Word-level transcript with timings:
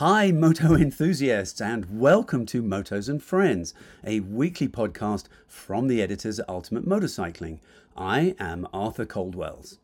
Hi, 0.00 0.30
moto 0.30 0.74
enthusiasts, 0.74 1.58
and 1.58 1.98
welcome 1.98 2.44
to 2.44 2.62
Motos 2.62 3.08
and 3.08 3.22
Friends, 3.22 3.72
a 4.04 4.20
weekly 4.20 4.68
podcast 4.68 5.24
from 5.46 5.88
the 5.88 6.02
editors 6.02 6.38
at 6.38 6.46
Ultimate 6.50 6.86
Motorcycling. 6.86 7.60
I 7.96 8.34
am 8.38 8.68
Arthur 8.74 9.06
Coldwells. 9.06 9.78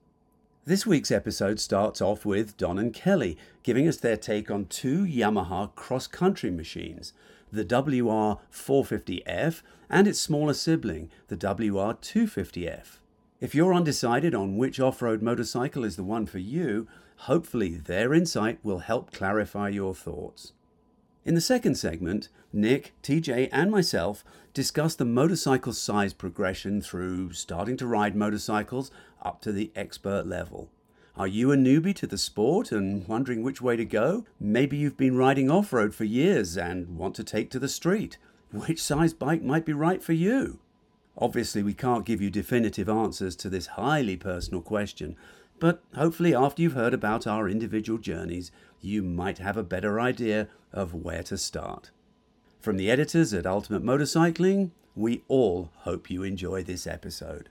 This 0.67 0.85
week's 0.85 1.11
episode 1.11 1.61
starts 1.61 2.03
off 2.03 2.27
with 2.27 2.59
Don 2.59 2.79
and 2.79 2.93
Kelly 2.93 3.39
giving 3.63 3.89
us 3.89 3.97
their 3.97 4.19
take 4.19 4.51
on 4.51 4.67
two 4.67 5.07
Yamaha 5.07 5.75
cross 5.77 6.07
country 6.07 6.51
machines, 6.51 7.15
the 7.51 7.65
WR450F 7.65 9.63
and 9.89 10.07
its 10.07 10.21
smaller 10.21 10.53
sibling, 10.53 11.09
the 11.29 11.39
WR250F. 11.39 12.99
If 13.41 13.55
you're 13.55 13.73
undecided 13.73 14.35
on 14.35 14.59
which 14.59 14.79
off 14.79 15.01
road 15.01 15.23
motorcycle 15.23 15.85
is 15.85 15.97
the 15.97 16.05
one 16.05 16.27
for 16.27 16.39
you, 16.39 16.87
Hopefully, 17.27 17.77
their 17.77 18.13
insight 18.13 18.59
will 18.65 18.81
help 18.81 19.13
clarify 19.13 19.69
your 19.69 19.95
thoughts. 19.95 20.53
In 21.25 21.37
the 21.37 21.41
second 21.41 21.77
segment, 21.77 22.29
Nick, 22.53 22.95
TJ, 23.01 23.49
and 23.53 23.71
myself 23.71 24.25
discuss 24.53 24.97
the 24.97 25.05
motorcycle 25.05 25.73
size 25.73 26.13
progression 26.13 26.83
through 26.83 27.33
starting 27.33 27.77
to 27.77 27.87
ride 27.87 28.17
motorcycles 28.17 28.91
up 29.23 29.41
to 29.43 29.53
the 29.53 29.71
expert 29.77 30.27
level. 30.27 30.69
Are 31.17 31.29
you 31.29 31.53
a 31.53 31.57
newbie 31.57 31.95
to 31.95 32.09
the 32.09 32.19
sport 32.19 32.73
and 32.73 33.07
wondering 33.07 33.45
which 33.45 33.63
way 33.63 33.77
to 33.77 33.85
go? 33.85 34.25
Maybe 34.41 34.77
you've 34.77 34.97
been 34.97 35.17
riding 35.17 35.49
off 35.49 35.73
road 35.73 35.95
for 35.95 36.03
years 36.03 36.57
and 36.57 36.97
want 36.97 37.15
to 37.15 37.25
take 37.25 37.51
to 37.51 37.61
the 37.61 37.69
street. 37.69 38.19
Which 38.51 38.83
size 38.83 39.15
bike 39.15 39.43
might 39.45 39.65
be 39.65 39.73
right 39.73 40.03
for 40.03 40.13
you? 40.13 40.59
Obviously, 41.17 41.63
we 41.63 41.75
can't 41.75 42.07
give 42.07 42.21
you 42.21 42.31
definitive 42.31 42.89
answers 42.89 43.37
to 43.37 43.49
this 43.49 43.67
highly 43.79 44.17
personal 44.17 44.63
question, 44.63 45.15
but 45.63 45.81
hopefully, 45.95 46.35
after 46.35 46.61
you've 46.61 46.73
heard 46.73 46.93
about 46.93 47.25
our 47.25 47.49
individual 47.49 47.97
journeys, 47.97 48.51
you 48.81 49.01
might 49.01 49.39
have 49.39 49.57
a 49.57 49.63
better 49.63 50.01
idea 50.01 50.49
of 50.73 50.93
where 50.93 51.23
to 51.23 51.39
start. 51.39 51.93
From 52.61 52.79
the 52.79 52.91
editors 52.91 53.33
at 53.33 53.47
Ultimate 53.47 53.85
Motorcycling, 53.85 54.73
we 54.97 55.23
all 55.29 55.71
hope 55.83 56.11
you 56.11 56.25
enjoy 56.25 56.65
this 56.65 56.85
episode. 56.85 57.49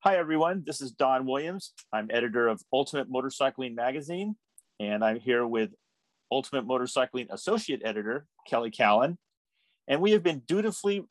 Hi, 0.00 0.16
everyone. 0.16 0.64
This 0.66 0.80
is 0.80 0.90
Don 0.90 1.26
Williams. 1.26 1.72
I'm 1.92 2.10
editor 2.10 2.48
of 2.48 2.60
Ultimate 2.72 3.08
Motorcycling 3.08 3.76
Magazine, 3.76 4.34
and 4.80 5.04
I'm 5.04 5.20
here 5.20 5.46
with 5.46 5.70
Ultimate 6.32 6.66
Motorcycling 6.66 7.28
Associate 7.30 7.80
Editor, 7.84 8.26
Kelly 8.48 8.72
Callan. 8.72 9.16
And 9.86 10.00
we 10.00 10.10
have 10.10 10.24
been 10.24 10.42
dutifully 10.48 11.06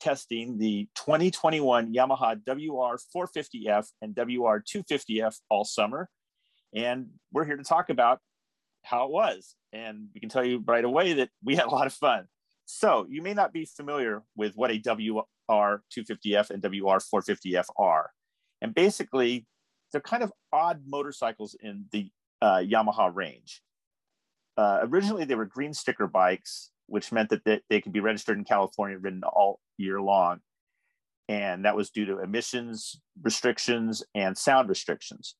testing 0.00 0.58
the 0.58 0.88
2021 0.96 1.92
Yamaha 1.92 2.40
WR450F 2.44 3.86
and 4.02 4.14
WR250F 4.14 5.36
all 5.48 5.64
summer. 5.64 6.08
And 6.74 7.08
we're 7.32 7.44
here 7.44 7.56
to 7.56 7.64
talk 7.64 7.90
about 7.90 8.20
how 8.82 9.06
it 9.06 9.10
was. 9.10 9.54
And 9.72 10.08
we 10.14 10.20
can 10.20 10.28
tell 10.28 10.44
you 10.44 10.62
right 10.66 10.84
away 10.84 11.14
that 11.14 11.30
we 11.44 11.56
had 11.56 11.66
a 11.66 11.70
lot 11.70 11.86
of 11.86 11.92
fun. 11.92 12.26
So 12.66 13.06
you 13.08 13.22
may 13.22 13.34
not 13.34 13.52
be 13.52 13.64
familiar 13.64 14.22
with 14.36 14.54
what 14.54 14.70
a 14.70 14.78
WR250F 14.78 16.50
and 16.50 16.62
WR450F 16.62 17.66
are. 17.78 18.10
And 18.60 18.74
basically, 18.74 19.46
they're 19.92 20.00
kind 20.00 20.22
of 20.22 20.32
odd 20.52 20.82
motorcycles 20.86 21.56
in 21.60 21.86
the 21.92 22.10
uh, 22.42 22.58
Yamaha 22.58 23.14
range. 23.14 23.62
Uh, 24.56 24.80
originally, 24.82 25.24
they 25.24 25.34
were 25.34 25.46
green 25.46 25.72
sticker 25.72 26.06
bikes 26.06 26.70
which 26.88 27.12
meant 27.12 27.30
that 27.30 27.62
they, 27.68 27.80
could 27.80 27.92
be 27.92 28.00
registered 28.00 28.38
in 28.38 28.44
California, 28.44 28.98
ridden 28.98 29.22
all 29.22 29.60
year 29.76 30.00
long. 30.00 30.40
And 31.28 31.64
that 31.66 31.76
was 31.76 31.90
due 31.90 32.06
to 32.06 32.20
emissions 32.20 33.00
restrictions 33.22 34.02
and 34.14 34.36
sound 34.36 34.68
restrictions. 34.68 35.36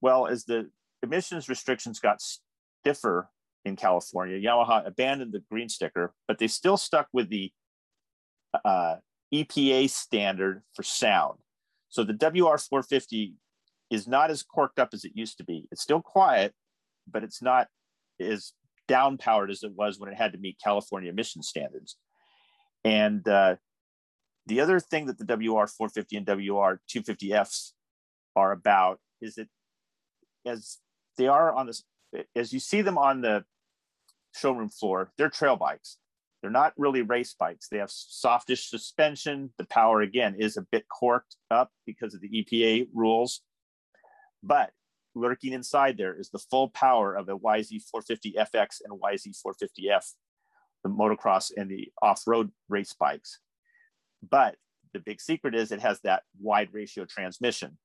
Well, 0.00 0.26
as 0.26 0.44
the 0.44 0.70
emissions 1.02 1.48
restrictions 1.48 2.00
got 2.00 2.22
stiffer 2.22 3.28
in 3.64 3.76
California, 3.76 4.40
Yamaha 4.40 4.86
abandoned 4.86 5.32
the 5.32 5.44
green 5.50 5.68
sticker, 5.68 6.14
but 6.26 6.38
they 6.38 6.48
still 6.48 6.78
stuck 6.78 7.08
with 7.12 7.28
the 7.28 7.52
uh, 8.64 8.96
EPA 9.32 9.90
standard 9.90 10.62
for 10.74 10.82
sound. 10.82 11.38
So 11.90 12.04
the 12.04 12.14
WR450 12.14 13.34
is 13.90 14.06
not 14.06 14.30
as 14.30 14.42
corked 14.42 14.78
up 14.78 14.90
as 14.92 15.04
it 15.04 15.12
used 15.14 15.38
to 15.38 15.44
be. 15.44 15.68
It's 15.70 15.82
still 15.82 16.00
quiet, 16.00 16.54
but 17.06 17.22
it's 17.22 17.42
not 17.42 17.68
as 18.20 18.52
down 18.88 19.18
powered 19.18 19.50
as 19.50 19.62
it 19.62 19.72
was 19.76 20.00
when 20.00 20.10
it 20.10 20.16
had 20.16 20.32
to 20.32 20.38
meet 20.38 20.58
California 20.62 21.10
emission 21.10 21.42
standards. 21.42 21.96
And 22.84 23.26
uh, 23.28 23.56
the 24.46 24.60
other 24.60 24.80
thing 24.80 25.06
that 25.06 25.18
the 25.18 25.24
WR450 25.24 26.16
and 26.16 26.26
WR250Fs 26.26 27.72
are 28.34 28.52
about 28.52 28.98
is 29.20 29.36
that 29.36 29.48
as 30.46 30.78
they 31.16 31.28
are 31.28 31.52
on 31.52 31.66
this, 31.66 31.84
as 32.34 32.52
you 32.52 32.60
see 32.60 32.80
them 32.80 32.98
on 32.98 33.20
the 33.20 33.44
showroom 34.34 34.70
floor, 34.70 35.12
they're 35.18 35.28
trail 35.28 35.56
bikes. 35.56 35.98
They're 36.40 36.50
not 36.50 36.72
really 36.76 37.02
race 37.02 37.34
bikes. 37.38 37.68
They 37.68 37.78
have 37.78 37.90
softish 37.90 38.70
suspension. 38.70 39.52
The 39.58 39.66
power, 39.66 40.00
again, 40.00 40.36
is 40.38 40.56
a 40.56 40.62
bit 40.62 40.86
corked 40.88 41.36
up 41.50 41.72
because 41.84 42.14
of 42.14 42.20
the 42.20 42.28
EPA 42.28 42.88
rules. 42.94 43.42
But 44.42 44.70
lurking 45.20 45.52
inside 45.52 45.96
there 45.96 46.18
is 46.18 46.30
the 46.30 46.38
full 46.38 46.68
power 46.68 47.14
of 47.14 47.28
a 47.28 47.36
YZ450FX 47.36 48.80
and 48.84 49.00
YZ450F, 49.00 50.12
the 50.82 50.90
motocross 50.90 51.50
and 51.56 51.70
the 51.70 51.90
off-road 52.02 52.50
race 52.68 52.94
bikes. 52.98 53.40
But 54.28 54.56
the 54.92 55.00
big 55.00 55.20
secret 55.20 55.54
is 55.54 55.72
it 55.72 55.80
has 55.80 56.00
that 56.00 56.22
wide 56.40 56.68
ratio 56.72 57.04
transmission. 57.04 57.78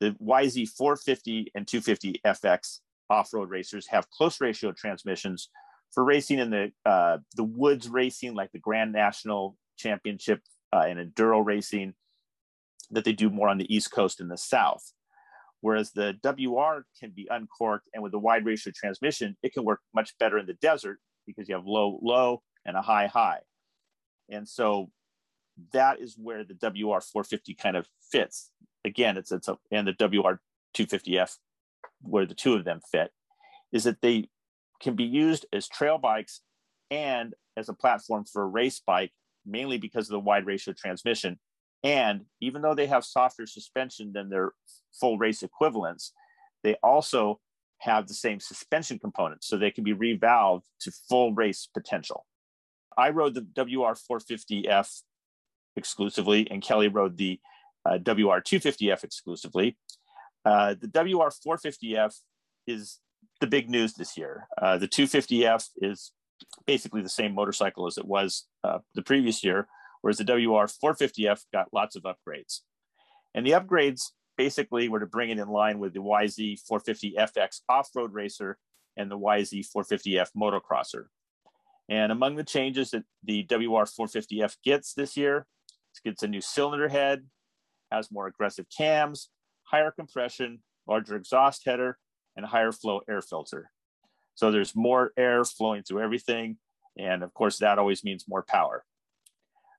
The 0.00 0.16
YZ450 0.22 1.46
and 1.54 1.66
250FX 1.66 2.80
off-road 3.10 3.50
racers 3.50 3.86
have 3.88 4.10
close 4.10 4.40
ratio 4.40 4.72
transmissions 4.72 5.50
for 5.92 6.04
racing 6.04 6.38
in 6.38 6.50
the 6.50 6.72
uh, 6.84 7.18
the 7.34 7.44
woods 7.44 7.88
racing, 7.88 8.34
like 8.34 8.52
the 8.52 8.58
Grand 8.58 8.92
National 8.92 9.56
Championship 9.78 10.42
uh, 10.72 10.84
and 10.86 10.98
enduro 10.98 11.44
racing, 11.44 11.94
that 12.90 13.04
they 13.04 13.12
do 13.12 13.30
more 13.30 13.48
on 13.48 13.58
the 13.58 13.74
East 13.74 13.90
Coast 13.90 14.20
and 14.20 14.30
the 14.30 14.36
South. 14.36 14.92
Whereas 15.60 15.90
the 15.90 16.16
WR 16.22 16.86
can 17.00 17.10
be 17.10 17.26
uncorked 17.30 17.88
and 17.92 18.02
with 18.02 18.12
the 18.12 18.18
wide 18.18 18.44
ratio 18.44 18.72
transmission, 18.74 19.36
it 19.42 19.52
can 19.52 19.64
work 19.64 19.80
much 19.94 20.16
better 20.18 20.38
in 20.38 20.46
the 20.46 20.54
desert 20.54 20.98
because 21.26 21.48
you 21.48 21.54
have 21.54 21.66
low, 21.66 21.98
low 22.00 22.42
and 22.64 22.76
a 22.76 22.82
high, 22.82 23.06
high. 23.06 23.40
And 24.28 24.48
so 24.48 24.90
that 25.72 26.00
is 26.00 26.16
where 26.16 26.44
the 26.44 26.54
WR 26.54 27.00
450 27.00 27.54
kind 27.54 27.76
of 27.76 27.88
fits. 28.12 28.50
Again, 28.84 29.16
it's, 29.16 29.32
it's 29.32 29.48
a, 29.48 29.58
and 29.72 29.88
the 29.88 29.92
WR 29.98 30.40
250F, 30.74 31.36
where 32.02 32.26
the 32.26 32.34
two 32.34 32.54
of 32.54 32.64
them 32.64 32.80
fit, 32.92 33.10
is 33.72 33.84
that 33.84 34.00
they 34.00 34.28
can 34.80 34.94
be 34.94 35.04
used 35.04 35.46
as 35.52 35.66
trail 35.66 35.98
bikes 35.98 36.40
and 36.90 37.34
as 37.56 37.68
a 37.68 37.74
platform 37.74 38.24
for 38.24 38.42
a 38.42 38.46
race 38.46 38.80
bike, 38.86 39.12
mainly 39.44 39.78
because 39.78 40.06
of 40.06 40.12
the 40.12 40.20
wide 40.20 40.46
ratio 40.46 40.72
transmission 40.72 41.38
and 41.84 42.22
even 42.40 42.62
though 42.62 42.74
they 42.74 42.86
have 42.86 43.04
softer 43.04 43.46
suspension 43.46 44.12
than 44.12 44.28
their 44.28 44.52
full 44.98 45.18
race 45.18 45.42
equivalents, 45.42 46.12
they 46.62 46.74
also 46.82 47.40
have 47.78 48.08
the 48.08 48.14
same 48.14 48.40
suspension 48.40 48.98
components. 48.98 49.46
So 49.46 49.56
they 49.56 49.70
can 49.70 49.84
be 49.84 49.94
revalved 49.94 50.62
to 50.80 50.92
full 51.08 51.32
race 51.34 51.68
potential. 51.72 52.26
I 52.96 53.10
rode 53.10 53.34
the 53.34 53.42
WR450F 53.42 55.02
exclusively, 55.76 56.50
and 56.50 56.60
Kelly 56.60 56.88
rode 56.88 57.16
the 57.16 57.38
uh, 57.86 57.98
WR250F 57.98 59.04
exclusively. 59.04 59.76
Uh, 60.44 60.74
the 60.80 60.88
WR450F 60.88 62.14
is 62.66 62.98
the 63.40 63.46
big 63.46 63.70
news 63.70 63.94
this 63.94 64.16
year. 64.16 64.48
Uh, 64.60 64.78
the 64.78 64.88
250F 64.88 65.68
is 65.80 66.12
basically 66.66 67.02
the 67.02 67.08
same 67.08 67.34
motorcycle 67.34 67.86
as 67.86 67.98
it 67.98 68.04
was 68.04 68.46
uh, 68.64 68.78
the 68.94 69.02
previous 69.02 69.44
year, 69.44 69.68
whereas 70.00 70.18
the 70.18 70.24
WR450F 70.24 71.40
got 71.52 71.72
lots 71.72 71.96
of 71.96 72.04
upgrades. 72.04 72.60
And 73.34 73.46
the 73.46 73.52
upgrades 73.52 74.10
basically 74.36 74.88
were 74.88 75.00
to 75.00 75.06
bring 75.06 75.30
it 75.30 75.38
in 75.38 75.48
line 75.48 75.78
with 75.78 75.92
the 75.92 76.00
YZ450FX 76.00 77.60
off-road 77.68 78.12
racer 78.12 78.58
and 78.96 79.10
the 79.10 79.18
YZ450F 79.18 80.30
motocrosser. 80.36 81.06
And 81.88 82.12
among 82.12 82.36
the 82.36 82.44
changes 82.44 82.90
that 82.90 83.04
the 83.24 83.44
WR450F 83.44 84.56
gets 84.64 84.94
this 84.94 85.16
year, 85.16 85.46
it 85.94 86.08
gets 86.08 86.22
a 86.22 86.28
new 86.28 86.40
cylinder 86.40 86.88
head, 86.88 87.26
has 87.90 88.10
more 88.10 88.26
aggressive 88.26 88.66
cams, 88.76 89.30
higher 89.64 89.90
compression, 89.90 90.60
larger 90.86 91.16
exhaust 91.16 91.62
header, 91.64 91.98
and 92.36 92.46
higher 92.46 92.72
flow 92.72 93.00
air 93.08 93.22
filter. 93.22 93.70
So 94.34 94.50
there's 94.50 94.76
more 94.76 95.12
air 95.16 95.44
flowing 95.44 95.82
through 95.82 96.02
everything. 96.02 96.58
And 96.96 97.22
of 97.22 97.34
course, 97.34 97.58
that 97.58 97.78
always 97.78 98.04
means 98.04 98.26
more 98.28 98.42
power. 98.42 98.84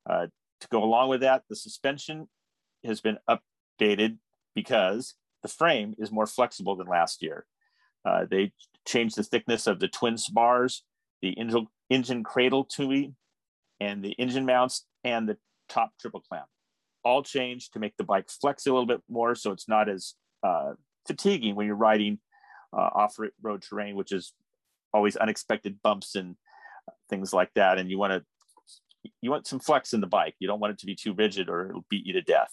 Uh, 0.09 0.27
to 0.61 0.67
go 0.69 0.83
along 0.83 1.09
with 1.09 1.21
that, 1.21 1.43
the 1.49 1.55
suspension 1.55 2.27
has 2.83 2.99
been 3.01 3.17
updated 3.29 4.17
because 4.55 5.13
the 5.43 5.47
frame 5.47 5.95
is 5.99 6.11
more 6.11 6.25
flexible 6.25 6.75
than 6.75 6.87
last 6.87 7.21
year. 7.21 7.45
Uh, 8.03 8.25
they 8.29 8.51
changed 8.87 9.15
the 9.15 9.23
thickness 9.23 9.67
of 9.67 9.79
the 9.79 9.87
twin 9.87 10.17
spars, 10.17 10.83
the 11.21 11.29
engine, 11.31 11.67
engine 11.89 12.23
cradle 12.23 12.63
tubing, 12.63 13.15
and 13.79 14.03
the 14.03 14.11
engine 14.13 14.45
mounts 14.45 14.85
and 15.03 15.29
the 15.29 15.37
top 15.69 15.91
triple 15.99 16.21
clamp. 16.21 16.47
All 17.03 17.23
changed 17.23 17.73
to 17.73 17.79
make 17.79 17.95
the 17.97 18.03
bike 18.03 18.29
flex 18.29 18.65
a 18.65 18.71
little 18.71 18.85
bit 18.85 19.01
more 19.09 19.35
so 19.35 19.51
it's 19.51 19.69
not 19.69 19.87
as 19.87 20.15
uh, 20.43 20.73
fatiguing 21.07 21.55
when 21.55 21.67
you're 21.67 21.75
riding 21.75 22.19
uh, 22.73 22.89
off-road 22.93 23.61
terrain, 23.61 23.95
which 23.95 24.11
is 24.11 24.33
always 24.93 25.15
unexpected 25.15 25.81
bumps 25.81 26.15
and 26.15 26.35
things 27.09 27.31
like 27.33 27.51
that. 27.55 27.77
And 27.77 27.89
you 27.89 27.97
want 27.97 28.13
to 28.13 28.25
you 29.21 29.31
want 29.31 29.47
some 29.47 29.59
flex 29.59 29.93
in 29.93 30.01
the 30.01 30.07
bike. 30.07 30.35
You 30.39 30.47
don't 30.47 30.59
want 30.59 30.71
it 30.71 30.79
to 30.79 30.85
be 30.85 30.95
too 30.95 31.13
rigid 31.13 31.49
or 31.49 31.69
it'll 31.69 31.85
beat 31.89 32.05
you 32.05 32.13
to 32.13 32.21
death. 32.21 32.51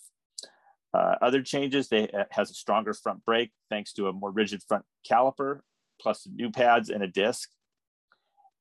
Uh, 0.94 1.16
other 1.20 1.42
changes, 1.42 1.88
they 1.88 2.04
it 2.04 2.28
has 2.30 2.50
a 2.50 2.54
stronger 2.54 2.94
front 2.94 3.24
brake 3.24 3.52
thanks 3.68 3.92
to 3.94 4.08
a 4.08 4.12
more 4.12 4.30
rigid 4.30 4.62
front 4.66 4.84
caliper, 5.10 5.60
plus 6.00 6.26
new 6.32 6.50
pads 6.50 6.88
and 6.88 7.02
a 7.02 7.08
disc. 7.08 7.50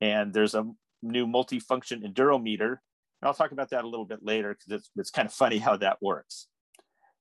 And 0.02 0.34
there's 0.34 0.56
a 0.56 0.70
new 1.02 1.28
multi-function 1.28 2.02
enduro 2.02 2.42
meter. 2.42 2.82
And 3.22 3.28
I'll 3.28 3.34
talk 3.34 3.52
about 3.52 3.70
that 3.70 3.86
a 3.86 3.88
little 3.88 4.06
bit 4.06 4.20
later 4.22 4.54
because 4.54 4.82
it's, 4.82 4.92
it's 4.96 5.12
kind 5.12 5.28
of 5.28 5.34
funny 5.34 5.60
how 5.60 5.78
that 5.78 5.98
works. 6.02 6.48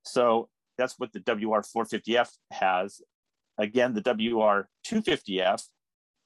So 0.03 0.49
that's 0.77 0.99
what 0.99 1.13
the 1.13 1.21
WR450F 1.21 2.31
has. 2.51 3.01
Again, 3.59 3.95
the 3.95 4.03
WR250F 4.03 5.63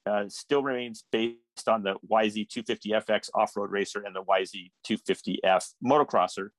uh, 0.06 0.24
still 0.28 0.62
remains 0.62 1.04
based 1.12 1.36
on 1.66 1.82
the 1.82 1.94
YZ250FX 2.10 3.30
off-road 3.34 3.70
racer 3.70 4.02
and 4.04 4.14
the 4.14 4.22
YZ250F 4.22 5.72
motocrosser. 5.82 6.50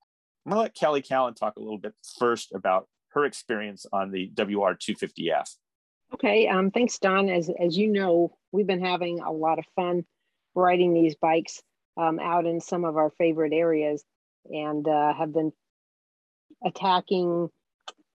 I'm 0.45 0.49
gonna 0.49 0.61
let 0.63 0.75
Kelly 0.75 1.03
Callan 1.03 1.35
talk 1.35 1.57
a 1.57 1.59
little 1.59 1.77
bit 1.77 1.93
first 2.17 2.51
about 2.53 2.87
her 3.09 3.25
experience 3.25 3.85
on 3.93 4.11
the 4.11 4.31
WR250F. 4.33 5.55
Okay, 6.13 6.47
um, 6.47 6.71
thanks, 6.71 6.97
Don. 6.97 7.29
As, 7.29 7.49
as 7.59 7.77
you 7.77 7.87
know, 7.87 8.35
we've 8.51 8.67
been 8.67 8.83
having 8.83 9.19
a 9.19 9.31
lot 9.31 9.59
of 9.59 9.65
fun 9.75 10.05
riding 10.55 10.93
these 10.93 11.15
bikes 11.15 11.61
um, 11.97 12.19
out 12.19 12.45
in 12.45 12.59
some 12.59 12.83
of 12.83 12.97
our 12.97 13.11
favorite 13.11 13.53
areas 13.53 14.03
and 14.49 14.87
uh, 14.87 15.13
have 15.13 15.33
been 15.33 15.51
attacking, 16.65 17.49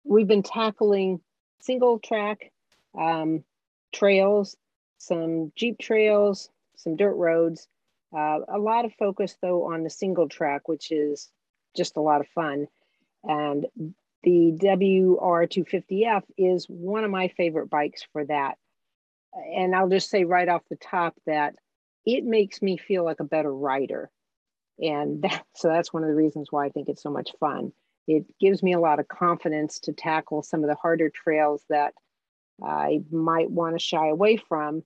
we've 0.03 0.27
been 0.27 0.43
tackling 0.43 1.21
single 1.61 1.99
track 1.99 2.51
um, 2.99 3.43
trails, 3.93 4.57
some 4.97 5.51
Jeep 5.55 5.77
trails, 5.79 6.49
some 6.83 6.95
dirt 6.95 7.15
roads. 7.15 7.67
Uh, 8.15 8.39
a 8.47 8.59
lot 8.59 8.85
of 8.85 8.93
focus 8.93 9.37
though 9.41 9.73
on 9.73 9.83
the 9.83 9.89
single 9.89 10.29
track, 10.29 10.67
which 10.67 10.91
is 10.91 11.31
just 11.75 11.97
a 11.97 12.01
lot 12.01 12.21
of 12.21 12.27
fun. 12.35 12.67
And 13.23 13.65
the 14.23 14.57
WR250F 14.61 16.23
is 16.37 16.65
one 16.67 17.03
of 17.03 17.11
my 17.11 17.29
favorite 17.29 17.69
bikes 17.69 18.03
for 18.11 18.25
that. 18.25 18.57
And 19.55 19.75
I'll 19.75 19.89
just 19.89 20.09
say 20.09 20.23
right 20.23 20.47
off 20.47 20.61
the 20.69 20.77
top 20.77 21.15
that 21.25 21.55
it 22.05 22.23
makes 22.23 22.61
me 22.61 22.77
feel 22.77 23.03
like 23.03 23.19
a 23.19 23.25
better 23.25 23.53
rider. 23.53 24.09
And 24.79 25.21
that, 25.23 25.45
so 25.55 25.67
that's 25.67 25.93
one 25.93 26.03
of 26.03 26.09
the 26.09 26.15
reasons 26.15 26.47
why 26.51 26.65
I 26.65 26.69
think 26.69 26.89
it's 26.89 27.03
so 27.03 27.11
much 27.11 27.31
fun. 27.39 27.71
It 28.07 28.25
gives 28.39 28.61
me 28.61 28.73
a 28.73 28.79
lot 28.79 28.99
of 28.99 29.07
confidence 29.07 29.79
to 29.81 29.93
tackle 29.93 30.43
some 30.43 30.63
of 30.63 30.69
the 30.69 30.75
harder 30.75 31.09
trails 31.09 31.63
that 31.69 31.93
I 32.61 33.01
might 33.11 33.49
want 33.49 33.75
to 33.75 33.83
shy 33.83 34.09
away 34.09 34.37
from. 34.37 34.83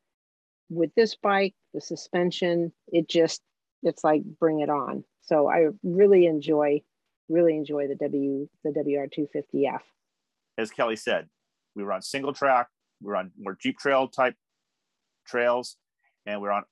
With 0.69 0.93
this 0.95 1.15
bike, 1.15 1.55
the 1.77 1.81
suspension, 1.81 2.73
it 2.87 3.07
just, 3.07 3.41
it's 3.83 4.03
like 4.03 4.23
bring 4.39 4.61
it 4.61 4.69
on. 4.69 5.03
So 5.21 5.47
I 5.47 5.67
really 5.83 6.25
enjoy, 6.25 6.81
really 7.29 7.55
enjoy 7.55 7.87
the 7.87 7.95
W, 7.95 8.49
the 8.63 8.71
WR250F. 8.71 9.81
As 10.57 10.71
Kelly 10.71 10.95
said, 10.95 11.27
we 11.75 11.83
were 11.83 11.93
on 11.93 12.01
single 12.01 12.33
track, 12.33 12.67
we 12.99 13.09
were 13.09 13.15
on 13.15 13.31
more 13.39 13.55
Jeep 13.61 13.77
trail 13.77 14.07
type 14.07 14.33
trails, 15.27 15.77
and 16.25 16.41
we 16.41 16.47
we're 16.47 16.53
on 16.53 16.63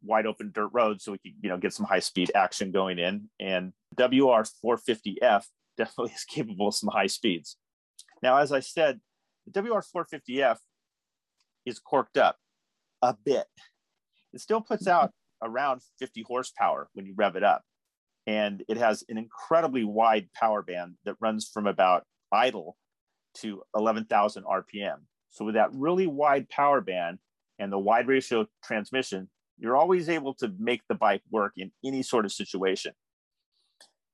wide 0.00 0.26
open 0.26 0.52
dirt 0.54 0.70
roads 0.72 1.02
so 1.02 1.10
we 1.10 1.18
could, 1.18 1.32
you 1.42 1.48
know, 1.48 1.58
get 1.58 1.72
some 1.72 1.84
high 1.86 1.98
speed 1.98 2.30
action 2.36 2.70
going 2.70 3.00
in. 3.00 3.28
And 3.40 3.72
WR450F 3.96 5.44
definitely 5.76 6.12
is 6.16 6.24
capable 6.24 6.68
of 6.68 6.76
some 6.76 6.90
high 6.92 7.08
speeds. 7.08 7.56
Now, 8.22 8.36
as 8.36 8.52
I 8.52 8.60
said, 8.60 9.00
the 9.52 9.60
WR450F 9.60 10.58
is 11.66 11.80
corked 11.80 12.16
up 12.16 12.36
a 13.02 13.14
bit. 13.24 13.46
It 14.32 14.40
still 14.40 14.60
puts 14.60 14.86
out 14.86 15.10
around 15.42 15.82
50 15.98 16.24
horsepower 16.26 16.88
when 16.94 17.06
you 17.06 17.14
rev 17.16 17.36
it 17.36 17.42
up 17.42 17.62
and 18.26 18.62
it 18.68 18.76
has 18.76 19.04
an 19.08 19.18
incredibly 19.18 19.84
wide 19.84 20.28
power 20.34 20.62
band 20.62 20.94
that 21.04 21.16
runs 21.20 21.50
from 21.52 21.66
about 21.66 22.04
idle 22.30 22.76
to 23.34 23.62
11,000 23.76 24.44
RPM. 24.44 24.98
So 25.30 25.44
with 25.44 25.54
that 25.54 25.70
really 25.72 26.06
wide 26.06 26.48
power 26.48 26.80
band 26.80 27.18
and 27.58 27.72
the 27.72 27.78
wide 27.78 28.06
ratio 28.06 28.46
transmission, 28.62 29.28
you're 29.58 29.76
always 29.76 30.08
able 30.08 30.34
to 30.34 30.52
make 30.58 30.82
the 30.88 30.94
bike 30.94 31.22
work 31.30 31.52
in 31.56 31.72
any 31.84 32.02
sort 32.02 32.24
of 32.24 32.32
situation. 32.32 32.92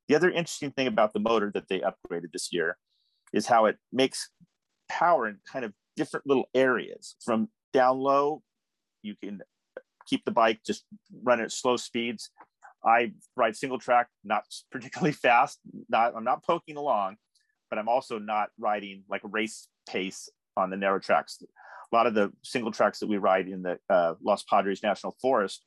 The 0.09 0.15
other 0.15 0.31
interesting 0.31 0.71
thing 0.71 0.87
about 0.87 1.13
the 1.13 1.21
motor 1.21 1.51
that 1.55 1.69
they 1.69 1.81
upgraded 1.81 2.33
this 2.33 2.49
year 2.53 2.79
is 3.33 3.47
how 3.47 3.67
it 3.67 3.77
makes 3.93 4.31
power 4.89 5.29
in 5.29 5.39
kind 5.51 5.65
of 5.65 5.73
different 5.97 6.27
little 6.27 6.49
areas. 6.55 7.17
From 7.23 7.49
down 7.75 7.99
low, 7.99 8.43
you 9.03 9.15
can 9.23 9.41
keep 10.09 10.25
the 10.25 10.31
bike 10.31 10.61
just 10.67 10.85
run 11.23 11.41
at 11.41 11.53
slow 11.53 11.77
speeds 11.77 12.31
I 12.85 13.13
ride 13.37 13.57
single 13.57 13.79
track, 13.79 14.09
not 14.25 14.45
particularly 14.71 15.13
fast. 15.13 15.59
Not 15.89 16.15
I'm 16.17 16.25
not 16.25 16.45
poking 16.45 16.77
along, 16.77 17.17
but 17.71 17.79
I'm 17.79 17.89
also 17.89 18.19
not 18.19 18.51
riding 18.59 19.05
like 19.09 19.25
a 19.25 19.29
race 19.29 19.69
pace 19.89 20.29
on 20.57 20.71
the 20.71 20.77
narrow 20.77 20.99
tracks. 20.99 21.39
A 21.43 21.97
lot 21.97 22.07
of 22.07 22.15
the 22.15 22.33
single 22.43 22.73
tracks 22.73 22.99
that 22.99 23.09
we 23.09 23.17
ride 23.17 23.49
in 23.49 23.63
the 23.63 23.79
uh, 23.89 24.15
Los 24.23 24.43
Padres 24.43 24.83
National 24.83 25.17
Forest, 25.23 25.65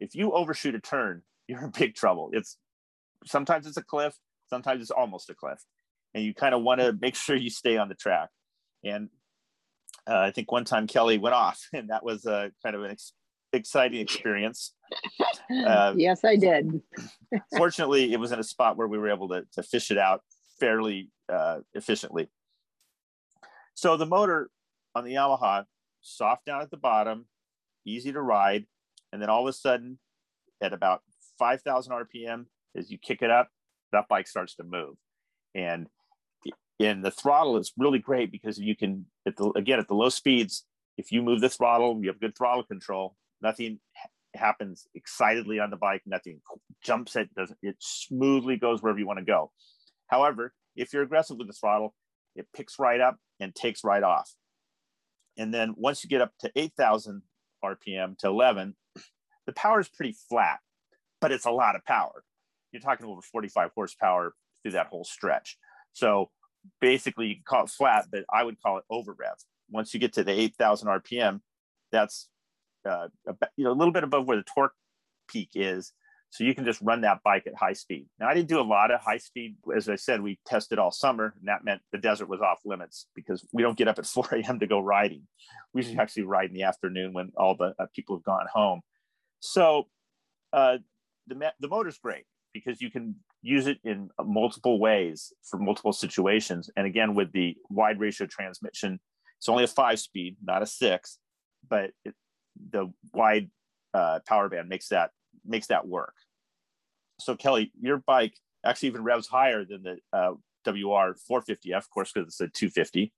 if 0.00 0.14
you 0.14 0.32
overshoot 0.32 0.74
a 0.74 0.80
turn, 0.80 1.22
you're 1.48 1.64
in 1.64 1.70
big 1.70 1.94
trouble. 1.94 2.30
It's 2.32 2.56
sometimes 3.26 3.66
it's 3.66 3.76
a 3.76 3.82
cliff, 3.82 4.14
sometimes 4.48 4.82
it's 4.82 4.90
almost 4.90 5.30
a 5.30 5.34
cliff, 5.34 5.58
and 6.14 6.24
you 6.24 6.34
kind 6.34 6.54
of 6.54 6.62
want 6.62 6.80
to 6.80 6.92
make 7.00 7.14
sure 7.14 7.36
you 7.36 7.50
stay 7.50 7.76
on 7.76 7.88
the 7.88 7.94
track. 7.94 8.30
And 8.84 9.08
uh, 10.08 10.18
I 10.18 10.30
think 10.30 10.50
one 10.50 10.64
time 10.64 10.86
Kelly 10.86 11.18
went 11.18 11.34
off, 11.34 11.60
and 11.72 11.90
that 11.90 12.04
was 12.04 12.24
a 12.24 12.50
kind 12.62 12.74
of 12.74 12.82
an 12.82 12.92
ex- 12.92 13.12
exciting 13.52 14.00
experience. 14.00 14.74
Uh, 15.50 15.94
yes, 15.96 16.24
I 16.24 16.36
did. 16.36 16.80
fortunately, 17.56 18.12
it 18.12 18.20
was 18.20 18.32
in 18.32 18.38
a 18.38 18.44
spot 18.44 18.76
where 18.76 18.88
we 18.88 18.98
were 18.98 19.10
able 19.10 19.28
to, 19.28 19.44
to 19.52 19.62
fish 19.62 19.90
it 19.90 19.98
out 19.98 20.22
fairly 20.60 21.10
uh, 21.32 21.58
efficiently. 21.74 22.28
So 23.74 23.96
the 23.96 24.06
motor 24.06 24.50
on 24.94 25.04
the 25.04 25.14
Yamaha, 25.14 25.64
soft 26.00 26.46
down 26.46 26.62
at 26.62 26.70
the 26.70 26.76
bottom, 26.76 27.26
easy 27.86 28.12
to 28.12 28.20
ride, 28.20 28.66
and 29.12 29.22
then 29.22 29.30
all 29.30 29.46
of 29.46 29.48
a 29.48 29.52
sudden, 29.52 29.98
at 30.60 30.72
about 30.72 31.02
5,000 31.38 31.92
RPM, 31.92 32.46
as 32.76 32.90
you 32.90 32.98
kick 32.98 33.22
it 33.22 33.30
up, 33.30 33.48
that 33.92 34.08
bike 34.08 34.26
starts 34.26 34.56
to 34.56 34.64
move. 34.64 34.96
And 35.54 35.86
in 36.78 37.02
the 37.02 37.10
throttle, 37.10 37.56
it's 37.56 37.72
really 37.76 37.98
great 37.98 38.30
because 38.30 38.58
you 38.58 38.76
can, 38.76 39.06
at 39.26 39.36
the, 39.36 39.50
again, 39.56 39.78
at 39.78 39.88
the 39.88 39.94
low 39.94 40.08
speeds, 40.08 40.64
if 40.96 41.12
you 41.12 41.22
move 41.22 41.40
the 41.40 41.48
throttle, 41.48 41.98
you 42.00 42.08
have 42.08 42.20
good 42.20 42.36
throttle 42.36 42.64
control, 42.64 43.16
nothing 43.42 43.80
happens 44.34 44.86
excitedly 44.94 45.58
on 45.60 45.70
the 45.70 45.76
bike. 45.76 46.02
Nothing 46.06 46.40
jumps 46.82 47.16
it. 47.16 47.34
Doesn't 47.34 47.58
it 47.62 47.76
smoothly 47.78 48.56
goes 48.56 48.82
wherever 48.82 48.98
you 48.98 49.06
want 49.06 49.18
to 49.18 49.24
go. 49.24 49.50
However, 50.06 50.52
if 50.76 50.92
you're 50.92 51.02
aggressive 51.02 51.36
with 51.36 51.48
the 51.48 51.52
throttle, 51.52 51.94
it 52.34 52.46
picks 52.54 52.78
right 52.78 53.00
up 53.00 53.16
and 53.40 53.54
takes 53.54 53.84
right 53.84 54.02
off. 54.02 54.30
And 55.36 55.52
then 55.52 55.74
once 55.76 56.02
you 56.02 56.10
get 56.10 56.20
up 56.20 56.32
to 56.40 56.50
8,000 56.54 57.22
RPM 57.64 58.18
to 58.18 58.28
11, 58.28 58.74
the 59.46 59.52
power 59.52 59.80
is 59.80 59.88
pretty 59.88 60.16
flat, 60.28 60.58
but 61.20 61.32
it's 61.32 61.46
a 61.46 61.50
lot 61.50 61.76
of 61.76 61.84
power. 61.84 62.24
You're 62.72 62.82
talking 62.82 63.06
over 63.06 63.22
45 63.22 63.70
horsepower 63.74 64.34
through 64.62 64.72
that 64.72 64.88
whole 64.88 65.04
stretch. 65.04 65.56
So 65.92 66.30
basically, 66.80 67.28
you 67.28 67.34
can 67.36 67.44
call 67.46 67.64
it 67.64 67.70
flat, 67.70 68.06
but 68.10 68.24
I 68.32 68.44
would 68.44 68.60
call 68.60 68.78
it 68.78 68.84
over 68.90 69.12
rev. 69.12 69.36
Once 69.70 69.94
you 69.94 70.00
get 70.00 70.14
to 70.14 70.24
the 70.24 70.32
8,000 70.32 70.88
RPM, 70.88 71.40
that's 71.92 72.28
uh, 72.88 73.08
you 73.56 73.64
know, 73.64 73.72
a 73.72 73.78
little 73.78 73.92
bit 73.92 74.04
above 74.04 74.26
where 74.26 74.36
the 74.36 74.44
torque 74.44 74.74
peak 75.28 75.50
is. 75.54 75.92
So 76.30 76.44
you 76.44 76.54
can 76.54 76.66
just 76.66 76.82
run 76.82 77.00
that 77.02 77.22
bike 77.24 77.46
at 77.46 77.54
high 77.54 77.72
speed. 77.72 78.06
Now 78.20 78.28
I 78.28 78.34
didn't 78.34 78.48
do 78.48 78.60
a 78.60 78.62
lot 78.62 78.90
of 78.90 79.00
high 79.00 79.16
speed. 79.16 79.56
As 79.74 79.88
I 79.88 79.96
said, 79.96 80.20
we 80.20 80.38
tested 80.44 80.78
all 80.78 80.90
summer 80.90 81.34
and 81.38 81.48
that 81.48 81.64
meant 81.64 81.80
the 81.90 81.98
desert 81.98 82.28
was 82.28 82.40
off 82.40 82.60
limits 82.66 83.06
because 83.14 83.46
we 83.52 83.62
don't 83.62 83.78
get 83.78 83.88
up 83.88 83.98
at 83.98 84.06
4 84.06 84.28
a.m. 84.32 84.60
to 84.60 84.66
go 84.66 84.78
riding. 84.78 85.22
We 85.72 85.82
should 85.82 85.98
actually 85.98 86.24
ride 86.24 86.50
in 86.50 86.54
the 86.54 86.64
afternoon 86.64 87.14
when 87.14 87.32
all 87.36 87.56
the 87.56 87.74
uh, 87.78 87.86
people 87.94 88.16
have 88.16 88.24
gone 88.24 88.46
home. 88.52 88.82
So 89.40 89.84
uh, 90.52 90.78
the, 91.26 91.52
the 91.60 91.68
motor's 91.68 91.98
great 91.98 92.24
because 92.52 92.80
you 92.80 92.90
can 92.90 93.16
use 93.42 93.66
it 93.66 93.78
in 93.84 94.10
multiple 94.22 94.78
ways 94.78 95.32
for 95.44 95.58
multiple 95.58 95.92
situations. 95.92 96.68
And 96.76 96.86
again, 96.86 97.14
with 97.14 97.32
the 97.32 97.56
wide 97.70 98.00
ratio 98.00 98.26
transmission, 98.26 99.00
it's 99.38 99.48
only 99.48 99.64
a 99.64 99.68
five 99.68 100.00
speed, 100.00 100.36
not 100.42 100.62
a 100.62 100.66
six, 100.66 101.18
but 101.68 101.90
it, 102.04 102.14
the 102.70 102.92
wide 103.12 103.50
uh, 103.94 104.20
power 104.26 104.48
band 104.48 104.68
makes 104.68 104.88
that 104.88 105.10
makes 105.44 105.68
that 105.68 105.86
work. 105.86 106.14
So 107.20 107.34
Kelly, 107.34 107.72
your 107.80 107.98
bike 107.98 108.34
actually 108.64 108.90
even 108.90 109.02
revs 109.02 109.26
higher 109.26 109.64
than 109.64 109.82
the 109.82 109.98
uh, 110.12 110.32
WR 110.66 111.16
450F, 111.30 111.76
of 111.76 111.90
course, 111.90 112.12
because 112.12 112.28
it's 112.28 112.40
a 112.40 112.48
250. 112.48 113.12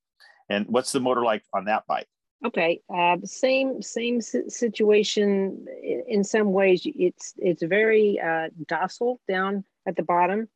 And 0.49 0.67
what's 0.69 0.93
the 0.93 1.01
motor 1.01 1.23
like 1.23 1.45
on 1.53 1.67
that 1.67 1.85
bike? 1.87 2.09
Okay, 2.45 2.81
uh, 2.93 3.19
same 3.25 3.83
same 3.83 4.21
situation. 4.23 5.67
In 6.09 6.25
some 6.25 6.53
ways, 6.53 6.83
it's 6.87 7.35
it's 7.37 7.63
very 7.63 8.19
uh, 8.19 8.49
docile 8.67 9.21
down 9.29 9.65
at 9.87 9.97
the 9.97 10.03
bottom. 10.03 10.49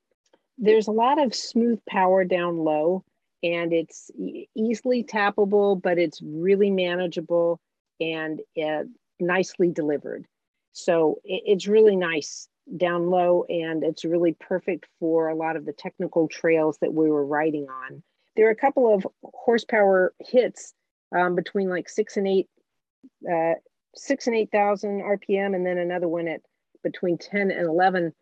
There's 0.56 0.88
a 0.88 0.92
lot 0.92 1.22
of 1.22 1.34
smooth 1.34 1.80
power 1.86 2.24
down 2.24 2.56
low, 2.56 3.04
and 3.42 3.74
it's 3.74 4.10
easily 4.54 5.04
tappable, 5.04 5.80
but 5.80 5.98
it's 5.98 6.22
really 6.22 6.70
manageable 6.70 7.60
and 8.00 8.40
uh, 8.62 8.84
nicely 9.20 9.70
delivered. 9.70 10.26
So 10.72 11.20
it, 11.24 11.42
it's 11.46 11.66
really 11.66 11.96
nice 11.96 12.48
down 12.76 13.08
low 13.10 13.44
and 13.48 13.84
it's 13.84 14.04
really 14.04 14.34
perfect 14.40 14.86
for 14.98 15.28
a 15.28 15.34
lot 15.34 15.56
of 15.56 15.66
the 15.66 15.72
technical 15.72 16.28
trails 16.28 16.78
that 16.80 16.94
we 16.94 17.10
were 17.10 17.26
riding 17.26 17.66
on. 17.68 18.02
There 18.36 18.48
are 18.48 18.52
a 18.52 18.56
couple 18.56 18.92
of 18.92 19.06
horsepower 19.22 20.12
hits 20.18 20.74
um, 21.16 21.34
between 21.34 21.68
like 21.68 21.88
six 21.88 22.16
and 22.16 22.26
eight, 22.26 22.48
uh, 23.30 23.54
six 23.94 24.26
and 24.26 24.34
eight 24.34 24.50
thousand 24.50 25.02
RPM, 25.02 25.54
and 25.54 25.64
then 25.64 25.78
another 25.78 26.08
one 26.08 26.26
at 26.26 26.40
between 26.82 27.16
ten 27.16 27.52
and 27.52 27.66
eleven 27.66 28.12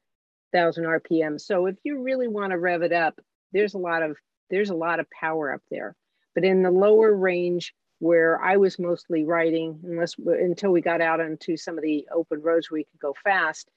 thousand 0.52 0.84
RPM. 0.84 1.40
So 1.40 1.66
if 1.66 1.76
you 1.82 2.02
really 2.02 2.28
want 2.28 2.50
to 2.50 2.58
rev 2.58 2.82
it 2.82 2.92
up, 2.92 3.18
there's 3.52 3.72
a 3.72 3.78
lot 3.78 4.02
of 4.02 4.18
there's 4.50 4.70
a 4.70 4.74
lot 4.74 5.00
of 5.00 5.06
power 5.10 5.52
up 5.52 5.62
there. 5.70 5.96
But 6.34 6.44
in 6.44 6.62
the 6.62 6.70
lower 6.70 7.14
range, 7.14 7.74
where 8.02 8.42
I 8.42 8.56
was 8.56 8.80
mostly 8.80 9.22
riding, 9.22 9.78
unless 9.84 10.16
until 10.18 10.72
we 10.72 10.80
got 10.80 11.00
out 11.00 11.20
onto 11.20 11.56
some 11.56 11.78
of 11.78 11.84
the 11.84 12.04
open 12.12 12.42
roads 12.42 12.68
where 12.68 12.80
we 12.80 12.84
could 12.84 12.98
go 12.98 13.14
fast, 13.22 13.70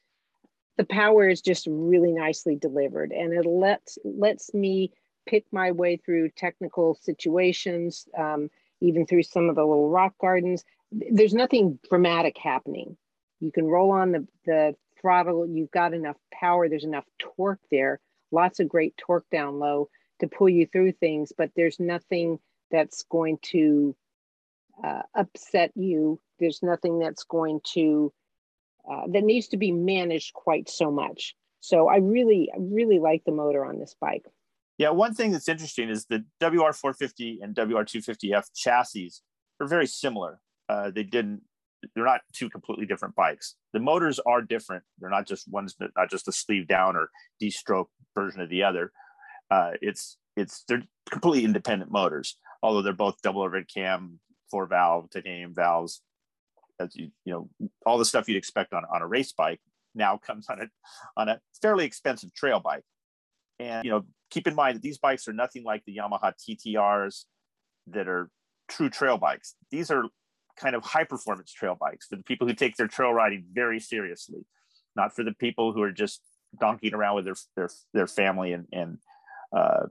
the 0.78 0.84
power 0.84 1.30
is 1.30 1.42
just 1.42 1.68
really 1.70 2.12
nicely 2.12 2.56
delivered, 2.56 3.12
and 3.12 3.34
it 3.34 3.46
lets 3.46 4.00
lets 4.04 4.52
me 4.52 4.92
pick 5.28 5.46
my 5.52 5.72
way 5.72 5.98
through 5.98 6.32
technical 6.32 6.98
situations, 7.04 8.08
um, 8.18 8.50
even 8.82 9.06
through 9.06 9.22
some 9.22 9.48
of 9.48 9.56
the 9.56 9.64
little 9.64 9.92
rock 9.92 10.16
gardens. 10.20 10.66
There's 10.92 11.36
nothing 11.36 11.78
dramatic 11.88 12.36
happening. 12.36 12.98
You 13.42 13.52
can 13.52 13.68
roll 13.68 13.92
on 13.92 14.12
the, 14.12 14.28
the 14.48 14.76
throttle. 15.00 15.46
You've 15.48 15.70
got 15.70 15.94
enough 15.94 16.18
power. 16.34 16.68
There's 16.68 16.84
enough 16.84 17.06
torque 17.20 17.62
there. 17.70 18.00
Lots 18.32 18.60
of 18.60 18.70
great 18.70 18.98
torque 18.98 19.30
down 19.32 19.60
low 19.60 19.90
to 20.20 20.28
pull 20.28 20.50
you 20.50 20.66
through 20.66 20.94
things, 20.94 21.32
but 21.38 21.52
there's 21.56 21.80
nothing 21.80 22.40
that's 22.72 23.04
going 23.04 23.38
to 23.54 23.96
uh, 24.84 25.02
upset 25.16 25.72
you. 25.76 26.20
There's 26.40 26.62
nothing 26.62 27.00
that's 27.00 27.24
going 27.24 27.62
to 27.74 28.14
uh, 28.90 29.08
that 29.12 29.24
needs 29.24 29.48
to 29.48 29.58
be 29.58 29.72
managed 29.72 30.34
quite 30.34 30.70
so 30.70 30.92
much. 30.92 31.36
So 31.60 31.88
I 31.88 31.98
really, 31.98 32.52
really 32.58 33.00
like 33.00 33.24
the 33.26 33.32
motor 33.32 33.66
on 33.66 33.80
this 33.80 33.96
bike. 34.00 34.26
Yeah, 34.78 34.90
one 34.90 35.16
thing 35.16 35.32
that's 35.32 35.50
interesting 35.50 35.90
is 35.90 36.06
the 36.06 36.24
WR450 36.42 37.38
and 37.42 37.56
WR250F 37.56 38.46
chassis 38.54 39.12
are 39.60 39.68
very 39.68 39.88
similar. 39.88 40.40
Uh, 40.70 40.92
they 40.92 41.04
didn't, 41.04 41.42
they're 41.96 42.06
not 42.06 42.22
two 42.34 42.50
completely 42.50 42.86
different 42.86 43.16
bikes. 43.16 43.56
The 43.74 43.80
motors 43.80 44.20
are 44.20 44.42
different. 44.42 44.84
They're 45.00 45.10
not 45.10 45.26
just 45.26 45.48
one's 45.48 45.76
not 45.80 46.12
just 46.12 46.28
a 46.28 46.32
sleeve 46.32 46.68
down 46.68 46.96
or 46.96 47.10
D-stroke 47.40 47.90
version 48.14 48.42
of 48.42 48.50
the 48.50 48.64
other. 48.64 48.92
Uh, 49.50 49.72
it's 49.82 50.18
it's 50.36 50.64
they're 50.68 50.84
completely 51.10 51.46
independent 51.46 51.92
motors, 51.92 52.38
although 52.62 52.82
they're 52.82 52.94
both 52.94 53.22
double 53.22 53.44
overhead 53.44 53.68
cam, 53.74 54.20
four 54.56 54.68
valve, 54.68 55.10
titanium 55.10 55.54
valves, 55.54 56.02
as 56.80 56.96
you 56.96 57.10
you 57.26 57.34
know 57.34 57.68
all 57.86 57.98
the 57.98 58.06
stuff 58.06 58.30
you'd 58.30 58.38
expect 58.38 58.74
on, 58.74 58.84
on 58.94 59.02
a 59.02 59.08
race 59.08 59.34
bike 59.34 59.60
now 59.94 60.18
comes 60.26 60.48
on 60.50 60.62
a 60.62 60.68
on 61.18 61.28
a 61.28 61.42
fairly 61.62 61.86
expensive 61.86 62.34
trail 62.34 62.62
bike. 62.62 62.86
And 63.60 63.84
you 63.84 63.92
know 63.92 64.04
keep 64.30 64.48
in 64.48 64.56
mind 64.56 64.78
that 64.78 64.82
these 64.82 64.98
bikes 64.98 65.28
are 65.28 65.34
nothing 65.34 65.66
like 65.66 65.84
the 65.86 65.98
yamaha 65.98 66.32
ttrs 66.50 67.26
that 67.88 68.08
are 68.08 68.30
true 68.70 68.90
trail 68.90 69.18
bikes. 69.18 69.56
These 69.72 69.92
are 69.92 70.06
kind 70.56 70.74
of 70.74 70.84
high 70.84 71.04
performance 71.04 71.52
trail 71.52 71.76
bikes 71.78 72.08
for 72.08 72.16
the 72.16 72.24
people 72.24 72.48
who 72.48 72.54
take 72.54 72.78
their 72.78 72.88
trail 72.88 73.12
riding 73.12 73.44
very 73.52 73.80
seriously 73.80 74.46
not 74.96 75.14
for 75.14 75.24
the 75.24 75.34
people 75.34 75.74
who 75.74 75.82
are 75.82 75.92
just 75.92 76.22
donkeying 76.62 76.94
around 76.94 77.16
with 77.16 77.26
their 77.26 77.36
their, 77.58 77.70
their 77.94 78.08
family 78.08 78.54
and 78.54 78.66
and 78.72 78.98
uh, 79.56 79.84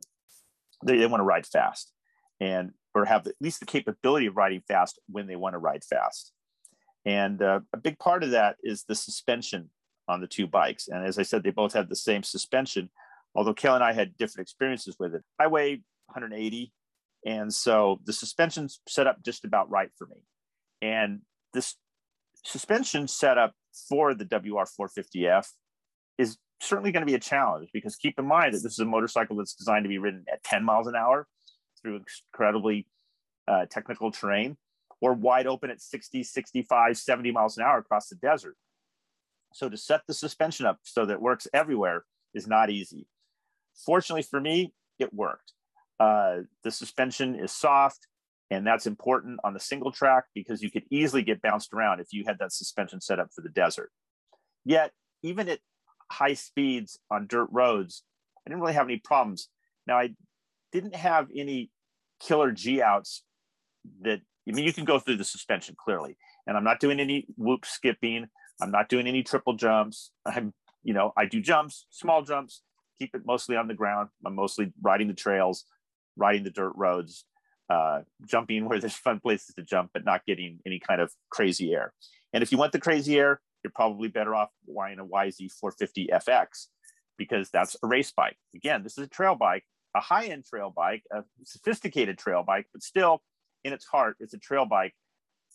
they, 0.84 0.96
they 0.96 1.06
want 1.06 1.20
to 1.20 1.24
ride 1.24 1.46
fast 1.46 1.92
and 2.40 2.72
or 2.94 3.04
have 3.04 3.26
at 3.26 3.34
least 3.40 3.60
the 3.60 3.66
capability 3.66 4.26
of 4.26 4.36
riding 4.36 4.62
fast 4.68 5.00
when 5.08 5.26
they 5.26 5.36
want 5.36 5.54
to 5.54 5.58
ride 5.58 5.84
fast 5.84 6.32
and 7.04 7.42
uh, 7.42 7.60
a 7.72 7.76
big 7.76 7.98
part 7.98 8.22
of 8.22 8.30
that 8.30 8.56
is 8.62 8.84
the 8.84 8.94
suspension 8.94 9.70
on 10.08 10.20
the 10.20 10.26
two 10.26 10.46
bikes. 10.46 10.88
And 10.88 11.06
as 11.06 11.18
I 11.18 11.22
said, 11.22 11.42
they 11.42 11.50
both 11.50 11.74
have 11.74 11.88
the 11.88 11.96
same 11.96 12.22
suspension, 12.22 12.90
although 13.34 13.54
Kelly 13.54 13.76
and 13.76 13.84
I 13.84 13.92
had 13.92 14.16
different 14.16 14.46
experiences 14.46 14.96
with 14.98 15.14
it. 15.14 15.22
I 15.38 15.46
weigh 15.46 15.82
180. 16.06 16.72
And 17.26 17.52
so 17.52 18.00
the 18.04 18.12
suspension's 18.12 18.80
set 18.88 19.06
up 19.06 19.22
just 19.22 19.44
about 19.44 19.70
right 19.70 19.90
for 19.96 20.06
me. 20.06 20.16
And 20.82 21.20
this 21.52 21.76
suspension 22.44 23.08
setup 23.08 23.54
for 23.88 24.14
the 24.14 24.26
WR450F 24.26 25.48
is 26.18 26.36
certainly 26.60 26.92
going 26.92 27.02
to 27.02 27.06
be 27.06 27.14
a 27.14 27.20
challenge 27.20 27.70
because 27.72 27.96
keep 27.96 28.18
in 28.18 28.26
mind 28.26 28.54
that 28.54 28.62
this 28.62 28.72
is 28.72 28.78
a 28.78 28.84
motorcycle 28.84 29.36
that's 29.36 29.54
designed 29.54 29.84
to 29.84 29.88
be 29.88 29.98
ridden 29.98 30.24
at 30.32 30.42
10 30.44 30.64
miles 30.64 30.86
an 30.86 30.94
hour 30.94 31.26
through 31.84 32.00
incredibly 32.32 32.86
uh, 33.46 33.66
technical 33.70 34.10
terrain 34.10 34.56
or 35.00 35.12
wide 35.12 35.46
open 35.46 35.70
at 35.70 35.80
60, 35.80 36.22
65, 36.22 36.96
70 36.96 37.30
miles 37.30 37.58
an 37.58 37.64
hour 37.64 37.78
across 37.78 38.08
the 38.08 38.16
desert. 38.16 38.56
So 39.52 39.68
to 39.68 39.76
set 39.76 40.00
the 40.08 40.14
suspension 40.14 40.66
up 40.66 40.78
so 40.82 41.06
that 41.06 41.14
it 41.14 41.20
works 41.20 41.46
everywhere 41.52 42.04
is 42.32 42.46
not 42.48 42.70
easy. 42.70 43.06
Fortunately 43.84 44.22
for 44.22 44.40
me, 44.40 44.72
it 44.98 45.12
worked. 45.12 45.52
Uh, 46.00 46.38
the 46.62 46.70
suspension 46.70 47.36
is 47.36 47.52
soft, 47.52 48.08
and 48.50 48.66
that's 48.66 48.86
important 48.86 49.38
on 49.44 49.54
the 49.54 49.60
single 49.60 49.92
track 49.92 50.24
because 50.34 50.62
you 50.62 50.70
could 50.70 50.84
easily 50.90 51.22
get 51.22 51.42
bounced 51.42 51.72
around 51.72 52.00
if 52.00 52.12
you 52.12 52.24
had 52.26 52.38
that 52.38 52.52
suspension 52.52 53.00
set 53.00 53.20
up 53.20 53.28
for 53.34 53.42
the 53.42 53.48
desert. 53.48 53.90
Yet, 54.64 54.92
even 55.22 55.48
at 55.48 55.60
high 56.10 56.34
speeds 56.34 56.98
on 57.10 57.26
dirt 57.26 57.48
roads, 57.52 58.02
I 58.44 58.50
didn't 58.50 58.60
really 58.60 58.74
have 58.74 58.86
any 58.86 58.98
problems. 58.98 59.48
Now, 59.86 59.98
I 59.98 60.14
didn't 60.74 60.96
have 60.96 61.28
any 61.34 61.70
killer 62.20 62.50
G 62.50 62.82
outs 62.82 63.22
that 64.02 64.20
I 64.46 64.52
mean, 64.52 64.66
you 64.66 64.72
can 64.72 64.84
go 64.84 64.98
through 64.98 65.16
the 65.16 65.24
suspension 65.24 65.74
clearly, 65.82 66.18
and 66.46 66.56
I'm 66.56 66.64
not 66.64 66.80
doing 66.80 67.00
any 67.00 67.26
whoop 67.36 67.64
skipping. 67.64 68.26
I'm 68.60 68.70
not 68.70 68.88
doing 68.88 69.06
any 69.06 69.22
triple 69.22 69.54
jumps. 69.54 70.10
I'm, 70.26 70.52
you 70.82 70.92
know, 70.92 71.12
I 71.16 71.24
do 71.24 71.40
jumps, 71.40 71.86
small 71.90 72.22
jumps, 72.22 72.62
keep 72.98 73.14
it 73.14 73.22
mostly 73.24 73.56
on 73.56 73.68
the 73.68 73.74
ground. 73.74 74.10
I'm 74.26 74.34
mostly 74.34 74.72
riding 74.82 75.08
the 75.08 75.14
trails, 75.14 75.64
riding 76.16 76.44
the 76.44 76.50
dirt 76.50 76.72
roads, 76.76 77.24
uh, 77.70 78.00
jumping 78.26 78.68
where 78.68 78.78
there's 78.78 78.96
fun 78.96 79.18
places 79.20 79.54
to 79.54 79.62
jump, 79.62 79.90
but 79.94 80.04
not 80.04 80.26
getting 80.26 80.58
any 80.66 80.78
kind 80.78 81.00
of 81.00 81.10
crazy 81.30 81.72
air. 81.72 81.94
And 82.32 82.42
if 82.42 82.52
you 82.52 82.58
want 82.58 82.72
the 82.72 82.80
crazy 82.80 83.18
air, 83.18 83.40
you're 83.62 83.72
probably 83.74 84.08
better 84.08 84.34
off 84.34 84.50
buying 84.68 84.98
a 84.98 85.06
YZ 85.06 85.52
450 85.52 86.08
FX 86.12 86.66
because 87.16 87.48
that's 87.50 87.76
a 87.82 87.86
race 87.86 88.12
bike. 88.14 88.36
Again, 88.54 88.82
this 88.82 88.98
is 88.98 89.04
a 89.04 89.08
trail 89.08 89.36
bike, 89.36 89.64
a 89.94 90.00
high 90.00 90.26
end 90.26 90.44
trail 90.44 90.72
bike, 90.74 91.02
a 91.12 91.22
sophisticated 91.44 92.18
trail 92.18 92.42
bike, 92.46 92.66
but 92.72 92.82
still 92.82 93.22
in 93.62 93.72
its 93.72 93.84
heart, 93.84 94.16
it's 94.20 94.34
a 94.34 94.38
trail 94.38 94.66
bike 94.66 94.94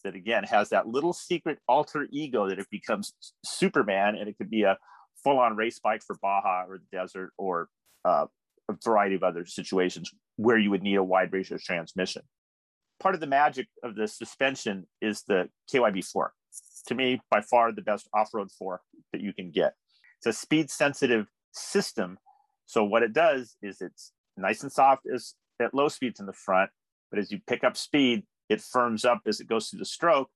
that 0.04 0.16
again 0.16 0.44
has 0.44 0.70
that 0.70 0.88
little 0.88 1.14
secret 1.14 1.60
alter 1.68 2.08
ego 2.12 2.48
that 2.48 2.60
it 2.60 2.68
becomes 2.72 3.14
Superman, 3.44 4.16
and 4.16 4.30
it 4.30 4.38
could 4.38 4.50
be 4.50 4.64
a 4.64 4.78
full-on 5.24 5.56
race 5.56 5.80
bike 5.80 6.02
for 6.06 6.18
Baja 6.22 6.66
or 6.68 6.78
the 6.78 6.98
desert 6.98 7.32
or 7.38 7.68
uh, 8.06 8.26
a 8.70 8.76
variety 8.84 9.16
of 9.16 9.24
other 9.24 9.46
situations 9.46 10.12
where 10.38 10.58
you 10.58 10.70
would 10.70 10.84
need 10.84 10.96
a 10.96 11.04
wide 11.04 11.34
ratio 11.34 11.58
transmission. 11.58 12.22
Part 13.00 13.16
of 13.16 13.22
the 13.22 13.28
magic 13.28 13.68
of 13.84 13.96
the 13.96 14.08
suspension 14.08 14.88
is 15.02 15.24
the 15.24 15.50
KYB 15.74 16.06
fork. 16.06 16.34
To 16.88 16.96
me, 16.96 17.22
by 17.30 17.42
far 17.42 17.72
the 17.72 17.82
best 17.82 18.08
off-road 18.14 18.52
fork 18.52 18.82
that 19.12 19.22
you 19.22 19.34
can 19.34 19.52
get. 19.52 19.74
It's 20.18 20.28
a 20.28 20.34
speed-sensitive 20.34 21.28
system. 21.52 22.18
So 22.66 22.84
what 22.84 23.04
it 23.04 23.14
does 23.14 23.56
is 23.62 23.82
it's 23.82 24.12
nice 24.40 24.64
and 24.64 24.72
soft 24.72 25.04
as 25.14 25.36
at 25.62 25.74
low 25.74 25.88
speeds 25.88 26.20
in 26.20 26.26
the 26.26 26.34
front, 26.34 26.70
but 27.10 27.20
as 27.20 27.32
you 27.32 27.40
pick 27.48 27.64
up 27.64 27.76
speed, 27.76 28.24
it 28.50 28.62
firms 28.62 29.06
up 29.06 29.22
as 29.28 29.40
it 29.40 29.48
goes 29.48 29.68
through 29.68 29.80
the 29.80 29.86
stroke 29.86 30.30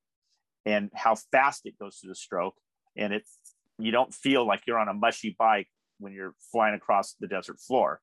and 0.65 0.89
how 0.93 1.15
fast 1.31 1.61
it 1.65 1.77
goes 1.79 1.97
through 1.97 2.09
the 2.09 2.15
stroke. 2.15 2.55
And 2.95 3.13
it 3.13 3.23
you 3.79 3.91
don't 3.91 4.13
feel 4.13 4.45
like 4.45 4.61
you're 4.67 4.79
on 4.79 4.87
a 4.87 4.93
mushy 4.93 5.35
bike 5.37 5.67
when 5.99 6.13
you're 6.13 6.35
flying 6.51 6.75
across 6.75 7.15
the 7.19 7.27
desert 7.27 7.59
floor. 7.59 8.01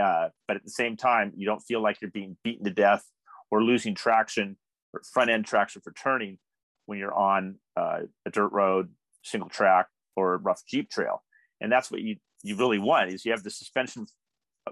Uh, 0.00 0.28
but 0.46 0.56
at 0.56 0.64
the 0.64 0.70
same 0.70 0.96
time, 0.96 1.32
you 1.36 1.46
don't 1.46 1.60
feel 1.60 1.82
like 1.82 2.00
you're 2.00 2.10
being 2.10 2.36
beaten 2.42 2.64
to 2.64 2.70
death 2.70 3.04
or 3.50 3.62
losing 3.62 3.94
traction 3.94 4.56
or 4.92 5.02
front 5.12 5.30
end 5.30 5.44
traction 5.44 5.82
for 5.82 5.92
turning 5.92 6.38
when 6.86 6.98
you're 6.98 7.14
on 7.14 7.56
uh, 7.76 8.00
a 8.24 8.30
dirt 8.30 8.48
road, 8.48 8.90
single 9.22 9.48
track, 9.48 9.88
or 10.16 10.38
rough 10.38 10.62
Jeep 10.66 10.88
trail. 10.90 11.22
And 11.60 11.70
that's 11.70 11.90
what 11.90 12.00
you 12.00 12.16
you 12.42 12.56
really 12.56 12.78
want 12.78 13.10
is 13.10 13.24
you 13.24 13.32
have 13.32 13.42
the 13.42 13.50
suspension 13.50 14.06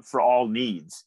for 0.04 0.20
all 0.20 0.48
needs. 0.48 1.04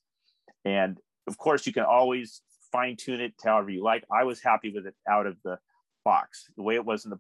And 0.66 1.00
of 1.28 1.38
course, 1.38 1.68
you 1.68 1.74
can 1.74 1.84
always 1.84 2.42
fine 2.72 2.96
tune 2.98 3.22
it 3.22 3.34
however 3.44 3.70
you 3.70 3.84
like. 3.84 4.04
I 4.12 4.24
was 4.24 4.42
happy 4.42 4.72
with 4.74 4.86
it 4.86 4.96
out 5.10 5.28
of 5.28 5.38
the 5.44 5.58
box. 6.04 6.46
The 6.56 6.64
way 6.64 6.76
it 6.76 6.86
was 6.86 7.06
in 7.06 7.12
the 7.12 7.20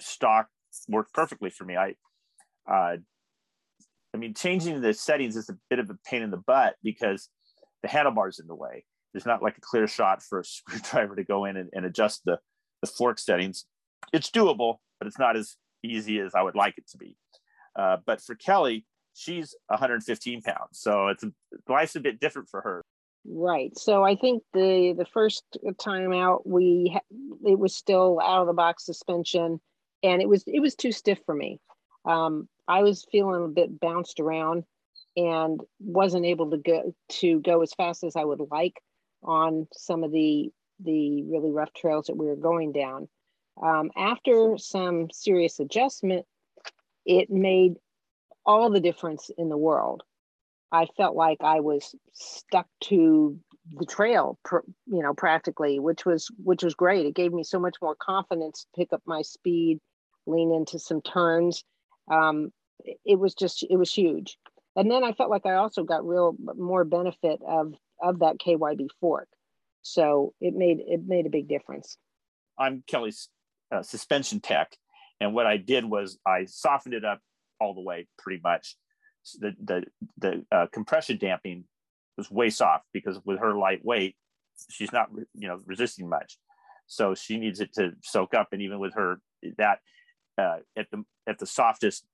stock 0.00 0.48
worked 0.88 1.12
perfectly 1.12 1.50
for 1.50 1.64
me. 1.64 1.76
I, 1.76 1.94
uh, 2.70 2.96
I 4.14 4.16
mean, 4.18 4.34
changing 4.34 4.80
the 4.80 4.92
settings 4.92 5.36
is 5.36 5.48
a 5.48 5.56
bit 5.70 5.78
of 5.78 5.90
a 5.90 5.98
pain 6.06 6.22
in 6.22 6.30
the 6.30 6.36
butt 6.36 6.74
because 6.82 7.28
the 7.82 7.88
handlebar's 7.88 8.38
in 8.38 8.46
the 8.46 8.54
way. 8.54 8.84
There's 9.12 9.26
not 9.26 9.42
like 9.42 9.58
a 9.58 9.60
clear 9.60 9.86
shot 9.86 10.22
for 10.22 10.40
a 10.40 10.44
screwdriver 10.44 11.16
to 11.16 11.24
go 11.24 11.44
in 11.44 11.56
and, 11.56 11.70
and 11.72 11.84
adjust 11.84 12.22
the, 12.24 12.38
the 12.80 12.86
fork 12.86 13.18
settings. 13.18 13.66
It's 14.12 14.30
doable, 14.30 14.76
but 14.98 15.06
it's 15.06 15.18
not 15.18 15.36
as 15.36 15.56
easy 15.84 16.18
as 16.20 16.34
I 16.34 16.42
would 16.42 16.54
like 16.54 16.74
it 16.78 16.88
to 16.90 16.98
be. 16.98 17.16
Uh, 17.78 17.98
but 18.04 18.20
for 18.20 18.34
Kelly, 18.34 18.84
she's 19.14 19.54
115 19.68 20.42
pounds, 20.42 20.58
so 20.72 21.08
it's 21.08 21.24
life's 21.68 21.96
a 21.96 22.00
bit 22.00 22.20
different 22.20 22.48
for 22.48 22.60
her. 22.60 22.82
Right. 23.24 23.76
So 23.78 24.02
I 24.04 24.16
think 24.16 24.42
the 24.52 24.94
the 24.96 25.04
first 25.04 25.44
time 25.78 26.12
out, 26.12 26.46
we 26.46 26.96
it 27.46 27.58
was 27.58 27.74
still 27.74 28.20
out 28.20 28.40
of 28.40 28.46
the 28.46 28.52
box 28.52 28.84
suspension, 28.84 29.60
and 30.02 30.20
it 30.20 30.28
was 30.28 30.42
it 30.46 30.60
was 30.60 30.74
too 30.74 30.92
stiff 30.92 31.20
for 31.24 31.34
me. 31.34 31.60
Um, 32.04 32.48
I 32.66 32.82
was 32.82 33.06
feeling 33.12 33.44
a 33.44 33.48
bit 33.48 33.78
bounced 33.78 34.18
around, 34.18 34.64
and 35.16 35.60
wasn't 35.78 36.26
able 36.26 36.50
to 36.50 36.56
go 36.56 36.94
to 37.08 37.40
go 37.40 37.62
as 37.62 37.72
fast 37.74 38.02
as 38.02 38.16
I 38.16 38.24
would 38.24 38.42
like 38.50 38.80
on 39.22 39.68
some 39.72 40.02
of 40.02 40.10
the 40.10 40.50
the 40.80 41.22
really 41.22 41.50
rough 41.50 41.72
trails 41.74 42.06
that 42.06 42.16
we 42.16 42.26
were 42.26 42.36
going 42.36 42.72
down. 42.72 43.08
Um, 43.62 43.90
after 43.96 44.56
some 44.58 45.08
serious 45.12 45.60
adjustment, 45.60 46.26
it 47.04 47.30
made 47.30 47.74
all 48.44 48.70
the 48.70 48.80
difference 48.80 49.30
in 49.36 49.48
the 49.48 49.56
world. 49.56 50.02
I 50.70 50.86
felt 50.96 51.14
like 51.14 51.38
I 51.42 51.60
was 51.60 51.94
stuck 52.12 52.66
to 52.84 53.38
the 53.74 53.86
trail, 53.86 54.38
you 54.86 55.02
know, 55.02 55.14
practically, 55.14 55.78
which 55.78 56.04
was 56.06 56.30
which 56.42 56.62
was 56.62 56.74
great. 56.74 57.06
It 57.06 57.14
gave 57.14 57.32
me 57.32 57.44
so 57.44 57.60
much 57.60 57.76
more 57.82 57.94
confidence 57.94 58.62
to 58.62 58.80
pick 58.80 58.92
up 58.92 59.02
my 59.04 59.22
speed, 59.22 59.80
lean 60.26 60.52
into 60.52 60.78
some 60.78 61.02
turns. 61.02 61.62
Um, 62.10 62.52
it 63.04 63.18
was 63.18 63.34
just 63.34 63.64
it 63.68 63.76
was 63.76 63.92
huge. 63.92 64.38
And 64.74 64.90
then 64.90 65.04
I 65.04 65.12
felt 65.12 65.30
like 65.30 65.44
I 65.44 65.54
also 65.54 65.84
got 65.84 66.06
real 66.06 66.34
more 66.56 66.84
benefit 66.84 67.40
of 67.46 67.74
of 68.02 68.20
that 68.20 68.38
KYB 68.38 68.88
fork. 69.00 69.28
So 69.82 70.32
it 70.40 70.54
made 70.54 70.80
it 70.80 71.06
made 71.06 71.26
a 71.26 71.30
big 71.30 71.48
difference. 71.48 71.98
I'm 72.58 72.82
Kelly's 72.86 73.28
uh, 73.70 73.82
suspension 73.82 74.40
tech, 74.40 74.76
and 75.20 75.34
what 75.34 75.46
I 75.46 75.58
did 75.58 75.84
was 75.84 76.18
I 76.26 76.46
softened 76.46 76.94
it 76.94 77.04
up 77.04 77.20
all 77.62 77.74
the 77.74 77.80
way, 77.80 78.06
pretty 78.18 78.40
much 78.42 78.76
the 79.38 79.54
the 79.62 79.84
the 80.18 80.44
uh, 80.50 80.66
compression 80.72 81.18
damping 81.18 81.64
was 82.16 82.30
way 82.30 82.50
soft 82.50 82.84
because 82.92 83.18
with 83.24 83.38
her 83.38 83.54
lightweight, 83.54 84.16
she's 84.70 84.92
not 84.92 85.08
you 85.34 85.48
know 85.48 85.58
resisting 85.66 86.08
much, 86.08 86.38
so 86.86 87.14
she 87.14 87.38
needs 87.38 87.60
it 87.60 87.72
to 87.74 87.92
soak 88.02 88.34
up. 88.34 88.48
And 88.52 88.62
even 88.62 88.78
with 88.78 88.94
her 88.94 89.20
that 89.58 89.78
uh, 90.38 90.58
at 90.76 90.90
the 90.90 91.04
at 91.26 91.38
the 91.38 91.46
softest 91.46 92.04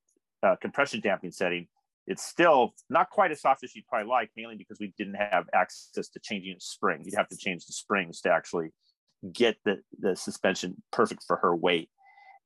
uh, 0.42 0.56
compression 0.60 1.00
damping 1.00 1.30
setting, 1.30 1.66
it's 2.06 2.24
still 2.24 2.74
not 2.90 3.10
quite 3.10 3.30
as 3.30 3.40
soft 3.40 3.64
as 3.64 3.74
you'd 3.74 3.86
probably 3.86 4.08
like, 4.08 4.30
mainly 4.36 4.56
because 4.56 4.78
we 4.78 4.92
didn't 4.98 5.14
have 5.14 5.46
access 5.54 6.08
to 6.08 6.20
changing 6.20 6.54
the 6.54 6.60
spring. 6.60 7.02
You'd 7.04 7.16
have 7.16 7.28
to 7.28 7.36
change 7.36 7.66
the 7.66 7.72
springs 7.72 8.20
to 8.22 8.30
actually 8.30 8.70
get 9.32 9.56
the 9.64 9.80
the 9.98 10.14
suspension 10.14 10.82
perfect 10.92 11.24
for 11.26 11.36
her 11.38 11.56
weight 11.56 11.90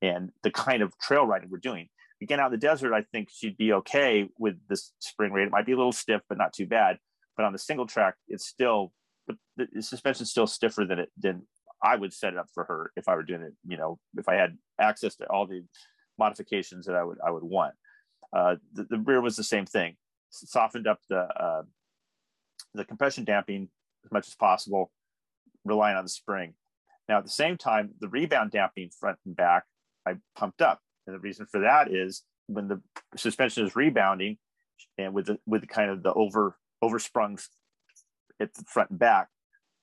and 0.00 0.30
the 0.42 0.50
kind 0.50 0.82
of 0.82 0.96
trail 0.98 1.26
riding 1.26 1.50
we're 1.50 1.58
doing 1.58 1.88
again 2.22 2.40
out 2.40 2.46
in 2.46 2.52
the 2.52 2.58
desert, 2.58 2.94
I 2.94 3.02
think 3.12 3.28
she'd 3.30 3.56
be 3.56 3.72
okay 3.74 4.28
with 4.38 4.56
this 4.68 4.92
spring 5.00 5.32
rate. 5.32 5.48
It 5.48 5.50
might 5.50 5.66
be 5.66 5.72
a 5.72 5.76
little 5.76 5.92
stiff, 5.92 6.22
but 6.28 6.38
not 6.38 6.52
too 6.52 6.66
bad. 6.66 6.98
But 7.36 7.44
on 7.44 7.52
the 7.52 7.58
single 7.58 7.86
track, 7.86 8.14
it's 8.28 8.46
still 8.46 8.92
the, 9.26 9.36
the 9.56 9.82
suspension's 9.82 10.30
still 10.30 10.46
stiffer 10.46 10.84
than 10.84 10.98
it 10.98 11.10
than 11.18 11.42
I 11.82 11.96
would 11.96 12.12
set 12.12 12.32
it 12.32 12.38
up 12.38 12.46
for 12.54 12.64
her 12.64 12.92
if 12.96 13.08
I 13.08 13.14
were 13.14 13.22
doing 13.22 13.42
it. 13.42 13.54
You 13.66 13.76
know, 13.76 13.98
if 14.16 14.28
I 14.28 14.34
had 14.34 14.56
access 14.80 15.16
to 15.16 15.26
all 15.26 15.46
the 15.46 15.64
modifications 16.18 16.86
that 16.86 16.94
I 16.94 17.04
would 17.04 17.18
I 17.26 17.30
would 17.30 17.44
want. 17.44 17.74
Uh, 18.34 18.56
the, 18.72 18.84
the 18.88 18.98
rear 18.98 19.20
was 19.20 19.36
the 19.36 19.44
same 19.44 19.66
thing. 19.66 19.96
Softened 20.30 20.86
up 20.86 21.00
the 21.08 21.20
uh, 21.20 21.62
the 22.74 22.84
compression 22.84 23.24
damping 23.24 23.68
as 24.04 24.12
much 24.12 24.28
as 24.28 24.34
possible, 24.34 24.90
relying 25.64 25.96
on 25.96 26.04
the 26.04 26.10
spring. 26.10 26.54
Now 27.08 27.18
at 27.18 27.24
the 27.24 27.30
same 27.30 27.56
time, 27.56 27.90
the 28.00 28.08
rebound 28.08 28.52
damping 28.52 28.90
front 28.98 29.18
and 29.26 29.36
back, 29.36 29.64
I 30.06 30.14
pumped 30.36 30.62
up 30.62 30.80
and 31.12 31.20
the 31.20 31.22
reason 31.22 31.46
for 31.50 31.60
that 31.60 31.92
is 31.92 32.22
when 32.46 32.68
the 32.68 32.80
suspension 33.16 33.66
is 33.66 33.76
rebounding 33.76 34.38
and 34.98 35.12
with 35.12 35.26
the 35.26 35.38
with 35.46 35.68
kind 35.68 35.90
of 35.90 36.02
the 36.02 36.12
over 36.12 36.56
oversprungs 36.82 37.46
at 38.40 38.54
the 38.54 38.64
front 38.64 38.90
and 38.90 38.98
back, 38.98 39.28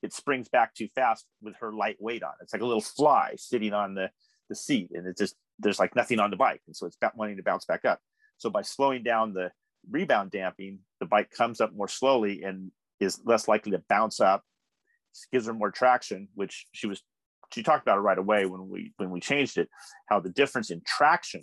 it 0.02 0.12
springs 0.12 0.48
back 0.48 0.74
too 0.74 0.88
fast 0.94 1.24
with 1.40 1.54
her 1.60 1.72
light 1.72 1.96
weight 2.00 2.22
on. 2.22 2.32
It's 2.42 2.52
like 2.52 2.62
a 2.62 2.66
little 2.66 2.82
fly 2.82 3.34
sitting 3.36 3.72
on 3.72 3.94
the, 3.94 4.10
the 4.48 4.54
seat 4.54 4.90
and 4.92 5.06
it 5.06 5.16
just 5.16 5.36
there's 5.58 5.78
like 5.78 5.94
nothing 5.94 6.18
on 6.18 6.30
the 6.30 6.36
bike. 6.36 6.62
And 6.66 6.74
so 6.74 6.86
it's 6.86 6.96
wanting 7.14 7.36
to 7.36 7.42
bounce 7.42 7.64
back 7.64 7.84
up. 7.84 8.00
So 8.38 8.50
by 8.50 8.62
slowing 8.62 9.02
down 9.02 9.32
the 9.32 9.50
rebound 9.90 10.30
damping, 10.30 10.80
the 10.98 11.06
bike 11.06 11.30
comes 11.30 11.60
up 11.60 11.74
more 11.74 11.88
slowly 11.88 12.42
and 12.42 12.72
is 12.98 13.20
less 13.24 13.46
likely 13.46 13.72
to 13.72 13.82
bounce 13.88 14.20
up, 14.20 14.42
gives 15.32 15.46
her 15.46 15.54
more 15.54 15.70
traction, 15.70 16.28
which 16.34 16.66
she 16.72 16.86
was 16.86 17.02
she 17.52 17.62
talked 17.62 17.82
about 17.82 17.98
it 17.98 18.02
right 18.02 18.18
away 18.18 18.46
when 18.46 18.68
we 18.68 18.92
when 18.96 19.10
we 19.10 19.20
changed 19.20 19.58
it 19.58 19.68
how 20.08 20.20
the 20.20 20.30
difference 20.30 20.70
in 20.70 20.80
traction 20.86 21.42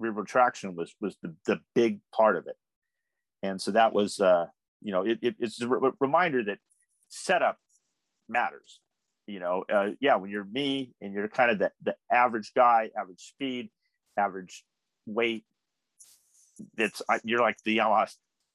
rear 0.00 0.14
traction 0.24 0.74
was 0.74 0.94
was 1.00 1.16
the, 1.22 1.34
the 1.46 1.60
big 1.74 2.00
part 2.12 2.36
of 2.36 2.46
it. 2.46 2.56
And 3.42 3.60
so 3.60 3.70
that 3.72 3.92
was 3.92 4.18
uh 4.18 4.46
you 4.80 4.92
know 4.92 5.02
it, 5.02 5.18
it 5.22 5.36
it's 5.38 5.60
a 5.60 5.68
re- 5.68 5.92
reminder 6.00 6.42
that 6.44 6.58
setup 7.08 7.58
matters 8.28 8.80
you 9.26 9.40
know 9.40 9.64
uh, 9.72 9.90
yeah 10.00 10.14
when 10.14 10.30
you're 10.30 10.44
me 10.44 10.92
and 11.00 11.12
you're 11.12 11.28
kind 11.28 11.50
of 11.50 11.58
the, 11.58 11.72
the 11.82 11.96
average 12.10 12.52
guy 12.54 12.88
average 12.96 13.20
speed 13.20 13.68
average 14.16 14.64
weight 15.06 15.44
that's 16.76 17.02
you're 17.24 17.40
like 17.40 17.56
the 17.64 17.78
yamaha 17.78 18.08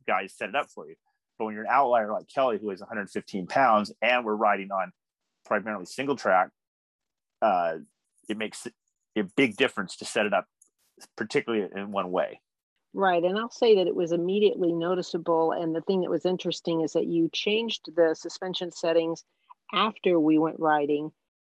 guys 0.08 0.34
set 0.36 0.50
it 0.50 0.56
up 0.56 0.70
for 0.70 0.88
you. 0.88 0.96
But 1.38 1.46
when 1.46 1.56
you're 1.56 1.66
an 1.66 1.70
outlier 1.70 2.12
like 2.12 2.28
kelly 2.34 2.58
who 2.60 2.70
is 2.72 2.80
115 2.80 3.48
pounds 3.48 3.92
and 4.02 4.26
we're 4.26 4.36
riding 4.36 4.72
on 4.72 4.92
primarily 5.46 5.86
single 5.86 6.16
track 6.16 6.50
uh, 7.46 7.78
it 8.28 8.38
makes 8.38 8.68
a 9.16 9.24
big 9.36 9.56
difference 9.56 9.96
to 9.98 10.06
set 10.06 10.26
it 10.26 10.34
up, 10.34 10.48
particularly 11.16 11.68
in 11.76 11.92
one 11.92 12.12
way. 12.12 12.42
Right. 12.94 13.24
And 13.24 13.38
I'll 13.38 13.52
say 13.52 13.76
that 13.76 13.88
it 13.88 13.96
was 13.96 14.12
immediately 14.12 14.72
noticeable. 14.72 15.52
And 15.52 15.76
the 15.76 15.82
thing 15.82 16.02
that 16.02 16.10
was 16.10 16.26
interesting 16.26 16.82
is 16.82 16.94
that 16.94 17.06
you 17.06 17.30
changed 17.32 17.90
the 17.96 18.16
suspension 18.16 18.72
settings 18.72 19.24
after 19.74 20.20
we 20.20 20.40
went 20.40 20.60
riding. 20.60 21.12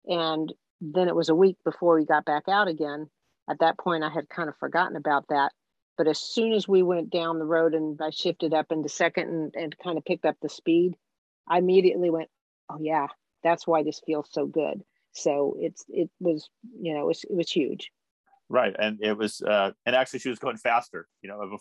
And 0.05 0.53
then 0.81 1.07
it 1.07 1.15
was 1.15 1.29
a 1.29 1.35
week 1.35 1.57
before 1.63 1.95
we 1.95 2.05
got 2.05 2.25
back 2.25 2.43
out 2.47 2.67
again. 2.67 3.09
At 3.49 3.59
that 3.59 3.79
point, 3.79 4.03
I 4.03 4.09
had 4.09 4.29
kind 4.29 4.49
of 4.49 4.57
forgotten 4.57 4.95
about 4.95 5.25
that. 5.29 5.51
But 5.97 6.07
as 6.07 6.19
soon 6.19 6.53
as 6.53 6.67
we 6.67 6.83
went 6.83 7.09
down 7.09 7.39
the 7.39 7.45
road 7.45 7.73
and 7.73 7.99
I 8.01 8.11
shifted 8.11 8.53
up 8.53 8.67
into 8.71 8.89
second 8.89 9.29
and, 9.29 9.55
and 9.55 9.77
kind 9.79 9.97
of 9.97 10.05
picked 10.05 10.25
up 10.25 10.35
the 10.41 10.49
speed, 10.49 10.95
I 11.47 11.57
immediately 11.57 12.09
went, 12.09 12.29
oh, 12.69 12.77
yeah, 12.79 13.07
that's 13.43 13.65
why 13.65 13.83
this 13.83 14.01
feels 14.05 14.29
so 14.31 14.45
good. 14.45 14.83
So 15.13 15.55
it's 15.59 15.85
it 15.89 16.09
was 16.19 16.49
you 16.79 16.93
know 16.93 17.01
it 17.01 17.07
was, 17.07 17.23
it 17.23 17.35
was 17.35 17.51
huge. 17.51 17.91
Right, 18.49 18.75
and 18.79 18.99
it 19.01 19.17
was 19.17 19.41
uh, 19.41 19.71
and 19.85 19.95
actually 19.95 20.19
she 20.19 20.29
was 20.29 20.39
going 20.39 20.57
faster. 20.57 21.07
You 21.21 21.29
know, 21.29 21.59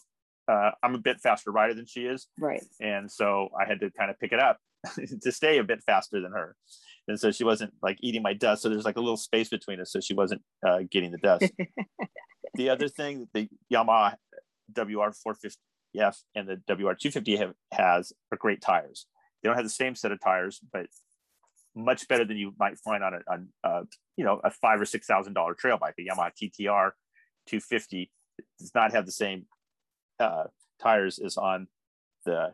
uh, 0.48 0.70
I'm 0.82 0.94
a 0.94 0.98
bit 0.98 1.20
faster 1.20 1.50
rider 1.50 1.74
than 1.74 1.86
she 1.86 2.02
is. 2.02 2.26
Right. 2.38 2.64
And 2.80 3.10
so 3.10 3.50
I 3.58 3.68
had 3.68 3.80
to 3.80 3.90
kind 3.90 4.10
of 4.10 4.18
pick 4.18 4.32
it 4.32 4.40
up 4.40 4.58
to 5.22 5.30
stay 5.30 5.58
a 5.58 5.64
bit 5.64 5.82
faster 5.84 6.20
than 6.20 6.32
her. 6.32 6.56
And 7.06 7.20
so 7.20 7.30
she 7.30 7.44
wasn't 7.44 7.72
like 7.82 7.98
eating 8.00 8.22
my 8.22 8.32
dust. 8.32 8.62
So 8.62 8.68
there's 8.68 8.84
like 8.84 8.96
a 8.96 9.00
little 9.00 9.16
space 9.16 9.48
between 9.48 9.80
us. 9.80 9.92
So 9.92 10.00
she 10.00 10.14
wasn't 10.14 10.42
uh, 10.66 10.80
getting 10.90 11.10
the 11.10 11.18
dust. 11.18 11.52
the 12.54 12.70
other 12.70 12.88
thing, 12.88 13.28
the 13.34 13.48
Yamaha 13.72 14.16
WR450F 14.72 16.16
and 16.34 16.48
the 16.48 16.60
WR250 16.68 17.38
have, 17.38 17.54
has 17.72 18.12
are 18.32 18.38
great 18.38 18.60
tires. 18.60 19.06
They 19.42 19.48
don't 19.48 19.56
have 19.56 19.64
the 19.64 19.70
same 19.70 19.94
set 19.94 20.12
of 20.12 20.20
tires, 20.20 20.60
but 20.72 20.86
much 21.78 22.08
better 22.08 22.24
than 22.24 22.36
you 22.36 22.52
might 22.58 22.78
find 22.78 23.04
on 23.04 23.14
a, 23.14 23.32
on 23.32 23.48
a 23.64 23.82
you 24.16 24.24
know 24.24 24.40
a 24.42 24.50
five 24.50 24.80
or 24.80 24.84
six 24.84 25.06
thousand 25.06 25.34
dollar 25.34 25.54
trail 25.54 25.78
bike. 25.78 25.94
A 25.98 26.02
Yamaha 26.02 26.30
TTR 26.30 26.90
250 27.46 28.10
does 28.58 28.74
not 28.74 28.92
have 28.92 29.06
the 29.06 29.12
same 29.12 29.46
uh, 30.20 30.44
tires 30.80 31.18
as 31.18 31.36
on 31.36 31.68
the 32.24 32.52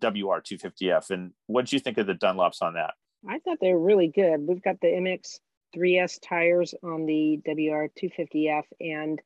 WR 0.00 0.40
250F. 0.40 1.10
And 1.10 1.32
what 1.46 1.66
do 1.66 1.76
you 1.76 1.80
think 1.80 1.98
of 1.98 2.06
the 2.06 2.14
Dunlops 2.14 2.62
on 2.62 2.74
that? 2.74 2.94
I 3.28 3.38
thought 3.38 3.58
they 3.60 3.72
were 3.72 3.80
really 3.80 4.08
good. 4.08 4.40
We've 4.46 4.62
got 4.62 4.80
the 4.80 4.88
MX 4.88 5.38
3S 5.76 6.18
tires 6.26 6.74
on 6.82 7.06
the 7.06 7.40
WR 7.46 7.88
250F, 7.98 8.64
and 8.80 9.20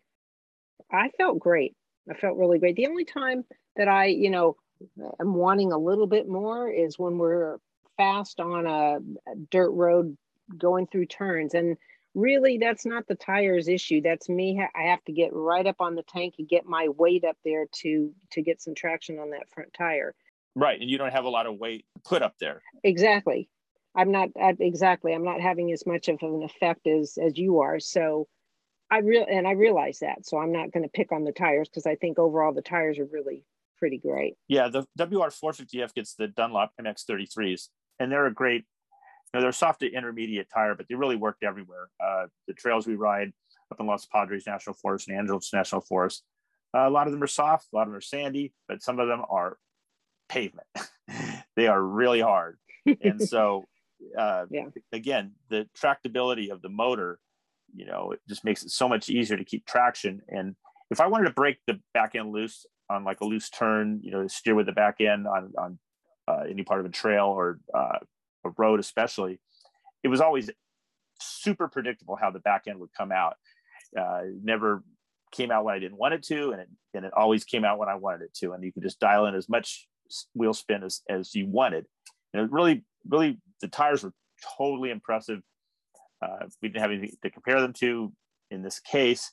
I 0.90 1.10
felt 1.18 1.38
great. 1.38 1.74
I 2.10 2.14
felt 2.14 2.38
really 2.38 2.58
great. 2.58 2.76
The 2.76 2.86
only 2.86 3.04
time 3.04 3.44
that 3.76 3.88
I, 3.88 4.06
you 4.06 4.30
know, 4.30 4.56
am 5.20 5.34
wanting 5.34 5.72
a 5.72 5.78
little 5.78 6.06
bit 6.06 6.28
more 6.28 6.70
is 6.70 6.98
when 6.98 7.18
we're 7.18 7.58
fast 7.98 8.40
on 8.40 8.66
a 8.66 9.00
dirt 9.50 9.72
road 9.72 10.16
going 10.56 10.86
through 10.86 11.06
turns. 11.06 11.52
And 11.52 11.76
really, 12.14 12.56
that's 12.56 12.86
not 12.86 13.06
the 13.06 13.14
tires 13.14 13.68
issue. 13.68 14.00
That's 14.00 14.30
me. 14.30 14.66
I 14.74 14.82
have 14.84 15.04
to 15.04 15.12
get 15.12 15.34
right 15.34 15.66
up 15.66 15.76
on 15.80 15.94
the 15.94 16.02
tank 16.02 16.36
and 16.38 16.48
get 16.48 16.64
my 16.64 16.88
weight 16.88 17.24
up 17.24 17.36
there 17.44 17.66
to 17.82 18.14
to 18.32 18.42
get 18.42 18.62
some 18.62 18.74
traction 18.74 19.18
on 19.18 19.30
that 19.30 19.50
front 19.50 19.74
tire. 19.74 20.14
Right, 20.54 20.80
and 20.80 20.88
you 20.88 20.96
don't 20.96 21.12
have 21.12 21.24
a 21.24 21.30
lot 21.30 21.46
of 21.46 21.58
weight 21.58 21.84
put 22.04 22.22
up 22.22 22.34
there. 22.40 22.62
Exactly. 22.82 23.50
I'm 23.94 24.10
not 24.12 24.30
I, 24.40 24.56
exactly. 24.58 25.12
I'm 25.12 25.24
not 25.24 25.40
having 25.40 25.70
as 25.72 25.86
much 25.86 26.08
of 26.08 26.18
an 26.22 26.42
effect 26.42 26.86
as 26.86 27.18
as 27.22 27.36
you 27.36 27.60
are. 27.60 27.78
So 27.80 28.28
I 28.90 28.98
real 28.98 29.26
and 29.28 29.46
I 29.46 29.52
realize 29.52 29.98
that. 30.00 30.26
So 30.26 30.38
I'm 30.38 30.52
not 30.52 30.72
going 30.72 30.84
to 30.84 30.88
pick 30.88 31.12
on 31.12 31.24
the 31.24 31.32
tires 31.32 31.68
because 31.68 31.86
I 31.86 31.96
think 31.96 32.18
overall 32.18 32.52
the 32.52 32.62
tires 32.62 32.98
are 32.98 33.08
really 33.10 33.44
pretty 33.78 33.98
great. 33.98 34.34
Yeah, 34.48 34.68
the 34.68 34.84
WR450F 34.98 35.94
gets 35.94 36.14
the 36.14 36.28
Dunlop 36.28 36.72
MX33s, 36.80 37.68
and 37.98 38.10
they're 38.10 38.26
a 38.26 38.34
great 38.34 38.64
you 39.32 39.38
know, 39.38 39.42
they're 39.42 39.52
soft 39.52 39.80
to 39.80 39.92
intermediate 39.92 40.48
tire, 40.52 40.74
but 40.74 40.86
they 40.88 40.94
really 40.94 41.16
work 41.16 41.36
everywhere. 41.42 41.88
Uh, 42.02 42.26
the 42.46 42.54
trails 42.54 42.86
we 42.86 42.94
ride 42.94 43.32
up 43.70 43.78
in 43.78 43.86
Los 43.86 44.06
Padres 44.06 44.46
National 44.46 44.74
Forest 44.74 45.08
and 45.08 45.18
Angeles 45.18 45.52
National 45.52 45.82
Forest, 45.82 46.22
uh, 46.74 46.88
a 46.88 46.90
lot 46.90 47.06
of 47.06 47.12
them 47.12 47.22
are 47.22 47.28
soft, 47.28 47.66
a 47.72 47.76
lot 47.76 47.82
of 47.82 47.88
them 47.88 47.96
are 47.96 48.00
sandy, 48.00 48.52
but 48.68 48.82
some 48.82 48.98
of 48.98 49.08
them 49.08 49.22
are 49.28 49.58
pavement. 50.28 50.66
they 51.56 51.66
are 51.66 51.82
really 51.82 52.20
hard. 52.20 52.58
And 53.02 53.20
so, 53.22 53.64
uh, 54.18 54.46
yeah. 54.50 54.66
again, 54.92 55.32
the 55.50 55.68
tractability 55.76 56.50
of 56.50 56.62
the 56.62 56.68
motor, 56.68 57.18
you 57.74 57.84
know, 57.84 58.12
it 58.12 58.20
just 58.28 58.44
makes 58.44 58.62
it 58.62 58.70
so 58.70 58.88
much 58.88 59.10
easier 59.10 59.36
to 59.36 59.44
keep 59.44 59.66
traction. 59.66 60.22
And 60.28 60.56
if 60.90 61.00
I 61.00 61.06
wanted 61.06 61.24
to 61.24 61.34
break 61.34 61.58
the 61.66 61.80
back 61.92 62.14
end 62.14 62.32
loose 62.32 62.64
on 62.90 63.04
like 63.04 63.20
a 63.20 63.26
loose 63.26 63.50
turn, 63.50 64.00
you 64.02 64.10
know, 64.10 64.26
steer 64.26 64.54
with 64.54 64.66
the 64.66 64.72
back 64.72 65.00
end 65.00 65.26
on, 65.26 65.52
on 65.58 65.78
uh, 66.28 66.44
any 66.48 66.62
part 66.62 66.80
of 66.80 66.86
a 66.86 66.90
trail 66.90 67.26
or 67.26 67.58
uh, 67.72 67.98
a 68.44 68.50
road, 68.56 68.80
especially, 68.80 69.40
it 70.02 70.08
was 70.08 70.20
always 70.20 70.50
super 71.20 71.68
predictable 71.68 72.16
how 72.16 72.30
the 72.30 72.40
back 72.40 72.64
end 72.66 72.78
would 72.78 72.92
come 72.96 73.12
out. 73.12 73.36
Uh, 73.98 74.22
never 74.42 74.82
came 75.32 75.50
out 75.50 75.64
when 75.64 75.74
I 75.74 75.78
didn't 75.78 75.98
want 75.98 76.14
it 76.14 76.22
to, 76.24 76.52
and 76.52 76.60
it 76.60 76.68
and 76.94 77.04
it 77.04 77.12
always 77.14 77.44
came 77.44 77.64
out 77.64 77.78
when 77.78 77.88
I 77.88 77.94
wanted 77.94 78.22
it 78.22 78.34
to. 78.40 78.52
And 78.52 78.62
you 78.62 78.72
could 78.72 78.82
just 78.82 79.00
dial 79.00 79.26
in 79.26 79.34
as 79.34 79.48
much 79.48 79.88
wheel 80.34 80.54
spin 80.54 80.82
as 80.82 81.02
as 81.08 81.34
you 81.34 81.46
wanted. 81.46 81.86
And 82.32 82.42
it 82.42 82.52
really, 82.52 82.84
really, 83.08 83.40
the 83.60 83.68
tires 83.68 84.02
were 84.02 84.12
totally 84.58 84.90
impressive. 84.90 85.40
Uh, 86.20 86.46
we 86.60 86.68
didn't 86.68 86.82
have 86.82 86.90
anything 86.90 87.16
to 87.22 87.30
compare 87.30 87.60
them 87.60 87.72
to 87.74 88.12
in 88.50 88.62
this 88.62 88.80
case, 88.80 89.30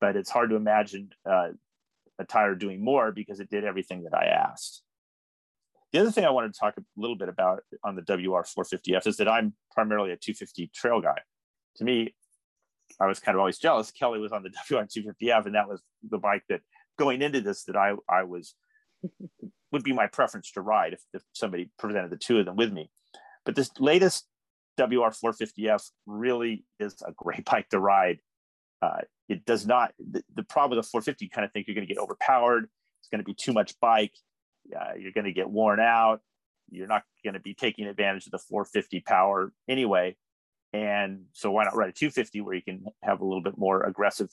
but 0.00 0.16
it's 0.16 0.30
hard 0.30 0.50
to 0.50 0.56
imagine 0.56 1.10
uh, 1.28 1.48
a 2.18 2.24
tire 2.24 2.54
doing 2.54 2.82
more 2.82 3.12
because 3.12 3.40
it 3.40 3.50
did 3.50 3.64
everything 3.64 4.04
that 4.04 4.14
I 4.14 4.26
asked. 4.26 4.82
The 5.92 6.00
other 6.00 6.10
thing 6.10 6.24
I 6.24 6.30
wanted 6.30 6.52
to 6.52 6.60
talk 6.60 6.74
a 6.76 6.82
little 6.96 7.16
bit 7.16 7.28
about 7.28 7.62
on 7.82 7.96
the 7.96 8.02
WR450F 8.02 9.06
is 9.06 9.16
that 9.16 9.28
I'm 9.28 9.54
primarily 9.72 10.10
a 10.10 10.16
250 10.16 10.70
trail 10.74 11.00
guy. 11.00 11.18
To 11.76 11.84
me, 11.84 12.14
I 13.00 13.06
was 13.06 13.20
kind 13.20 13.34
of 13.34 13.40
always 13.40 13.58
jealous. 13.58 13.90
Kelly 13.90 14.18
was 14.18 14.32
on 14.32 14.42
the 14.42 14.50
WR250F, 14.70 15.46
and 15.46 15.54
that 15.54 15.68
was 15.68 15.82
the 16.08 16.18
bike 16.18 16.42
that 16.48 16.60
going 16.98 17.22
into 17.22 17.40
this 17.40 17.64
that 17.64 17.76
I 17.76 17.94
I 18.08 18.24
was 18.24 18.54
would 19.72 19.84
be 19.84 19.92
my 19.92 20.06
preference 20.06 20.50
to 20.52 20.60
ride 20.60 20.94
if, 20.94 21.00
if 21.14 21.22
somebody 21.32 21.70
presented 21.78 22.10
the 22.10 22.16
two 22.16 22.38
of 22.38 22.46
them 22.46 22.56
with 22.56 22.72
me. 22.72 22.90
But 23.44 23.54
this 23.54 23.70
latest 23.78 24.26
WR450F 24.78 25.90
really 26.06 26.64
is 26.78 26.94
a 27.06 27.12
great 27.12 27.44
bike 27.50 27.68
to 27.70 27.80
ride. 27.80 28.18
Uh, 28.80 29.00
it 29.28 29.44
does 29.44 29.66
not 29.66 29.92
the, 29.98 30.22
the, 30.34 30.42
problem 30.42 30.76
with 30.76 30.84
the 30.84 30.90
450 30.90 31.28
kind 31.28 31.44
of 31.44 31.52
think 31.52 31.66
you're 31.66 31.74
going 31.74 31.86
to 31.86 31.92
get 31.92 32.00
overpowered. 32.00 32.68
It's 33.00 33.08
going 33.08 33.18
to 33.18 33.24
be 33.24 33.34
too 33.34 33.52
much 33.52 33.78
bike. 33.80 34.12
Uh, 34.74 34.94
you're 34.98 35.12
going 35.12 35.24
to 35.24 35.32
get 35.32 35.50
worn 35.50 35.80
out. 35.80 36.20
You're 36.70 36.86
not 36.86 37.04
going 37.24 37.34
to 37.34 37.40
be 37.40 37.54
taking 37.54 37.86
advantage 37.86 38.26
of 38.26 38.32
the 38.32 38.38
450 38.38 39.00
power 39.00 39.52
anyway. 39.68 40.16
And 40.72 41.24
so 41.32 41.50
why 41.50 41.64
not 41.64 41.76
ride 41.76 41.88
a 41.88 41.92
250 41.92 42.40
where 42.42 42.54
you 42.54 42.62
can 42.62 42.84
have 43.02 43.20
a 43.20 43.24
little 43.24 43.42
bit 43.42 43.56
more 43.56 43.84
aggressive 43.84 44.30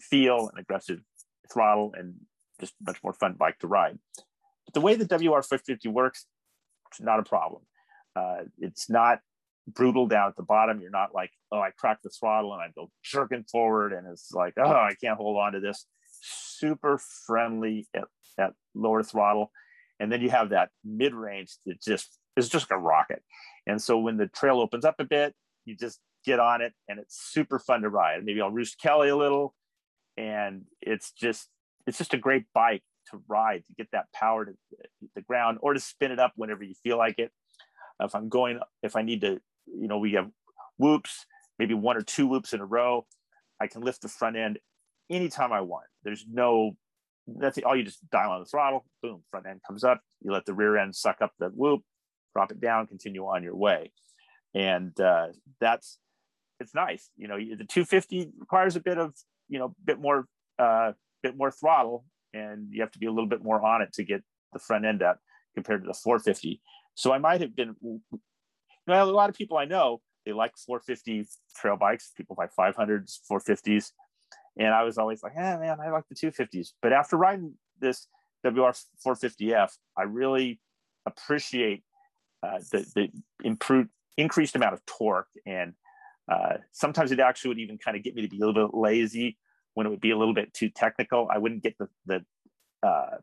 feel 0.00 0.48
and 0.48 0.58
aggressive 0.58 1.00
throttle 1.52 1.94
and 1.96 2.14
just 2.60 2.74
much 2.86 3.02
more 3.02 3.12
fun 3.12 3.34
bike 3.34 3.58
to 3.60 3.66
ride. 3.66 3.98
But 4.66 4.74
the 4.74 4.80
way 4.80 4.94
the 4.94 5.06
WR450 5.06 5.86
works, 5.88 6.26
it's 6.90 7.00
not 7.00 7.18
a 7.18 7.22
problem. 7.22 7.62
Uh, 8.14 8.44
it's 8.58 8.90
not 8.90 9.20
brutal 9.66 10.06
down 10.06 10.28
at 10.28 10.36
the 10.36 10.42
bottom. 10.42 10.80
You're 10.80 10.90
not 10.90 11.14
like, 11.14 11.30
oh, 11.50 11.60
I 11.60 11.70
crack 11.70 12.02
the 12.02 12.10
throttle 12.10 12.52
and 12.52 12.62
I 12.62 12.68
go 12.74 12.90
jerking 13.02 13.44
forward 13.44 13.92
and 13.92 14.06
it's 14.06 14.32
like, 14.32 14.54
oh, 14.58 14.70
I 14.70 14.94
can't 15.00 15.16
hold 15.16 15.38
on 15.38 15.52
to 15.52 15.60
this. 15.60 15.86
Super 16.20 16.98
friendly 16.98 17.86
at, 17.94 18.04
at 18.38 18.52
lower 18.74 19.02
throttle. 19.02 19.50
And 20.00 20.10
then 20.10 20.20
you 20.20 20.30
have 20.30 20.50
that 20.50 20.70
mid 20.84 21.14
range 21.14 21.56
that 21.66 21.80
just 21.80 22.18
is 22.36 22.48
just 22.48 22.70
a 22.70 22.76
rocket. 22.76 23.22
And 23.66 23.80
so 23.80 23.98
when 23.98 24.16
the 24.16 24.26
trail 24.26 24.60
opens 24.60 24.84
up 24.84 24.96
a 24.98 25.04
bit, 25.04 25.34
you 25.64 25.76
just 25.76 26.00
get 26.24 26.40
on 26.40 26.60
it 26.60 26.72
and 26.88 26.98
it's 26.98 27.16
super 27.16 27.58
fun 27.58 27.82
to 27.82 27.88
ride. 27.88 28.24
Maybe 28.24 28.40
I'll 28.40 28.50
roost 28.50 28.80
Kelly 28.80 29.08
a 29.08 29.16
little. 29.16 29.54
And 30.16 30.62
it's 30.80 31.12
just, 31.12 31.48
it's 31.86 31.98
just 31.98 32.14
a 32.14 32.18
great 32.18 32.44
bike 32.54 32.82
to 33.10 33.20
ride 33.28 33.64
to 33.66 33.72
get 33.74 33.88
that 33.92 34.06
power 34.12 34.44
to 34.44 34.52
the 35.14 35.22
ground 35.22 35.58
or 35.60 35.74
to 35.74 35.80
spin 35.80 36.12
it 36.12 36.18
up 36.18 36.32
whenever 36.36 36.64
you 36.64 36.74
feel 36.82 36.98
like 36.98 37.18
it. 37.18 37.30
If 38.00 38.14
I'm 38.14 38.28
going, 38.28 38.60
if 38.82 38.96
I 38.96 39.02
need 39.02 39.20
to, 39.20 39.40
you 39.66 39.88
know, 39.88 39.98
we 39.98 40.12
have 40.12 40.28
whoops, 40.78 41.26
maybe 41.58 41.74
one 41.74 41.96
or 41.96 42.02
two 42.02 42.26
whoops 42.26 42.52
in 42.52 42.60
a 42.60 42.66
row. 42.66 43.06
I 43.60 43.66
can 43.66 43.82
lift 43.82 44.02
the 44.02 44.08
front 44.08 44.36
end 44.36 44.58
anytime 45.10 45.52
I 45.52 45.60
want. 45.60 45.86
There's 46.02 46.24
no, 46.30 46.76
that's 47.26 47.58
all 47.64 47.76
you 47.76 47.84
just 47.84 48.08
dial 48.10 48.32
on 48.32 48.40
the 48.40 48.46
throttle, 48.46 48.84
boom, 49.02 49.22
front 49.30 49.46
end 49.46 49.60
comes 49.66 49.84
up. 49.84 50.00
You 50.22 50.32
let 50.32 50.44
the 50.46 50.54
rear 50.54 50.76
end 50.76 50.94
suck 50.94 51.18
up 51.20 51.32
the 51.38 51.48
whoop, 51.48 51.82
drop 52.34 52.50
it 52.50 52.60
down, 52.60 52.86
continue 52.86 53.24
on 53.24 53.42
your 53.42 53.56
way. 53.56 53.92
And 54.54 54.98
uh, 55.00 55.28
that's, 55.60 55.98
it's 56.60 56.74
nice. 56.74 57.10
You 57.16 57.28
know, 57.28 57.36
the 57.36 57.64
250 57.64 58.30
requires 58.38 58.76
a 58.76 58.80
bit 58.80 58.98
of, 58.98 59.14
you 59.48 59.58
know, 59.58 59.74
bit 59.84 59.98
more, 59.98 60.26
uh, 60.58 60.92
bit 61.22 61.36
more 61.36 61.50
throttle 61.50 62.04
and 62.34 62.68
you 62.70 62.82
have 62.82 62.90
to 62.92 62.98
be 62.98 63.06
a 63.06 63.10
little 63.10 63.28
bit 63.28 63.42
more 63.42 63.64
on 63.64 63.80
it 63.80 63.92
to 63.94 64.04
get 64.04 64.22
the 64.52 64.58
front 64.58 64.84
end 64.84 65.02
up 65.02 65.18
compared 65.54 65.82
to 65.82 65.86
the 65.86 65.94
450. 65.94 66.60
So 66.94 67.12
I 67.12 67.18
might 67.18 67.40
have 67.40 67.56
been, 67.56 67.74
you 67.82 68.00
know, 68.86 69.02
a 69.02 69.06
lot 69.06 69.30
of 69.30 69.36
people 69.36 69.56
I 69.56 69.64
know, 69.64 70.00
they 70.26 70.32
like 70.32 70.52
450 70.56 71.26
trail 71.56 71.76
bikes, 71.76 72.12
people 72.16 72.36
buy 72.36 72.46
500s, 72.46 73.18
450s. 73.30 73.90
And 74.58 74.68
I 74.68 74.84
was 74.84 74.98
always 74.98 75.22
like, 75.22 75.32
eh, 75.36 75.56
man, 75.56 75.78
I 75.80 75.90
like 75.90 76.04
the 76.08 76.14
250s. 76.14 76.72
But 76.80 76.92
after 76.92 77.16
riding 77.16 77.54
this 77.80 78.06
WR450F, 78.46 79.70
I 79.96 80.02
really 80.02 80.60
appreciate 81.06 81.82
uh, 82.42 82.58
the, 82.70 82.86
the 82.94 83.08
improved, 83.42 83.90
increased 84.16 84.54
amount 84.54 84.74
of 84.74 84.86
torque. 84.86 85.28
And 85.46 85.74
uh, 86.30 86.58
sometimes 86.72 87.10
it 87.10 87.20
actually 87.20 87.48
would 87.48 87.58
even 87.58 87.78
kind 87.78 87.96
of 87.96 88.02
get 88.02 88.14
me 88.14 88.22
to 88.22 88.28
be 88.28 88.36
a 88.36 88.46
little 88.46 88.68
bit 88.68 88.76
lazy 88.76 89.38
when 89.74 89.86
it 89.86 89.90
would 89.90 90.00
be 90.00 90.12
a 90.12 90.18
little 90.18 90.34
bit 90.34 90.54
too 90.54 90.68
technical. 90.68 91.28
I 91.32 91.38
wouldn't 91.38 91.62
get 91.62 91.76
the, 91.78 91.88
the 92.06 92.24
uh, 92.86 93.16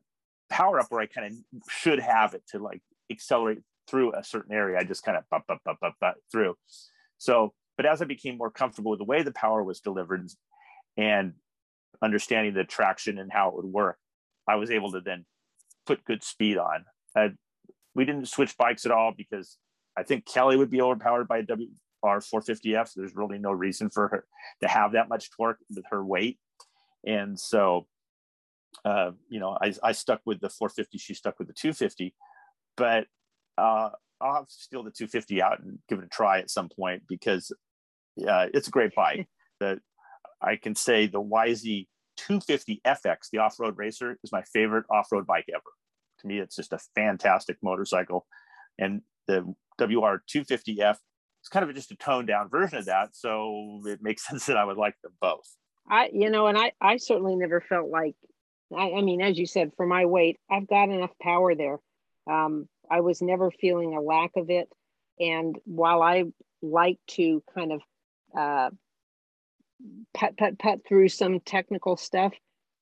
power 0.49 0.79
up 0.79 0.87
where 0.89 1.01
I 1.01 1.05
kind 1.05 1.27
of 1.27 1.61
should 1.69 1.99
have 1.99 2.33
it 2.33 2.43
to 2.49 2.59
like 2.59 2.81
accelerate 3.09 3.59
through 3.87 4.13
a 4.15 4.23
certain 4.23 4.53
area. 4.53 4.77
I 4.77 4.83
just 4.83 5.03
kind 5.03 5.17
of 5.17 5.23
bump, 5.29 5.47
bump, 5.47 5.61
bump, 5.63 5.79
bump, 5.79 5.95
bump 5.99 6.17
through. 6.31 6.55
So, 7.17 7.53
but 7.77 7.85
as 7.85 8.01
I 8.01 8.05
became 8.05 8.37
more 8.37 8.51
comfortable 8.51 8.91
with 8.91 8.99
the 8.99 9.05
way 9.05 9.23
the 9.23 9.31
power 9.31 9.63
was 9.63 9.79
delivered 9.79 10.29
and 10.97 11.33
understanding 12.01 12.53
the 12.53 12.63
traction 12.63 13.17
and 13.17 13.31
how 13.31 13.49
it 13.49 13.55
would 13.55 13.65
work, 13.65 13.97
I 14.47 14.55
was 14.55 14.71
able 14.71 14.91
to 14.93 15.01
then 15.01 15.25
put 15.85 16.03
good 16.05 16.23
speed 16.23 16.57
on. 16.57 16.85
Uh, 17.15 17.29
we 17.93 18.05
didn't 18.05 18.27
switch 18.27 18.57
bikes 18.57 18.85
at 18.85 18.91
all 18.91 19.13
because 19.15 19.57
I 19.97 20.03
think 20.03 20.25
Kelly 20.25 20.57
would 20.57 20.69
be 20.69 20.81
overpowered 20.81 21.27
by 21.27 21.39
a 21.39 21.43
WR450F. 21.43 22.89
So 22.89 23.01
there's 23.01 23.15
really 23.15 23.37
no 23.37 23.51
reason 23.51 23.89
for 23.89 24.07
her 24.07 24.25
to 24.61 24.67
have 24.67 24.93
that 24.93 25.09
much 25.09 25.29
torque 25.31 25.59
with 25.69 25.83
her 25.91 26.03
weight. 26.03 26.39
And 27.05 27.37
so, 27.39 27.87
uh, 28.85 29.11
you 29.29 29.39
know, 29.39 29.57
I, 29.61 29.73
I 29.83 29.91
stuck 29.91 30.21
with 30.25 30.39
the 30.39 30.49
450. 30.49 30.97
She 30.97 31.13
stuck 31.13 31.37
with 31.37 31.47
the 31.47 31.53
250 31.53 32.13
but 32.77 33.05
uh, 33.57 33.89
I'll 34.19 34.35
have 34.35 34.47
to 34.47 34.53
steal 34.53 34.83
the 34.83 34.91
250 34.91 35.41
out 35.41 35.59
and 35.59 35.79
give 35.89 35.99
it 35.99 36.05
a 36.05 36.09
try 36.09 36.39
at 36.39 36.49
some 36.49 36.69
point 36.69 37.03
because 37.07 37.51
uh, 38.27 38.47
it's 38.53 38.67
a 38.67 38.71
great 38.71 38.95
bike. 38.95 39.27
that 39.59 39.79
I 40.41 40.55
can 40.55 40.75
say 40.75 41.07
the 41.07 41.21
YZ 41.21 41.87
250 42.17 42.81
FX, 42.85 43.29
the 43.31 43.39
off-road 43.39 43.77
racer, 43.77 44.17
is 44.23 44.31
my 44.31 44.43
favorite 44.53 44.85
off-road 44.89 45.27
bike 45.27 45.45
ever. 45.53 45.61
To 46.19 46.27
me, 46.27 46.39
it's 46.39 46.55
just 46.55 46.73
a 46.73 46.79
fantastic 46.95 47.57
motorcycle, 47.63 48.25
and 48.77 49.01
the 49.27 49.41
WR 49.79 50.21
250F 50.29 50.95
is 51.43 51.49
kind 51.49 51.67
of 51.67 51.75
just 51.75 51.91
a 51.91 51.95
toned 51.95 52.27
down 52.27 52.49
version 52.49 52.77
of 52.77 52.85
that. 52.85 53.15
So 53.15 53.81
it 53.85 54.01
makes 54.01 54.27
sense 54.27 54.45
that 54.47 54.57
I 54.57 54.65
would 54.65 54.77
like 54.77 54.95
them 55.01 55.13
both. 55.21 55.47
I, 55.89 56.09
you 56.13 56.29
know, 56.29 56.47
and 56.47 56.57
I, 56.57 56.73
I 56.79 56.97
certainly 56.97 57.35
never 57.35 57.61
felt 57.61 57.89
like, 57.89 58.15
I, 58.75 58.91
I 58.91 59.01
mean, 59.01 59.21
as 59.21 59.37
you 59.37 59.47
said, 59.47 59.71
for 59.75 59.85
my 59.85 60.05
weight, 60.05 60.39
I've 60.49 60.67
got 60.67 60.89
enough 60.89 61.11
power 61.19 61.55
there 61.55 61.79
um, 62.29 62.67
I 62.89 63.01
was 63.01 63.21
never 63.21 63.51
feeling 63.51 63.95
a 63.95 64.01
lack 64.01 64.31
of 64.35 64.49
it. 64.49 64.69
And 65.19 65.57
while 65.65 66.01
I 66.01 66.25
like 66.61 66.99
to 67.11 67.43
kind 67.53 67.71
of 67.73 67.81
uh, 68.37 68.69
put, 70.13 70.37
put, 70.37 70.59
put 70.59 70.85
through 70.85 71.09
some 71.09 71.39
technical 71.41 71.97
stuff, 71.97 72.33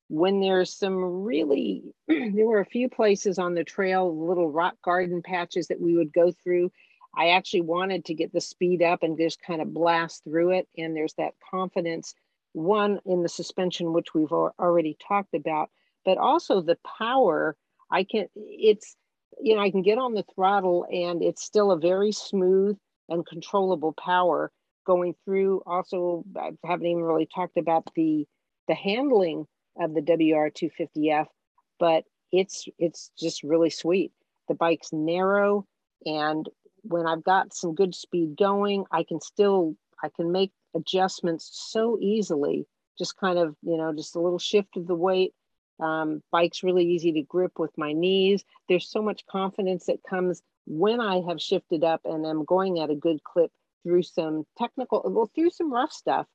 when 0.09 0.39
there's 0.39 0.73
some 0.73 1.23
really, 1.23 1.83
there 2.07 2.45
were 2.45 2.59
a 2.59 2.65
few 2.65 2.89
places 2.89 3.39
on 3.39 3.53
the 3.53 3.63
trail, 3.63 4.27
little 4.27 4.51
rock 4.51 4.75
garden 4.83 5.21
patches 5.23 5.67
that 5.67 5.79
we 5.79 5.95
would 5.95 6.11
go 6.11 6.31
through. 6.43 6.71
I 7.15 7.29
actually 7.29 7.61
wanted 7.61 8.05
to 8.05 8.13
get 8.13 8.33
the 8.33 8.41
speed 8.41 8.81
up 8.81 9.03
and 9.03 9.17
just 9.17 9.41
kind 9.41 9.61
of 9.61 9.73
blast 9.73 10.23
through 10.23 10.51
it. 10.51 10.67
And 10.77 10.95
there's 10.95 11.13
that 11.17 11.33
confidence, 11.49 12.13
one 12.53 12.99
in 13.05 13.23
the 13.23 13.29
suspension, 13.29 13.93
which 13.93 14.13
we've 14.13 14.31
already 14.31 14.97
talked 15.07 15.33
about, 15.33 15.69
but 16.05 16.17
also 16.17 16.61
the 16.61 16.77
power. 16.99 17.55
I 17.91 18.03
can, 18.03 18.27
it's, 18.35 18.95
you 19.39 19.55
know, 19.55 19.61
I 19.61 19.71
can 19.71 19.81
get 19.81 19.97
on 19.97 20.13
the 20.13 20.25
throttle 20.35 20.85
and 20.91 21.23
it's 21.23 21.43
still 21.43 21.71
a 21.71 21.79
very 21.79 22.11
smooth 22.11 22.77
and 23.09 23.25
controllable 23.25 23.93
power 23.93 24.51
going 24.89 25.13
through. 25.23 25.61
Also, 25.67 26.23
I 26.35 26.51
haven't 26.65 26.87
even 26.87 27.03
really 27.03 27.27
talked 27.33 27.57
about 27.57 27.85
the 27.95 28.25
the 28.67 28.75
handling 28.75 29.45
of 29.79 29.93
the 29.93 30.01
WR250F, 30.01 31.27
but 31.79 32.03
it's 32.31 32.67
it's 32.79 33.11
just 33.19 33.43
really 33.43 33.69
sweet. 33.69 34.11
The 34.47 34.55
bike's 34.55 34.91
narrow, 34.91 35.67
and 36.05 36.49
when 36.81 37.05
I've 37.05 37.23
got 37.23 37.53
some 37.53 37.75
good 37.75 37.93
speed 37.93 38.35
going, 38.37 38.85
I 38.91 39.03
can 39.03 39.21
still 39.21 39.75
I 40.03 40.09
can 40.09 40.31
make 40.31 40.51
adjustments 40.75 41.49
so 41.71 41.99
easily. 42.01 42.65
Just 42.97 43.17
kind 43.17 43.37
of 43.37 43.55
you 43.61 43.77
know 43.77 43.93
just 43.93 44.15
a 44.15 44.21
little 44.21 44.39
shift 44.39 44.75
of 44.75 44.87
the 44.87 44.95
weight, 44.95 45.33
Um, 45.79 46.21
bike's 46.31 46.63
really 46.63 46.85
easy 46.85 47.11
to 47.13 47.21
grip 47.21 47.59
with 47.59 47.77
my 47.77 47.93
knees. 47.93 48.43
There's 48.67 48.89
so 48.89 49.01
much 49.01 49.25
confidence 49.27 49.85
that 49.85 50.03
comes 50.09 50.41
when 50.65 50.99
I 51.01 51.21
have 51.27 51.41
shifted 51.41 51.83
up 51.83 52.01
and 52.05 52.25
am 52.25 52.43
going 52.45 52.79
at 52.79 52.89
a 52.89 52.95
good 52.95 53.23
clip 53.23 53.51
through 53.83 54.03
some 54.03 54.45
technical, 54.57 55.03
well, 55.05 55.31
through 55.33 55.49
some 55.49 55.71
rough 55.71 55.91
stuff. 55.91 56.27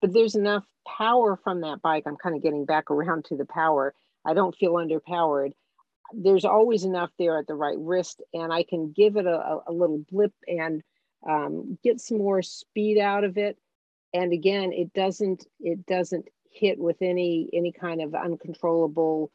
But 0.00 0.12
there's 0.12 0.34
enough 0.34 0.64
power 0.86 1.36
from 1.42 1.62
that 1.62 1.82
bike. 1.82 2.04
I'm 2.06 2.16
kind 2.16 2.36
of 2.36 2.42
getting 2.42 2.64
back 2.64 2.90
around 2.90 3.24
to 3.26 3.36
the 3.36 3.46
power. 3.46 3.94
I 4.24 4.34
don't 4.34 4.54
feel 4.54 4.74
underpowered. 4.74 5.52
There's 6.12 6.44
always 6.44 6.84
enough 6.84 7.10
there 7.18 7.38
at 7.38 7.46
the 7.46 7.54
right 7.54 7.78
wrist, 7.78 8.22
and 8.32 8.52
I 8.52 8.62
can 8.62 8.92
give 8.92 9.16
it 9.16 9.26
a, 9.26 9.58
a 9.66 9.72
little 9.72 10.04
blip 10.10 10.32
and 10.46 10.82
um, 11.28 11.78
get 11.82 12.00
some 12.00 12.18
more 12.18 12.42
speed 12.42 12.98
out 12.98 13.24
of 13.24 13.38
it. 13.38 13.58
And 14.14 14.32
again, 14.32 14.72
it 14.72 14.92
doesn't 14.92 15.46
it 15.60 15.84
doesn't 15.86 16.26
hit 16.50 16.78
with 16.78 16.96
any 17.00 17.50
any 17.52 17.72
kind 17.72 18.00
of 18.00 18.14
uncontrollable 18.14 19.30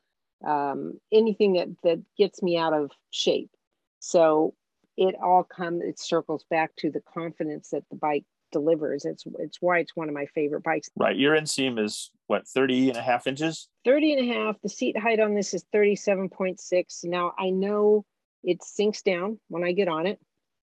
um, 0.45 0.99
anything 1.11 1.53
that 1.53 1.67
that 1.83 1.99
gets 2.17 2.41
me 2.41 2.57
out 2.57 2.73
of 2.73 2.91
shape. 3.09 3.51
So 3.99 4.53
it 4.97 5.15
all 5.21 5.43
comes 5.43 5.81
it 5.83 5.99
circles 5.99 6.45
back 6.49 6.75
to 6.77 6.91
the 6.91 7.01
confidence 7.13 7.69
that 7.69 7.83
the 7.89 7.95
bike 7.95 8.25
delivers. 8.51 9.05
It's 9.05 9.23
it's 9.39 9.57
why 9.61 9.79
it's 9.79 9.95
one 9.95 10.09
of 10.09 10.13
my 10.13 10.25
favorite 10.27 10.63
bikes. 10.63 10.89
Right. 10.97 11.15
Your 11.15 11.35
inseam 11.35 11.83
is 11.83 12.11
what 12.27 12.47
30 12.47 12.89
and 12.89 12.97
a 12.97 13.01
half 13.01 13.27
inches? 13.27 13.67
30 13.85 14.13
and 14.13 14.29
a 14.29 14.33
half. 14.33 14.55
The 14.61 14.69
seat 14.69 14.97
height 14.97 15.19
on 15.19 15.33
this 15.33 15.53
is 15.53 15.65
37.6. 15.73 17.05
Now 17.05 17.33
I 17.37 17.49
know 17.49 18.05
it 18.43 18.63
sinks 18.63 19.01
down 19.01 19.39
when 19.47 19.63
I 19.63 19.71
get 19.71 19.87
on 19.87 20.07
it, 20.07 20.19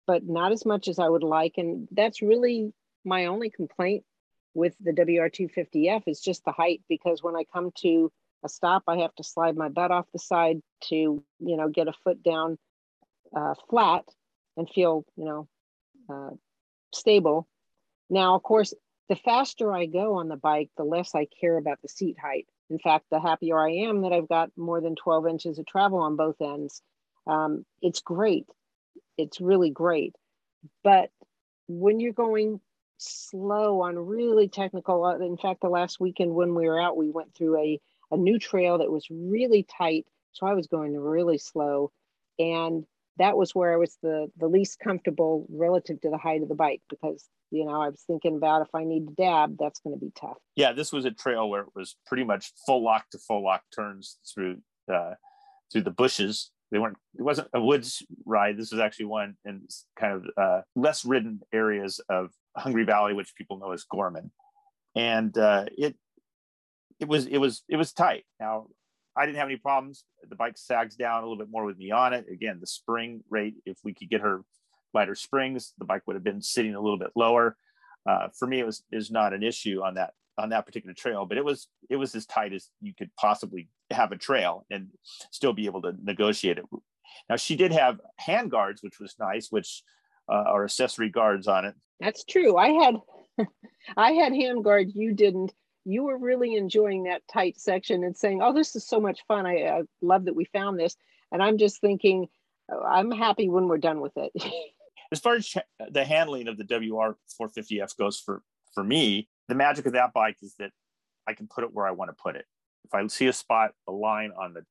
but 0.06 0.24
not 0.24 0.52
as 0.52 0.64
much 0.64 0.88
as 0.88 0.98
I 0.98 1.08
would 1.08 1.22
like. 1.22 1.54
And 1.56 1.88
that's 1.92 2.22
really 2.22 2.72
my 3.04 3.26
only 3.26 3.50
complaint 3.50 4.04
with 4.54 4.74
the 4.80 4.92
WR250F 4.92 6.02
is 6.06 6.20
just 6.20 6.44
the 6.44 6.52
height 6.52 6.82
because 6.88 7.22
when 7.22 7.36
I 7.36 7.44
come 7.52 7.70
to 7.82 8.10
a 8.44 8.48
stop, 8.48 8.84
I 8.88 8.98
have 8.98 9.14
to 9.16 9.24
slide 9.24 9.56
my 9.56 9.68
butt 9.68 9.90
off 9.90 10.06
the 10.12 10.18
side 10.18 10.60
to, 10.84 10.94
you 10.94 11.56
know, 11.56 11.68
get 11.68 11.88
a 11.88 11.92
foot 12.04 12.22
down 12.22 12.56
uh, 13.34 13.54
flat 13.68 14.04
and 14.56 14.68
feel, 14.68 15.04
you 15.16 15.24
know, 15.24 15.48
uh, 16.08 16.30
stable. 16.92 17.46
Now, 18.08 18.34
of 18.34 18.42
course, 18.42 18.74
the 19.08 19.16
faster 19.16 19.72
I 19.72 19.86
go 19.86 20.14
on 20.14 20.28
the 20.28 20.36
bike, 20.36 20.70
the 20.76 20.84
less 20.84 21.14
I 21.14 21.26
care 21.40 21.56
about 21.56 21.80
the 21.82 21.88
seat 21.88 22.16
height. 22.20 22.46
In 22.70 22.78
fact, 22.78 23.06
the 23.10 23.20
happier 23.20 23.58
I 23.58 23.70
am 23.70 24.02
that 24.02 24.12
I've 24.12 24.28
got 24.28 24.50
more 24.56 24.80
than 24.80 24.96
12 24.96 25.26
inches 25.26 25.58
of 25.58 25.66
travel 25.66 25.98
on 25.98 26.16
both 26.16 26.40
ends. 26.40 26.82
Um, 27.26 27.64
it's 27.82 28.00
great. 28.00 28.46
It's 29.16 29.40
really 29.40 29.70
great. 29.70 30.14
But 30.82 31.10
when 31.68 32.00
you're 32.00 32.12
going 32.12 32.60
slow 32.98 33.82
on 33.82 33.98
really 33.98 34.48
technical. 34.48 35.04
Uh, 35.04 35.18
in 35.18 35.36
fact, 35.36 35.60
the 35.60 35.68
last 35.68 36.00
weekend 36.00 36.34
when 36.34 36.54
we 36.54 36.66
were 36.66 36.80
out, 36.80 36.96
we 36.96 37.10
went 37.10 37.34
through 37.34 37.58
a, 37.58 37.80
a 38.10 38.16
new 38.16 38.38
trail 38.38 38.78
that 38.78 38.90
was 38.90 39.06
really 39.10 39.64
tight. 39.64 40.06
So 40.32 40.46
I 40.46 40.54
was 40.54 40.66
going 40.66 40.96
really 40.96 41.38
slow. 41.38 41.92
And 42.38 42.84
that 43.18 43.36
was 43.36 43.54
where 43.54 43.72
I 43.72 43.76
was 43.76 43.96
the, 44.02 44.30
the 44.36 44.48
least 44.48 44.78
comfortable 44.78 45.46
relative 45.50 46.00
to 46.02 46.10
the 46.10 46.18
height 46.18 46.42
of 46.42 46.48
the 46.48 46.54
bike 46.54 46.82
because, 46.88 47.24
you 47.50 47.64
know, 47.64 47.80
I 47.80 47.88
was 47.88 48.02
thinking 48.06 48.36
about 48.36 48.62
if 48.62 48.74
I 48.74 48.84
need 48.84 49.08
to 49.08 49.14
dab, 49.14 49.56
that's 49.58 49.80
going 49.80 49.98
to 49.98 50.04
be 50.04 50.12
tough. 50.18 50.36
Yeah, 50.54 50.72
this 50.72 50.92
was 50.92 51.04
a 51.04 51.10
trail 51.10 51.48
where 51.48 51.62
it 51.62 51.74
was 51.74 51.96
pretty 52.06 52.24
much 52.24 52.52
full 52.66 52.84
lock 52.84 53.08
to 53.10 53.18
full 53.18 53.42
lock 53.42 53.62
turns 53.74 54.18
through 54.32 54.58
uh, 54.92 55.14
through 55.72 55.82
the 55.82 55.90
bushes. 55.90 56.50
They 56.70 56.78
weren't 56.78 56.96
it 57.18 57.22
wasn't 57.22 57.48
a 57.54 57.60
woods 57.60 58.02
ride. 58.24 58.58
This 58.58 58.72
was 58.72 58.80
actually 58.80 59.06
one 59.06 59.36
in 59.44 59.62
kind 59.98 60.14
of 60.14 60.24
uh, 60.36 60.62
less 60.74 61.04
ridden 61.04 61.40
areas 61.52 62.00
of 62.08 62.30
hungry 62.56 62.84
valley 62.84 63.14
which 63.14 63.34
people 63.36 63.58
know 63.58 63.72
as 63.72 63.84
gorman. 63.84 64.32
And 64.94 65.36
uh, 65.38 65.66
it 65.76 65.96
it 66.98 67.08
was 67.08 67.26
it 67.26 67.38
was 67.38 67.62
it 67.68 67.76
was 67.76 67.92
tight. 67.92 68.24
Now 68.40 68.66
i 69.16 69.26
didn't 69.26 69.38
have 69.38 69.48
any 69.48 69.56
problems 69.56 70.04
the 70.28 70.36
bike 70.36 70.56
sags 70.56 70.96
down 70.96 71.22
a 71.22 71.26
little 71.26 71.38
bit 71.38 71.50
more 71.50 71.64
with 71.64 71.78
me 71.78 71.90
on 71.90 72.12
it 72.12 72.26
again 72.30 72.58
the 72.60 72.66
spring 72.66 73.22
rate 73.30 73.54
if 73.64 73.78
we 73.84 73.94
could 73.94 74.10
get 74.10 74.20
her 74.20 74.42
lighter 74.94 75.14
springs 75.14 75.72
the 75.78 75.84
bike 75.84 76.02
would 76.06 76.16
have 76.16 76.24
been 76.24 76.42
sitting 76.42 76.74
a 76.74 76.80
little 76.80 76.98
bit 76.98 77.10
lower 77.14 77.56
uh, 78.08 78.28
for 78.38 78.46
me 78.46 78.60
it 78.60 78.66
was 78.66 78.82
is 78.92 79.10
not 79.10 79.32
an 79.32 79.42
issue 79.42 79.82
on 79.82 79.94
that 79.94 80.12
on 80.38 80.50
that 80.50 80.66
particular 80.66 80.94
trail, 80.94 81.26
but 81.26 81.38
it 81.38 81.44
was 81.44 81.68
it 81.88 81.96
was 81.96 82.14
as 82.14 82.26
tight 82.26 82.52
as 82.52 82.68
you 82.80 82.94
could 82.94 83.10
possibly 83.16 83.68
have 83.90 84.12
a 84.12 84.16
trail 84.16 84.66
and 84.70 84.88
still 85.30 85.52
be 85.52 85.66
able 85.66 85.82
to 85.82 85.92
negotiate 86.02 86.58
it. 86.58 86.64
Now 87.28 87.36
she 87.36 87.56
did 87.56 87.72
have 87.72 88.00
hand 88.18 88.50
guards, 88.50 88.82
which 88.82 89.00
was 89.00 89.14
nice, 89.18 89.48
which 89.50 89.82
uh, 90.28 90.44
are 90.46 90.64
accessory 90.64 91.08
guards 91.08 91.48
on 91.48 91.64
it. 91.64 91.74
That's 92.00 92.24
true. 92.24 92.56
I 92.56 92.68
had 92.68 92.96
I 93.96 94.12
had 94.12 94.34
hand 94.34 94.64
guards. 94.64 94.94
You 94.94 95.14
didn't. 95.14 95.52
You 95.88 96.02
were 96.04 96.18
really 96.18 96.56
enjoying 96.56 97.04
that 97.04 97.22
tight 97.32 97.58
section 97.58 98.04
and 98.04 98.16
saying, 98.16 98.42
"Oh, 98.42 98.52
this 98.52 98.74
is 98.76 98.86
so 98.86 99.00
much 99.00 99.20
fun. 99.26 99.46
I, 99.46 99.62
I 99.68 99.82
love 100.02 100.24
that 100.24 100.36
we 100.36 100.44
found 100.46 100.78
this." 100.78 100.96
And 101.32 101.42
I'm 101.42 101.58
just 101.58 101.80
thinking, 101.80 102.26
oh, 102.70 102.82
I'm 102.82 103.10
happy 103.10 103.48
when 103.48 103.68
we're 103.68 103.78
done 103.78 104.00
with 104.00 104.12
it. 104.16 104.32
as 105.12 105.20
far 105.20 105.34
as 105.34 105.54
the 105.90 106.04
handling 106.04 106.48
of 106.48 106.58
the 106.58 106.64
WR 106.64 107.16
450F 107.40 107.96
goes 107.96 108.20
for 108.20 108.42
for 108.74 108.84
me, 108.84 109.28
the 109.48 109.54
magic 109.54 109.86
of 109.86 109.94
that 109.94 110.12
bike 110.12 110.36
is 110.42 110.54
that 110.58 110.70
I 111.26 111.32
can 111.32 111.48
put 111.48 111.64
it 111.64 111.72
where 111.72 111.86
I 111.86 111.92
want 111.92 112.10
to 112.10 112.22
put 112.22 112.36
it. 112.36 112.44
If 112.84 112.94
I 112.94 113.06
see 113.06 113.26
a 113.26 113.32
spot, 113.32 113.72
a 113.88 113.92
line 113.92 114.32
on 114.38 114.52
the 114.52 114.62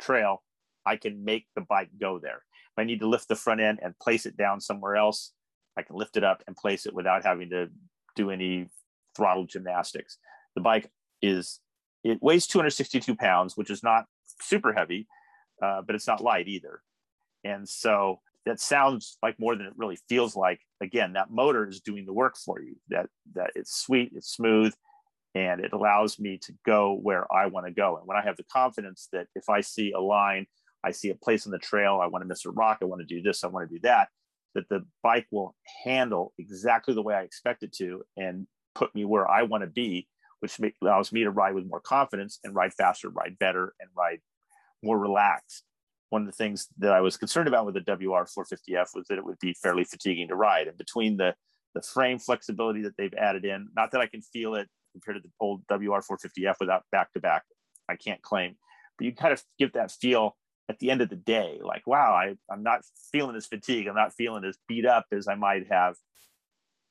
trail, 0.00 0.42
I 0.84 0.96
can 0.96 1.24
make 1.24 1.46
the 1.54 1.62
bike 1.62 1.88
go 1.98 2.18
there. 2.18 2.36
If 2.36 2.78
I 2.78 2.84
need 2.84 3.00
to 3.00 3.08
lift 3.08 3.28
the 3.28 3.36
front 3.36 3.60
end 3.60 3.80
and 3.82 3.98
place 3.98 4.26
it 4.26 4.36
down 4.36 4.60
somewhere 4.60 4.96
else, 4.96 5.32
I 5.76 5.82
can 5.82 5.96
lift 5.96 6.16
it 6.16 6.24
up 6.24 6.42
and 6.46 6.54
place 6.56 6.86
it 6.86 6.94
without 6.94 7.24
having 7.24 7.50
to 7.50 7.68
do 8.16 8.30
any 8.30 8.68
throttle 9.16 9.44
gymnastics. 9.44 10.18
The 10.54 10.60
bike 10.60 10.90
is, 11.22 11.60
it 12.02 12.22
weighs 12.22 12.46
262 12.46 13.16
pounds, 13.16 13.56
which 13.56 13.70
is 13.70 13.82
not 13.82 14.04
super 14.40 14.72
heavy, 14.72 15.06
uh, 15.62 15.82
but 15.82 15.94
it's 15.94 16.06
not 16.06 16.22
light 16.22 16.48
either. 16.48 16.82
And 17.44 17.68
so 17.68 18.20
that 18.46 18.60
sounds 18.60 19.18
like 19.22 19.38
more 19.38 19.56
than 19.56 19.66
it 19.66 19.72
really 19.76 19.98
feels 20.08 20.36
like 20.36 20.60
again 20.80 21.14
that 21.14 21.30
motor 21.30 21.68
is 21.68 21.80
doing 21.80 22.04
the 22.04 22.12
work 22.12 22.36
for 22.36 22.60
you 22.60 22.76
that 22.88 23.06
that 23.34 23.50
it's 23.54 23.76
sweet 23.76 24.12
it's 24.14 24.32
smooth 24.32 24.72
and 25.34 25.60
it 25.60 25.72
allows 25.72 26.18
me 26.18 26.38
to 26.38 26.52
go 26.64 26.98
where 27.02 27.32
i 27.32 27.46
want 27.46 27.66
to 27.66 27.72
go 27.72 27.96
and 27.96 28.06
when 28.06 28.16
i 28.16 28.22
have 28.22 28.36
the 28.36 28.44
confidence 28.44 29.08
that 29.12 29.26
if 29.34 29.48
i 29.48 29.60
see 29.60 29.92
a 29.92 30.00
line 30.00 30.46
i 30.84 30.90
see 30.90 31.10
a 31.10 31.14
place 31.14 31.46
on 31.46 31.52
the 31.52 31.58
trail 31.58 32.00
i 32.02 32.06
want 32.06 32.22
to 32.22 32.28
miss 32.28 32.44
a 32.44 32.50
rock 32.50 32.78
i 32.82 32.84
want 32.84 33.00
to 33.00 33.06
do 33.06 33.22
this 33.22 33.44
i 33.44 33.46
want 33.46 33.68
to 33.68 33.74
do 33.74 33.80
that 33.82 34.08
that 34.54 34.68
the 34.68 34.84
bike 35.02 35.26
will 35.30 35.54
handle 35.84 36.32
exactly 36.38 36.94
the 36.94 37.02
way 37.02 37.14
i 37.14 37.22
expect 37.22 37.62
it 37.62 37.72
to 37.72 38.02
and 38.16 38.46
put 38.74 38.94
me 38.94 39.04
where 39.04 39.28
i 39.30 39.42
want 39.42 39.62
to 39.62 39.68
be 39.68 40.06
which 40.44 40.74
allows 40.82 41.12
me 41.12 41.24
to 41.24 41.30
ride 41.30 41.54
with 41.54 41.66
more 41.66 41.80
confidence 41.80 42.38
and 42.44 42.54
ride 42.54 42.72
faster 42.74 43.08
ride 43.08 43.36
better 43.38 43.74
and 43.80 43.88
ride 43.96 44.20
more 44.82 44.98
relaxed 44.98 45.64
one 46.14 46.22
of 46.22 46.26
the 46.26 46.32
things 46.32 46.68
that 46.78 46.92
I 46.92 47.00
was 47.00 47.16
concerned 47.16 47.48
about 47.48 47.66
with 47.66 47.74
the 47.74 47.80
WR450F 47.80 48.94
was 48.94 49.06
that 49.08 49.18
it 49.18 49.24
would 49.24 49.38
be 49.40 49.52
fairly 49.52 49.82
fatiguing 49.82 50.28
to 50.28 50.36
ride. 50.36 50.68
And 50.68 50.78
between 50.78 51.16
the 51.16 51.34
the 51.74 51.82
frame 51.82 52.20
flexibility 52.20 52.82
that 52.82 52.96
they've 52.96 53.12
added 53.14 53.44
in, 53.44 53.68
not 53.74 53.90
that 53.90 54.00
I 54.00 54.06
can 54.06 54.22
feel 54.22 54.54
it 54.54 54.68
compared 54.92 55.16
to 55.16 55.28
the 55.28 55.32
old 55.40 55.66
WR450F 55.66 56.54
without 56.60 56.84
back 56.92 57.12
to 57.14 57.20
back, 57.20 57.42
I 57.88 57.96
can't 57.96 58.22
claim, 58.22 58.54
but 58.96 59.06
you 59.06 59.12
kind 59.12 59.32
of 59.32 59.42
get 59.58 59.72
that 59.72 59.90
feel 59.90 60.36
at 60.68 60.78
the 60.78 60.92
end 60.92 61.00
of 61.00 61.08
the 61.08 61.16
day, 61.16 61.58
like, 61.60 61.84
wow, 61.84 62.12
I, 62.14 62.36
I'm 62.48 62.62
not 62.62 62.82
feeling 63.10 63.34
as 63.34 63.46
fatigued. 63.46 63.88
I'm 63.88 63.96
not 63.96 64.14
feeling 64.14 64.44
as 64.44 64.56
beat 64.68 64.86
up 64.86 65.06
as 65.10 65.26
I 65.26 65.34
might 65.34 65.66
have 65.68 65.96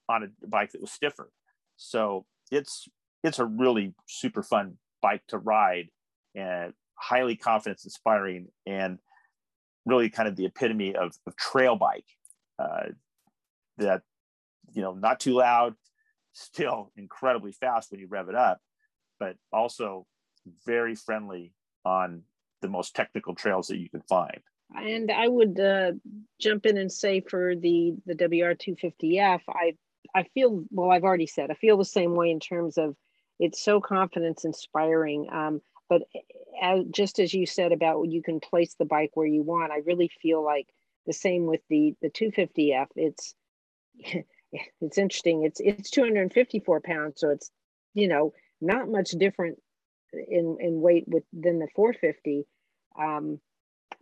on 0.09 0.23
a 0.23 0.47
bike 0.47 0.73
that 0.73 0.81
was 0.81 0.91
stiffer. 0.91 1.31
So 1.77 2.25
it's 2.51 2.89
it's 3.23 3.39
a 3.39 3.45
really 3.45 3.93
super 4.07 4.43
fun 4.43 4.77
bike 5.01 5.23
to 5.27 5.37
ride 5.37 5.87
and 6.35 6.73
highly 6.95 7.35
confidence 7.35 7.85
inspiring 7.85 8.47
and 8.65 8.99
really 9.85 10.09
kind 10.09 10.27
of 10.27 10.35
the 10.35 10.45
epitome 10.45 10.95
of, 10.95 11.13
of 11.25 11.35
trail 11.35 11.75
bike 11.75 12.05
uh, 12.59 12.87
that 13.77 14.01
you 14.73 14.81
know 14.81 14.93
not 14.93 15.19
too 15.19 15.33
loud 15.33 15.75
still 16.33 16.91
incredibly 16.97 17.51
fast 17.51 17.91
when 17.91 17.99
you 17.99 18.07
rev 18.07 18.29
it 18.29 18.35
up 18.35 18.59
but 19.19 19.35
also 19.51 20.05
very 20.65 20.95
friendly 20.95 21.53
on 21.85 22.23
the 22.61 22.67
most 22.67 22.95
technical 22.95 23.35
trails 23.35 23.67
that 23.67 23.77
you 23.77 23.89
can 23.89 24.01
find. 24.01 24.39
And 24.75 25.11
i 25.11 25.27
would 25.27 25.59
uh, 25.59 25.91
jump 26.39 26.65
in 26.65 26.77
and 26.77 26.91
say 26.91 27.21
for 27.21 27.55
the 27.55 27.93
the 28.05 28.15
wr250f 28.15 29.41
i 29.49 29.73
i 30.15 30.23
feel 30.33 30.63
well 30.71 30.91
i've 30.91 31.03
already 31.03 31.27
said 31.27 31.51
i 31.51 31.53
feel 31.53 31.77
the 31.77 31.85
same 31.85 32.15
way 32.15 32.31
in 32.31 32.39
terms 32.39 32.77
of 32.77 32.95
it's 33.39 33.63
so 33.63 33.81
confidence 33.81 34.45
inspiring 34.45 35.27
um, 35.31 35.61
but 35.89 36.03
as, 36.61 36.85
just 36.91 37.19
as 37.19 37.33
you 37.33 37.45
said 37.45 37.71
about 37.71 38.09
you 38.09 38.21
can 38.21 38.39
place 38.39 38.75
the 38.75 38.85
bike 38.85 39.11
where 39.13 39.27
you 39.27 39.43
want, 39.43 39.71
I 39.71 39.77
really 39.85 40.09
feel 40.21 40.43
like 40.43 40.67
the 41.05 41.13
same 41.13 41.45
with 41.45 41.61
the 41.69 41.95
the 42.01 42.09
250F. 42.09 42.87
It's 42.95 43.35
it's 44.81 44.97
interesting. 44.97 45.43
It's 45.43 45.59
it's 45.59 45.89
254 45.89 46.81
pounds, 46.81 47.19
so 47.19 47.29
it's 47.29 47.51
you 47.93 48.07
know 48.07 48.33
not 48.61 48.89
much 48.89 49.11
different 49.11 49.59
in 50.13 50.57
in 50.59 50.81
weight 50.81 51.05
with 51.07 51.23
than 51.33 51.59
the 51.59 51.67
450. 51.75 52.45
Um, 52.99 53.39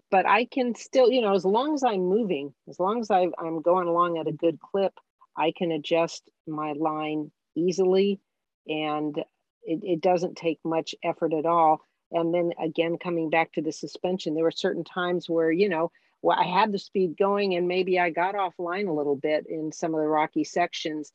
but 0.09 0.25
I 0.25 0.43
can 0.43 0.75
still, 0.75 1.09
you 1.09 1.21
know, 1.21 1.33
as 1.33 1.45
long 1.45 1.73
as 1.73 1.83
I'm 1.83 2.01
moving, 2.01 2.53
as 2.67 2.79
long 2.81 2.99
as 2.99 3.09
I, 3.09 3.27
I'm 3.39 3.61
going 3.61 3.87
along 3.87 4.17
at 4.17 4.27
a 4.27 4.33
good 4.33 4.59
clip, 4.59 4.91
I 5.37 5.53
can 5.55 5.71
adjust 5.71 6.29
my 6.45 6.73
line 6.73 7.31
easily, 7.55 8.19
and 8.67 9.17
it, 9.63 9.79
it 9.83 10.01
doesn't 10.01 10.37
take 10.37 10.59
much 10.65 10.95
effort 11.03 11.33
at 11.33 11.45
all 11.45 11.81
And 12.11 12.33
then 12.33 12.51
again, 12.61 12.97
coming 12.97 13.29
back 13.29 13.53
to 13.53 13.61
the 13.61 13.71
suspension, 13.71 14.33
there 14.33 14.43
were 14.43 14.51
certain 14.51 14.83
times 14.83 15.29
where, 15.29 15.51
you 15.51 15.69
know, 15.69 15.91
well, 16.21 16.37
I 16.39 16.45
had 16.45 16.71
the 16.71 16.79
speed 16.79 17.17
going 17.17 17.55
and 17.55 17.67
maybe 17.67 17.99
I 17.99 18.09
got 18.09 18.35
offline 18.35 18.87
a 18.87 18.93
little 18.93 19.15
bit 19.15 19.45
in 19.47 19.71
some 19.71 19.93
of 19.93 20.01
the 20.01 20.07
rocky 20.07 20.43
sections. 20.43 21.11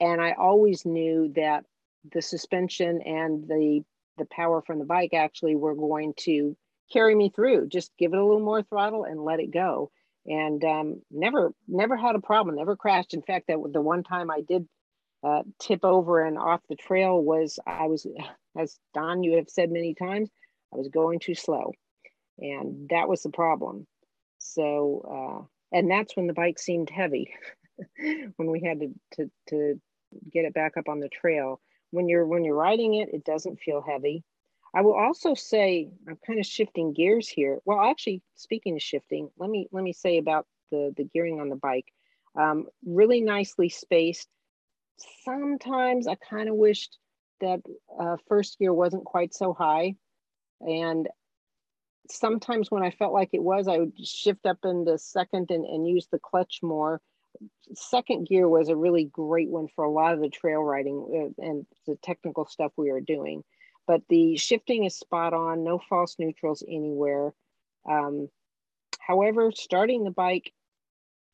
And 0.00 0.20
I 0.20 0.32
always 0.32 0.84
knew 0.84 1.32
that 1.36 1.64
the 2.12 2.22
suspension 2.22 3.00
and 3.02 3.46
the 3.48 3.84
the 4.18 4.26
power 4.26 4.62
from 4.62 4.78
the 4.78 4.84
bike 4.84 5.12
actually 5.14 5.56
were 5.56 5.74
going 5.74 6.14
to 6.18 6.56
carry 6.92 7.14
me 7.14 7.30
through. 7.34 7.68
Just 7.68 7.90
give 7.98 8.12
it 8.12 8.18
a 8.18 8.24
little 8.24 8.44
more 8.44 8.62
throttle 8.62 9.04
and 9.04 9.24
let 9.24 9.40
it 9.40 9.50
go. 9.52 9.90
And 10.26 10.62
um, 10.64 11.02
never 11.10 11.52
never 11.68 11.96
had 11.96 12.14
a 12.14 12.20
problem, 12.20 12.56
never 12.56 12.76
crashed. 12.76 13.14
In 13.14 13.22
fact, 13.22 13.48
that 13.48 13.58
the 13.72 13.80
one 13.80 14.02
time 14.04 14.30
I 14.30 14.40
did 14.42 14.68
uh, 15.24 15.42
tip 15.58 15.84
over 15.84 16.24
and 16.24 16.38
off 16.38 16.60
the 16.68 16.76
trail 16.76 17.20
was 17.20 17.58
I 17.66 17.86
was, 17.86 18.06
as 18.58 18.78
Don, 18.92 19.22
you 19.22 19.36
have 19.36 19.48
said 19.48 19.70
many 19.70 19.94
times, 19.94 20.30
I 20.72 20.76
was 20.76 20.88
going 20.88 21.18
too 21.18 21.34
slow. 21.34 21.72
And 22.38 22.88
that 22.90 23.08
was 23.08 23.22
the 23.22 23.30
problem. 23.30 23.86
So, 24.38 25.48
uh, 25.72 25.76
and 25.76 25.90
that's 25.90 26.16
when 26.16 26.26
the 26.26 26.32
bike 26.32 26.58
seemed 26.58 26.90
heavy, 26.90 27.32
when 28.36 28.50
we 28.50 28.60
had 28.60 28.80
to, 28.80 28.90
to, 29.14 29.30
to 29.48 29.80
get 30.32 30.44
it 30.44 30.54
back 30.54 30.76
up 30.76 30.88
on 30.88 31.00
the 31.00 31.08
trail. 31.08 31.60
When 31.90 32.08
you're 32.08 32.26
when 32.26 32.44
you're 32.44 32.56
riding 32.56 32.94
it, 32.94 33.08
it 33.12 33.24
doesn't 33.24 33.60
feel 33.60 33.80
heavy. 33.80 34.24
I 34.74 34.82
will 34.82 34.94
also 34.94 35.34
say 35.34 35.90
I'm 36.08 36.18
kind 36.26 36.40
of 36.40 36.46
shifting 36.46 36.92
gears 36.92 37.28
here. 37.28 37.60
Well, 37.64 37.80
actually, 37.80 38.20
speaking 38.34 38.74
of 38.74 38.82
shifting, 38.82 39.30
let 39.38 39.48
me 39.48 39.68
let 39.70 39.84
me 39.84 39.92
say 39.92 40.18
about 40.18 40.46
the 40.72 40.92
the 40.96 41.04
gearing 41.04 41.40
on 41.40 41.48
the 41.48 41.56
bike. 41.56 41.86
Um, 42.36 42.66
really 42.84 43.20
nicely 43.20 43.68
spaced 43.68 44.28
sometimes 45.24 46.06
I 46.06 46.16
kind 46.16 46.48
of 46.48 46.56
wished 46.56 46.98
that 47.40 47.60
uh, 47.98 48.16
first 48.28 48.58
gear 48.58 48.72
wasn't 48.72 49.04
quite 49.04 49.34
so 49.34 49.52
high. 49.52 49.96
And 50.60 51.08
sometimes 52.08 52.70
when 52.70 52.82
I 52.82 52.90
felt 52.90 53.12
like 53.12 53.30
it 53.32 53.42
was, 53.42 53.68
I 53.68 53.78
would 53.78 54.06
shift 54.06 54.46
up 54.46 54.58
into 54.64 54.98
second 54.98 55.50
and, 55.50 55.64
and 55.64 55.86
use 55.86 56.06
the 56.10 56.18
clutch 56.18 56.60
more. 56.62 57.00
Second 57.74 58.28
gear 58.28 58.48
was 58.48 58.68
a 58.68 58.76
really 58.76 59.04
great 59.04 59.48
one 59.48 59.68
for 59.74 59.84
a 59.84 59.90
lot 59.90 60.14
of 60.14 60.20
the 60.20 60.28
trail 60.28 60.62
riding 60.62 61.32
uh, 61.38 61.42
and 61.44 61.66
the 61.86 61.96
technical 62.02 62.46
stuff 62.46 62.72
we 62.76 62.92
were 62.92 63.00
doing. 63.00 63.42
But 63.86 64.02
the 64.08 64.36
shifting 64.36 64.84
is 64.84 64.96
spot 64.96 65.34
on, 65.34 65.64
no 65.64 65.78
false 65.78 66.16
neutrals 66.18 66.62
anywhere. 66.66 67.34
Um, 67.88 68.28
however, 68.98 69.52
starting 69.52 70.04
the 70.04 70.10
bike, 70.10 70.52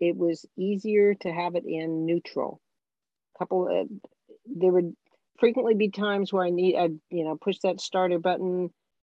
it 0.01 0.16
was 0.16 0.46
easier 0.57 1.14
to 1.14 1.31
have 1.31 1.55
it 1.55 1.64
in 1.66 2.07
neutral 2.07 2.61
couple 3.40 3.68
of, 3.68 3.88
there 4.46 4.70
would 4.70 4.94
frequently 5.38 5.74
be 5.74 5.90
times 5.90 6.33
where 6.33 6.44
I 6.44 6.50
need, 6.50 6.76
I'd, 6.76 6.98
you 7.11 7.24
know, 7.24 7.37
push 7.37 7.59
that 7.62 7.81
starter 7.81 8.18
button 8.18 8.70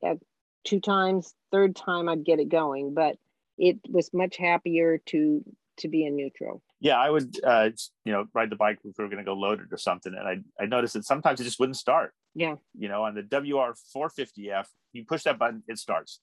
at 0.03 0.17
two 0.63 0.79
times, 0.79 1.35
third 1.51 1.75
time 1.75 2.07
I'd 2.07 2.25
get 2.25 2.39
it 2.39 2.49
going, 2.49 2.93
but 2.93 3.17
it 3.57 3.77
was 3.89 4.09
much 4.13 4.37
happier 4.37 4.97
to, 5.07 5.43
to 5.77 5.87
be 5.89 6.05
in 6.05 6.15
neutral. 6.15 6.61
Yeah, 6.79 6.97
I 6.97 7.09
would, 7.09 7.37
uh, 7.43 7.69
you 8.05 8.13
know, 8.13 8.25
ride 8.33 8.49
the 8.49 8.55
bike 8.55 8.79
if 8.83 8.95
we 8.97 9.03
were 9.03 9.09
going 9.09 9.23
to 9.23 9.29
go 9.29 9.33
loaded 9.33 9.67
or 9.71 9.77
something. 9.77 10.13
And 10.13 10.27
I, 10.27 10.63
I 10.63 10.65
noticed 10.65 10.93
that 10.95 11.05
sometimes 11.05 11.39
it 11.39 11.45
just 11.45 11.59
wouldn't 11.59 11.77
start. 11.77 12.13
Yeah. 12.33 12.55
You 12.77 12.89
know, 12.89 13.03
on 13.03 13.15
the 13.15 13.21
WR 13.21 13.75
450F, 13.95 14.65
you 14.93 15.05
push 15.05 15.23
that 15.23 15.37
button, 15.37 15.63
it 15.67 15.77
starts 15.77 16.19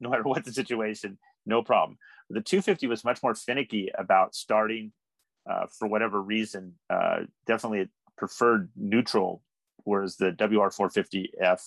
no 0.00 0.10
matter 0.10 0.22
what 0.24 0.44
the 0.44 0.52
situation, 0.52 1.18
no 1.46 1.62
problem. 1.62 1.98
The 2.30 2.40
250 2.40 2.86
was 2.86 3.04
much 3.04 3.22
more 3.22 3.34
finicky 3.34 3.90
about 3.96 4.34
starting 4.34 4.92
uh, 5.50 5.66
for 5.78 5.88
whatever 5.88 6.20
reason, 6.20 6.74
uh, 6.90 7.20
definitely 7.46 7.88
preferred 8.16 8.70
neutral, 8.76 9.42
whereas 9.84 10.16
the 10.16 10.32
WR450F 10.32 11.60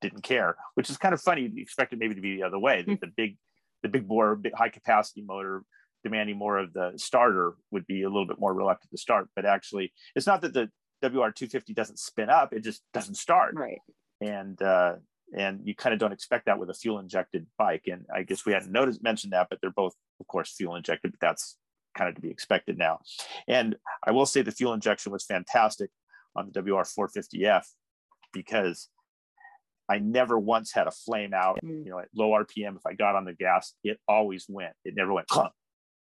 didn't 0.00 0.22
care, 0.22 0.56
which 0.74 0.90
is 0.90 0.96
kind 0.96 1.14
of 1.14 1.20
funny. 1.20 1.42
You 1.42 1.62
expect 1.62 1.92
it 1.92 1.98
maybe 1.98 2.14
to 2.14 2.20
be 2.20 2.36
the 2.36 2.42
other 2.42 2.58
way. 2.58 2.82
Mm-hmm. 2.82 2.92
The, 2.92 3.06
the 3.06 3.12
big, 3.16 3.38
the 3.82 3.88
big 3.88 4.08
bore, 4.08 4.36
big 4.36 4.54
high 4.54 4.68
capacity 4.68 5.22
motor 5.22 5.62
demanding 6.04 6.36
more 6.36 6.58
of 6.58 6.72
the 6.72 6.92
starter 6.96 7.54
would 7.70 7.86
be 7.86 8.02
a 8.02 8.08
little 8.08 8.26
bit 8.26 8.40
more 8.40 8.52
reluctant 8.52 8.90
to 8.90 8.98
start. 8.98 9.28
But 9.36 9.46
actually, 9.46 9.92
it's 10.16 10.26
not 10.26 10.40
that 10.42 10.52
the 10.52 10.70
WR250 11.04 11.74
doesn't 11.74 11.98
spin 11.98 12.30
up; 12.30 12.52
it 12.52 12.64
just 12.64 12.82
doesn't 12.92 13.16
start. 13.16 13.54
Right. 13.54 13.78
And 14.20 14.60
uh, 14.60 14.94
and 15.36 15.60
you 15.64 15.74
kind 15.74 15.92
of 15.92 15.98
don't 15.98 16.12
expect 16.12 16.46
that 16.46 16.58
with 16.58 16.70
a 16.70 16.74
fuel 16.74 16.98
injected 16.98 17.46
bike. 17.58 17.84
And 17.90 18.04
I 18.14 18.22
guess 18.22 18.44
we 18.44 18.52
hadn't 18.52 18.72
noticed 18.72 19.02
mentioned 19.02 19.32
that, 19.32 19.48
but 19.48 19.60
they're 19.60 19.70
both, 19.70 19.94
of 20.20 20.26
course, 20.26 20.52
fuel 20.52 20.76
injected. 20.76 21.12
But 21.12 21.20
that's 21.20 21.56
kind 21.96 22.08
of 22.08 22.14
to 22.14 22.20
be 22.20 22.30
expected 22.30 22.78
now. 22.78 23.00
And 23.48 23.76
I 24.04 24.10
will 24.12 24.26
say 24.26 24.42
the 24.42 24.52
fuel 24.52 24.72
injection 24.72 25.12
was 25.12 25.24
fantastic 25.24 25.90
on 26.34 26.50
the 26.50 26.62
WR450F 26.62 27.64
because 28.32 28.88
I 29.88 29.98
never 29.98 30.38
once 30.38 30.72
had 30.72 30.86
a 30.86 30.90
flame 30.90 31.34
out. 31.34 31.58
Mm. 31.64 31.84
You 31.84 31.90
know, 31.90 31.98
at 31.98 32.08
low 32.14 32.30
RPM, 32.30 32.76
if 32.76 32.86
I 32.86 32.94
got 32.94 33.16
on 33.16 33.24
the 33.24 33.34
gas, 33.34 33.74
it 33.84 34.00
always 34.08 34.46
went. 34.48 34.74
It 34.84 34.94
never 34.96 35.12
went 35.12 35.28
clunk. 35.28 35.52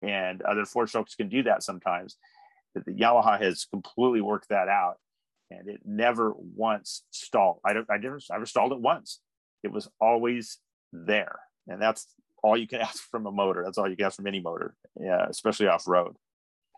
And 0.02 0.42
other 0.42 0.64
four 0.64 0.87
strokes 0.87 1.14
can 1.14 1.28
do 1.28 1.42
that 1.44 1.62
sometimes. 1.62 2.16
But 2.74 2.84
the 2.84 2.92
Yamaha 2.92 3.40
has 3.40 3.64
completely 3.64 4.20
worked 4.20 4.48
that 4.48 4.68
out, 4.68 4.96
and 5.50 5.68
it 5.68 5.80
never 5.84 6.34
once 6.37 7.04
stalled. 7.10 7.60
I 7.64 7.72
don't. 7.72 7.87
I 7.88 7.98
never. 7.98 8.18
I 8.30 8.34
never 8.34 8.46
stalled 8.46 8.72
it 8.72 8.80
once. 8.80 9.20
It 9.62 9.72
was 9.72 9.88
always 10.00 10.58
there, 10.92 11.38
and 11.68 11.80
that's 11.80 12.06
all 12.44 12.57
you 12.57 12.68
can 12.68 12.80
ask 12.88 13.11
from 13.11 13.26
a 13.26 13.33
motor. 13.33 13.62
That's 13.64 13.78
all 13.78 13.88
you 13.88 13.96
can 13.96 14.07
ask 14.07 14.16
from 14.16 14.26
any 14.26 14.40
motor, 14.40 14.74
yeah, 15.00 15.26
especially 15.28 15.66
off 15.66 15.88
road. 15.88 16.14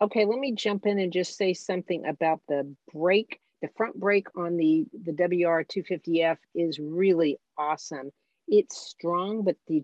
Okay, 0.00 0.24
let 0.24 0.38
me 0.38 0.52
jump 0.52 0.86
in 0.86 0.98
and 0.98 1.12
just 1.12 1.36
say 1.36 1.52
something 1.52 2.06
about 2.06 2.40
the 2.48 2.74
brake. 2.92 3.40
The 3.62 3.68
front 3.76 3.98
brake 3.98 4.28
on 4.36 4.56
the 4.56 4.86
the 5.04 5.12
WR250F 5.12 6.36
is 6.54 6.78
really 6.78 7.38
awesome. 7.58 8.10
It's 8.46 8.76
strong, 8.76 9.42
but 9.42 9.56
the 9.66 9.82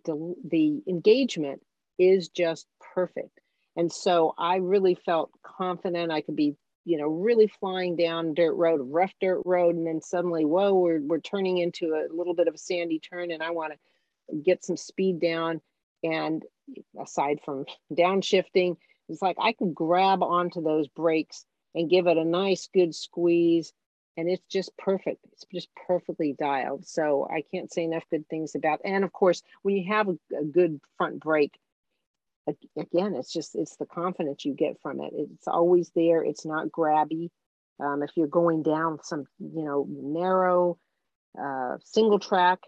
the 0.48 0.82
engagement 0.86 1.62
is 1.98 2.28
just 2.28 2.66
perfect. 2.94 3.40
And 3.76 3.90
so 3.90 4.34
I 4.38 4.56
really 4.56 4.94
felt 4.94 5.30
confident 5.42 6.12
I 6.12 6.20
could 6.20 6.36
be, 6.36 6.54
you 6.84 6.98
know, 6.98 7.08
really 7.08 7.46
flying 7.46 7.96
down 7.96 8.34
dirt 8.34 8.52
road, 8.52 8.82
rough 8.84 9.14
dirt 9.18 9.40
road, 9.46 9.76
and 9.76 9.86
then 9.86 10.02
suddenly, 10.02 10.44
whoa, 10.44 10.74
we're 10.74 11.00
we're 11.00 11.20
turning 11.20 11.58
into 11.58 11.94
a 11.94 12.14
little 12.14 12.34
bit 12.34 12.48
of 12.48 12.54
a 12.54 12.58
sandy 12.58 13.00
turn, 13.00 13.30
and 13.30 13.42
I 13.42 13.50
want 13.50 13.72
to 13.72 14.36
get 14.44 14.62
some 14.62 14.76
speed 14.76 15.18
down 15.18 15.62
and 16.02 16.42
aside 17.00 17.40
from 17.44 17.64
downshifting, 17.92 18.76
it's 19.08 19.22
like 19.22 19.36
I 19.40 19.52
can 19.52 19.72
grab 19.72 20.22
onto 20.22 20.62
those 20.62 20.88
brakes 20.88 21.44
and 21.74 21.90
give 21.90 22.06
it 22.06 22.16
a 22.18 22.24
nice 22.24 22.68
good 22.72 22.94
squeeze 22.94 23.72
and 24.16 24.28
it's 24.28 24.44
just 24.50 24.76
perfect. 24.76 25.24
It's 25.32 25.44
just 25.52 25.68
perfectly 25.86 26.34
dialed. 26.38 26.86
So 26.86 27.26
i 27.30 27.42
can't 27.52 27.72
say 27.72 27.84
enough 27.84 28.04
good 28.10 28.28
things 28.28 28.54
about 28.54 28.80
and 28.84 29.04
of 29.04 29.12
course 29.12 29.42
when 29.62 29.76
you 29.76 29.92
have 29.92 30.08
a, 30.08 30.18
a 30.38 30.44
good 30.44 30.80
front 30.98 31.20
brake 31.20 31.58
again 32.76 33.14
it's 33.14 33.32
just 33.32 33.54
it's 33.54 33.76
the 33.76 33.86
confidence 33.86 34.44
you 34.44 34.54
get 34.54 34.80
from 34.82 35.00
it. 35.00 35.12
It's 35.14 35.48
always 35.48 35.90
there. 35.94 36.22
It's 36.24 36.44
not 36.44 36.68
grabby. 36.68 37.30
Um, 37.80 38.02
if 38.02 38.10
you're 38.16 38.26
going 38.26 38.62
down 38.62 38.98
some 39.02 39.24
you 39.38 39.64
know 39.64 39.86
narrow 39.88 40.78
uh, 41.40 41.76
single 41.84 42.18
track 42.18 42.58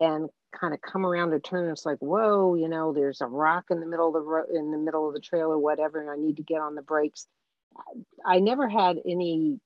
and 0.00 0.28
kind 0.58 0.74
of 0.74 0.80
come 0.82 1.06
around 1.06 1.32
a 1.32 1.40
turn 1.40 1.64
and 1.64 1.72
it's 1.72 1.86
like 1.86 1.98
whoa 1.98 2.54
you 2.54 2.68
know 2.68 2.92
there's 2.92 3.20
a 3.20 3.26
rock 3.26 3.64
in 3.70 3.80
the 3.80 3.86
middle 3.86 4.08
of 4.08 4.14
the 4.14 4.20
road 4.20 4.46
in 4.54 4.70
the 4.70 4.78
middle 4.78 5.08
of 5.08 5.14
the 5.14 5.20
trail 5.20 5.50
or 5.50 5.58
whatever 5.58 6.00
and 6.00 6.10
i 6.10 6.16
need 6.16 6.36
to 6.36 6.42
get 6.42 6.60
on 6.60 6.74
the 6.74 6.82
brakes. 6.82 7.26
I 8.24 8.38
never 8.38 8.68
had 8.68 8.98
any 9.06 9.58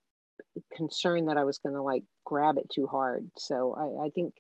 concern 0.75 1.27
that 1.27 1.37
i 1.37 1.45
was 1.45 1.59
going 1.59 1.75
to 1.75 1.83
like 1.83 2.05
grab 2.25 2.57
it 2.57 2.71
too 2.73 2.87
hard 2.87 3.29
so 3.37 3.75
I, 3.75 4.07
I 4.07 4.11
think 4.11 4.35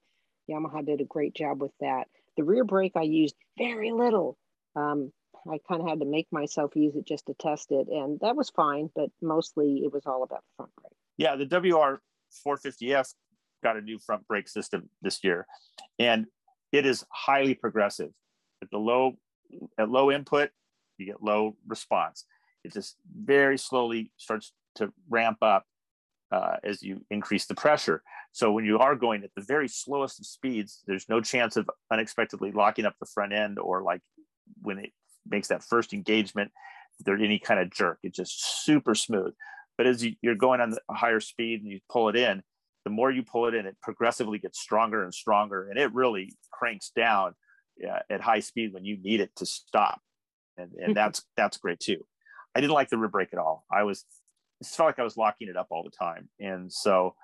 yamaha 0.49 0.87
did 0.87 1.01
a 1.01 1.05
great 1.05 1.35
job 1.35 1.61
with 1.61 1.73
that. 1.81 2.05
The 2.37 2.45
rear 2.45 2.65
brake 2.65 2.93
i 2.97 3.03
used 3.03 3.35
very 3.59 3.93
little. 3.93 4.39
Um, 4.77 5.13
i 5.51 5.59
kind 5.69 5.81
of 5.81 5.89
had 5.89 6.01
to 6.01 6.07
make 6.07 6.29
myself 6.31 6.77
use 6.77 6.95
it 6.95 7.07
just 7.07 7.27
to 7.27 7.35
test 7.35 7.73
it 7.73 7.89
and 7.89 8.21
that 8.21 8.37
was 8.37 8.51
fine 8.51 8.89
but 8.95 9.11
mostly 9.21 9.83
it 9.85 9.93
was 9.93 10.07
all 10.07 10.23
about 10.23 10.43
the 10.43 10.57
front 10.57 10.73
brake. 10.81 10.93
Yeah 11.19 11.37
the 11.37 11.47
wr 11.47 12.01
450f 12.47 13.15
got 13.63 13.77
a 13.77 13.81
new 13.81 13.99
front 13.99 14.27
brake 14.29 14.49
system 14.49 14.89
this 15.03 15.25
year 15.25 15.47
and 15.99 16.27
it 16.77 16.87
is 16.87 17.05
highly 17.11 17.55
progressive. 17.55 18.11
At 18.63 18.71
the 18.71 18.79
low 18.79 19.17
at 19.79 19.91
low 19.91 20.11
input, 20.11 20.51
you 20.99 21.07
get 21.07 21.23
low 21.23 21.57
response. 21.67 22.25
It 22.65 22.73
just 22.73 22.97
very 23.15 23.59
slowly 23.59 24.13
starts 24.17 24.53
to 24.77 24.93
ramp 25.09 25.39
up 25.43 25.65
uh, 26.33 26.57
as 26.65 26.83
you 26.83 27.05
increase 27.11 27.47
the 27.47 27.55
pressure. 27.55 28.03
So 28.33 28.51
when 28.53 28.65
you 28.65 28.79
are 28.79 28.97
going 28.97 29.23
at 29.23 29.31
the 29.37 29.43
very 29.43 29.69
slowest 29.69 30.19
of 30.19 30.27
speeds, 30.27 30.83
there's 30.87 31.09
no 31.09 31.21
chance 31.21 31.57
of 31.57 31.71
unexpectedly 31.93 32.53
locking 32.53 32.85
up 32.85 32.95
the 32.99 33.07
front 33.07 33.33
end 33.33 33.59
or 33.59 33.83
like 33.83 34.01
when 34.63 34.79
it 34.79 34.91
makes 35.29 35.49
that 35.49 35.63
first 35.63 35.93
engagement, 35.93 36.51
there's 37.01 37.23
any 37.23 37.39
kind 37.39 37.61
of 37.61 37.71
jerk. 37.71 37.99
It's 38.03 38.17
just 38.17 38.65
super 38.65 38.95
smooth. 38.95 39.35
But 39.79 39.87
as 39.87 40.05
you, 40.05 40.15
are 40.27 40.35
going 40.35 40.61
on 40.61 40.71
the 40.71 40.81
higher 40.91 41.21
speed 41.21 41.63
and 41.63 41.71
you 41.71 41.81
pull 41.91 42.09
it 42.09 42.17
in, 42.17 42.43
the 42.87 42.91
more 42.91 43.11
you 43.11 43.25
pull 43.25 43.49
it 43.49 43.55
in, 43.55 43.67
it 43.67 43.77
progressively 43.83 44.39
gets 44.39 44.61
stronger 44.61 45.03
and 45.03 45.13
stronger, 45.13 45.69
and 45.69 45.77
it 45.77 45.93
really 45.93 46.37
cranks 46.53 46.93
down 46.95 47.35
uh, 47.85 47.99
at 48.09 48.21
high 48.21 48.39
speed 48.39 48.73
when 48.73 48.85
you 48.85 48.97
need 49.03 49.19
it 49.19 49.35
to 49.35 49.45
stop, 49.45 50.01
and 50.57 50.71
and 50.79 50.97
that's 50.97 51.25
that's 51.37 51.57
great 51.57 51.81
too. 51.81 52.07
I 52.55 52.61
didn't 52.61 52.75
like 52.75 52.89
the 52.89 52.97
rear 52.97 53.09
brake 53.09 53.31
at 53.33 53.41
all. 53.41 53.65
I 53.73 53.83
was 53.83 54.05
it 54.61 54.69
felt 54.69 54.87
like 54.87 55.01
I 55.01 55.03
was 55.03 55.17
locking 55.17 55.49
it 55.49 55.57
up 55.57 55.67
all 55.71 55.83
the 55.83 55.91
time, 55.91 56.29
and 56.39 56.73
so 56.73 57.17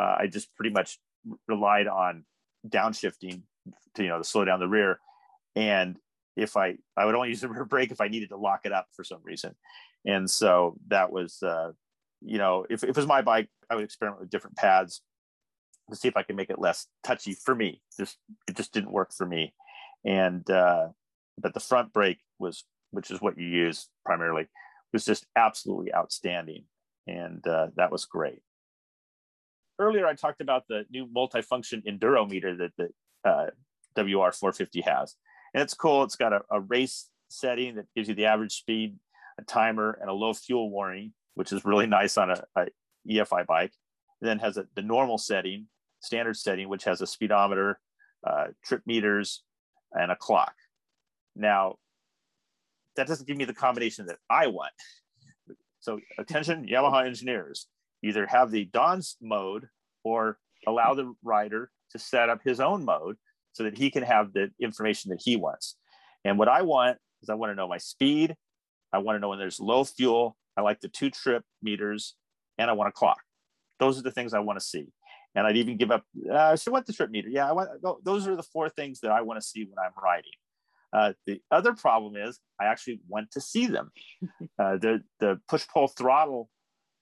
uh, 0.00 0.16
I 0.20 0.26
just 0.26 0.56
pretty 0.56 0.70
much 0.70 0.98
relied 1.46 1.86
on 1.86 2.24
downshifting 2.66 3.42
to 3.96 4.02
you 4.02 4.08
know 4.08 4.16
to 4.16 4.24
slow 4.24 4.46
down 4.46 4.58
the 4.58 4.68
rear, 4.68 5.00
and 5.54 5.98
if 6.34 6.56
I 6.56 6.76
I 6.96 7.04
would 7.04 7.14
only 7.14 7.28
use 7.28 7.42
the 7.42 7.48
rear 7.50 7.66
brake 7.66 7.92
if 7.92 8.00
I 8.00 8.08
needed 8.08 8.30
to 8.30 8.38
lock 8.38 8.60
it 8.64 8.72
up 8.72 8.86
for 8.96 9.04
some 9.04 9.20
reason, 9.22 9.54
and 10.06 10.30
so 10.30 10.78
that 10.88 11.12
was 11.12 11.42
uh, 11.42 11.72
you 12.22 12.38
know 12.38 12.64
if, 12.70 12.84
if 12.84 12.88
it 12.88 12.96
was 12.96 13.06
my 13.06 13.20
bike 13.20 13.50
I 13.68 13.74
would 13.74 13.84
experiment 13.84 14.22
with 14.22 14.30
different 14.30 14.56
pads 14.56 15.02
to 15.90 15.96
see 15.96 16.08
if 16.08 16.16
I 16.16 16.22
can 16.22 16.36
make 16.36 16.50
it 16.50 16.58
less 16.58 16.86
touchy 17.02 17.34
for 17.34 17.54
me. 17.54 17.82
Just 17.98 18.16
it 18.48 18.56
just 18.56 18.72
didn't 18.72 18.92
work 18.92 19.12
for 19.12 19.26
me, 19.26 19.54
and 20.04 20.48
uh, 20.50 20.88
but 21.38 21.54
the 21.54 21.60
front 21.60 21.92
brake 21.92 22.20
was 22.38 22.64
which 22.90 23.10
is 23.10 23.20
what 23.20 23.38
you 23.38 23.46
use 23.46 23.88
primarily 24.04 24.48
was 24.92 25.04
just 25.04 25.26
absolutely 25.36 25.94
outstanding, 25.94 26.64
and 27.06 27.46
uh, 27.46 27.68
that 27.76 27.92
was 27.92 28.04
great. 28.04 28.42
Earlier, 29.78 30.06
I 30.06 30.14
talked 30.14 30.40
about 30.40 30.64
the 30.68 30.84
new 30.90 31.06
multifunction 31.06 31.84
enduro 31.86 32.28
meter 32.28 32.56
that 32.56 32.72
the 32.76 32.88
uh, 33.28 33.50
WR450 33.96 34.84
has, 34.84 35.14
and 35.54 35.62
it's 35.62 35.74
cool. 35.74 36.02
It's 36.02 36.16
got 36.16 36.32
a, 36.32 36.42
a 36.50 36.60
race 36.60 37.08
setting 37.28 37.76
that 37.76 37.86
gives 37.94 38.08
you 38.08 38.14
the 38.14 38.26
average 38.26 38.52
speed, 38.52 38.96
a 39.38 39.44
timer, 39.44 39.98
and 40.00 40.10
a 40.10 40.12
low 40.12 40.34
fuel 40.34 40.70
warning, 40.70 41.12
which 41.34 41.52
is 41.52 41.64
really 41.64 41.86
nice 41.98 42.18
on 42.18 42.30
a, 42.30 42.42
a 42.56 42.66
EFI 43.08 43.46
bike. 43.46 43.72
And 44.20 44.28
then 44.28 44.38
has 44.40 44.58
a, 44.58 44.66
the 44.74 44.82
normal 44.82 45.16
setting, 45.16 45.66
standard 46.00 46.36
setting, 46.36 46.68
which 46.68 46.84
has 46.84 47.00
a 47.00 47.06
speedometer, 47.06 47.78
uh, 48.26 48.48
trip 48.64 48.82
meters, 48.86 49.42
and 49.92 50.10
a 50.10 50.16
clock. 50.16 50.54
Now, 51.36 51.76
that 52.96 53.06
doesn't 53.06 53.26
give 53.26 53.36
me 53.36 53.44
the 53.44 53.54
combination 53.54 54.06
that 54.06 54.18
I 54.28 54.48
want. 54.48 54.72
So, 55.80 56.00
attention, 56.18 56.66
Yamaha 56.66 57.06
engineers, 57.06 57.66
either 58.02 58.26
have 58.26 58.50
the 58.50 58.66
DONS 58.66 59.16
mode 59.20 59.68
or 60.04 60.38
allow 60.66 60.94
the 60.94 61.14
rider 61.22 61.70
to 61.92 61.98
set 61.98 62.28
up 62.28 62.40
his 62.44 62.60
own 62.60 62.84
mode 62.84 63.16
so 63.52 63.64
that 63.64 63.76
he 63.76 63.90
can 63.90 64.02
have 64.02 64.32
the 64.32 64.50
information 64.60 65.10
that 65.10 65.20
he 65.22 65.36
wants. 65.36 65.76
And 66.24 66.38
what 66.38 66.48
I 66.48 66.62
want 66.62 66.98
is 67.22 67.28
I 67.28 67.34
want 67.34 67.50
to 67.50 67.54
know 67.54 67.68
my 67.68 67.78
speed. 67.78 68.34
I 68.92 68.98
want 68.98 69.16
to 69.16 69.20
know 69.20 69.30
when 69.30 69.38
there's 69.38 69.60
low 69.60 69.84
fuel. 69.84 70.36
I 70.56 70.62
like 70.62 70.80
the 70.80 70.88
two 70.88 71.10
trip 71.10 71.44
meters 71.62 72.14
and 72.58 72.70
I 72.70 72.74
want 72.74 72.88
a 72.88 72.92
clock. 72.92 73.20
Those 73.78 73.98
are 73.98 74.02
the 74.02 74.10
things 74.10 74.34
I 74.34 74.40
want 74.40 74.58
to 74.58 74.64
see. 74.64 74.88
And 75.34 75.46
I'd 75.46 75.56
even 75.56 75.76
give 75.76 75.90
up, 75.90 76.02
uh, 76.32 76.56
so 76.56 76.72
what 76.72 76.86
the 76.86 76.92
trip 76.92 77.10
meter? 77.10 77.28
Yeah, 77.28 77.48
I 77.48 77.52
want, 77.52 77.70
those 78.02 78.26
are 78.26 78.34
the 78.34 78.42
four 78.42 78.68
things 78.68 79.00
that 79.00 79.12
I 79.12 79.20
want 79.20 79.40
to 79.40 79.46
see 79.46 79.64
when 79.64 79.78
I'm 79.78 79.92
riding. 80.02 80.32
Uh, 80.92 81.12
the 81.24 81.40
other 81.52 81.72
problem 81.72 82.16
is 82.16 82.40
I 82.60 82.64
actually 82.64 83.00
want 83.08 83.30
to 83.32 83.40
see 83.40 83.66
them. 83.66 83.90
Uh, 84.58 84.76
the, 84.76 85.02
the 85.20 85.40
push 85.48 85.66
pull 85.72 85.88
throttle 85.88 86.50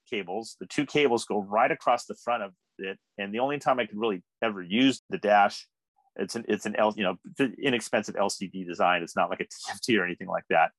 cables, 0.09 0.57
the 0.61 0.67
two 0.67 0.87
cables 0.87 1.25
go 1.25 1.43
right 1.43 1.73
across 1.73 2.05
the 2.05 2.15
front 2.15 2.45
of 2.45 2.53
it. 2.79 2.97
And 3.17 3.35
the 3.35 3.41
only 3.41 3.59
time 3.59 3.81
I 3.81 3.87
could 3.87 3.99
really 3.99 4.23
ever 4.41 4.63
use 4.63 5.03
the 5.11 5.19
dash 5.19 5.67
it's 6.19 6.35
an 6.35 6.45
it's 6.49 6.67
an 6.67 6.77
L, 6.77 6.93
you 6.97 7.05
know 7.05 7.17
inexpensive 7.63 8.17
LCD 8.17 8.67
design. 8.67 9.03
It's 9.03 9.17
not 9.17 9.31
like 9.31 9.41
a 9.41 9.45
TFT 9.45 9.99
or 9.99 10.05
anything 10.05 10.29
like 10.29 10.45
that. 10.51 10.73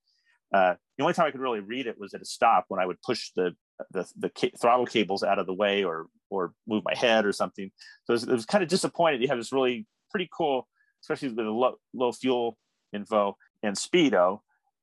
Uh, 0.54 0.76
the 0.98 1.04
only 1.04 1.14
time 1.14 1.28
I 1.28 1.32
could 1.32 1.40
really 1.40 1.62
read 1.62 1.88
it 1.88 1.98
was 1.98 2.14
at 2.14 2.22
a 2.22 2.26
stop 2.26 2.66
when 2.68 2.80
I 2.80 2.86
would 2.86 3.02
push 3.02 3.32
the 3.36 3.56
the, 3.92 4.10
the 4.18 4.30
ca- 4.30 4.52
throttle 4.60 4.86
cables 4.86 5.24
out 5.24 5.40
of 5.40 5.46
the 5.46 5.54
way 5.54 5.84
or 5.84 6.08
or 6.30 6.54
move 6.68 6.84
my 6.86 6.96
head 6.96 7.26
or 7.26 7.32
something. 7.32 7.72
So 8.06 8.12
it 8.12 8.16
was, 8.16 8.24
it 8.24 8.32
was, 8.32 8.46
kind 8.46 8.64
of 8.64 8.70
disappointed. 8.70 9.22
You 9.22 9.30
have 9.30 9.38
this 9.38 9.52
really 9.52 9.88
pretty 10.12 10.30
cool, 10.36 10.68
especially 11.02 11.30
with 11.30 11.38
the 11.38 11.44
low, 11.44 11.76
low 11.94 12.12
fuel 12.12 12.56
info 12.94 13.36
and 13.64 13.76
speedo, 13.76 14.42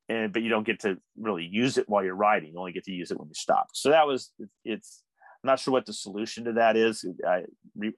and 0.09 0.33
but 0.33 0.43
you 0.43 0.49
don't 0.49 0.67
get 0.67 0.81
to 0.81 0.99
really 1.17 1.45
use 1.45 1.79
it 1.79 1.89
while 1.89 2.05
you're 2.05 2.15
riding. 2.15 2.53
You 2.53 2.59
only 2.59 2.73
get 2.73 2.85
to 2.85 2.93
use 2.93 3.11
it 3.11 3.19
when 3.19 3.29
you 3.29 3.35
stop. 3.35 3.69
So 3.75 3.91
that 3.91 4.07
was 4.07 4.33
it's 4.65 5.03
I'm 5.43 5.49
not 5.49 5.61
sure 5.61 5.73
what 5.73 5.87
the 5.87 5.93
solution 5.93 6.45
to 6.45 6.53
that 6.55 6.77
is. 6.77 7.05
I, 7.27 7.45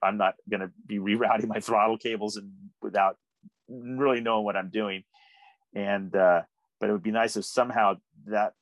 I'm 0.03 0.17
not 0.17 0.35
going 0.49 0.61
to 0.61 0.71
be 0.85 0.99
rerouting 0.99 1.47
my 1.47 1.59
throttle 1.59 1.97
cables 1.97 2.37
and 2.37 2.51
without 2.81 3.17
really 3.67 4.21
knowing 4.21 4.45
what 4.45 4.55
I'm 4.55 4.69
doing. 4.69 5.03
And 5.73 6.15
uh, 6.15 6.41
but 6.79 6.89
it 6.89 6.93
would 6.93 7.03
be 7.03 7.11
nice 7.11 7.37
if 7.37 7.45
somehow 7.45 7.95
that 8.27 8.53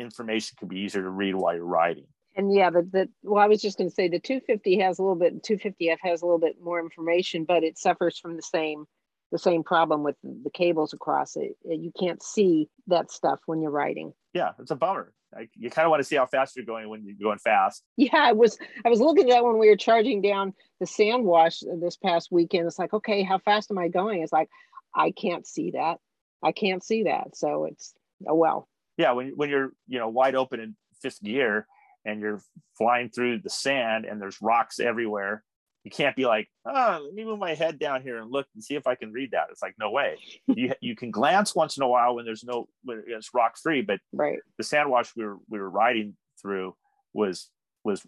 information 0.00 0.56
could 0.58 0.68
be 0.68 0.80
easier 0.80 1.02
to 1.02 1.10
read 1.10 1.34
while 1.34 1.54
you're 1.54 1.64
riding. 1.64 2.06
And 2.36 2.54
yeah, 2.54 2.70
the, 2.70 2.82
the 2.82 3.08
well, 3.22 3.42
I 3.42 3.48
was 3.48 3.60
just 3.60 3.76
going 3.76 3.90
to 3.90 3.94
say 3.94 4.08
the 4.08 4.20
250 4.20 4.78
has 4.80 4.98
a 4.98 5.02
little 5.02 5.16
bit, 5.16 5.42
250F 5.42 5.98
has 6.02 6.22
a 6.22 6.26
little 6.26 6.38
bit 6.38 6.56
more 6.62 6.80
information, 6.80 7.44
but 7.44 7.64
it 7.64 7.78
suffers 7.78 8.18
from 8.18 8.36
the 8.36 8.42
same 8.42 8.86
the 9.32 9.38
same 9.38 9.62
problem 9.62 10.02
with 10.02 10.16
the 10.22 10.50
cables 10.50 10.92
across 10.92 11.36
it. 11.36 11.52
Uh, 11.64 11.74
you 11.74 11.92
can't 11.98 12.22
see 12.22 12.68
that 12.88 13.12
stuff 13.12 13.38
when 13.46 13.60
you're 13.60 13.70
riding. 13.70 14.12
Yeah, 14.32 14.50
it's 14.58 14.72
a 14.72 14.76
bummer. 14.76 15.12
Like, 15.34 15.50
you 15.54 15.70
kind 15.70 15.86
of 15.86 15.90
want 15.90 16.00
to 16.00 16.04
see 16.04 16.16
how 16.16 16.26
fast 16.26 16.56
you're 16.56 16.64
going 16.64 16.88
when 16.88 17.04
you're 17.04 17.14
going 17.20 17.38
fast. 17.38 17.84
Yeah, 17.96 18.16
I 18.16 18.32
was 18.32 18.58
I 18.84 18.88
was 18.88 19.00
looking 19.00 19.24
at 19.24 19.30
that 19.30 19.44
when 19.44 19.58
we 19.58 19.68
were 19.68 19.76
charging 19.76 20.22
down 20.22 20.54
the 20.80 20.86
sand 20.86 21.24
wash 21.24 21.60
this 21.80 21.96
past 21.96 22.28
weekend. 22.32 22.66
It's 22.66 22.78
like, 22.78 22.92
okay, 22.92 23.22
how 23.22 23.38
fast 23.38 23.70
am 23.70 23.78
I 23.78 23.88
going? 23.88 24.22
It's 24.22 24.32
like 24.32 24.48
I 24.94 25.12
can't 25.12 25.46
see 25.46 25.72
that. 25.72 25.98
I 26.42 26.52
can't 26.52 26.82
see 26.82 27.04
that. 27.04 27.36
So 27.36 27.66
it's 27.66 27.94
oh 28.26 28.34
well. 28.34 28.68
Yeah, 29.00 29.12
when 29.12 29.32
when 29.36 29.50
you're 29.50 29.72
you 29.86 29.98
know 29.98 30.08
wide 30.08 30.34
open 30.34 30.60
in 30.60 30.76
fifth 31.02 31.22
gear 31.22 31.66
and 32.04 32.20
you're 32.20 32.42
flying 32.76 33.10
through 33.10 33.40
the 33.40 33.50
sand 33.50 34.04
and 34.04 34.20
there's 34.20 34.40
rocks 34.40 34.80
everywhere 34.80 35.44
you 35.84 35.90
can't 35.90 36.16
be 36.16 36.26
like, 36.26 36.48
oh, 36.66 37.00
let 37.04 37.14
me 37.14 37.24
move 37.24 37.38
my 37.38 37.54
head 37.54 37.78
down 37.78 38.02
here 38.02 38.18
and 38.18 38.30
look 38.30 38.46
and 38.54 38.62
see 38.62 38.74
if 38.74 38.86
I 38.86 38.94
can 38.94 39.12
read 39.12 39.30
that. 39.30 39.46
It's 39.50 39.62
like, 39.62 39.76
no 39.78 39.90
way. 39.90 40.16
you 40.46 40.74
you 40.80 40.94
can 40.94 41.10
glance 41.10 41.54
once 41.54 41.76
in 41.76 41.82
a 41.82 41.88
while 41.88 42.14
when 42.14 42.24
there's 42.24 42.44
no 42.44 42.68
when 42.84 43.02
it's 43.06 43.32
rock 43.32 43.56
free, 43.56 43.82
but 43.82 44.00
right. 44.12 44.38
the 44.58 44.64
sand 44.64 44.90
wash 44.90 45.12
we 45.16 45.24
were 45.24 45.38
we 45.48 45.58
were 45.58 45.70
riding 45.70 46.16
through 46.40 46.74
was 47.14 47.48
was 47.84 48.06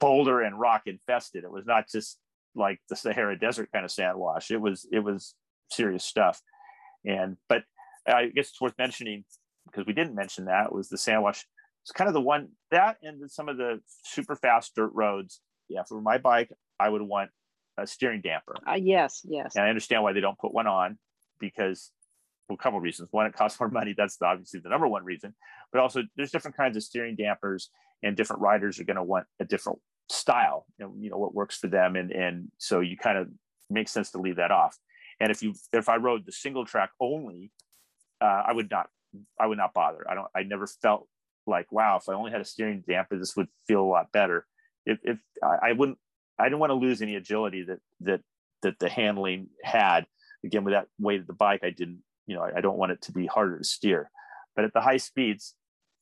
boulder 0.00 0.40
and 0.40 0.58
rock 0.58 0.82
infested. 0.86 1.44
It 1.44 1.50
was 1.50 1.66
not 1.66 1.88
just 1.88 2.18
like 2.56 2.80
the 2.88 2.96
Sahara 2.96 3.38
Desert 3.38 3.70
kind 3.72 3.84
of 3.84 3.90
sand 3.90 4.18
wash. 4.18 4.50
It 4.50 4.60
was 4.60 4.86
it 4.90 5.00
was 5.00 5.34
serious 5.70 6.04
stuff. 6.04 6.40
And 7.04 7.36
but 7.48 7.62
I 8.06 8.26
guess 8.26 8.48
it's 8.48 8.60
worth 8.60 8.74
mentioning 8.76 9.24
because 9.66 9.86
we 9.86 9.92
didn't 9.92 10.14
mention 10.14 10.46
that 10.46 10.72
was 10.72 10.88
the 10.88 10.98
sand 10.98 11.22
wash. 11.22 11.46
It's 11.82 11.92
kind 11.92 12.08
of 12.08 12.14
the 12.14 12.20
one 12.20 12.48
that 12.70 12.96
and 13.02 13.30
some 13.30 13.48
of 13.48 13.56
the 13.56 13.80
super 14.04 14.36
fast 14.36 14.74
dirt 14.74 14.90
roads 14.94 15.40
yeah, 15.68 15.82
for 15.84 16.00
my 16.00 16.18
bike, 16.18 16.50
I 16.78 16.88
would 16.88 17.02
want 17.02 17.30
a 17.78 17.86
steering 17.86 18.20
damper. 18.20 18.54
Uh, 18.68 18.74
yes, 18.74 19.22
yes. 19.24 19.56
And 19.56 19.64
I 19.64 19.68
understand 19.68 20.02
why 20.02 20.12
they 20.12 20.20
don't 20.20 20.38
put 20.38 20.54
one 20.54 20.66
on 20.66 20.98
because 21.40 21.90
well, 22.48 22.56
a 22.58 22.62
couple 22.62 22.78
of 22.78 22.82
reasons. 22.82 23.08
One, 23.10 23.26
it 23.26 23.34
costs 23.34 23.58
more 23.58 23.68
money. 23.68 23.94
That's 23.96 24.18
obviously 24.22 24.60
the 24.60 24.68
number 24.68 24.86
one 24.86 25.04
reason. 25.04 25.34
But 25.72 25.80
also, 25.80 26.02
there's 26.16 26.30
different 26.30 26.56
kinds 26.56 26.76
of 26.76 26.82
steering 26.82 27.16
dampers, 27.16 27.70
and 28.02 28.16
different 28.16 28.42
riders 28.42 28.78
are 28.78 28.84
going 28.84 28.96
to 28.96 29.02
want 29.02 29.26
a 29.40 29.44
different 29.44 29.78
style. 30.10 30.66
You 30.78 30.86
know, 30.86 30.94
you 30.98 31.10
know 31.10 31.18
what 31.18 31.34
works 31.34 31.56
for 31.56 31.68
them, 31.68 31.96
and 31.96 32.10
and 32.12 32.48
so 32.58 32.80
you 32.80 32.96
kind 32.96 33.18
of 33.18 33.28
makes 33.70 33.92
sense 33.92 34.10
to 34.12 34.18
leave 34.18 34.36
that 34.36 34.50
off. 34.50 34.76
And 35.20 35.30
if 35.30 35.42
you 35.42 35.54
if 35.72 35.88
I 35.88 35.96
rode 35.96 36.26
the 36.26 36.32
single 36.32 36.66
track 36.66 36.90
only, 37.00 37.50
uh, 38.20 38.42
I 38.46 38.52
would 38.52 38.70
not 38.70 38.88
I 39.40 39.46
would 39.46 39.58
not 39.58 39.74
bother. 39.74 40.04
I 40.08 40.14
don't. 40.14 40.28
I 40.34 40.42
never 40.42 40.66
felt 40.66 41.08
like 41.46 41.70
wow, 41.70 41.98
if 41.98 42.08
I 42.08 42.14
only 42.14 42.30
had 42.30 42.40
a 42.40 42.44
steering 42.44 42.82
damper, 42.86 43.18
this 43.18 43.36
would 43.36 43.48
feel 43.66 43.82
a 43.82 43.84
lot 43.84 44.12
better 44.12 44.46
if, 44.86 44.98
if 45.02 45.18
I, 45.42 45.70
I 45.70 45.72
wouldn't, 45.72 45.98
I 46.38 46.44
didn't 46.44 46.58
want 46.58 46.70
to 46.70 46.74
lose 46.74 47.02
any 47.02 47.16
agility 47.16 47.64
that 47.64 47.78
that 48.00 48.20
that 48.62 48.78
the 48.78 48.88
handling 48.88 49.48
had. 49.62 50.06
Again, 50.44 50.64
with 50.64 50.74
that 50.74 50.88
weight 50.98 51.20
of 51.20 51.26
the 51.26 51.32
bike, 51.32 51.60
I 51.62 51.70
didn't, 51.70 52.02
you 52.26 52.36
know, 52.36 52.42
I, 52.42 52.58
I 52.58 52.60
don't 52.60 52.76
want 52.76 52.92
it 52.92 53.00
to 53.02 53.12
be 53.12 53.26
harder 53.26 53.56
to 53.56 53.64
steer. 53.64 54.10
But 54.54 54.66
at 54.66 54.74
the 54.74 54.80
high 54.82 54.98
speeds, 54.98 55.54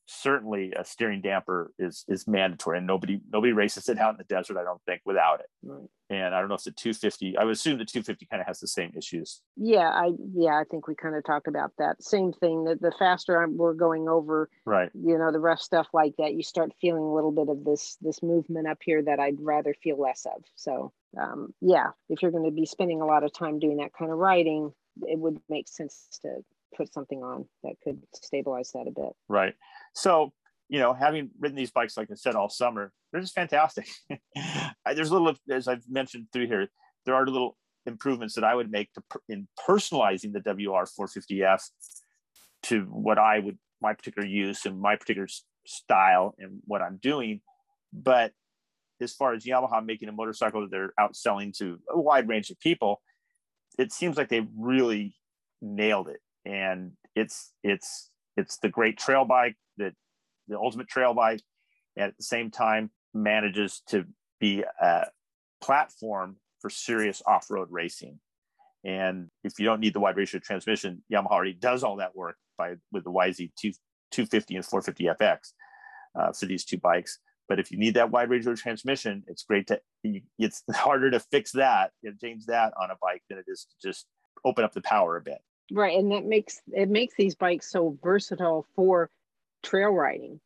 certainly 0.05 0.73
a 0.77 0.83
steering 0.83 1.21
damper 1.21 1.71
is 1.79 2.03
is 2.07 2.27
mandatory 2.27 2.77
and 2.77 2.87
nobody 2.87 3.21
nobody 3.31 3.53
races 3.53 3.87
it 3.87 3.97
out 3.97 4.13
in 4.13 4.17
the 4.17 4.23
desert 4.25 4.57
i 4.57 4.63
don't 4.63 4.81
think 4.85 5.01
without 5.05 5.39
it. 5.39 5.45
Right. 5.63 5.87
and 6.09 6.35
i 6.35 6.39
don't 6.39 6.49
know 6.49 6.55
if 6.55 6.63
the 6.63 6.71
250 6.71 7.37
i 7.37 7.43
would 7.43 7.53
assume 7.53 7.77
the 7.77 7.85
250 7.85 8.25
kind 8.25 8.41
of 8.41 8.47
has 8.47 8.59
the 8.59 8.67
same 8.67 8.91
issues. 8.97 9.41
Yeah 9.55 9.89
i 9.89 10.11
yeah 10.33 10.59
i 10.59 10.63
think 10.69 10.87
we 10.87 10.95
kind 10.95 11.15
of 11.15 11.23
talked 11.23 11.47
about 11.47 11.71
that. 11.77 12.03
Same 12.03 12.33
thing 12.33 12.65
that 12.65 12.81
the 12.81 12.91
faster 12.97 13.47
we're 13.49 13.73
going 13.73 14.09
over 14.09 14.49
right. 14.65 14.89
you 14.93 15.17
know 15.17 15.31
the 15.31 15.39
rough 15.39 15.61
stuff 15.61 15.87
like 15.93 16.13
that 16.17 16.33
you 16.33 16.43
start 16.43 16.71
feeling 16.81 17.03
a 17.03 17.13
little 17.13 17.31
bit 17.31 17.49
of 17.49 17.63
this 17.63 17.97
this 18.01 18.21
movement 18.21 18.67
up 18.67 18.79
here 18.81 19.01
that 19.01 19.19
i'd 19.19 19.39
rather 19.39 19.73
feel 19.81 19.99
less 19.99 20.25
of. 20.25 20.43
So 20.55 20.91
um, 21.17 21.53
yeah 21.61 21.91
if 22.09 22.21
you're 22.21 22.31
going 22.31 22.45
to 22.45 22.51
be 22.51 22.65
spending 22.65 23.01
a 23.01 23.05
lot 23.05 23.23
of 23.23 23.31
time 23.33 23.59
doing 23.59 23.77
that 23.77 23.93
kind 23.93 24.11
of 24.11 24.17
riding 24.17 24.73
it 25.01 25.17
would 25.17 25.39
make 25.49 25.67
sense 25.67 26.07
to 26.21 26.43
put 26.75 26.93
something 26.93 27.23
on 27.23 27.45
that 27.63 27.75
could 27.83 28.01
stabilize 28.13 28.71
that 28.73 28.87
a 28.87 28.91
bit. 28.91 29.13
Right. 29.27 29.53
So, 29.93 30.33
you 30.69 30.79
know, 30.79 30.93
having 30.93 31.29
ridden 31.39 31.55
these 31.55 31.71
bikes, 31.71 31.97
like 31.97 32.09
I 32.11 32.15
said, 32.15 32.35
all 32.35 32.49
summer, 32.49 32.91
they're 33.11 33.21
just 33.21 33.35
fantastic. 33.35 33.87
There's 34.85 35.09
a 35.09 35.13
little, 35.13 35.35
as 35.49 35.67
I've 35.67 35.83
mentioned 35.89 36.27
through 36.33 36.47
here, 36.47 36.67
there 37.05 37.15
are 37.15 37.25
little 37.25 37.57
improvements 37.85 38.35
that 38.35 38.43
I 38.43 38.55
would 38.55 38.71
make 38.71 38.91
to 38.93 39.03
in 39.29 39.47
personalizing 39.67 40.33
the 40.33 40.39
WR450F 40.39 41.61
to 42.63 42.81
what 42.85 43.17
I 43.17 43.39
would, 43.39 43.57
my 43.81 43.93
particular 43.93 44.27
use 44.27 44.65
and 44.65 44.79
my 44.79 44.95
particular 44.95 45.27
style 45.65 46.33
and 46.39 46.59
what 46.65 46.81
I'm 46.81 46.97
doing. 46.97 47.41
But 47.91 48.31
as 49.01 49.13
far 49.13 49.33
as 49.33 49.43
Yamaha 49.43 49.85
making 49.85 50.09
a 50.09 50.13
motorcycle 50.13 50.61
that 50.61 50.71
they're 50.71 50.93
outselling 50.99 51.55
to 51.57 51.79
a 51.89 51.99
wide 51.99 52.27
range 52.27 52.49
of 52.49 52.59
people, 52.59 53.01
it 53.77 53.91
seems 53.91 54.17
like 54.17 54.29
they 54.29 54.47
really 54.57 55.15
nailed 55.61 56.07
it 56.07 56.21
and 56.45 56.91
it's 57.15 57.51
it's 57.63 58.09
it's 58.37 58.57
the 58.57 58.69
great 58.69 58.97
trail 58.97 59.25
bike 59.25 59.55
that 59.77 59.93
the 60.47 60.57
ultimate 60.57 60.87
trail 60.87 61.13
bike 61.13 61.41
at 61.97 62.17
the 62.17 62.23
same 62.23 62.51
time 62.51 62.89
manages 63.13 63.81
to 63.87 64.05
be 64.39 64.63
a 64.81 65.05
platform 65.61 66.37
for 66.59 66.69
serious 66.69 67.21
off-road 67.25 67.67
racing. 67.71 68.19
And 68.83 69.29
if 69.43 69.59
you 69.59 69.65
don't 69.65 69.79
need 69.79 69.93
the 69.93 69.99
wide 69.99 70.17
ratio 70.17 70.39
transmission, 70.39 71.03
Yamaha 71.11 71.31
already 71.31 71.53
does 71.53 71.83
all 71.83 71.97
that 71.97 72.15
work 72.15 72.35
by 72.57 72.75
with 72.91 73.03
the 73.03 73.11
YZ 73.11 73.51
250 74.11 74.55
and 74.55 74.65
450 74.65 75.23
FX 75.23 75.37
uh, 76.19 76.31
for 76.33 76.45
these 76.45 76.65
two 76.65 76.77
bikes. 76.77 77.19
But 77.47 77.59
if 77.59 77.71
you 77.71 77.77
need 77.77 77.93
that 77.95 78.11
wide 78.11 78.29
ratio 78.29 78.55
transmission, 78.55 79.23
it's 79.27 79.43
great 79.43 79.67
to. 79.67 79.79
It's 80.39 80.63
harder 80.73 81.11
to 81.11 81.19
fix 81.19 81.51
that 81.53 81.91
and 82.03 82.19
change 82.19 82.45
that 82.47 82.73
on 82.81 82.91
a 82.91 82.95
bike 83.01 83.23
than 83.29 83.37
it 83.37 83.45
is 83.47 83.65
to 83.65 83.87
just 83.87 84.05
open 84.45 84.63
up 84.63 84.73
the 84.73 84.81
power 84.81 85.17
a 85.17 85.21
bit. 85.21 85.39
Right, 85.71 85.97
and 85.97 86.11
that 86.11 86.25
makes 86.25 86.61
it 86.67 86.89
makes 86.89 87.15
these 87.15 87.35
bikes 87.35 87.71
so 87.71 87.97
versatile 88.03 88.65
for 88.75 89.09
trail 89.63 89.91
riding. 89.91 90.39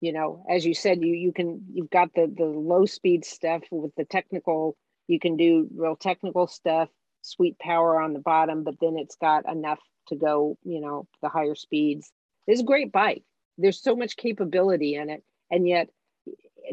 You 0.00 0.12
know, 0.12 0.44
as 0.50 0.66
you 0.66 0.74
said, 0.74 1.02
you 1.02 1.14
you 1.14 1.32
can 1.32 1.64
you've 1.72 1.90
got 1.90 2.14
the 2.14 2.32
the 2.34 2.44
low 2.44 2.86
speed 2.86 3.24
stuff 3.24 3.62
with 3.70 3.94
the 3.96 4.04
technical. 4.04 4.76
You 5.08 5.18
can 5.18 5.36
do 5.36 5.68
real 5.74 5.96
technical 5.96 6.46
stuff, 6.46 6.88
sweet 7.22 7.58
power 7.58 8.00
on 8.00 8.12
the 8.12 8.20
bottom, 8.20 8.62
but 8.62 8.74
then 8.80 8.96
it's 8.98 9.16
got 9.16 9.50
enough 9.50 9.80
to 10.08 10.16
go. 10.16 10.58
You 10.64 10.80
know, 10.80 11.06
the 11.22 11.28
higher 11.28 11.54
speeds. 11.54 12.12
It's 12.46 12.60
a 12.60 12.64
great 12.64 12.92
bike. 12.92 13.22
There's 13.58 13.80
so 13.80 13.96
much 13.96 14.16
capability 14.16 14.96
in 14.96 15.08
it, 15.08 15.22
and 15.50 15.66
yet 15.66 15.88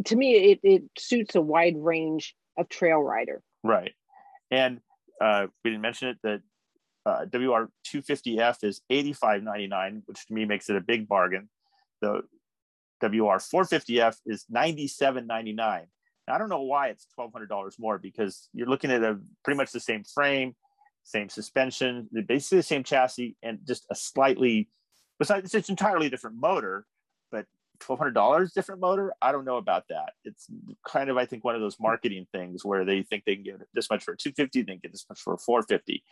to 0.06 0.16
me, 0.16 0.52
it, 0.52 0.60
it 0.64 0.84
suits 0.98 1.36
a 1.36 1.42
wide 1.42 1.76
range 1.78 2.36
of 2.58 2.70
trail 2.70 3.00
rider. 3.00 3.42
Right. 3.64 3.94
And 4.52 4.80
uh, 5.22 5.48
we 5.64 5.72
didn't 5.72 5.82
mention 5.82 6.10
it 6.10 6.18
that 6.24 6.42
uh, 7.10 7.26
WR250F 7.26 8.64
is 8.64 8.82
$85.99, 8.92 10.04
which 10.06 10.26
to 10.28 10.34
me 10.34 10.46
makes 10.46 10.70
it 10.70 10.76
a 10.76 10.82
big 10.82 11.08
bargain. 11.08 11.50
The 12.02 12.22
WR450F 13.02 14.18
is 14.26 14.46
$97.99. 14.54 15.86
I 16.28 16.38
don't 16.38 16.50
know 16.50 16.62
why 16.62 16.90
it's 16.90 17.08
$1,200 17.18 17.80
more 17.80 17.98
because 17.98 18.50
you're 18.54 18.68
looking 18.68 18.92
at 18.92 19.04
a 19.04 19.20
pretty 19.44 19.58
much 19.58 19.72
the 19.72 19.80
same 19.80 20.04
frame, 20.04 20.56
same 21.04 21.28
suspension, 21.28 22.08
basically 22.28 22.60
the 22.60 22.64
same 22.64 22.84
chassis, 22.84 23.36
and 23.42 23.60
just 23.66 23.86
a 23.90 23.96
slightly, 23.96 24.70
besides 25.18 25.56
it's 25.56 25.70
entirely 25.70 26.08
different 26.10 26.38
motor, 26.40 26.86
but 27.32 27.48
$1200 27.80 28.54
different 28.54 28.82
motor 28.82 29.14
i 29.22 29.32
don't 29.32 29.46
know 29.46 29.56
about 29.56 29.86
that 29.88 30.12
it's 30.26 30.48
kind 30.86 31.10
of 31.10 31.16
i 31.16 31.26
think 31.26 31.46
one 31.46 31.56
of 31.56 31.62
those 31.62 31.80
marketing 31.80 32.28
things 32.34 32.66
where 32.66 32.84
they 32.84 33.04
think 33.04 33.24
they 33.26 33.36
can 33.36 33.44
get 33.44 33.62
this 33.74 33.90
much 33.90 34.04
for 34.04 34.12
a 34.12 34.18
250 34.18 34.62
they 34.62 34.74
can 34.74 34.80
get 34.84 34.92
this 34.92 35.06
much 35.10 35.22
for 35.22 35.34
a 35.34 35.38
450 35.38 36.04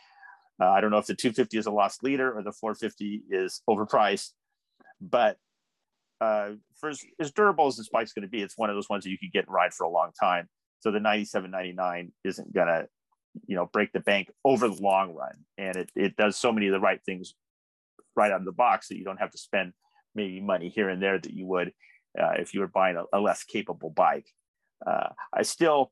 uh, 0.61 0.69
i 0.69 0.81
don't 0.81 0.91
know 0.91 0.97
if 0.97 1.05
the 1.05 1.15
250 1.15 1.57
is 1.57 1.65
a 1.65 1.71
lost 1.71 2.03
leader 2.03 2.31
or 2.31 2.43
the 2.43 2.51
450 2.51 3.23
is 3.29 3.61
overpriced 3.69 4.31
but 5.01 5.37
uh, 6.19 6.53
for 6.79 6.89
as, 6.89 6.99
as, 7.19 7.31
durable 7.31 7.67
as 7.67 7.77
this 7.77 7.89
bike's 7.89 8.13
going 8.13 8.23
to 8.23 8.27
be 8.27 8.41
it's 8.41 8.57
one 8.57 8.69
of 8.69 8.75
those 8.75 8.89
ones 8.89 9.03
that 9.03 9.11
you 9.11 9.19
can 9.19 9.29
get 9.31 9.45
and 9.45 9.53
ride 9.53 9.73
for 9.73 9.83
a 9.83 9.89
long 9.89 10.11
time 10.19 10.47
so 10.79 10.91
the 10.91 10.99
97.99 10.99 12.11
isn't 12.23 12.53
going 12.53 12.67
to 12.67 12.87
you 13.45 13.55
know 13.55 13.69
break 13.71 13.91
the 13.91 13.99
bank 13.99 14.31
over 14.43 14.67
the 14.67 14.81
long 14.81 15.13
run 15.13 15.35
and 15.59 15.75
it, 15.75 15.91
it 15.95 16.15
does 16.15 16.35
so 16.35 16.51
many 16.51 16.65
of 16.67 16.73
the 16.73 16.79
right 16.79 17.01
things 17.05 17.35
right 18.15 18.31
out 18.31 18.39
of 18.39 18.45
the 18.45 18.51
box 18.51 18.87
that 18.87 18.97
you 18.97 19.03
don't 19.03 19.19
have 19.19 19.29
to 19.29 19.37
spend 19.37 19.73
maybe 20.15 20.41
money 20.41 20.69
here 20.69 20.89
and 20.89 21.01
there 21.01 21.19
that 21.19 21.33
you 21.33 21.45
would 21.45 21.71
uh, 22.19 22.33
if 22.39 22.53
you 22.53 22.59
were 22.59 22.67
buying 22.67 22.97
a, 22.97 23.17
a 23.17 23.19
less 23.19 23.43
capable 23.43 23.89
bike. 23.89 24.27
Uh, 24.85 25.09
I 25.33 25.43
still 25.43 25.91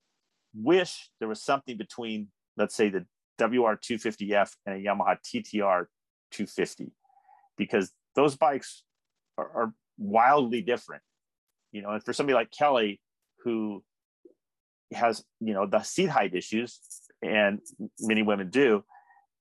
wish 0.53 1.09
there 1.19 1.29
was 1.29 1.43
something 1.43 1.77
between, 1.77 2.29
let's 2.57 2.75
say, 2.75 2.89
the 2.89 3.05
WR250F 3.39 4.51
and 4.65 4.75
a 4.75 4.79
Yamaha 4.79 5.17
TTR 5.23 5.85
250, 6.31 6.91
because 7.57 7.91
those 8.15 8.35
bikes 8.35 8.83
are, 9.37 9.49
are 9.49 9.73
wildly 9.97 10.61
different. 10.61 11.03
You 11.71 11.81
know, 11.81 11.89
and 11.89 12.03
for 12.03 12.13
somebody 12.13 12.35
like 12.35 12.51
Kelly, 12.51 13.01
who 13.43 13.83
has 14.93 15.23
you 15.39 15.53
know 15.53 15.65
the 15.65 15.81
seat 15.81 16.09
height 16.09 16.33
issues, 16.33 16.79
and 17.21 17.59
many 17.99 18.21
women 18.21 18.49
do, 18.49 18.83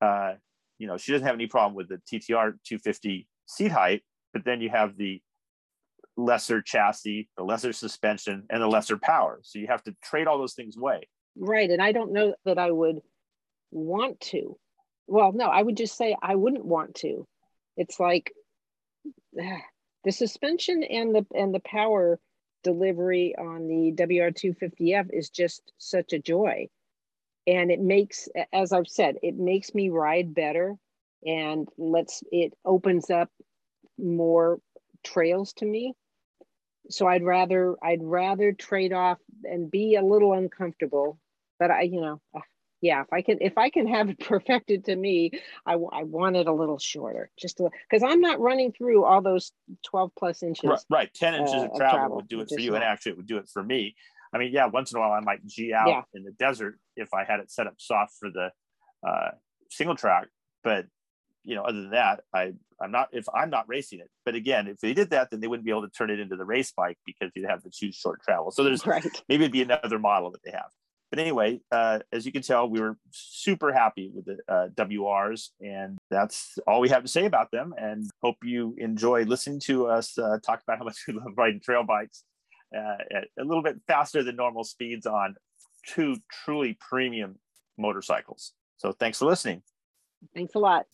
uh, 0.00 0.32
you 0.78 0.86
know, 0.86 0.96
she 0.96 1.12
doesn't 1.12 1.26
have 1.26 1.36
any 1.36 1.46
problem 1.46 1.74
with 1.74 1.88
the 1.88 1.96
TTR 1.96 2.54
250 2.64 3.28
seat 3.46 3.70
height 3.70 4.02
but 4.34 4.44
then 4.44 4.60
you 4.60 4.68
have 4.68 4.98
the 4.98 5.22
lesser 6.18 6.60
chassis, 6.60 7.30
the 7.38 7.44
lesser 7.44 7.72
suspension, 7.72 8.44
and 8.50 8.60
the 8.60 8.66
lesser 8.66 8.98
power. 8.98 9.40
So 9.42 9.58
you 9.58 9.68
have 9.68 9.82
to 9.84 9.94
trade 10.02 10.26
all 10.26 10.38
those 10.38 10.54
things 10.54 10.76
away. 10.76 11.08
Right. 11.36 11.70
And 11.70 11.80
I 11.80 11.92
don't 11.92 12.12
know 12.12 12.34
that 12.44 12.58
I 12.58 12.70
would 12.70 13.00
want 13.74 14.20
to. 14.20 14.56
Well, 15.06 15.32
no, 15.32 15.46
I 15.46 15.62
would 15.62 15.76
just 15.76 15.96
say 15.96 16.16
I 16.22 16.34
wouldn't 16.34 16.64
want 16.64 16.94
to. 16.96 17.26
It's 17.76 18.00
like 18.00 18.32
the 19.32 20.12
suspension 20.12 20.82
and 20.82 21.14
the 21.14 21.26
and 21.34 21.54
the 21.54 21.60
power 21.60 22.18
delivery 22.62 23.34
on 23.36 23.68
the 23.68 23.92
WR250F 23.92 25.10
is 25.12 25.28
just 25.28 25.72
such 25.76 26.12
a 26.12 26.18
joy. 26.18 26.68
And 27.46 27.70
it 27.70 27.80
makes, 27.80 28.26
as 28.54 28.72
I've 28.72 28.88
said, 28.88 29.16
it 29.22 29.36
makes 29.36 29.74
me 29.74 29.90
ride 29.90 30.34
better 30.34 30.76
and 31.26 31.68
lets 31.76 32.22
it 32.32 32.54
opens 32.64 33.10
up 33.10 33.28
more 33.98 34.58
trails 35.02 35.52
to 35.52 35.66
me 35.66 35.94
so 36.90 37.06
i'd 37.06 37.22
rather 37.22 37.76
i'd 37.82 38.02
rather 38.02 38.52
trade 38.52 38.92
off 38.92 39.18
and 39.44 39.70
be 39.70 39.94
a 39.94 40.04
little 40.04 40.32
uncomfortable 40.32 41.18
but 41.58 41.70
i 41.70 41.82
you 41.82 42.00
know 42.00 42.20
yeah 42.84 43.00
if 43.00 43.12
i 43.12 43.22
can 43.22 43.38
if 43.40 43.56
i 43.58 43.70
can 43.70 43.86
have 43.86 44.10
it 44.10 44.18
perfected 44.20 44.84
to 44.84 44.94
me 44.94 45.30
i, 45.66 45.72
I 45.72 46.02
want 46.02 46.36
it 46.36 46.46
a 46.46 46.52
little 46.52 46.78
shorter 46.78 47.30
just 47.38 47.58
because 47.58 48.02
i'm 48.02 48.20
not 48.20 48.38
running 48.40 48.72
through 48.72 49.04
all 49.04 49.22
those 49.22 49.52
12 49.84 50.10
plus 50.18 50.42
inches 50.42 50.68
right, 50.68 50.80
right. 50.90 51.14
10 51.14 51.34
inches 51.34 51.54
uh, 51.54 51.56
of, 51.56 51.76
travel 51.76 51.98
travel 51.98 52.16
would 52.16 52.28
do 52.28 52.40
it 52.40 52.48
for 52.48 52.60
you 52.60 52.70
not. 52.70 52.76
and 52.76 52.84
actually 52.84 53.12
it 53.12 53.16
would 53.16 53.26
do 53.26 53.38
it 53.38 53.48
for 53.52 53.62
me 53.62 53.94
i 54.32 54.38
mean 54.38 54.52
yeah 54.52 54.66
once 54.66 54.92
in 54.92 54.98
a 54.98 55.00
while 55.00 55.12
i 55.12 55.20
might 55.20 55.44
g 55.46 55.72
out 55.72 55.88
yeah. 55.88 56.02
in 56.14 56.22
the 56.22 56.32
desert 56.32 56.78
if 56.96 57.12
i 57.14 57.24
had 57.24 57.40
it 57.40 57.50
set 57.50 57.66
up 57.66 57.74
soft 57.78 58.12
for 58.20 58.30
the 58.30 58.50
uh, 59.06 59.30
single 59.70 59.96
track 59.96 60.28
but 60.62 60.86
you 61.44 61.54
know, 61.54 61.62
other 61.62 61.82
than 61.82 61.90
that, 61.90 62.22
I 62.34 62.52
I'm 62.80 62.90
not 62.90 63.08
if 63.12 63.26
I'm 63.32 63.50
not 63.50 63.68
racing 63.68 64.00
it. 64.00 64.10
But 64.24 64.34
again, 64.34 64.66
if 64.66 64.80
they 64.80 64.94
did 64.94 65.10
that, 65.10 65.30
then 65.30 65.40
they 65.40 65.46
wouldn't 65.46 65.66
be 65.66 65.70
able 65.70 65.82
to 65.82 65.90
turn 65.90 66.10
it 66.10 66.18
into 66.18 66.36
the 66.36 66.44
race 66.44 66.72
bike 66.74 66.98
because 67.04 67.30
you'd 67.34 67.48
have 67.48 67.62
to 67.62 67.70
choose 67.70 67.94
short 67.94 68.22
travel. 68.22 68.50
So 68.50 68.64
there's 68.64 68.84
right. 68.86 69.04
maybe 69.28 69.44
it'd 69.44 69.52
be 69.52 69.62
another 69.62 69.98
model 69.98 70.30
that 70.32 70.42
they 70.42 70.50
have. 70.50 70.70
But 71.14 71.20
anyway, 71.20 71.60
uh, 71.70 72.00
as 72.10 72.26
you 72.26 72.32
can 72.32 72.42
tell, 72.42 72.68
we 72.68 72.80
were 72.80 72.98
super 73.12 73.72
happy 73.72 74.10
with 74.12 74.24
the 74.24 74.38
uh, 74.48 74.66
WRs, 74.70 75.50
and 75.60 75.96
that's 76.10 76.58
all 76.66 76.80
we 76.80 76.88
have 76.88 77.02
to 77.02 77.08
say 77.08 77.24
about 77.24 77.52
them. 77.52 77.72
And 77.78 78.10
hope 78.20 78.38
you 78.42 78.74
enjoy 78.78 79.22
listening 79.22 79.60
to 79.66 79.86
us 79.86 80.18
uh, 80.18 80.38
talk 80.44 80.62
about 80.66 80.78
how 80.78 80.84
much 80.84 81.04
we 81.06 81.14
love 81.14 81.34
riding 81.36 81.60
trail 81.60 81.84
bikes 81.84 82.24
uh, 82.76 82.96
at 83.12 83.28
a 83.38 83.44
little 83.44 83.62
bit 83.62 83.76
faster 83.86 84.24
than 84.24 84.34
normal 84.34 84.64
speeds 84.64 85.06
on 85.06 85.36
two 85.86 86.16
truly 86.44 86.76
premium 86.80 87.36
motorcycles. 87.78 88.52
So 88.76 88.90
thanks 88.90 89.20
for 89.20 89.26
listening. 89.26 89.62
Thanks 90.34 90.56
a 90.56 90.58
lot. 90.58 90.86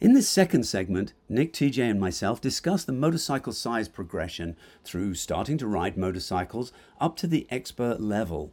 In 0.00 0.14
this 0.14 0.30
second 0.30 0.62
segment, 0.62 1.12
Nick, 1.28 1.52
TJ, 1.52 1.90
and 1.90 2.00
myself 2.00 2.40
discuss 2.40 2.84
the 2.84 2.92
motorcycle 2.92 3.52
size 3.52 3.86
progression 3.86 4.56
through 4.82 5.12
starting 5.12 5.58
to 5.58 5.66
ride 5.66 5.98
motorcycles 5.98 6.72
up 6.98 7.16
to 7.16 7.26
the 7.26 7.46
expert 7.50 8.00
level. 8.00 8.50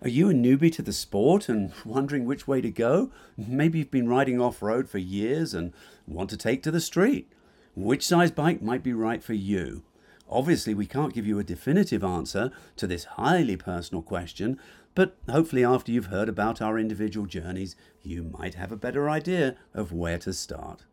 Are 0.00 0.08
you 0.08 0.30
a 0.30 0.32
newbie 0.32 0.72
to 0.74 0.82
the 0.82 0.92
sport 0.92 1.48
and 1.48 1.72
wondering 1.84 2.24
which 2.24 2.46
way 2.46 2.60
to 2.60 2.70
go? 2.70 3.10
Maybe 3.36 3.80
you've 3.80 3.90
been 3.90 4.08
riding 4.08 4.40
off 4.40 4.62
road 4.62 4.88
for 4.88 4.98
years 4.98 5.54
and 5.54 5.72
want 6.06 6.30
to 6.30 6.36
take 6.36 6.62
to 6.62 6.70
the 6.70 6.80
street. 6.80 7.32
Which 7.74 8.06
size 8.06 8.30
bike 8.30 8.62
might 8.62 8.84
be 8.84 8.92
right 8.92 9.24
for 9.24 9.34
you? 9.34 9.82
Obviously, 10.28 10.72
we 10.72 10.86
can't 10.86 11.14
give 11.14 11.26
you 11.26 11.40
a 11.40 11.44
definitive 11.44 12.04
answer 12.04 12.52
to 12.76 12.86
this 12.86 13.04
highly 13.04 13.56
personal 13.56 14.02
question, 14.02 14.56
but 14.96 15.16
hopefully, 15.30 15.62
after 15.62 15.92
you've 15.92 16.06
heard 16.06 16.28
about 16.28 16.62
our 16.62 16.78
individual 16.78 17.26
journeys, 17.26 17.76
you 18.02 18.24
might 18.24 18.54
have 18.54 18.72
a 18.72 18.76
better 18.76 19.08
idea 19.10 19.56
of 19.74 19.92
where 19.92 20.18
to 20.18 20.32
start. 20.32 20.86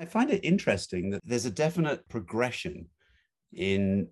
I 0.00 0.06
find 0.06 0.30
it 0.30 0.42
interesting 0.42 1.10
that 1.10 1.20
there's 1.24 1.44
a 1.44 1.50
definite 1.50 2.08
progression 2.08 2.88
in 3.52 4.08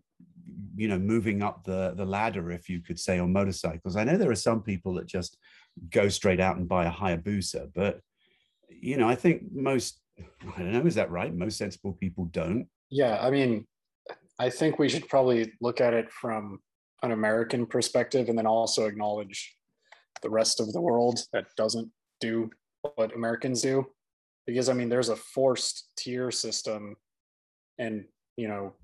you 0.77 0.89
know 0.89 0.99
moving 0.99 1.43
up 1.43 1.65
the 1.65 1.95
the 1.97 2.05
ladder 2.05 2.51
if 2.51 2.69
you 2.69 2.81
could 2.81 3.01
say 3.01 3.19
on 3.19 3.33
motorcycles. 3.33 3.97
I 3.97 4.05
know 4.05 4.19
there 4.19 4.31
are 4.31 4.35
some 4.35 4.63
people 4.63 4.95
that 4.95 5.07
just 5.07 5.39
go 5.91 6.11
straight 6.11 6.41
out 6.41 6.59
and 6.59 6.69
buy 6.69 6.87
a 6.87 6.91
hayabusa 6.91 7.71
but 7.75 8.01
you 8.71 8.97
know 8.97 9.07
i 9.07 9.15
think 9.15 9.43
most 9.53 10.01
i 10.19 10.59
don't 10.59 10.73
know 10.73 10.87
is 10.87 10.95
that 10.95 11.11
right? 11.11 11.35
Most 11.35 11.59
sensible 11.59 11.93
people 11.95 12.27
don't. 12.27 12.67
Yeah 12.91 13.19
i 13.21 13.31
mean 13.31 13.67
i 14.39 14.51
think 14.51 14.79
we 14.79 14.89
should 14.89 15.09
probably 15.09 15.53
look 15.61 15.81
at 15.81 15.95
it 15.95 16.11
from 16.11 16.59
an 17.03 17.13
American 17.13 17.67
perspective 17.67 18.29
and 18.29 18.39
then 18.39 18.47
also 18.47 18.87
acknowledge 18.87 19.55
the 20.23 20.31
rest 20.31 20.61
of 20.61 20.73
the 20.73 20.81
world 20.81 21.21
that 21.33 21.47
doesn't 21.57 21.91
do 22.21 22.51
what 22.95 23.15
Americans 23.15 23.63
do. 23.63 23.87
Because 24.47 24.69
I 24.69 24.73
mean, 24.73 24.89
there's 24.89 25.09
a 25.09 25.17
forced 25.17 25.89
tier 25.97 26.31
system 26.31 26.97
and, 27.79 28.05
you 28.37 28.49
know, 28.49 28.75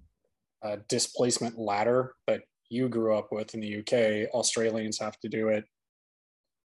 a 0.63 0.79
displacement 0.89 1.59
ladder 1.59 2.15
that 2.27 2.43
you 2.69 2.89
grew 2.89 3.17
up 3.17 3.29
with 3.33 3.55
in 3.55 3.61
the 3.61 3.79
UK. 3.79 4.31
Australians 4.35 4.99
have 4.99 5.19
to 5.21 5.29
do 5.29 5.49
it. 5.49 5.65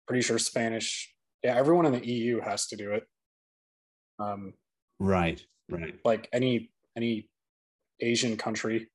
Pretty 0.07 0.23
sure 0.23 0.39
Spanish, 0.39 1.13
yeah, 1.43 1.55
everyone 1.57 1.87
in 1.87 1.93
the 1.93 2.07
EU 2.07 2.41
has 2.41 2.67
to 2.69 2.77
do 2.77 2.93
it. 2.93 3.05
Um, 4.19 4.55
right, 4.99 5.41
right. 5.69 5.95
Like 6.05 6.29
any 6.33 6.71
any 6.97 7.29
Asian 8.01 8.37
country 8.37 8.89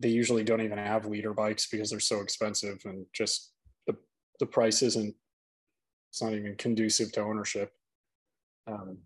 they 0.00 0.08
usually 0.08 0.44
don't 0.44 0.60
even 0.60 0.78
have 0.78 1.06
liter 1.06 1.34
bikes 1.34 1.68
because 1.68 1.90
they're 1.90 2.00
so 2.00 2.20
expensive 2.20 2.78
and 2.84 3.06
just 3.12 3.52
the 3.86 3.96
the 4.40 4.46
price 4.46 4.82
isn't 4.82 5.14
it's 6.10 6.22
not 6.22 6.32
even 6.32 6.54
conducive 6.56 7.12
to 7.12 7.22
ownership. 7.22 7.72
Um, 8.66 8.98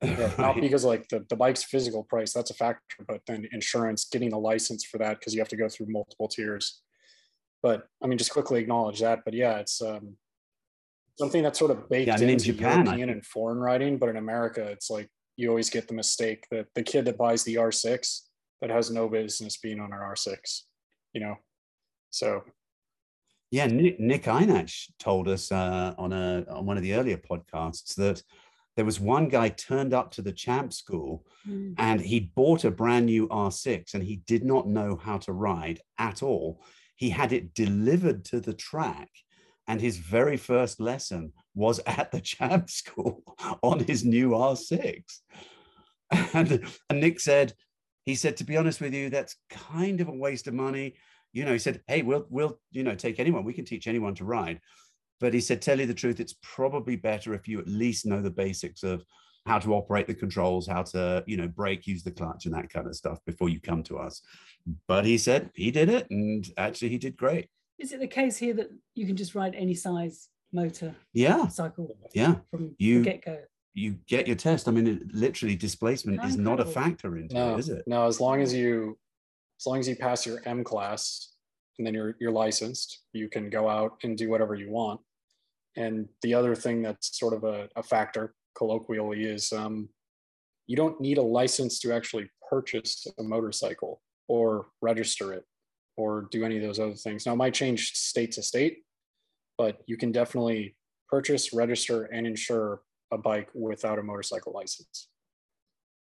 yeah, 0.02 0.20
Right. 0.20 0.38
Not 0.38 0.60
because 0.60 0.84
like 0.84 1.08
the, 1.08 1.24
the 1.28 1.36
bike's 1.36 1.64
physical 1.64 2.04
price, 2.04 2.32
that's 2.32 2.50
a 2.50 2.54
factor, 2.54 3.04
but 3.06 3.22
then 3.26 3.48
insurance, 3.50 4.04
getting 4.04 4.32
a 4.32 4.38
license 4.38 4.84
for 4.84 4.98
that 4.98 5.18
because 5.18 5.34
you 5.34 5.40
have 5.40 5.48
to 5.48 5.56
go 5.56 5.68
through 5.68 5.86
multiple 5.88 6.28
tiers. 6.28 6.82
But 7.62 7.88
I 8.02 8.06
mean, 8.06 8.18
just 8.18 8.30
quickly 8.30 8.60
acknowledge 8.60 9.00
that. 9.00 9.24
But 9.24 9.34
yeah, 9.34 9.58
it's 9.58 9.82
um, 9.82 10.16
something 11.18 11.42
that's 11.42 11.58
sort 11.58 11.72
of 11.72 11.88
baked 11.88 12.06
Yeah, 12.06 12.14
I 12.14 12.18
mean, 12.18 12.28
in 12.28 12.34
into 12.34 12.52
Japan, 12.52 12.86
I 12.86 12.92
European 12.92 13.10
and 13.10 13.26
foreign 13.26 13.58
riding. 13.58 13.98
But 13.98 14.10
in 14.10 14.16
America, 14.16 14.62
it's 14.62 14.88
like 14.88 15.08
you 15.36 15.48
always 15.48 15.70
get 15.70 15.88
the 15.88 15.94
mistake 15.94 16.46
that 16.52 16.66
the 16.76 16.82
kid 16.84 17.04
that 17.06 17.18
buys 17.18 17.42
the 17.42 17.56
R6 17.56 18.20
that 18.60 18.70
has 18.70 18.90
no 18.90 19.08
business 19.08 19.56
being 19.56 19.80
on 19.80 19.92
an 19.92 19.98
R6, 19.98 20.62
you 21.12 21.20
know. 21.20 21.36
So 22.10 22.42
Yeah, 23.50 23.66
Nick, 23.66 24.00
Nick 24.00 24.24
Ienatsch 24.24 24.90
told 24.98 25.28
us 25.28 25.52
uh, 25.52 25.94
on 25.98 26.12
a 26.12 26.44
on 26.50 26.66
one 26.66 26.76
of 26.76 26.82
the 26.82 26.94
earlier 26.94 27.18
podcasts 27.18 27.94
that 27.96 28.22
there 28.76 28.84
was 28.84 29.00
one 29.00 29.28
guy 29.28 29.48
turned 29.48 29.92
up 29.92 30.10
to 30.12 30.22
the 30.22 30.32
champ 30.32 30.72
school 30.72 31.24
Mm. 31.48 31.74
and 31.78 32.00
he 32.00 32.20
bought 32.34 32.64
a 32.64 32.70
brand 32.70 33.06
new 33.06 33.26
R6 33.28 33.94
and 33.94 34.02
he 34.02 34.16
did 34.26 34.44
not 34.44 34.68
know 34.68 34.96
how 35.02 35.18
to 35.18 35.32
ride 35.32 35.80
at 35.98 36.22
all. 36.22 36.62
He 36.96 37.10
had 37.10 37.32
it 37.32 37.54
delivered 37.54 38.24
to 38.26 38.40
the 38.40 38.52
track 38.52 39.08
and 39.66 39.80
his 39.80 39.96
very 39.98 40.36
first 40.36 40.80
lesson 40.80 41.32
was 41.54 41.78
at 41.86 42.10
the 42.10 42.20
champ 42.20 42.68
school 42.70 43.22
on 43.62 43.80
his 43.80 44.04
new 44.04 44.30
R6. 44.30 45.02
And, 46.10 46.64
and 46.90 47.00
Nick 47.00 47.20
said, 47.20 47.54
he 48.08 48.14
said, 48.14 48.38
to 48.38 48.44
be 48.44 48.56
honest 48.56 48.80
with 48.80 48.94
you, 48.94 49.10
that's 49.10 49.36
kind 49.50 50.00
of 50.00 50.08
a 50.08 50.12
waste 50.12 50.46
of 50.46 50.54
money. 50.54 50.94
You 51.34 51.44
know, 51.44 51.52
he 51.52 51.58
said, 51.58 51.82
hey, 51.88 52.00
we'll, 52.00 52.24
we'll, 52.30 52.58
you 52.70 52.82
know, 52.82 52.94
take 52.94 53.20
anyone. 53.20 53.44
We 53.44 53.52
can 53.52 53.66
teach 53.66 53.86
anyone 53.86 54.14
to 54.14 54.24
ride. 54.24 54.60
But 55.20 55.34
he 55.34 55.42
said, 55.42 55.60
tell 55.60 55.78
you 55.78 55.84
the 55.84 55.92
truth, 55.92 56.18
it's 56.18 56.36
probably 56.42 56.96
better 56.96 57.34
if 57.34 57.46
you 57.46 57.58
at 57.60 57.68
least 57.68 58.06
know 58.06 58.22
the 58.22 58.30
basics 58.30 58.82
of 58.82 59.04
how 59.44 59.58
to 59.58 59.74
operate 59.74 60.06
the 60.06 60.14
controls, 60.14 60.66
how 60.66 60.84
to, 60.84 61.22
you 61.26 61.36
know, 61.36 61.48
brake, 61.48 61.86
use 61.86 62.02
the 62.02 62.10
clutch 62.10 62.46
and 62.46 62.54
that 62.54 62.70
kind 62.70 62.86
of 62.86 62.96
stuff 62.96 63.18
before 63.26 63.50
you 63.50 63.60
come 63.60 63.82
to 63.82 63.98
us. 63.98 64.22
But 64.86 65.04
he 65.04 65.18
said 65.18 65.50
he 65.54 65.70
did 65.70 65.90
it 65.90 66.08
and 66.08 66.46
actually 66.56 66.88
he 66.88 66.96
did 66.96 67.14
great. 67.14 67.48
Is 67.78 67.92
it 67.92 68.00
the 68.00 68.06
case 68.08 68.38
here 68.38 68.54
that 68.54 68.70
you 68.94 69.06
can 69.06 69.16
just 69.16 69.34
ride 69.34 69.54
any 69.54 69.74
size 69.74 70.28
motor 70.50 70.94
Yeah. 71.12 71.48
cycle 71.48 71.94
Yeah. 72.14 72.36
from 72.50 72.74
You- 72.78 73.02
get 73.04 73.22
go? 73.22 73.36
You 73.78 73.98
get 74.06 74.26
your 74.26 74.36
test. 74.36 74.68
I 74.68 74.72
mean, 74.72 74.86
it, 74.86 75.14
literally 75.14 75.56
displacement 75.56 76.24
is 76.24 76.36
not 76.36 76.60
a 76.60 76.64
factor 76.64 77.16
into 77.16 77.34
no, 77.34 77.54
it, 77.54 77.58
is 77.60 77.68
it? 77.68 77.84
no, 77.86 78.06
as 78.06 78.20
long 78.20 78.40
as 78.40 78.52
you 78.52 78.98
as 79.60 79.66
long 79.66 79.78
as 79.78 79.88
you 79.88 79.96
pass 79.96 80.26
your 80.26 80.40
M 80.44 80.64
class 80.64 81.34
and 81.78 81.86
then 81.86 81.94
you're 81.94 82.14
you're 82.20 82.32
licensed, 82.32 83.02
you 83.12 83.28
can 83.28 83.50
go 83.50 83.68
out 83.68 83.98
and 84.02 84.16
do 84.16 84.28
whatever 84.28 84.54
you 84.54 84.70
want. 84.70 85.00
And 85.76 86.08
the 86.22 86.34
other 86.34 86.54
thing 86.54 86.82
that's 86.82 87.18
sort 87.18 87.34
of 87.34 87.44
a, 87.44 87.68
a 87.76 87.82
factor 87.82 88.34
colloquially 88.56 89.22
is 89.22 89.52
um, 89.52 89.88
you 90.66 90.76
don't 90.76 91.00
need 91.00 91.18
a 91.18 91.22
license 91.22 91.78
to 91.80 91.92
actually 91.92 92.28
purchase 92.50 93.06
a 93.18 93.22
motorcycle 93.22 94.02
or 94.26 94.68
register 94.82 95.32
it 95.32 95.44
or 95.96 96.28
do 96.30 96.44
any 96.44 96.56
of 96.56 96.62
those 96.62 96.80
other 96.80 96.94
things. 96.94 97.26
Now, 97.26 97.32
it 97.32 97.36
might 97.36 97.54
change 97.54 97.92
state 97.92 98.32
to 98.32 98.42
state, 98.42 98.78
but 99.56 99.82
you 99.86 99.96
can 99.96 100.12
definitely 100.12 100.76
purchase, 101.08 101.52
register, 101.52 102.04
and 102.04 102.26
insure 102.26 102.82
a 103.10 103.18
bike 103.18 103.48
without 103.54 103.98
a 103.98 104.02
motorcycle 104.02 104.52
license 104.52 105.08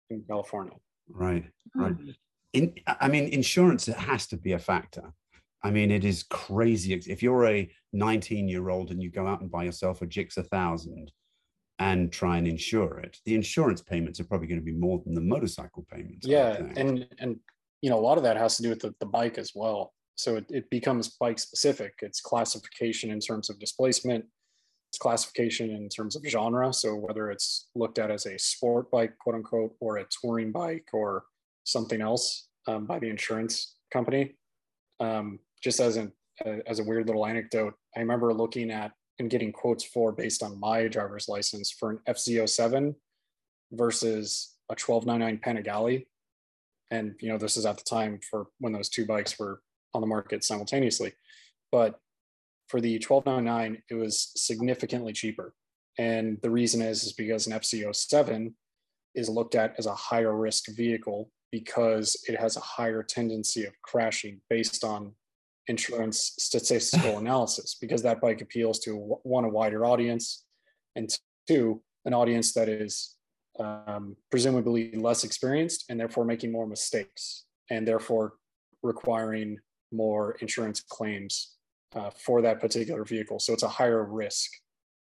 in 0.09 0.23
California. 0.27 0.73
Right. 1.09 1.45
Right. 1.75 1.93
Hmm. 1.93 2.09
in 2.53 2.73
i 2.87 3.07
mean 3.07 3.25
insurance 3.25 3.87
it 3.87 3.95
has 3.95 4.25
to 4.27 4.37
be 4.37 4.53
a 4.53 4.59
factor 4.59 5.13
i 5.63 5.69
mean 5.69 5.91
it 5.91 6.03
is 6.03 6.23
crazy 6.23 6.93
if 6.93 7.21
you're 7.21 7.45
a 7.45 7.69
19 7.93 8.47
year 8.47 8.69
old 8.69 8.91
and 8.91 9.01
you 9.01 9.09
go 9.11 9.27
out 9.27 9.41
and 9.41 9.51
buy 9.51 9.63
yourself 9.63 10.01
a 10.01 10.07
Gixxer 10.07 10.47
thousand 10.47 11.11
and 11.79 12.11
try 12.11 12.37
and 12.37 12.47
insure 12.47 12.99
it 12.99 13.17
the 13.25 13.35
insurance 13.35 13.81
payments 13.81 14.19
are 14.19 14.23
probably 14.23 14.47
going 14.47 14.59
to 14.59 14.65
be 14.65 14.73
more 14.73 15.01
than 15.05 15.13
the 15.13 15.21
motorcycle 15.21 15.85
payments 15.91 16.27
yeah 16.27 16.55
and 16.75 17.07
and 17.19 17.39
you 17.81 17.89
know 17.89 17.99
a 17.99 18.01
lot 18.01 18.17
of 18.17 18.23
that 18.23 18.37
has 18.37 18.57
to 18.57 18.63
do 18.63 18.69
with 18.69 18.79
the, 18.79 18.93
the 18.99 19.05
bike 19.05 19.37
as 19.37 19.51
well 19.55 19.93
so 20.15 20.35
it, 20.35 20.45
it 20.49 20.69
becomes 20.69 21.17
bike 21.19 21.39
specific 21.39 21.93
it's 22.01 22.21
classification 22.21 23.11
in 23.11 23.19
terms 23.19 23.49
of 23.49 23.59
displacement 23.59 24.23
it's 24.23 24.38
classification 24.97 25.69
in 25.69 25.87
terms 25.89 26.15
of 26.15 26.23
genre 26.25 26.73
so 26.73 26.95
whether 26.95 27.29
it's 27.31 27.69
looked 27.75 27.99
at 27.99 28.11
as 28.11 28.25
a 28.25 28.37
sport 28.39 28.89
bike 28.91 29.17
quote 29.19 29.35
unquote 29.35 29.73
or 29.79 29.97
a 29.97 30.05
touring 30.21 30.51
bike 30.51 30.87
or 30.93 31.23
something 31.63 32.01
else 32.01 32.47
um, 32.67 32.85
by 32.85 32.99
the 32.99 33.09
insurance 33.09 33.75
company 33.91 34.35
um, 34.99 35.39
just 35.63 35.79
as 35.79 35.97
an 35.97 36.11
as 36.67 36.79
a 36.79 36.83
weird 36.83 37.05
little 37.05 37.25
anecdote 37.25 37.73
i 37.95 37.99
remember 37.99 38.33
looking 38.33 38.71
at 38.71 38.91
and 39.19 39.29
getting 39.29 39.51
quotes 39.51 39.83
for 39.83 40.11
based 40.11 40.41
on 40.41 40.59
my 40.59 40.87
driver's 40.87 41.27
license 41.27 41.71
for 41.71 41.91
an 41.91 41.99
fz07 42.07 42.95
versus 43.71 44.55
a 44.69 44.73
1299 44.73 45.39
Panigale. 45.41 46.05
And, 46.91 47.15
you 47.19 47.29
know, 47.29 47.37
this 47.37 47.57
is 47.57 47.65
at 47.65 47.77
the 47.77 47.83
time 47.83 48.19
for 48.29 48.47
when 48.59 48.73
those 48.73 48.89
two 48.89 49.05
bikes 49.05 49.37
were 49.37 49.61
on 49.93 50.01
the 50.01 50.07
market 50.07 50.43
simultaneously. 50.43 51.13
But 51.71 51.99
for 52.69 52.79
the 52.79 52.93
1299, 52.95 53.81
it 53.89 53.95
was 53.95 54.31
significantly 54.35 55.11
cheaper. 55.11 55.53
And 55.97 56.37
the 56.41 56.49
reason 56.49 56.81
is, 56.81 57.03
is 57.03 57.13
because 57.13 57.47
an 57.47 57.53
FZ-07 57.53 58.53
is 59.15 59.27
looked 59.27 59.55
at 59.55 59.73
as 59.77 59.87
a 59.87 59.93
higher 59.93 60.35
risk 60.35 60.65
vehicle 60.75 61.29
because 61.51 62.23
it 62.27 62.39
has 62.39 62.55
a 62.55 62.61
higher 62.61 63.03
tendency 63.03 63.65
of 63.65 63.73
crashing 63.81 64.39
based 64.49 64.83
on 64.83 65.13
insurance 65.67 66.33
statistical 66.37 67.17
analysis 67.23 67.75
because 67.79 68.03
that 68.03 68.21
bike 68.21 68.41
appeals 68.41 68.79
to 68.79 68.93
one 69.23 69.45
a 69.45 69.49
wider 69.49 69.85
audience 69.85 70.45
and 70.95 71.09
two 71.47 71.81
an 72.05 72.13
audience 72.13 72.53
that 72.53 72.69
is 72.69 73.15
um, 73.59 74.15
presumably 74.31 74.91
less 74.93 75.23
experienced 75.23 75.85
and 75.89 75.99
therefore 75.99 76.23
making 76.23 76.51
more 76.51 76.67
mistakes 76.67 77.45
and 77.69 77.87
therefore 77.87 78.33
requiring 78.83 79.57
more 79.91 80.37
insurance 80.39 80.81
claims 80.81 81.55
uh, 81.95 82.09
for 82.11 82.41
that 82.41 82.59
particular 82.59 83.03
vehicle. 83.03 83.39
So 83.39 83.53
it's 83.53 83.63
a 83.63 83.67
higher 83.67 84.03
risk, 84.03 84.49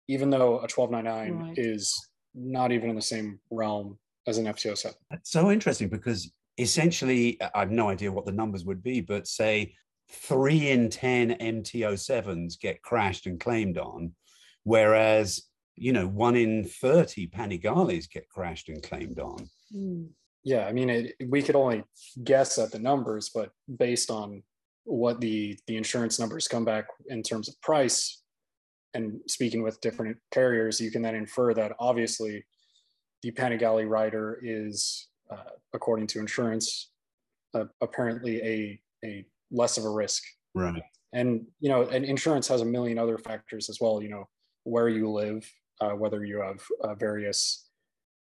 even 0.08 0.30
though 0.30 0.58
a 0.60 0.68
1299 0.68 1.34
Right. 1.48 1.58
is 1.58 1.94
not 2.34 2.72
even 2.72 2.90
in 2.90 2.96
the 2.96 3.02
same 3.02 3.40
realm 3.50 3.98
as 4.28 4.38
an 4.38 4.46
FZ-07. 4.46 4.94
That's 5.10 5.32
so 5.32 5.52
interesting 5.52 5.88
because 5.90 6.32
essentially, 6.58 7.40
I 7.54 7.60
have 7.60 7.72
no 7.72 7.90
idea 7.90 8.12
what 8.12 8.26
the 8.26 8.32
numbers 8.32 8.66
would 8.66 8.84
be, 8.84 9.02
but 9.02 9.28
say 9.28 9.74
three 10.10 10.70
in 10.70 10.90
10 10.90 11.32
MT-07s 11.32 12.60
get 12.60 12.82
crashed 12.82 13.26
and 13.26 13.40
claimed 13.40 13.78
on, 13.78 14.14
whereas, 14.64 15.44
you 15.76 15.94
know, 15.94 16.08
one 16.08 16.36
in 16.36 16.66
30 16.66 17.28
Panigales 17.30 18.10
get 18.10 18.28
crashed 18.30 18.70
and 18.70 18.84
claimed 18.84 19.20
on. 19.20 19.50
Hmm. 19.72 20.06
Yeah, 20.44 20.68
I 20.68 20.74
mean, 20.74 20.92
it, 20.92 21.16
we 21.28 21.42
could 21.42 21.56
only 21.56 21.84
guess 22.24 22.60
at 22.60 22.72
the 22.72 22.78
numbers, 22.78 23.32
but 23.34 23.50
based 23.78 24.12
on 24.12 24.44
what 24.86 25.20
the 25.20 25.58
the 25.68 25.76
insurance 25.76 26.20
numbers 26.20 26.48
come 26.48 26.64
back 26.64 26.86
in 27.08 27.22
terms 27.22 27.50
of 27.50 27.60
price, 27.62 28.24
and 28.94 29.20
speaking 29.28 29.62
with 29.64 29.82
different 29.82 30.18
carriers, 30.32 30.80
you 30.80 30.92
can 30.92 31.02
then 31.02 31.16
infer 31.16 31.54
that 31.54 31.74
obviously 31.80 32.46
the 33.24 33.32
Panigale 33.32 33.90
rider 33.90 34.40
is, 34.44 35.10
uh, 35.32 35.52
according 35.74 36.08
to 36.08 36.20
insurance, 36.20 36.92
uh, 37.54 37.66
apparently 37.82 38.42
a 38.44 38.82
a 39.04 39.26
less 39.52 39.78
of 39.78 39.86
a 39.86 39.90
risk. 39.90 40.24
Right. 40.54 40.84
And 41.14 41.46
you 41.60 41.70
know, 41.70 41.84
and 41.84 42.06
insurance 42.06 42.48
has 42.48 42.62
a 42.62 42.66
million 42.66 42.98
other 43.00 43.18
factors 43.18 43.70
as 43.70 43.80
well. 43.82 44.02
You 44.02 44.10
know, 44.10 44.30
where 44.64 44.90
you 44.90 45.12
live, 45.12 45.52
uh, 45.82 45.92
whether 45.92 46.24
you 46.24 46.42
have 46.42 46.62
uh, 46.84 46.96
various 46.96 47.70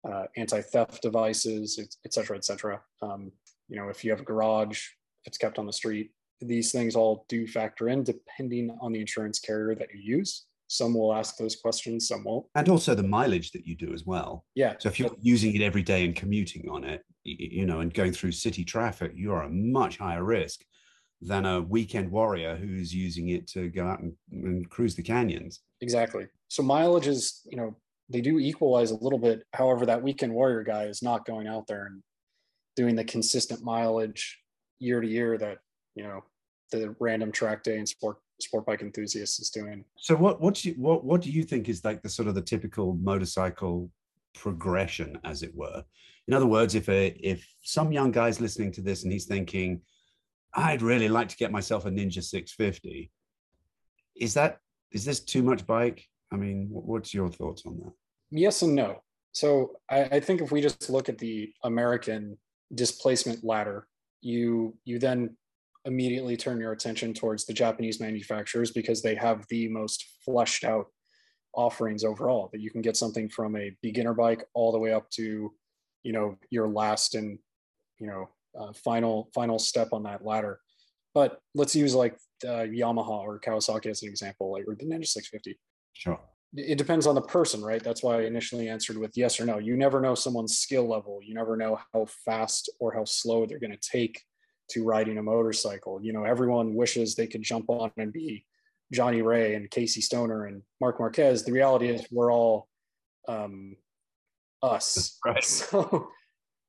uh, 0.08 0.26
anti-theft 0.38 1.02
devices, 1.02 1.80
et, 1.80 1.96
et 2.06 2.14
cetera, 2.14 2.36
et 2.38 2.46
cetera. 2.46 2.82
Um, 3.02 3.32
you 3.70 3.78
know, 3.78 3.90
if 3.90 4.04
you 4.04 4.12
have 4.12 4.22
a 4.22 4.24
garage, 4.26 4.80
if 5.22 5.28
it's 5.28 5.38
kept 5.38 5.60
on 5.60 5.66
the 5.66 5.74
street, 5.74 6.12
these 6.46 6.72
things 6.72 6.96
all 6.96 7.26
do 7.30 7.48
factor 7.48 7.90
in 7.90 8.04
depending 8.04 8.78
on 8.82 8.92
the 8.92 9.00
insurance 9.00 9.40
carrier 9.40 9.76
that 9.76 9.90
you 9.94 10.18
use. 10.18 10.46
Some 10.68 10.94
will 10.94 11.14
ask 11.14 11.36
those 11.36 11.58
questions, 11.58 12.08
some 12.08 12.24
won't. 12.24 12.46
And 12.56 12.70
also 12.70 12.96
the 12.96 13.04
mileage 13.04 13.52
that 13.52 13.68
you 13.68 13.76
do 13.76 13.94
as 13.94 14.06
well. 14.06 14.46
Yeah, 14.56 14.76
So 14.80 14.88
if 14.88 15.00
you're 15.00 15.12
using 15.20 15.54
it 15.54 15.62
every 15.62 15.84
day 15.84 16.06
and 16.06 16.16
commuting 16.16 16.70
on 16.70 16.86
it, 16.86 17.04
you 17.24 17.66
know, 17.66 17.82
and 17.82 17.94
going 17.94 18.14
through 18.14 18.32
city 18.32 18.64
traffic, 18.64 19.12
you 19.14 19.34
are 19.34 19.44
a 19.44 19.50
much 19.50 19.98
higher 19.98 20.24
risk 20.24 20.62
than 21.22 21.46
a 21.46 21.62
weekend 21.62 22.10
warrior 22.10 22.56
who's 22.56 22.94
using 22.94 23.30
it 23.30 23.48
to 23.48 23.70
go 23.70 23.86
out 23.86 24.00
and, 24.00 24.14
and 24.32 24.70
cruise 24.70 24.96
the 24.96 25.04
canyons. 25.04 25.60
exactly. 25.82 26.26
So 26.48 26.64
mileage 26.64 27.08
is, 27.08 27.42
you 27.46 27.58
know, 27.58 27.76
they 28.10 28.22
do 28.22 28.40
equalize 28.40 28.92
a 28.92 28.96
little 28.96 29.20
bit. 29.20 29.44
However, 29.54 29.86
that 29.86 30.02
weekend 30.02 30.34
warrior 30.34 30.64
guy 30.64 30.86
is 30.86 31.02
not 31.02 31.26
going 31.26 31.48
out 31.48 31.68
there 31.68 31.86
and 31.86 32.02
doing 32.76 32.96
the 32.96 33.04
consistent 33.04 33.64
mileage 33.64 34.40
year 34.80 35.00
to 35.00 35.08
year 35.08 35.38
that, 35.38 35.60
you 35.96 36.04
know, 36.04 36.24
the 36.72 36.96
random 37.00 37.32
track 37.32 37.64
day 37.64 37.78
and 37.78 37.88
sport 37.88 38.18
sport 38.40 38.66
bike 38.66 38.82
enthusiast 38.82 39.40
is 39.40 39.50
doing. 39.50 39.86
So 39.98 40.16
what 40.16 40.42
what 40.42 40.56
do 40.56 40.70
you, 40.70 40.76
what 40.76 41.04
what 41.04 41.22
do 41.22 41.32
you 41.32 41.44
think 41.44 41.70
is 41.70 41.84
like 41.86 42.02
the 42.02 42.10
sort 42.10 42.28
of 42.28 42.36
the 42.36 42.42
typical 42.42 42.96
motorcycle 42.96 43.90
progression, 44.34 45.18
as 45.24 45.44
it 45.44 45.54
were? 45.54 45.84
In 46.28 46.34
other 46.34 46.48
words, 46.48 46.76
if 46.76 46.90
a 46.90 47.08
if 47.20 47.48
some 47.62 47.92
young 47.92 48.12
guy's 48.12 48.42
listening 48.42 48.72
to 48.74 48.82
this 48.82 49.04
and 49.04 49.12
he's 49.12 49.26
thinking, 49.26 49.82
I'd 50.54 50.82
really 50.82 51.10
like 51.10 51.30
to 51.30 51.38
get 51.38 51.52
myself 51.52 51.86
a 51.86 51.92
Ninja 51.92 52.24
650. 52.24 53.12
Is 54.16 54.34
that 54.34 54.60
is 54.92 55.06
this 55.06 55.20
too 55.20 55.44
much 55.44 55.66
bike? 55.66 56.06
I 56.32 56.38
mean, 56.38 56.68
what's 56.70 57.14
your 57.14 57.30
thoughts 57.30 57.64
on 57.66 57.80
that? 57.80 57.94
Yes 58.32 58.62
and 58.62 58.76
no. 58.76 59.02
So 59.34 59.74
I, 59.90 60.04
I 60.04 60.20
think 60.20 60.42
if 60.42 60.52
we 60.52 60.62
just 60.62 60.90
look 60.90 61.10
at 61.10 61.18
the 61.18 61.52
American 61.64 62.38
displacement 62.74 63.44
ladder, 63.44 63.88
you 64.22 64.78
you 64.86 65.00
then 65.00 65.36
immediately 65.86 66.38
turn 66.38 66.60
your 66.60 66.72
attention 66.72 67.14
towards 67.14 67.46
the 67.46 67.54
Japanese 67.54 68.00
manufacturers 68.00 68.72
because 68.72 69.02
they 69.02 69.16
have 69.16 69.46
the 69.50 69.68
most 69.70 70.06
fleshed 70.24 70.64
out 70.64 70.88
offerings 71.54 72.04
overall 72.04 72.50
that 72.54 72.62
you 72.62 72.70
can 72.70 72.82
get 72.82 72.96
something 72.96 73.28
from 73.28 73.56
a 73.56 73.76
beginner 73.82 74.14
bike 74.14 74.46
all 74.54 74.72
the 74.72 74.80
way 74.80 74.94
up 74.94 75.10
to 75.10 75.52
you 76.04 76.14
know 76.14 76.38
your 76.50 76.68
last 76.68 77.16
and 77.16 77.38
you 78.00 78.08
know 78.08 78.30
uh, 78.58 78.72
final 78.74 79.30
final 79.34 79.60
step 79.60 79.90
on 79.92 80.04
that 80.04 80.26
ladder. 80.26 80.60
But 81.14 81.40
let's 81.56 81.76
use 81.76 81.94
like 81.94 82.16
uh, 82.46 82.66
yamaha 82.68 83.10
or 83.10 83.40
kawasaki 83.40 83.88
as 83.88 84.02
an 84.04 84.10
example 84.10 84.52
like 84.52 84.66
or 84.68 84.76
the 84.76 84.86
ninja 84.86 85.08
650 85.08 85.60
sure. 85.94 86.20
It 86.54 86.78
depends 86.78 87.08
on 87.08 87.16
the 87.16 87.22
person 87.22 87.64
right? 87.64 87.84
That's 87.84 88.04
why 88.04 88.20
i 88.20 88.22
initially 88.24 88.68
answered 88.68 88.98
with 88.98 89.12
yes 89.16 89.40
or 89.40 89.46
no. 89.46 89.58
You 89.58 89.78
never 89.78 90.02
know 90.02 90.16
someone's 90.16 90.58
skill 90.58 90.88
level. 90.88 91.20
You 91.24 91.34
never 91.34 91.56
know 91.56 91.80
how 91.94 92.08
fast 92.26 92.70
or 92.80 92.94
how 92.94 93.06
slow 93.06 93.46
they're 93.46 93.60
going 93.60 93.78
to 93.78 93.90
take 93.90 94.22
to 94.72 94.84
riding 94.84 95.18
a 95.18 95.24
motorcycle 95.24 96.00
you 96.04 96.14
know 96.14 96.24
everyone 96.24 96.74
wishes 96.76 97.16
they 97.16 97.28
could 97.28 97.42
jump 97.44 97.66
on 97.70 97.92
and 97.98 98.12
be 98.14 98.46
Johnny 98.94 99.22
Rea 99.22 99.54
and 99.56 99.72
Casey 99.72 100.02
Stoner 100.02 100.48
and 100.48 100.64
Marc 100.82 101.00
Marquez. 101.00 101.46
The 101.46 101.54
reality 101.54 101.88
is 101.88 102.06
we're 102.12 102.30
all 102.30 102.68
um, 103.28 103.78
us. 104.62 105.18
Right. 105.26 105.44
So 105.44 106.10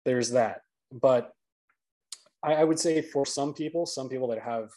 there's 0.05 0.30
that. 0.30 0.61
But 0.92 1.32
I, 2.44 2.55
I 2.55 2.64
would 2.64 2.78
say 2.78 3.03
for 3.03 3.26
some 3.26 3.55
people, 3.55 3.86
some 3.86 4.09
people 4.09 4.28
that 4.28 4.40
have 4.40 4.70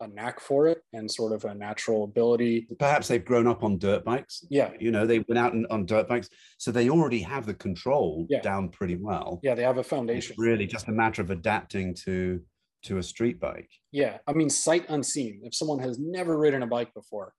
a 0.00 0.06
knack 0.06 0.38
for 0.38 0.68
it 0.68 0.82
and 0.92 1.10
sort 1.10 1.32
of 1.32 1.44
a 1.44 1.54
natural 1.54 2.04
ability. 2.04 2.68
Perhaps 2.78 3.08
they've 3.08 3.24
grown 3.24 3.48
up 3.48 3.64
on 3.64 3.78
dirt 3.78 4.04
bikes. 4.04 4.44
Yeah. 4.48 4.70
You 4.78 4.92
know, 4.92 5.04
they 5.04 5.20
went 5.28 5.38
out 5.38 5.54
and, 5.54 5.66
on 5.70 5.86
dirt 5.86 6.08
bikes. 6.08 6.28
So 6.58 6.70
they 6.70 6.88
already 6.88 7.22
have 7.22 7.46
the 7.46 7.54
control 7.54 8.26
Yeah. 8.30 8.42
down 8.42 8.68
pretty 8.68 8.96
well. 8.96 9.40
Yeah, 9.42 9.56
they 9.56 9.62
have 9.64 9.76
a 9.76 9.80
It's 9.80 9.88
foundation. 9.88 10.36
really 10.38 10.66
just 10.66 10.86
a 10.86 10.92
matter 10.92 11.20
of 11.22 11.30
adapting 11.30 11.94
to 12.04 12.40
to 12.84 12.98
a 12.98 13.02
street 13.02 13.40
bike. 13.40 13.70
Yeah, 13.92 14.18
I 14.26 14.32
mean, 14.32 14.50
sight 14.50 14.86
unseen. 14.88 15.40
If 15.44 15.54
someone 15.54 15.78
has 15.80 15.98
never 15.98 16.36
ridden 16.38 16.62
a 16.62 16.66
bike 16.66 16.92
before 16.94 17.32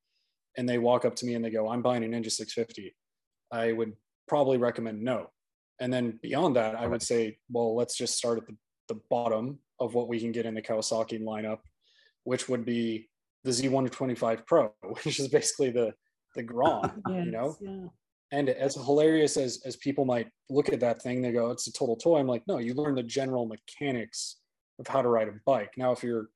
and 0.57 0.67
they 0.67 0.77
walk 0.77 1.05
up 1.05 1.15
to 1.17 1.25
me 1.25 1.35
and 1.35 1.43
they 1.43 1.49
go, 1.49 1.69
I'm 1.69 1.81
buying 1.81 2.03
a 2.03 2.07
Ninja 2.07 2.31
650, 2.31 2.95
I 3.51 3.71
would 3.71 3.93
probably 4.27 4.57
recommend 4.57 5.01
no. 5.01 5.29
And 5.79 5.91
then 5.91 6.19
beyond 6.21 6.55
that, 6.55 6.75
I 6.75 6.87
would 6.87 7.01
say, 7.01 7.37
well, 7.51 7.75
let's 7.75 7.97
just 7.97 8.17
start 8.17 8.37
at 8.37 8.47
the, 8.47 8.55
the 8.87 8.99
bottom 9.09 9.59
of 9.79 9.93
what 9.95 10.07
we 10.07 10.19
can 10.19 10.31
get 10.31 10.45
in 10.45 10.53
the 10.53 10.61
Kawasaki 10.61 11.21
lineup, 11.21 11.59
which 12.23 12.47
would 12.47 12.65
be 12.65 13.09
the 13.43 13.51
Z125 13.51 14.45
Pro, 14.45 14.71
which 15.03 15.19
is 15.19 15.27
basically 15.27 15.71
the 15.71 15.93
the 16.35 16.43
Grom, 16.43 17.03
Yes, 17.07 17.25
you 17.25 17.31
know? 17.31 17.55
yeah. 17.61 17.87
And 18.31 18.49
as 18.49 18.73
hilarious 18.73 19.37
as 19.37 19.61
as 19.65 19.75
people 19.75 20.05
might 20.05 20.29
look 20.49 20.69
at 20.71 20.79
that 20.79 21.01
thing, 21.01 21.21
they 21.21 21.31
go, 21.31 21.51
it's 21.51 21.67
a 21.67 21.71
total 21.73 21.95
toy. 21.95 22.17
I'm 22.19 22.27
like, 22.27 22.43
no, 22.47 22.57
you 22.57 22.73
learn 22.73 22.95
the 22.95 23.03
general 23.03 23.45
mechanics 23.45 24.37
of 24.80 24.88
how 24.88 25.01
to 25.01 25.09
ride 25.09 25.28
a 25.28 25.34
bike. 25.45 25.74
Now, 25.78 25.91
if 25.91 26.03
you're 26.03 26.30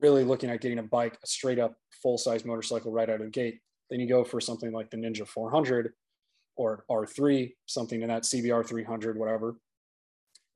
really 0.00 0.24
looking 0.24 0.50
at 0.50 0.60
getting 0.60 0.78
a 0.78 0.82
bike, 0.82 1.18
a 1.22 1.26
straight 1.26 1.58
up 1.58 1.76
full 2.02 2.18
size 2.18 2.44
motorcycle 2.44 2.92
right 2.92 3.08
out 3.08 3.20
of 3.20 3.26
the 3.26 3.30
gate, 3.30 3.60
then 3.90 4.00
you 4.00 4.08
go 4.08 4.24
for 4.24 4.40
something 4.40 4.72
like 4.72 4.90
the 4.90 4.96
Ninja 4.96 5.26
400 5.26 5.92
or 6.56 6.84
R3, 6.90 7.52
something 7.66 8.02
in 8.02 8.08
that 8.08 8.22
CBR 8.22 8.66
300, 8.66 9.18
whatever. 9.18 9.56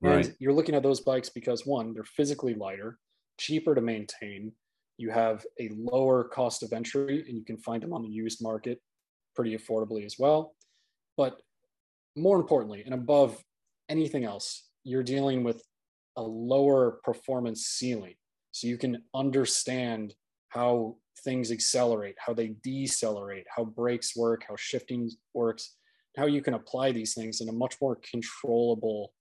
Right. 0.01 0.25
And 0.25 0.35
you're 0.39 0.53
looking 0.53 0.75
at 0.75 0.83
those 0.83 1.01
bikes 1.01 1.29
because 1.29 1.65
one, 1.65 1.93
they're 1.93 2.03
physically 2.03 2.53
lighter, 2.53 2.97
cheaper 3.39 3.75
to 3.75 3.81
maintain. 3.81 4.53
You 4.97 5.11
have 5.11 5.45
a 5.59 5.69
lower 5.77 6.23
cost 6.23 6.63
of 6.63 6.73
entry, 6.73 7.25
and 7.27 7.37
you 7.37 7.43
can 7.43 7.57
find 7.57 7.83
them 7.83 7.93
on 7.93 8.01
the 8.01 8.09
used 8.09 8.41
market 8.41 8.79
pretty 9.35 9.57
affordably 9.57 10.05
as 10.05 10.15
well. 10.17 10.55
But 11.17 11.41
more 12.15 12.37
importantly, 12.39 12.83
and 12.85 12.93
above 12.93 13.41
anything 13.89 14.23
else, 14.23 14.67
you're 14.83 15.03
dealing 15.03 15.43
with 15.43 15.61
a 16.19 16.21
lower 16.21 16.99
performance 17.03 17.65
ceiling. 17.65 18.15
So 18.51 18.67
you 18.67 18.77
can 18.77 19.03
understand 19.15 20.13
how 20.49 20.97
things 21.23 21.49
accelerate, 21.49 22.15
how 22.17 22.33
they 22.33 22.55
decelerate, 22.61 23.45
how 23.55 23.63
brakes 23.63 24.15
work, 24.15 24.43
how 24.47 24.55
shifting 24.57 25.09
works, 25.33 25.75
how 26.17 26.25
you 26.25 26.41
can 26.41 26.55
apply 26.55 26.91
these 26.91 27.13
things 27.13 27.39
in 27.39 27.47
a 27.47 27.53
much 27.53 27.75
more 27.81 27.97
controllable 28.11 29.13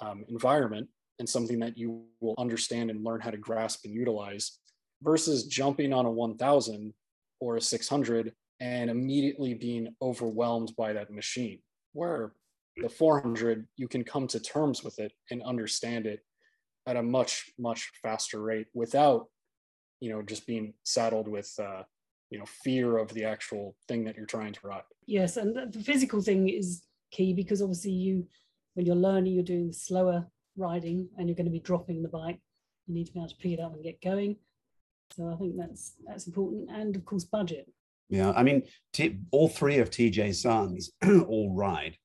um, 0.00 0.24
environment 0.28 0.88
and 1.20 1.28
something 1.28 1.60
that 1.60 1.78
you 1.78 2.04
will 2.20 2.34
understand 2.36 2.90
and 2.90 3.04
learn 3.04 3.20
how 3.20 3.30
to 3.30 3.36
grasp 3.36 3.84
and 3.84 3.94
utilize 3.94 4.58
versus 5.02 5.46
jumping 5.46 5.92
on 5.92 6.04
a 6.04 6.10
1000 6.10 6.92
or 7.40 7.56
a 7.56 7.60
600 7.60 8.32
and 8.60 8.90
immediately 8.90 9.54
being 9.54 9.94
overwhelmed 10.02 10.72
by 10.76 10.92
that 10.92 11.12
machine 11.12 11.60
where 11.92 12.32
the 12.76 12.88
400 12.88 13.66
you 13.76 13.88
can 13.88 14.02
come 14.04 14.26
to 14.28 14.40
terms 14.40 14.82
with 14.82 14.98
it 14.98 15.12
and 15.30 15.42
understand 15.42 16.06
it 16.06 16.20
at 16.86 16.96
a 16.96 17.02
much 17.02 17.50
much 17.58 17.90
faster 18.02 18.42
rate 18.42 18.66
without 18.74 19.26
you 20.00 20.10
know 20.10 20.22
just 20.22 20.46
being 20.46 20.74
saddled 20.82 21.28
with 21.28 21.52
uh, 21.58 21.82
you 22.30 22.38
know 22.38 22.44
fear 22.64 22.98
of 22.98 23.12
the 23.14 23.24
actual 23.24 23.76
thing 23.88 24.04
that 24.04 24.16
you're 24.16 24.26
trying 24.26 24.52
to 24.52 24.60
ride 24.66 24.82
Yes, 25.06 25.36
and 25.36 25.54
the- 25.56 25.66
the 25.78 25.84
physical 25.84 26.20
thing 26.20 26.48
is 26.48 26.82
key 27.10 27.32
because 27.32 27.62
obviously 27.62 27.92
you, 27.92 28.26
when 28.74 28.86
you're 28.86 28.96
learning, 28.96 29.34
you're 29.34 29.44
doing 29.44 29.72
slower 29.72 30.26
riding 30.56 31.08
and 31.16 31.28
you're 31.28 31.36
going 31.36 31.44
to 31.46 31.50
be 31.52 31.60
dropping 31.60 32.02
the 32.02 32.08
bike. 32.08 32.40
You 32.86 32.94
need 32.94 33.06
to 33.06 33.12
be 33.12 33.18
able 33.20 33.28
to 33.28 33.36
pick 33.36 33.52
it 33.52 33.60
up 33.60 33.72
and 33.74 33.84
get 33.84 34.00
going. 34.02 34.36
So 35.14 35.28
I 35.32 35.36
think 35.36 35.56
that's 35.56 35.94
that's 36.06 36.26
important, 36.26 36.70
and 36.70 36.96
of 36.96 37.04
course 37.04 37.24
budget. 37.24 37.70
Yeah, 38.08 38.32
I 38.32 38.42
mean, 38.42 38.62
T- 38.92 39.18
all 39.30 39.48
three 39.48 39.78
of 39.78 39.90
TJ's 39.90 40.42
sons 40.42 40.90
all 41.06 41.54
ride, 41.54 41.96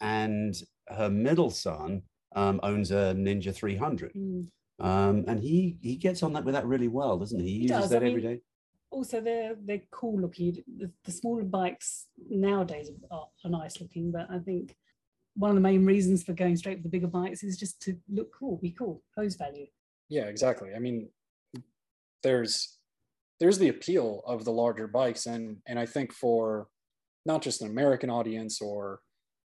and 0.00 0.54
her 0.88 1.10
middle 1.10 1.50
son 1.50 2.02
um, 2.34 2.60
owns 2.62 2.90
a 2.90 3.14
Ninja 3.16 3.54
300, 3.54 4.12
Mm. 4.14 4.46
um, 4.80 5.24
and 5.26 5.40
he 5.40 5.76
he 5.80 5.96
gets 5.96 6.22
on 6.22 6.32
that 6.34 6.44
with 6.44 6.54
that 6.54 6.66
really 6.66 6.88
well, 6.88 7.18
doesn't 7.18 7.40
he? 7.40 7.46
He, 7.46 7.52
He 7.52 7.62
uses 7.62 7.76
does, 7.78 7.90
that 7.90 8.02
I 8.02 8.06
every 8.08 8.22
mean- 8.22 8.30
day. 8.36 8.40
Also, 8.90 9.20
they're 9.20 9.56
they're 9.66 9.82
cool 9.90 10.20
looking. 10.20 10.62
The, 10.78 10.90
the 11.04 11.10
smaller 11.12 11.42
bikes 11.42 12.06
nowadays 12.30 12.88
are, 13.10 13.28
are 13.44 13.50
nice 13.50 13.80
looking, 13.80 14.12
but 14.12 14.28
I 14.30 14.38
think 14.38 14.76
one 15.34 15.50
of 15.50 15.54
the 15.56 15.60
main 15.60 15.84
reasons 15.84 16.22
for 16.22 16.32
going 16.32 16.56
straight 16.56 16.78
for 16.78 16.82
the 16.84 16.88
bigger 16.88 17.08
bikes 17.08 17.42
is 17.42 17.58
just 17.58 17.82
to 17.82 17.98
look 18.08 18.32
cool, 18.32 18.56
be 18.58 18.70
cool, 18.70 19.02
pose 19.14 19.34
value. 19.34 19.66
yeah 20.08 20.26
exactly 20.26 20.70
i 20.74 20.78
mean 20.78 21.08
there's 22.22 22.78
there's 23.40 23.58
the 23.58 23.68
appeal 23.68 24.22
of 24.26 24.44
the 24.44 24.52
larger 24.52 24.86
bikes 24.86 25.26
and 25.26 25.56
and 25.66 25.78
i 25.78 25.86
think 25.86 26.12
for 26.12 26.68
not 27.24 27.42
just 27.42 27.60
an 27.62 27.68
american 27.68 28.08
audience 28.10 28.60
or 28.60 29.00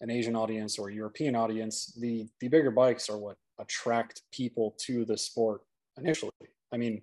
an 0.01 0.11
asian 0.11 0.37
audience 0.37 0.79
or 0.79 0.91
european 0.91 1.35
audience 1.35 1.97
the 2.01 2.27
the 2.41 2.49
bigger 2.49 2.71
bikes 2.71 3.09
are 3.09 3.19
what 3.19 3.37
attract 3.61 4.23
people 4.33 4.75
to 4.79 5.05
the 5.05 5.17
sport 5.17 5.63
initially. 5.99 6.33
I 6.73 6.77
mean 6.77 7.03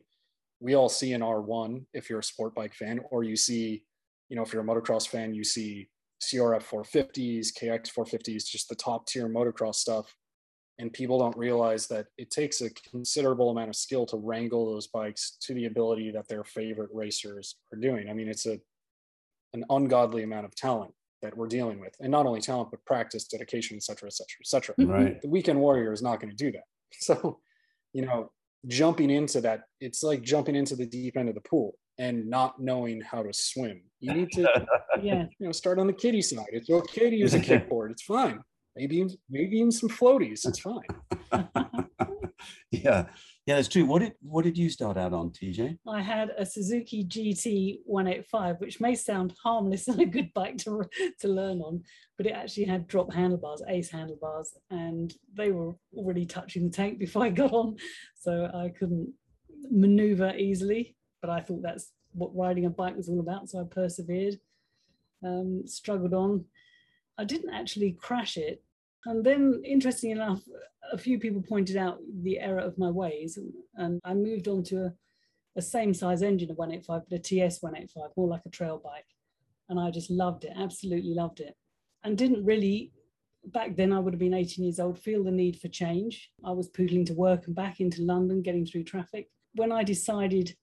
we 0.59 0.75
all 0.75 0.89
see 0.89 1.13
an 1.13 1.21
r1 1.21 1.85
if 1.93 2.09
you're 2.09 2.19
a 2.19 2.23
sport 2.23 2.53
bike 2.53 2.73
fan 2.73 2.99
or 3.09 3.23
you 3.23 3.35
see 3.35 3.83
you 4.29 4.35
know 4.35 4.43
if 4.43 4.53
you're 4.53 4.61
a 4.61 4.65
motocross 4.65 5.07
fan 5.07 5.33
you 5.33 5.43
see 5.43 5.87
crf 6.21 6.63
450s 6.63 7.47
kx 7.59 7.91
450s 7.91 8.45
just 8.45 8.69
the 8.69 8.75
top 8.75 9.07
tier 9.07 9.27
motocross 9.27 9.75
stuff. 9.75 10.15
And 10.79 10.91
people 10.91 11.19
don't 11.19 11.37
realize 11.37 11.85
that 11.87 12.07
it 12.17 12.31
takes 12.31 12.61
a 12.61 12.69
considerable 12.71 13.51
amount 13.51 13.69
of 13.69 13.75
skill 13.75 14.05
to 14.07 14.17
wrangle 14.17 14.73
those 14.73 14.87
bikes 14.87 15.37
to 15.41 15.53
the 15.53 15.65
ability 15.65 16.09
that 16.11 16.27
their 16.27 16.43
favorite 16.43 16.89
racers 16.91 17.57
are 17.71 17.77
doing. 17.77 18.09
I 18.09 18.13
mean, 18.13 18.27
it's 18.27 18.47
a 18.47 18.59
an 19.53 19.63
ungodly 19.69 20.23
amount 20.23 20.45
of 20.45 20.55
talent 20.55 20.93
that 21.21 21.35
we're 21.37 21.47
dealing 21.47 21.79
with, 21.79 21.95
and 21.99 22.11
not 22.11 22.25
only 22.25 22.41
talent 22.41 22.71
but 22.71 22.83
practice, 22.85 23.25
dedication, 23.25 23.77
et 23.77 23.83
cetera, 23.83 24.07
et 24.07 24.13
cetera, 24.13 24.37
et 24.41 24.47
cetera. 24.47 24.75
Mm-hmm. 24.75 24.91
Right. 24.91 25.21
The 25.21 25.29
weekend 25.29 25.59
warrior 25.59 25.91
is 25.93 26.01
not 26.01 26.19
going 26.19 26.31
to 26.31 26.35
do 26.35 26.51
that. 26.51 26.63
So, 26.99 27.39
you 27.93 28.05
know, 28.05 28.31
jumping 28.67 29.09
into 29.09 29.39
that, 29.41 29.61
it's 29.79 30.03
like 30.03 30.21
jumping 30.21 30.55
into 30.55 30.75
the 30.75 30.85
deep 30.85 31.15
end 31.15 31.29
of 31.29 31.35
the 31.35 31.41
pool 31.41 31.75
and 31.97 32.29
not 32.29 32.61
knowing 32.61 32.99
how 33.01 33.23
to 33.23 33.31
swim. 33.33 33.81
You 34.01 34.13
need 34.13 34.31
to 34.33 34.41
Yeah, 35.01 35.25
you 35.39 35.45
know, 35.45 35.51
start 35.51 35.79
on 35.79 35.87
the 35.87 35.93
kiddie 35.93 36.21
side. 36.21 36.47
It's 36.51 36.69
okay 36.69 37.09
to 37.09 37.15
use 37.15 37.33
a 37.33 37.39
kickboard. 37.47 37.91
It's 37.91 38.03
fine. 38.03 38.41
Maybe 38.75 39.05
maybe 39.29 39.57
even 39.57 39.71
some 39.71 39.89
floaties. 39.89 40.45
It's 40.45 40.59
fine. 40.59 41.47
yeah, 42.71 43.05
yeah, 43.47 43.55
that's 43.55 43.67
true. 43.67 43.85
What 43.85 43.99
did 43.99 44.13
what 44.21 44.43
did 44.43 44.57
you 44.57 44.69
start 44.69 44.97
out 44.97 45.13
on, 45.13 45.31
TJ? 45.31 45.79
I 45.87 46.01
had 46.01 46.31
a 46.37 46.45
Suzuki 46.45 47.03
GT 47.03 47.79
185, 47.85 48.57
which 48.59 48.79
may 48.79 48.93
sound 48.93 49.33
harmless 49.43 49.87
and 49.87 49.99
a 49.99 50.05
good 50.05 50.31
bike 50.35 50.57
to, 50.59 50.83
to 51.21 51.27
learn 51.27 51.59
on, 51.61 51.83
but 52.17 52.27
it 52.27 52.33
actually 52.33 52.65
had 52.65 52.87
drop 52.87 53.11
handlebars, 53.11 53.63
ace 53.67 53.89
handlebars, 53.89 54.53
and 54.69 55.13
they 55.33 55.51
were 55.51 55.73
already 55.95 56.25
touching 56.25 56.65
the 56.65 56.69
tank 56.69 56.99
before 56.99 57.23
I 57.23 57.29
got 57.29 57.51
on. 57.51 57.77
So 58.15 58.45
I 58.53 58.69
couldn't 58.77 59.11
maneuver 59.71 60.35
easily, 60.35 60.95
but 61.21 61.31
I 61.31 61.41
thought 61.41 61.63
that's 61.63 61.91
what 62.13 62.35
riding 62.35 62.65
a 62.65 62.69
bike 62.69 62.95
was 62.95 63.09
all 63.09 63.21
about. 63.21 63.49
So 63.49 63.61
I 63.61 63.63
persevered, 63.63 64.39
um, 65.25 65.63
struggled 65.65 66.13
on. 66.13 66.45
I 67.17 67.23
didn't 67.23 67.53
actually 67.53 67.93
crash 67.93 68.37
it 68.37 68.63
And 69.05 69.25
then, 69.25 69.61
interesting 69.65 70.11
enough, 70.11 70.41
a 70.91 70.97
few 70.97 71.19
people 71.19 71.41
pointed 71.41 71.77
out 71.77 71.99
the 72.21 72.39
error 72.39 72.59
of 72.59 72.77
my 72.77 72.89
ways, 72.89 73.37
and, 73.37 73.51
and 73.75 73.99
I 74.03 74.13
moved 74.13 74.47
on 74.47 74.63
to 74.65 74.85
a, 74.85 74.93
a 75.55 75.61
same 75.61 75.93
size 75.93 76.21
engine 76.21 76.51
of 76.51 76.57
185, 76.57 77.09
but 77.09 77.15
a 77.15 77.21
TS 77.21 77.61
185, 77.61 78.11
more 78.15 78.27
like 78.27 78.41
a 78.45 78.49
trail 78.49 78.79
bike. 78.83 79.05
And 79.69 79.79
I 79.79 79.89
just 79.89 80.11
loved 80.11 80.43
it, 80.43 80.53
absolutely 80.55 81.13
loved 81.13 81.39
it. 81.39 81.55
And 82.03 82.17
didn't 82.17 82.45
really, 82.45 82.91
back 83.45 83.75
then 83.75 83.93
I 83.93 83.99
would 83.99 84.13
have 84.13 84.19
been 84.19 84.33
18 84.33 84.65
years 84.65 84.79
old, 84.79 84.99
feel 84.99 85.23
the 85.23 85.31
need 85.31 85.59
for 85.59 85.67
change. 85.67 86.29
I 86.43 86.51
was 86.51 86.69
poodling 86.69 87.05
to 87.07 87.13
work 87.13 87.47
and 87.47 87.55
back 87.55 87.79
into 87.79 88.03
London, 88.03 88.41
getting 88.41 88.65
through 88.65 88.83
traffic. 88.83 89.29
When 89.55 89.71
I 89.71 89.83
decided 89.83 90.55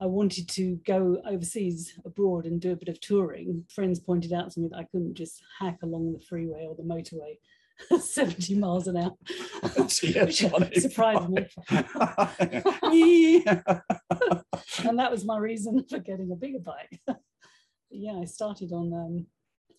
I 0.00 0.06
wanted 0.06 0.48
to 0.50 0.80
go 0.84 1.22
overseas 1.24 1.92
abroad 2.04 2.44
and 2.44 2.60
do 2.60 2.72
a 2.72 2.76
bit 2.76 2.88
of 2.88 3.00
touring, 3.00 3.64
friends 3.72 4.00
pointed 4.00 4.32
out 4.32 4.50
to 4.50 4.60
me 4.60 4.68
that 4.68 4.78
I 4.78 4.88
couldn't 4.90 5.14
just 5.14 5.40
hack 5.60 5.78
along 5.82 6.12
the 6.12 6.24
freeway 6.26 6.66
or 6.66 6.74
the 6.74 6.82
motorway 6.82 7.38
70 8.00 8.54
miles 8.56 8.86
an 8.86 8.96
hour, 8.96 9.12
which 9.76 9.92
surprised 10.80 11.28
me. 11.28 11.46
and 14.84 14.98
that 14.98 15.10
was 15.10 15.24
my 15.24 15.38
reason 15.38 15.84
for 15.88 15.98
getting 15.98 16.30
a 16.32 16.36
bigger 16.36 16.60
bike. 16.60 17.00
yeah, 17.90 18.18
I 18.20 18.24
started 18.24 18.72
on 18.72 18.92
um, 18.92 19.26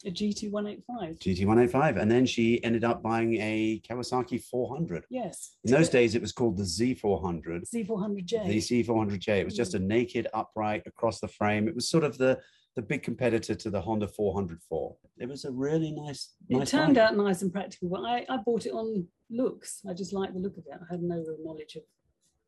a 0.06 0.12
GT185. 0.12 1.20
GT185. 1.20 2.02
And 2.02 2.12
then 2.12 2.26
she 2.26 2.64
ended 2.64 2.84
up 2.84 3.02
buying 3.02 3.36
a 3.38 3.82
Kawasaki 3.88 4.42
400. 4.42 5.06
Yes. 5.10 5.56
In 5.64 5.72
those 5.72 5.90
days, 5.90 6.16
it 6.16 6.22
was 6.22 6.32
called 6.32 6.58
the 6.58 6.64
Z400. 6.64 7.70
Z400J. 7.74 8.48
The 8.48 8.58
Z400J. 8.58 9.40
It 9.40 9.46
was 9.46 9.56
just 9.56 9.74
a 9.74 9.80
naked 9.80 10.28
upright 10.34 10.84
across 10.86 11.20
the 11.20 11.28
frame. 11.28 11.68
It 11.68 11.76
was 11.76 11.90
sort 11.90 12.04
of 12.04 12.18
the 12.18 12.40
the 12.76 12.82
big 12.82 13.04
competitor 13.04 13.54
to 13.54 13.70
the 13.70 13.82
Honda 13.82 14.08
404. 14.08 14.96
It 15.20 15.30
was 15.30 15.46
a 15.46 15.52
really 15.52 15.92
nice. 15.92 16.34
It 16.50 16.58
nice 16.58 16.72
turned 16.72 16.96
bike. 16.96 17.04
out 17.04 17.18
nice 17.18 17.42
and 17.42 17.52
practical, 17.52 17.90
but 17.90 18.02
I, 18.02 18.26
I 18.30 18.38
bought 18.38 18.66
it 18.66 18.72
on 18.72 19.08
looks. 19.30 19.82
I 19.90 19.94
just 19.94 20.14
liked 20.14 20.34
the 20.34 20.40
look 20.40 20.58
of 20.58 20.66
it. 20.66 20.80
I 20.82 20.92
had 20.92 21.02
no 21.04 21.18
real 21.18 21.38
knowledge 21.44 21.76
of 21.76 21.84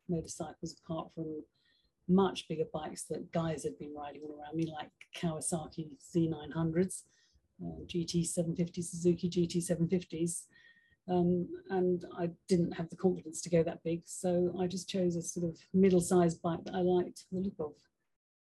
motorcycles 0.09 0.75
apart 0.83 1.09
from 1.13 1.43
much 2.07 2.47
bigger 2.47 2.65
bikes 2.73 3.03
that 3.05 3.31
guys 3.31 3.63
had 3.63 3.77
been 3.77 3.93
riding 3.95 4.21
all 4.23 4.39
around 4.39 4.55
me, 4.55 4.71
like 4.71 4.89
Kawasaki 5.15 5.89
Z900s, 6.15 7.03
uh, 7.63 7.83
GT 7.85 8.25
750, 8.25 8.81
Suzuki 8.81 9.29
GT 9.29 9.57
750s. 9.57 10.43
Um, 11.07 11.47
and 11.69 12.03
I 12.17 12.31
didn't 12.49 12.71
have 12.71 12.89
the 12.89 12.95
confidence 12.95 13.41
to 13.41 13.49
go 13.49 13.61
that 13.63 13.83
big. 13.83 14.01
So 14.05 14.55
I 14.59 14.65
just 14.65 14.89
chose 14.89 15.15
a 15.15 15.21
sort 15.21 15.47
of 15.47 15.57
middle 15.73 16.01
sized 16.01 16.41
bike 16.41 16.63
that 16.65 16.73
I 16.73 16.79
liked 16.79 17.25
the 17.31 17.41
look 17.41 17.53
of 17.59 17.73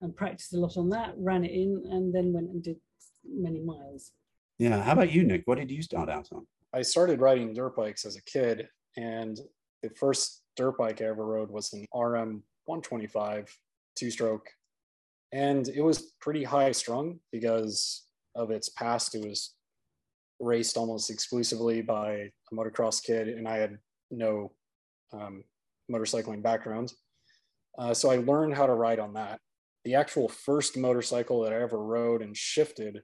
and 0.03 0.15
practiced 0.15 0.53
a 0.53 0.57
lot 0.57 0.77
on 0.77 0.89
that, 0.89 1.13
ran 1.17 1.45
it 1.45 1.51
in, 1.51 1.81
and 1.89 2.13
then 2.13 2.33
went 2.33 2.49
and 2.49 2.61
did 2.61 2.77
many 3.25 3.61
miles. 3.61 4.11
Yeah. 4.59 4.83
How 4.83 4.91
about 4.91 5.11
you, 5.11 5.23
Nick? 5.23 5.43
What 5.45 5.57
did 5.57 5.71
you 5.71 5.81
start 5.81 6.09
out 6.09 6.27
on? 6.31 6.45
I 6.73 6.81
started 6.81 7.21
riding 7.21 7.53
dirt 7.53 7.75
bikes 7.75 8.05
as 8.05 8.17
a 8.17 8.23
kid, 8.23 8.67
and 8.97 9.39
the 9.81 9.89
first 9.91 10.43
dirt 10.55 10.77
bike 10.77 11.01
I 11.01 11.05
ever 11.05 11.25
rode 11.25 11.49
was 11.49 11.73
an 11.73 11.87
RM 11.93 12.43
125 12.65 13.57
two 13.95 14.11
stroke. 14.11 14.47
And 15.31 15.67
it 15.67 15.81
was 15.81 16.13
pretty 16.19 16.43
high 16.43 16.71
strung 16.71 17.19
because 17.31 18.03
of 18.35 18.51
its 18.51 18.69
past. 18.69 19.15
It 19.15 19.27
was 19.27 19.55
raced 20.39 20.77
almost 20.77 21.09
exclusively 21.09 21.81
by 21.81 22.11
a 22.11 22.55
motocross 22.55 23.03
kid, 23.03 23.29
and 23.29 23.47
I 23.47 23.57
had 23.57 23.77
no 24.11 24.51
um, 25.11 25.43
motorcycling 25.91 26.43
background. 26.43 26.93
Uh, 27.77 27.93
so 27.93 28.11
I 28.11 28.17
learned 28.17 28.55
how 28.55 28.67
to 28.67 28.73
ride 28.73 28.99
on 28.99 29.13
that. 29.13 29.39
The 29.85 29.95
actual 29.95 30.29
first 30.29 30.77
motorcycle 30.77 31.41
that 31.41 31.53
I 31.53 31.61
ever 31.61 31.77
rode 31.77 32.21
and 32.21 32.35
shifted 32.35 33.01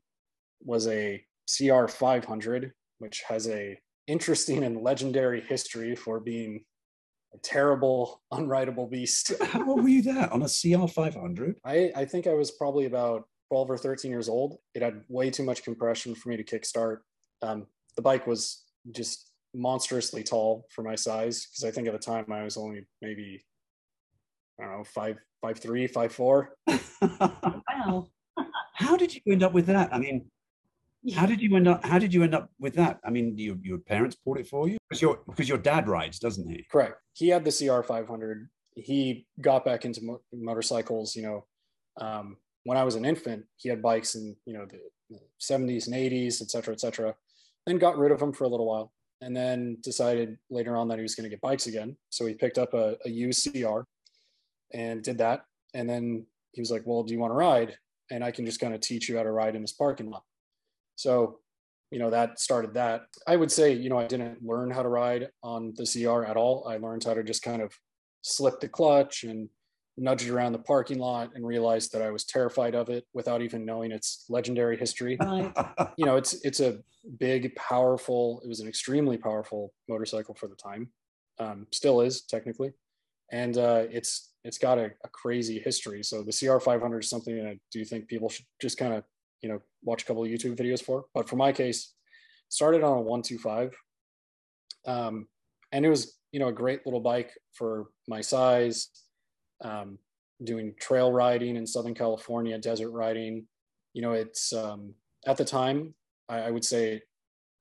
was 0.61 0.88
a 0.88 1.23
CR 1.47 1.88
500, 1.88 2.71
which 2.99 3.23
has 3.27 3.47
a 3.47 3.80
interesting 4.07 4.63
and 4.63 4.82
legendary 4.82 5.41
history 5.41 5.95
for 5.95 6.19
being 6.19 6.63
a 7.34 7.38
terrible, 7.39 8.21
unrideable 8.34 8.89
beast. 8.89 9.34
How 9.41 9.67
old 9.69 9.84
were 9.84 9.89
you 9.89 10.01
there 10.01 10.32
on 10.34 10.41
a 10.41 10.47
CR 10.47 10.88
500? 10.88 11.55
I, 11.65 11.91
I 11.95 12.05
think 12.05 12.27
I 12.27 12.34
was 12.34 12.51
probably 12.51 12.86
about 12.86 13.27
12 13.49 13.71
or 13.71 13.77
13 13.77 14.11
years 14.11 14.30
old. 14.30 14.57
It 14.73 14.82
had 14.82 15.01
way 15.07 15.30
too 15.30 15.43
much 15.43 15.63
compression 15.63 16.15
for 16.15 16.30
me 16.30 16.38
to 16.38 16.43
kickstart. 16.43 16.97
Um, 17.41 17.67
the 17.95 18.01
bike 18.01 18.27
was 18.27 18.63
just 18.91 19.32
monstrously 19.53 20.23
tall 20.23 20.65
for 20.69 20.84
my 20.84 20.95
size 20.95 21.47
because 21.47 21.63
I 21.63 21.71
think 21.71 21.88
at 21.88 21.93
the 21.93 21.99
time 21.99 22.32
I 22.32 22.43
was 22.43 22.57
only 22.57 22.88
maybe 23.01 23.43
I 24.60 24.66
don't 24.66 24.78
know 24.78 24.84
five 24.84 25.18
five 25.41 25.60
three 25.60 25.88
five 25.88 26.12
four. 26.14 26.55
Wow. 27.01 28.10
how 28.74 28.97
did 28.97 29.16
you 29.16 29.22
end 29.32 29.41
up 29.43 29.53
with 29.53 29.68
that? 29.68 29.93
I 29.93 29.99
mean, 29.99 30.30
how 31.16 31.26
did 31.26 31.41
you 31.41 31.55
end 31.55 31.68
up? 31.68 31.86
How 31.86 31.97
did 31.97 32.14
you 32.14 32.24
end 32.24 32.36
up 32.36 32.49
with 32.60 32.74
that? 32.76 32.99
I 33.05 33.10
mean, 33.10 33.38
you, 33.38 33.57
your 33.62 33.78
parents 33.78 34.18
bought 34.26 34.38
it 34.38 34.47
for 34.47 34.68
you 34.68 34.78
because 34.89 35.01
your 35.01 35.22
because 35.28 35.47
your 35.47 35.57
dad 35.57 35.88
rides, 35.88 36.20
doesn't 36.20 36.47
he? 36.49 36.66
Correct. 36.72 36.95
He 37.14 37.30
had 37.30 37.45
the 37.45 37.51
CR 37.51 37.82
500. 37.82 38.49
He 38.76 39.26
got 39.41 39.64
back 39.64 39.86
into 39.86 40.03
mo- 40.03 40.22
motorcycles. 40.34 41.16
You 41.16 41.24
know, 41.24 41.45
um, 42.01 42.38
when 42.64 42.78
I 42.78 42.84
was 42.84 42.95
an 42.95 43.05
infant, 43.05 43.45
he 43.55 43.70
had 43.70 43.82
bikes 43.82 44.16
in 44.16 44.36
you 44.45 44.53
know 44.53 44.66
the, 44.66 44.80
the 45.10 45.20
70s 45.41 45.88
and 45.88 45.95
80s, 45.95 46.41
et 46.41 46.51
cetera, 46.51 46.74
et 46.74 46.82
cetera. 46.82 47.16
Then 47.66 47.78
got 47.78 47.97
rid 47.97 48.12
of 48.12 48.20
them 48.20 48.34
for 48.34 48.43
a 48.43 48.49
little 48.49 48.68
while, 48.68 48.91
and 49.22 49.36
then 49.36 49.78
decided 49.82 50.38
later 50.49 50.76
on 50.76 50.89
that 50.89 50.97
he 50.97 51.03
was 51.03 51.16
going 51.16 51.26
to 51.26 51.30
get 51.30 51.41
bikes 51.41 51.68
again. 51.68 51.95
So 52.10 52.26
he 52.26 52.34
picked 52.34 52.57
up 52.57 52.74
a, 52.74 52.97
a 53.05 53.10
used 53.10 53.47
CR 53.53 53.82
and 54.74 55.03
did 55.03 55.17
that. 55.20 55.45
And 55.74 55.89
then 55.89 56.26
he 56.51 56.61
was 56.61 56.72
like, 56.72 56.84
"Well, 56.86 57.03
do 57.03 57.13
you 57.13 57.20
want 57.20 57.32
to 57.32 57.36
ride?" 57.36 57.78
And 58.11 58.24
I 58.24 58.32
can 58.32 58.45
just 58.45 58.59
kind 58.59 58.74
of 58.74 58.82
teach 58.82 59.07
you 59.07 59.17
how 59.17 59.24
to 59.24 59.32
ride 59.32 59.55
in 59.55 59.61
this 59.61 59.74
parking 59.74 60.09
lot. 60.09 60.24
So, 60.95 61.39
you 61.91 61.99
know, 61.99 62.09
that 62.09 62.39
started 62.39 62.74
that. 62.74 63.03
I 63.28 63.36
would 63.36 63.51
say, 63.51 63.74
you 63.74 63.89
know, 63.89 63.99
I 63.99 64.07
didn't 64.07 64.43
learn 64.43 64.72
how 64.72 64.84
to 64.84 64.89
ride 64.89 65.30
on 65.43 65.74
the 65.76 65.86
CR 65.86 66.24
at 66.26 66.38
all. 66.38 66.67
I 66.67 66.78
learned 66.78 67.03
how 67.03 67.13
to 67.13 67.24
just 67.24 67.43
kind 67.43 67.61
of 67.61 67.74
slip 68.22 68.59
the 68.59 68.67
clutch 68.67 69.24
and 69.24 69.49
nudge 69.99 70.26
it 70.26 70.32
around 70.32 70.53
the 70.53 70.59
parking 70.59 70.99
lot 70.99 71.32
and 71.36 71.45
realized 71.45 71.91
that 71.91 72.01
I 72.01 72.09
was 72.09 72.24
terrified 72.24 72.76
of 72.76 72.89
it 72.89 73.05
without 73.13 73.41
even 73.41 73.65
knowing 73.65 73.91
its 73.91 74.26
legendary 74.30 74.78
history. 74.78 75.17
Right. 75.20 75.53
You 75.97 76.05
know, 76.05 76.15
it's 76.15 76.34
it's 76.45 76.59
a 76.59 76.80
big, 77.20 77.55
powerful. 77.55 78.41
It 78.43 78.47
was 78.47 78.59
an 78.61 78.67
extremely 78.67 79.17
powerful 79.17 79.74
motorcycle 79.88 80.36
for 80.36 80.47
the 80.47 80.55
time. 80.55 80.89
Um, 81.39 81.67
still 81.72 82.01
is 82.01 82.22
technically, 82.22 82.74
and 83.32 83.57
uh, 83.57 83.86
it's 83.89 84.28
it's 84.43 84.57
got 84.57 84.77
a, 84.77 84.91
a 85.03 85.09
crazy 85.09 85.59
history. 85.59 86.03
So 86.03 86.23
the 86.23 86.31
CR 86.31 86.59
500 86.59 87.03
is 87.03 87.09
something 87.09 87.35
that 87.35 87.47
I 87.47 87.59
do 87.71 87.83
think 87.83 88.07
people 88.07 88.29
should 88.29 88.45
just 88.61 88.77
kind 88.77 88.93
of 88.93 89.03
you 89.41 89.49
know 89.49 89.61
watch 89.83 90.03
a 90.03 90.05
couple 90.05 90.23
of 90.23 90.29
YouTube 90.29 90.57
videos 90.57 90.83
for. 90.83 91.05
But 91.13 91.29
for 91.29 91.35
my 91.35 91.51
case, 91.51 91.93
started 92.49 92.83
on 92.83 92.97
a 92.97 93.01
125, 93.01 93.73
um, 94.85 95.27
and 95.71 95.85
it 95.85 95.89
was 95.89 96.17
you 96.31 96.39
know 96.39 96.47
a 96.47 96.53
great 96.53 96.85
little 96.85 97.01
bike 97.01 97.31
for 97.53 97.87
my 98.07 98.21
size. 98.21 98.89
Um, 99.61 99.99
doing 100.43 100.73
trail 100.79 101.11
riding 101.11 101.57
in 101.57 101.67
Southern 101.67 101.93
California, 101.93 102.57
desert 102.57 102.91
riding. 102.91 103.45
You 103.93 104.01
know, 104.01 104.13
it's 104.13 104.53
um, 104.53 104.93
at 105.27 105.35
the 105.35 105.43
time 105.43 105.93
I, 106.29 106.39
I 106.43 106.51
would 106.51 106.63
say, 106.63 107.01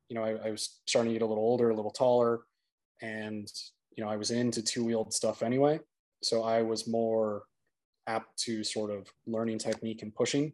you 0.08 0.14
know, 0.14 0.22
I, 0.22 0.48
I 0.48 0.50
was 0.50 0.80
starting 0.86 1.12
to 1.12 1.18
get 1.18 1.24
a 1.24 1.28
little 1.28 1.42
older, 1.42 1.70
a 1.70 1.74
little 1.74 1.90
taller, 1.90 2.42
and 3.02 3.50
you 3.96 4.04
know 4.04 4.10
I 4.10 4.16
was 4.16 4.30
into 4.30 4.62
two 4.62 4.84
wheeled 4.84 5.12
stuff 5.12 5.42
anyway. 5.42 5.80
So 6.22 6.42
I 6.42 6.62
was 6.62 6.88
more 6.88 7.42
apt 8.06 8.38
to 8.38 8.64
sort 8.64 8.90
of 8.90 9.06
learning 9.26 9.58
technique 9.58 10.02
and 10.02 10.14
pushing. 10.14 10.52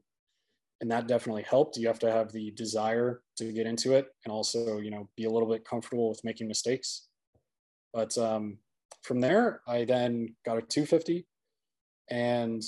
And 0.80 0.90
that 0.90 1.06
definitely 1.06 1.44
helped. 1.44 1.76
You 1.76 1.86
have 1.86 2.00
to 2.00 2.10
have 2.10 2.32
the 2.32 2.50
desire 2.50 3.22
to 3.38 3.52
get 3.52 3.66
into 3.66 3.94
it 3.94 4.06
and 4.24 4.32
also 4.32 4.78
you 4.78 4.90
know 4.90 5.08
be 5.16 5.24
a 5.24 5.30
little 5.30 5.48
bit 5.48 5.64
comfortable 5.64 6.08
with 6.08 6.24
making 6.24 6.48
mistakes. 6.48 7.08
But 7.92 8.16
um, 8.18 8.58
from 9.04 9.20
there 9.20 9.60
i 9.68 9.84
then 9.84 10.34
got 10.44 10.58
a 10.58 10.62
250 10.62 11.26
and 12.10 12.62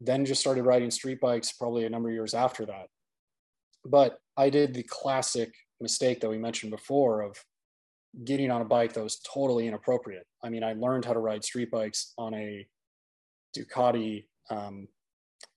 then 0.00 0.24
just 0.24 0.40
started 0.40 0.64
riding 0.64 0.90
street 0.90 1.20
bikes 1.20 1.52
probably 1.52 1.84
a 1.84 1.90
number 1.90 2.08
of 2.08 2.14
years 2.14 2.34
after 2.34 2.66
that. 2.66 2.88
But 3.84 4.18
i 4.36 4.50
did 4.50 4.74
the 4.74 4.82
classic 4.84 5.54
mistake 5.80 6.20
that 6.20 6.30
we 6.30 6.38
mentioned 6.38 6.72
before 6.72 7.20
of 7.22 7.36
getting 8.24 8.50
on 8.50 8.60
a 8.60 8.64
bike 8.64 8.92
that 8.92 9.02
was 9.02 9.20
totally 9.20 9.66
inappropriate 9.66 10.26
i 10.44 10.48
mean 10.48 10.62
i 10.62 10.72
learned 10.74 11.04
how 11.04 11.12
to 11.12 11.18
ride 11.18 11.42
street 11.42 11.70
bikes 11.70 12.12
on 12.16 12.32
a 12.34 12.66
ducati 13.56 14.24
um, 14.50 14.86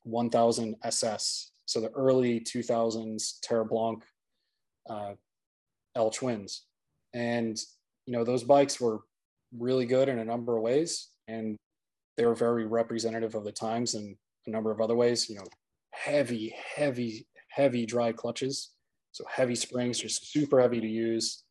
1000 0.03 0.75
SS. 0.83 1.51
So 1.65 1.81
the 1.81 1.89
early 1.89 2.39
2000s 2.39 3.39
Terblanche 3.41 4.03
uh, 4.89 5.13
L 5.95 6.09
twins. 6.09 6.63
And, 7.13 7.57
you 8.05 8.13
know, 8.13 8.23
those 8.23 8.43
bikes 8.43 8.79
were 8.79 9.01
really 9.57 9.85
good 9.85 10.09
in 10.09 10.19
a 10.19 10.25
number 10.25 10.55
of 10.55 10.63
ways. 10.63 11.09
And 11.27 11.57
they 12.15 12.25
were 12.25 12.35
very 12.35 12.65
representative 12.65 13.35
of 13.35 13.43
the 13.43 13.51
times 13.51 13.95
in 13.95 14.15
a 14.45 14.49
number 14.49 14.71
of 14.71 14.81
other 14.81 14.95
ways, 14.95 15.29
you 15.29 15.35
know, 15.35 15.45
heavy, 15.91 16.55
heavy, 16.75 17.27
heavy 17.49 17.85
dry 17.85 18.11
clutches. 18.11 18.71
So 19.11 19.25
heavy 19.29 19.55
springs, 19.55 19.99
just 19.99 20.31
super 20.31 20.61
heavy 20.61 20.79
to 20.79 20.87
use. 20.87 21.43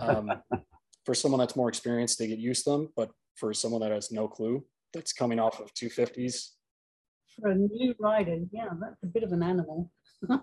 Um, 0.00 0.32
for 1.04 1.14
someone 1.14 1.38
that's 1.38 1.56
more 1.56 1.68
experienced, 1.68 2.18
they 2.18 2.28
get 2.28 2.38
used 2.38 2.64
to 2.64 2.70
them. 2.70 2.88
But 2.96 3.10
for 3.36 3.52
someone 3.52 3.80
that 3.82 3.92
has 3.92 4.10
no 4.12 4.28
clue, 4.28 4.64
that's 4.92 5.12
coming 5.12 5.40
off 5.40 5.60
of 5.60 5.72
250s, 5.74 6.50
For 7.40 7.50
a 7.50 7.54
new 7.54 7.94
rider, 7.98 8.38
yeah, 8.52 8.68
that's 8.80 9.02
a 9.02 9.06
bit 9.06 9.22
of 9.22 9.32
an 9.32 9.42
animal. 9.42 9.90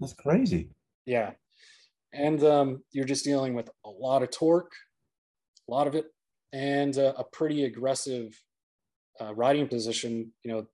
That's 0.00 0.14
crazy. 0.14 0.70
yeah 1.04 1.32
and 2.12 2.42
um, 2.44 2.82
you're 2.92 3.04
just 3.04 3.24
dealing 3.24 3.54
with 3.54 3.70
a 3.84 3.90
lot 3.90 4.22
of 4.22 4.30
torque, 4.30 4.72
a 5.68 5.70
lot 5.70 5.86
of 5.86 5.94
it, 5.94 6.06
and 6.52 6.96
uh, 6.98 7.12
a 7.16 7.24
pretty 7.24 7.64
aggressive 7.64 8.36
uh, 9.20 9.34
riding 9.34 9.68
position. 9.68 10.32
You 10.42 10.52
know, 10.52 10.66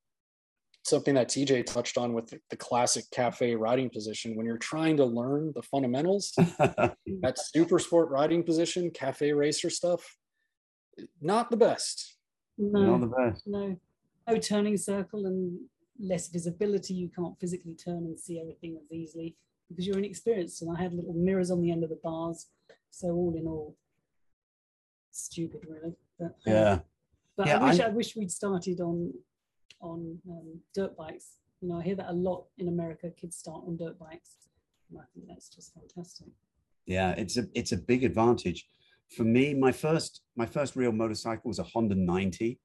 something 0.87 1.15
that 1.15 1.29
TJ 1.29 1.67
touched 1.67 1.99
on 1.99 2.13
with 2.13 2.29
the, 2.29 2.39
the 2.51 2.57
classic 2.57 3.05
cafe 3.11 3.55
riding 3.55 3.91
position. 3.91 4.37
When 4.37 4.47
you're 4.47 4.57
trying 4.59 4.97
to 4.99 5.05
learn 5.05 5.53
the 5.55 5.63
fundamentals, 5.63 6.33
that 6.59 7.37
super 7.39 7.79
sport 7.79 8.09
riding 8.11 8.43
position, 8.45 8.91
cafe 8.91 9.33
racer 9.33 9.69
stuff, 9.71 10.17
not 11.21 11.51
the 11.51 11.57
best. 11.57 12.17
No, 12.59 12.97
Not 12.97 13.01
the 13.01 13.07
best. 13.31 13.47
no, 13.47 13.77
no 14.29 14.37
turning 14.39 14.77
circle 14.77 15.27
and 15.27 15.59
less 15.99 16.29
visibility. 16.29 16.95
You 16.95 17.11
can't 17.15 17.39
physically 17.39 17.75
turn 17.75 17.99
and 18.07 18.19
see 18.19 18.41
everything 18.41 18.79
as 18.83 18.91
easily 18.91 19.37
because 19.69 19.87
you're 19.87 19.99
inexperienced. 19.99 20.63
And 20.63 20.75
I 20.77 20.81
had 20.81 20.95
little 20.95 21.13
mirrors 21.15 21.51
on 21.51 21.61
the 21.61 21.71
end 21.71 21.83
of 21.85 21.91
the 21.91 21.99
bars. 22.03 22.47
So 22.91 23.09
all 23.09 23.35
in 23.37 23.47
all, 23.47 23.77
stupid 25.11 25.61
really. 25.69 25.95
But, 26.19 26.27
uh, 26.47 26.51
Yeah. 26.51 26.79
But 27.37 27.47
Yeah, 27.49 27.59
I 27.59 27.69
wish 27.71 27.81
I- 27.81 27.85
I 27.87 27.89
wish 27.91 28.17
we'd 28.17 28.31
started 28.33 28.81
on 28.81 29.13
on 29.81 30.19
um, 30.29 30.61
dirt 30.75 30.97
bikes. 30.97 31.39
You 31.61 31.69
know, 31.69 31.79
I 31.79 31.83
hear 31.83 31.97
that 31.97 32.11
a 32.11 32.13
lot 32.13 32.47
in 32.59 32.69
America. 32.69 33.11
Kids 33.11 33.37
start 33.37 33.63
on 33.67 33.77
dirt 33.77 33.99
bikes. 33.99 34.37
And 34.91 34.99
I 35.01 35.05
think 35.15 35.27
that's 35.29 35.49
just 35.49 35.75
fantastic. 35.75 36.29
Yeah, 36.87 37.13
it's 37.13 37.37
a 37.37 37.47
it's 37.55 37.73
a 37.73 37.77
big 37.77 38.05
advantage. 38.05 38.69
For 39.17 39.25
me, 39.25 39.55
my 39.55 39.73
first 39.73 40.23
my 40.37 40.47
first 40.47 40.77
real 40.77 40.93
motorcycle 40.93 41.49
was 41.49 41.59
a 41.59 41.65
Honda 41.65 41.95
90 41.95 42.61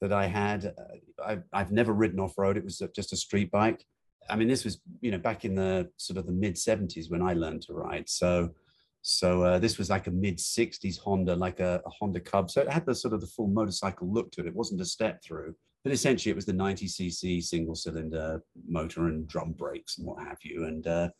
that 0.00 0.12
I 0.12 0.26
had. 0.26 0.66
Uh, 0.66 1.22
I, 1.24 1.38
I've 1.52 1.72
never 1.72 1.92
ridden 1.92 2.20
off 2.20 2.36
road. 2.36 2.56
It 2.56 2.64
was 2.64 2.82
just 2.94 3.12
a 3.12 3.16
street 3.16 3.50
bike. 3.50 3.84
I 4.28 4.36
mean, 4.36 4.48
this 4.48 4.64
was 4.64 4.80
you 5.00 5.10
know 5.10 5.18
back 5.18 5.44
in 5.44 5.54
the 5.54 5.90
sort 5.96 6.18
of 6.18 6.26
the 6.26 6.32
mid 6.32 6.56
70s 6.56 7.10
when 7.10 7.22
I 7.22 7.32
learned 7.32 7.62
to 7.62 7.72
ride. 7.72 8.08
So 8.08 8.50
so 9.08 9.44
uh, 9.44 9.58
this 9.60 9.78
was 9.78 9.88
like 9.88 10.08
a 10.08 10.10
mid 10.10 10.38
60s 10.38 10.98
Honda, 10.98 11.36
like 11.36 11.60
a, 11.60 11.80
a 11.86 11.90
Honda 11.90 12.18
Cub. 12.18 12.50
So 12.50 12.60
it 12.60 12.68
had 12.68 12.84
the 12.84 12.94
sort 12.94 13.14
of 13.14 13.20
the 13.20 13.28
full 13.28 13.46
motorcycle 13.46 14.12
look 14.12 14.32
to 14.32 14.40
it. 14.40 14.48
It 14.48 14.54
wasn't 14.54 14.80
a 14.80 14.84
step 14.84 15.22
through, 15.22 15.54
but 15.86 15.92
essentially 15.92 16.32
it 16.32 16.34
was 16.34 16.46
the 16.46 16.52
90cc 16.52 17.44
single 17.44 17.76
cylinder 17.76 18.42
motor 18.68 19.06
and 19.06 19.28
drum 19.28 19.52
brakes 19.52 19.98
and 19.98 20.06
what 20.08 20.18
have 20.18 20.38
you. 20.42 20.64
And 20.64 20.84
uh, 20.84 21.10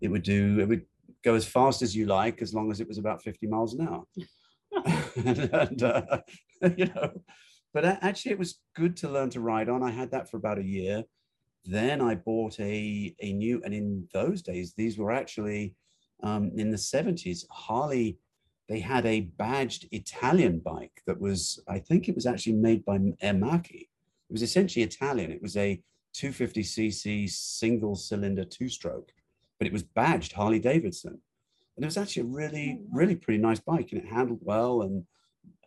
it 0.00 0.08
would 0.08 0.22
do 0.22 0.60
it 0.60 0.66
would 0.66 0.86
go 1.22 1.34
as 1.34 1.44
fast 1.44 1.82
as 1.82 1.94
you 1.94 2.06
like 2.06 2.40
as 2.40 2.54
long 2.54 2.70
as 2.70 2.80
it 2.80 2.88
was 2.88 2.96
about 2.96 3.22
50 3.22 3.46
miles 3.48 3.74
an 3.74 3.86
hour 3.86 4.02
and, 5.16 5.38
and, 5.52 5.82
uh, 5.82 6.20
you 6.78 6.86
know 6.86 7.20
but 7.74 7.84
actually 7.84 8.32
it 8.32 8.38
was 8.38 8.60
good 8.74 8.96
to 8.96 9.10
learn 9.10 9.28
to 9.28 9.40
ride 9.40 9.68
on 9.68 9.82
i 9.82 9.90
had 9.90 10.10
that 10.10 10.30
for 10.30 10.38
about 10.38 10.58
a 10.58 10.64
year 10.64 11.04
then 11.66 12.00
i 12.00 12.14
bought 12.14 12.58
a 12.60 13.14
a 13.20 13.32
new 13.34 13.60
and 13.62 13.74
in 13.74 14.08
those 14.14 14.40
days 14.40 14.72
these 14.74 14.96
were 14.96 15.12
actually 15.12 15.74
um, 16.22 16.50
in 16.56 16.70
the 16.70 16.78
70s 16.78 17.44
harley 17.50 18.18
they 18.70 18.80
had 18.80 19.04
a 19.04 19.20
badged 19.36 19.86
italian 19.92 20.60
bike 20.60 21.02
that 21.06 21.20
was 21.20 21.62
i 21.68 21.78
think 21.78 22.08
it 22.08 22.14
was 22.14 22.24
actually 22.24 22.54
made 22.54 22.82
by 22.86 22.98
Aermacchi. 23.22 23.88
It 24.34 24.40
was 24.40 24.42
essentially 24.50 24.82
italian 24.82 25.30
it 25.30 25.42
was 25.42 25.56
a 25.56 25.80
250cc 26.14 27.30
single 27.30 27.94
cylinder 27.94 28.44
two 28.44 28.68
stroke 28.68 29.12
but 29.58 29.66
it 29.66 29.72
was 29.72 29.82
badged 29.82 30.32
Harley 30.32 30.58
Davidson. 30.58 31.18
And 31.76 31.84
it 31.84 31.86
was 31.86 31.96
actually 31.96 32.22
a 32.22 32.26
really, 32.26 32.78
Oh, 32.80 32.86
really 32.92 33.16
pretty 33.16 33.40
nice 33.40 33.60
bike 33.60 33.92
and 33.92 34.00
it 34.02 34.06
handled 34.06 34.40
well 34.42 34.82
and 34.82 35.04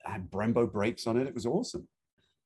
had 0.03 0.29
Brembo 0.29 0.71
brakes 0.71 1.07
on 1.07 1.17
it. 1.17 1.27
It 1.27 1.33
was 1.33 1.45
awesome. 1.45 1.87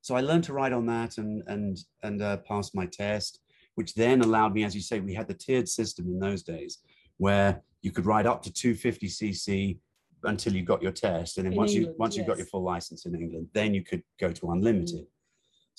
So 0.01 0.15
I 0.15 0.21
learned 0.21 0.45
to 0.45 0.53
ride 0.53 0.73
on 0.73 0.87
that 0.87 1.17
and 1.19 1.43
and 1.47 1.77
and 2.01 2.21
uh, 2.21 2.37
passed 2.37 2.73
my 2.73 2.87
test, 2.87 3.39
which 3.75 3.93
then 3.93 4.21
allowed 4.21 4.53
me, 4.53 4.63
as 4.63 4.73
you 4.73 4.81
say, 4.81 4.99
we 4.99 5.13
had 5.13 5.27
the 5.27 5.35
tiered 5.35 5.69
system 5.69 6.07
in 6.07 6.19
those 6.19 6.41
days 6.41 6.79
where 7.17 7.61
you 7.83 7.91
could 7.91 8.07
ride 8.07 8.25
up 8.25 8.41
to 8.43 8.49
250cc 8.49 9.77
until 10.23 10.55
you 10.55 10.63
got 10.63 10.81
your 10.81 10.91
test. 10.91 11.37
And 11.37 11.45
then 11.45 11.53
In 11.53 11.57
once 11.57 11.73
you 11.73 11.93
once 11.99 12.17
you 12.17 12.23
got 12.23 12.37
your 12.37 12.47
full 12.47 12.63
license 12.63 13.05
in 13.05 13.13
England, 13.13 13.49
then 13.53 13.75
you 13.75 13.83
could 13.83 14.01
go 14.19 14.31
to 14.31 14.51
unlimited. 14.51 15.05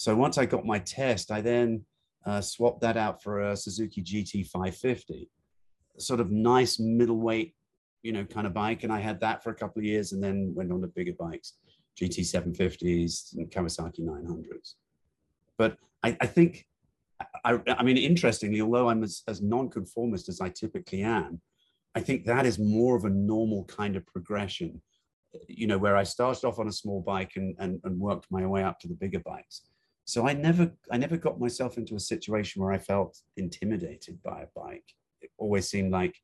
So 0.03 0.17
once 0.17 0.37
I 0.37 0.47
got 0.47 0.67
my 0.67 0.81
test, 0.81 1.31
I 1.31 1.41
then 1.41 1.85
uh, 2.27 2.41
swapped 2.41 2.81
that 2.81 2.97
out 2.97 3.23
for 3.23 3.39
a 3.39 3.57
Suzuki 3.57 4.03
GT 4.03 4.45
550 4.49 5.31
sort 5.97 6.19
of 6.19 6.33
nice 6.33 6.81
middleweight, 6.81 7.55
you 8.03 8.11
know, 8.11 8.25
kind 8.25 8.49
of 8.49 8.53
bike. 8.53 8.83
And 8.83 8.93
I 8.93 8.99
had 8.99 9.21
that 9.21 9.45
for 9.45 9.51
a 9.51 9.55
couple 9.55 9.79
of 9.79 9.85
years 9.85 10.11
and 10.11 10.21
then 10.21 10.55
went 10.57 10.73
on 10.73 10.81
to 10.81 10.89
bigger 10.89 11.13
bikes, 11.17 11.53
GT 11.97 12.23
750s 12.23 13.37
and 13.37 13.49
Kawasaki 13.49 14.01
900s. 14.01 14.75
But 15.57 15.77
I, 16.03 16.17
I 16.21 16.27
think, 16.27 16.67
I, 17.45 17.61
I 17.69 17.85
mean, 17.85 17.97
interestingly, 17.97 18.61
although 18.61 18.89
I'm 18.89 19.05
as, 19.05 19.23
as 19.29 19.41
nonconformist 19.41 20.29
as 20.29 20.41
I 20.41 20.49
typically 20.49 21.05
am, 21.05 21.41
I 21.95 22.01
think 22.01 22.25
that 22.25 22.45
is 22.45 22.59
more 22.59 22.97
of 22.97 23.05
a 23.05 23.11
normal 23.11 23.67
kind 23.67 23.95
of 23.95 24.05
progression, 24.07 24.83
you 25.47 25.69
know, 25.69 25.79
where 25.79 25.97
I 25.97 26.03
started 26.03 26.45
off 26.45 26.59
on 26.59 26.67
a 26.67 26.73
small 26.73 27.03
bike 27.03 27.35
and, 27.37 27.55
and, 27.61 27.81
and 27.85 28.01
worked 28.01 28.27
my 28.33 28.45
way 28.45 28.65
up 28.65 28.81
to 28.81 28.89
the 28.89 28.95
bigger 28.95 29.21
bikes. 29.21 29.63
So 30.05 30.27
I 30.27 30.33
never, 30.33 30.73
I 30.91 30.97
never 30.97 31.17
got 31.17 31.41
myself 31.41 31.79
into 31.79 31.95
a 31.95 32.01
situation 32.01 32.63
where 32.63 32.73
I 32.73 32.79
felt 32.79 33.19
intimidated 33.37 34.23
by 34.23 34.43
a 34.43 34.61
bike 34.61 34.95
it 35.23 35.31
always 35.39 35.69
seemed 35.69 35.93
like 35.93 36.17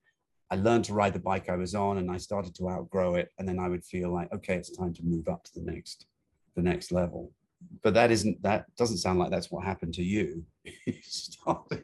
I 0.51 0.57
learned 0.57 0.85
to 0.87 0.95
ride 0.95 1.13
the 1.13 1.21
bike 1.21 1.49
I 1.49 1.57
was 1.57 1.75
on 1.75 1.99
and 1.99 2.11
I 2.11 2.17
started 2.17 2.55
to 2.57 2.71
outgrow 2.71 3.15
it. 3.15 3.31
And 3.39 3.49
then 3.49 3.59
I 3.59 3.69
would 3.69 3.85
feel 3.85 4.13
like, 4.13 4.33
okay, 4.33 4.57
it's 4.57 4.77
time 4.77 4.95
to 4.95 5.05
move 5.05 5.29
up 5.29 5.45
to 5.45 5.55
the 5.55 5.63
next, 5.63 6.07
the 6.57 6.63
next 6.63 6.91
level. 6.91 7.33
But 7.83 7.95
that 7.95 8.11
isn't, 8.11 8.43
that 8.43 8.67
doesn't 8.77 8.99
sound 8.99 9.19
like 9.19 9.31
that's 9.31 9.51
what 9.51 9.65
happened 9.65 9.95
to 9.95 10.03
you. 10.03 10.45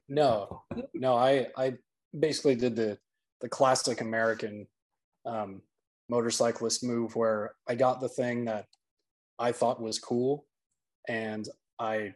No, 0.08 0.62
no, 0.94 1.16
I 1.16 1.46
I 1.56 1.74
basically 2.18 2.54
did 2.54 2.76
the 2.76 2.98
the 3.40 3.48
classic 3.48 4.00
American 4.00 4.66
um, 5.26 5.62
motorcyclist 6.08 6.84
move 6.84 7.16
where 7.16 7.54
I 7.68 7.74
got 7.74 8.00
the 8.00 8.08
thing 8.08 8.44
that 8.44 8.66
I 9.38 9.52
thought 9.52 9.82
was 9.82 9.98
cool, 9.98 10.46
and 11.08 11.48
I, 11.78 12.14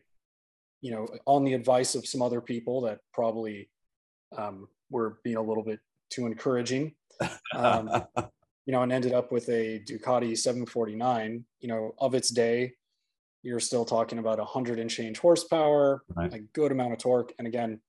you 0.81 0.91
know, 0.91 1.09
on 1.27 1.45
the 1.45 1.55
advice 1.55 1.95
of 1.95 2.07
some 2.07 2.23
other 2.23 2.41
people 2.41 2.83
that 2.83 3.01
probably 3.13 3.69
um, 4.37 4.69
were 4.91 5.19
being 5.25 5.37
a 5.37 5.43
little 5.43 5.65
bit 5.65 5.81
too 6.11 6.27
encouraging, 6.27 6.95
um, 7.55 7.91
you 8.67 8.73
know, 8.73 8.83
and 8.83 8.93
ended 8.93 9.13
up 9.13 9.33
with 9.33 9.49
a 9.49 9.81
Ducati 9.81 10.37
749. 10.37 11.45
You 11.61 11.69
know, 11.69 11.95
of 11.99 12.15
its 12.15 12.31
day, 12.31 12.73
you're 13.43 13.61
still 13.61 13.85
talking 13.85 14.19
about 14.19 14.39
100 14.39 14.79
and 14.79 14.91
change 14.91 15.19
horsepower, 15.19 16.03
Right. 16.15 16.33
a 16.33 16.41
good 16.41 16.73
amount 16.73 16.93
of 16.93 16.99
torque, 16.99 17.33
and 17.39 17.47
again, 17.47 17.81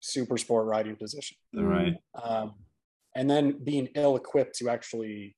super 0.00 0.38
sport 0.38 0.66
riding 0.66 0.96
position. 0.96 1.36
Right. 1.54 1.96
Um, 2.20 2.54
and 3.14 3.28
then 3.28 3.62
being 3.64 3.88
ill 3.94 4.16
equipped 4.16 4.56
to 4.58 4.68
actually 4.68 5.36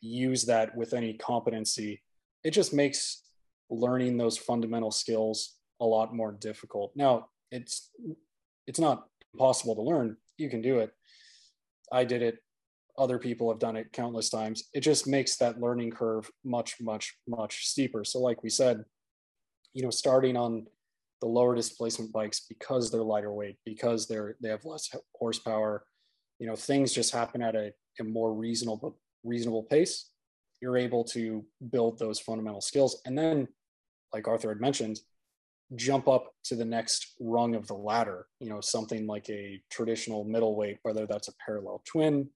use 0.00 0.44
that 0.44 0.76
with 0.76 0.92
any 0.94 1.14
competency, 1.14 2.02
it 2.44 2.50
just 2.50 2.74
makes 2.74 3.22
learning 3.70 4.16
those 4.16 4.38
fundamental 4.38 4.90
skills 4.90 5.56
a 5.80 5.84
lot 5.84 6.14
more 6.14 6.32
difficult. 6.32 6.92
Now, 6.96 7.28
it's 7.50 7.90
it's 8.66 8.80
not 8.80 9.06
impossible 9.32 9.74
to 9.76 9.82
learn. 9.82 10.16
You 10.36 10.50
can 10.50 10.60
do 10.62 10.78
it. 10.78 10.90
I 11.92 12.04
did 12.04 12.22
it. 12.22 12.38
Other 12.98 13.18
people 13.18 13.48
have 13.50 13.60
done 13.60 13.76
it 13.76 13.92
countless 13.92 14.28
times. 14.28 14.64
It 14.74 14.80
just 14.80 15.06
makes 15.06 15.36
that 15.36 15.60
learning 15.60 15.92
curve 15.92 16.28
much, 16.44 16.76
much, 16.80 17.16
much 17.28 17.66
steeper. 17.66 18.04
So, 18.04 18.20
like 18.20 18.42
we 18.42 18.50
said, 18.50 18.84
you 19.72 19.82
know, 19.82 19.90
starting 19.90 20.36
on 20.36 20.66
the 21.20 21.28
lower 21.28 21.54
displacement 21.54 22.12
bikes 22.12 22.40
because 22.48 22.90
they're 22.90 23.02
lighter 23.02 23.32
weight, 23.32 23.56
because 23.64 24.06
they're 24.06 24.36
they 24.42 24.48
have 24.48 24.64
less 24.64 24.88
horsepower, 25.14 25.84
you 26.38 26.46
know, 26.46 26.56
things 26.56 26.92
just 26.92 27.12
happen 27.12 27.42
at 27.42 27.54
a, 27.54 27.72
a 28.00 28.04
more 28.04 28.34
reasonable 28.34 28.98
reasonable 29.24 29.62
pace. 29.62 30.10
You're 30.60 30.76
able 30.76 31.04
to 31.04 31.44
build 31.70 31.98
those 31.98 32.18
fundamental 32.18 32.60
skills, 32.60 33.00
and 33.06 33.16
then, 33.16 33.48
like 34.12 34.28
Arthur 34.28 34.50
had 34.50 34.60
mentioned, 34.60 35.00
jump 35.76 36.08
up 36.08 36.34
to 36.44 36.56
the 36.56 36.64
next 36.64 37.14
rung 37.20 37.54
of 37.54 37.66
the 37.66 37.74
ladder. 37.74 38.26
You 38.40 38.48
know, 38.48 38.60
something 38.60 39.06
like 39.06 39.28
a 39.30 39.60
traditional 39.70 40.24
middleweight, 40.24 40.78
whether 40.82 41.06
that's 41.06 41.28
a 41.28 41.34
parallel 41.44 41.82
twin, 41.84 42.28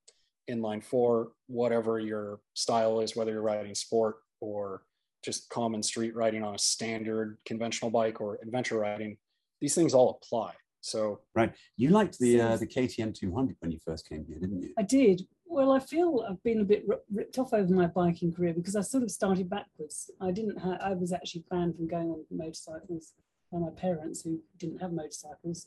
inline 0.51 0.83
four, 0.83 1.33
whatever 1.47 1.99
your 1.99 2.41
style 2.55 3.01
is, 3.01 3.17
whether 3.17 3.33
you're 3.33 3.43
riding 3.43 3.75
sport 3.75 4.17
or 4.41 4.83
just 5.25 5.49
common 5.51 5.83
street 5.83 6.15
riding 6.17 6.43
on 6.43 6.55
a 6.55 6.59
standard 6.59 7.39
conventional 7.47 7.91
bike 7.91 8.21
or 8.21 8.39
adventure 8.43 8.79
riding, 8.79 9.17
these 9.61 9.75
things 9.75 9.95
all 9.95 10.21
apply. 10.23 10.53
So 10.81 11.21
Right. 11.35 11.55
You 11.77 11.91
liked 11.91 12.19
the 12.19 12.41
uh, 12.41 12.57
the 12.57 12.67
KTM 12.67 13.15
200 13.15 13.57
when 13.61 13.71
you 13.71 13.79
first 13.85 14.09
came 14.09 14.25
here, 14.27 14.39
didn't 14.41 14.63
you? 14.63 14.75
I 14.77 14.83
did. 14.83 15.23
Well, 15.53 15.73
I 15.73 15.81
feel 15.81 16.25
I've 16.27 16.43
been 16.43 16.63
a 16.63 16.65
bit 16.65 16.87
ripped 17.13 17.39
off 17.39 17.53
over 17.53 17.71
my 17.75 17.87
biking 17.87 18.33
career 18.33 18.55
because 18.55 18.75
I 18.75 18.81
sort 18.81 19.03
of 19.03 19.11
started 19.11 19.51
backwards. 19.51 20.11
I 20.19 20.31
didn't 20.31 20.57
have, 20.57 20.81
I 20.81 20.95
was 20.95 21.13
actually 21.13 21.45
banned 21.51 21.77
from 21.77 21.89
going 21.89 22.09
on 22.09 22.25
motorcycles 22.31 23.13
by 23.53 23.59
my 23.59 23.69
parents 23.69 24.23
who 24.23 24.41
didn't 24.57 24.81
have 24.81 24.95
motorcycles. 24.95 25.67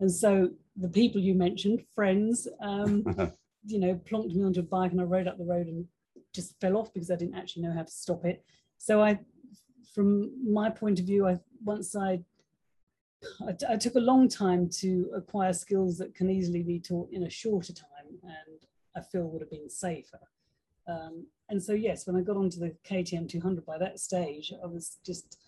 And 0.00 0.10
so 0.10 0.50
the 0.74 0.88
people 0.88 1.20
you 1.20 1.34
mentioned, 1.34 1.84
friends, 1.94 2.48
um, 2.60 3.04
you 3.64 3.78
know, 3.78 3.94
plonked 4.10 4.34
me 4.34 4.42
onto 4.42 4.60
a 4.60 4.64
bike 4.64 4.90
and 4.90 5.00
I 5.00 5.04
rode 5.04 5.28
up 5.28 5.38
the 5.38 5.44
road 5.44 5.68
and 5.68 5.86
just 6.34 6.58
fell 6.60 6.76
off 6.76 6.92
because 6.92 7.12
I 7.12 7.16
didn't 7.16 7.36
actually 7.36 7.62
know 7.62 7.72
how 7.72 7.84
to 7.84 7.92
stop 7.92 8.24
it. 8.24 8.44
So 8.78 9.00
I, 9.00 9.20
from 9.94 10.32
my 10.44 10.70
point 10.70 10.98
of 10.98 11.06
view, 11.06 11.28
I 11.28 11.38
once 11.64 11.94
I, 11.94 12.24
I, 13.46 13.54
I 13.74 13.76
took 13.76 13.94
a 13.94 14.00
long 14.00 14.28
time 14.28 14.68
to 14.80 15.08
acquire 15.14 15.52
skills 15.52 15.98
that 15.98 16.16
can 16.16 16.28
easily 16.28 16.64
be 16.64 16.80
taught 16.80 17.10
in 17.12 17.22
a 17.22 17.30
shorter 17.30 17.72
time, 17.72 18.18
and 18.24 18.66
I 18.96 19.00
feel 19.00 19.24
would 19.28 19.42
have 19.42 19.50
been 19.50 19.70
safer. 19.70 20.20
Um, 20.86 21.26
and 21.48 21.62
so, 21.62 21.72
yes, 21.72 22.06
when 22.06 22.16
I 22.16 22.22
got 22.22 22.36
onto 22.36 22.58
the 22.58 22.74
KTM 22.88 23.28
200 23.28 23.64
by 23.64 23.78
that 23.78 23.98
stage, 23.98 24.52
I 24.62 24.66
was 24.66 24.98
just 25.04 25.38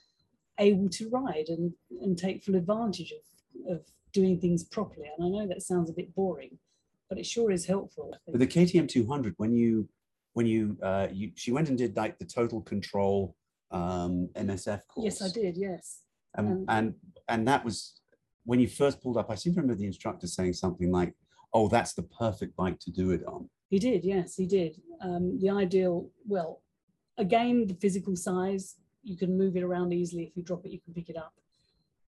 able 0.59 0.89
to 0.89 1.09
ride 1.09 1.49
and, 1.49 1.73
and 2.01 2.17
take 2.17 2.45
full 2.45 2.57
advantage 2.57 3.13
of, 3.13 3.77
of 3.77 3.81
doing 4.13 4.39
things 4.41 4.65
properly. 4.65 5.07
And 5.17 5.27
I 5.27 5.29
know 5.31 5.49
that 5.49 5.63
sounds 5.63 5.91
a 5.91 5.93
bit 5.93 6.15
boring, 6.15 6.59
but 7.09 7.19
it 7.19 7.27
sure 7.27 7.51
is 7.51 7.67
helpful. 7.67 8.15
But 8.27 8.39
the 8.39 8.47
KTM 8.47 8.89
200, 8.89 9.35
when 9.39 9.55
you, 9.55 9.89
when 10.35 10.47
you, 10.47 10.77
uh, 10.83 11.09
you, 11.13 11.33
she 11.35 11.53
went 11.53 11.69
and 11.69 11.79
did 11.79 11.97
like 11.97 12.19
the 12.19 12.25
total 12.25 12.61
control 12.61 13.37
um, 13.71 14.29
MSF 14.35 14.87
course. 14.89 15.21
Yes, 15.21 15.23
I 15.23 15.33
did. 15.33 15.57
Yes. 15.57 16.03
And, 16.35 16.49
Um, 16.49 16.65
and, 16.69 16.95
and 17.29 17.49
that 17.49 17.65
was 17.65 18.01
when 18.45 18.61
you 18.61 18.69
first 18.69 19.01
pulled 19.01 19.17
up, 19.17 19.31
I 19.31 19.35
seem 19.35 19.55
to 19.55 19.61
remember 19.61 19.79
the 19.79 19.87
instructor 19.87 20.27
saying 20.27 20.55
something 20.55 20.91
like, 20.91 21.15
oh, 21.55 21.69
that's 21.69 21.93
the 21.95 22.03
perfect 22.03 22.57
bike 22.57 22.79
to 22.81 22.91
do 22.91 23.11
it 23.11 23.25
on. 23.27 23.49
He 23.69 23.79
did, 23.79 24.05
yes, 24.05 24.35
he 24.37 24.47
did. 24.47 24.81
Um, 25.01 25.39
the 25.41 25.51
ideal, 25.51 26.11
well, 26.27 26.63
again, 27.19 27.67
the 27.67 27.75
physical 27.75 28.17
size, 28.17 28.77
you 29.03 29.17
can 29.17 29.37
move 29.37 29.57
it 29.57 29.63
around 29.63 29.93
easily. 29.93 30.25
If 30.25 30.37
you 30.37 30.43
drop 30.43 30.65
it, 30.65 30.73
you 30.73 30.81
can 30.81 30.95
pick 30.95 31.09
it 31.09 31.17
up. 31.17 31.35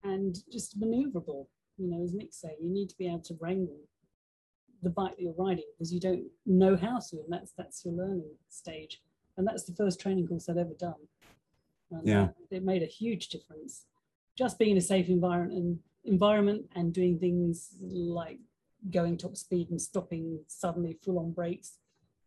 And 0.05 0.37
just 0.51 0.79
maneuverable, 0.81 1.47
you 1.77 1.89
know, 1.89 2.03
as 2.03 2.13
Nick 2.13 2.33
said, 2.33 2.57
you 2.61 2.69
need 2.71 2.89
to 2.89 2.97
be 2.99 3.07
able 3.07 3.21
to 3.21 3.37
wrangle 3.41 3.79
the 4.83 4.91
bike 4.91 5.17
that 5.17 5.23
you're 5.23 5.35
riding 5.39 5.65
because 5.79 5.93
you 5.93 6.01
don't 6.01 6.25
know 6.45 6.77
how 6.77 6.99
to, 6.99 7.17
and 7.17 7.31
that's 7.33 7.53
that's 7.57 7.85
your 7.85 7.95
learning 7.95 8.29
stage. 8.49 9.01
And 9.37 9.47
that's 9.47 9.63
the 9.63 9.75
first 9.75 10.01
training 10.01 10.27
course 10.27 10.49
I'd 10.49 10.59
ever 10.59 10.75
done. 10.79 10.95
And 11.93 12.07
Yeah. 12.07 12.29
it 12.51 12.65
made 12.65 12.83
a 12.83 12.87
huge 12.87 13.29
difference. 13.29 13.87
Just 14.37 14.59
being 14.59 14.73
in 14.73 14.77
a 14.79 14.81
safe 14.81 15.09
environment 15.09 15.57
and 15.59 15.79
environment 16.05 16.69
and 16.75 16.93
doing 16.93 17.19
things 17.19 17.77
like 17.81 18.41
going 18.91 19.17
top 19.17 19.37
speed 19.37 19.71
and 19.71 19.81
stopping 19.81 20.41
suddenly 20.47 20.99
full 21.05 21.19
on 21.19 21.33
brakes 21.33 21.79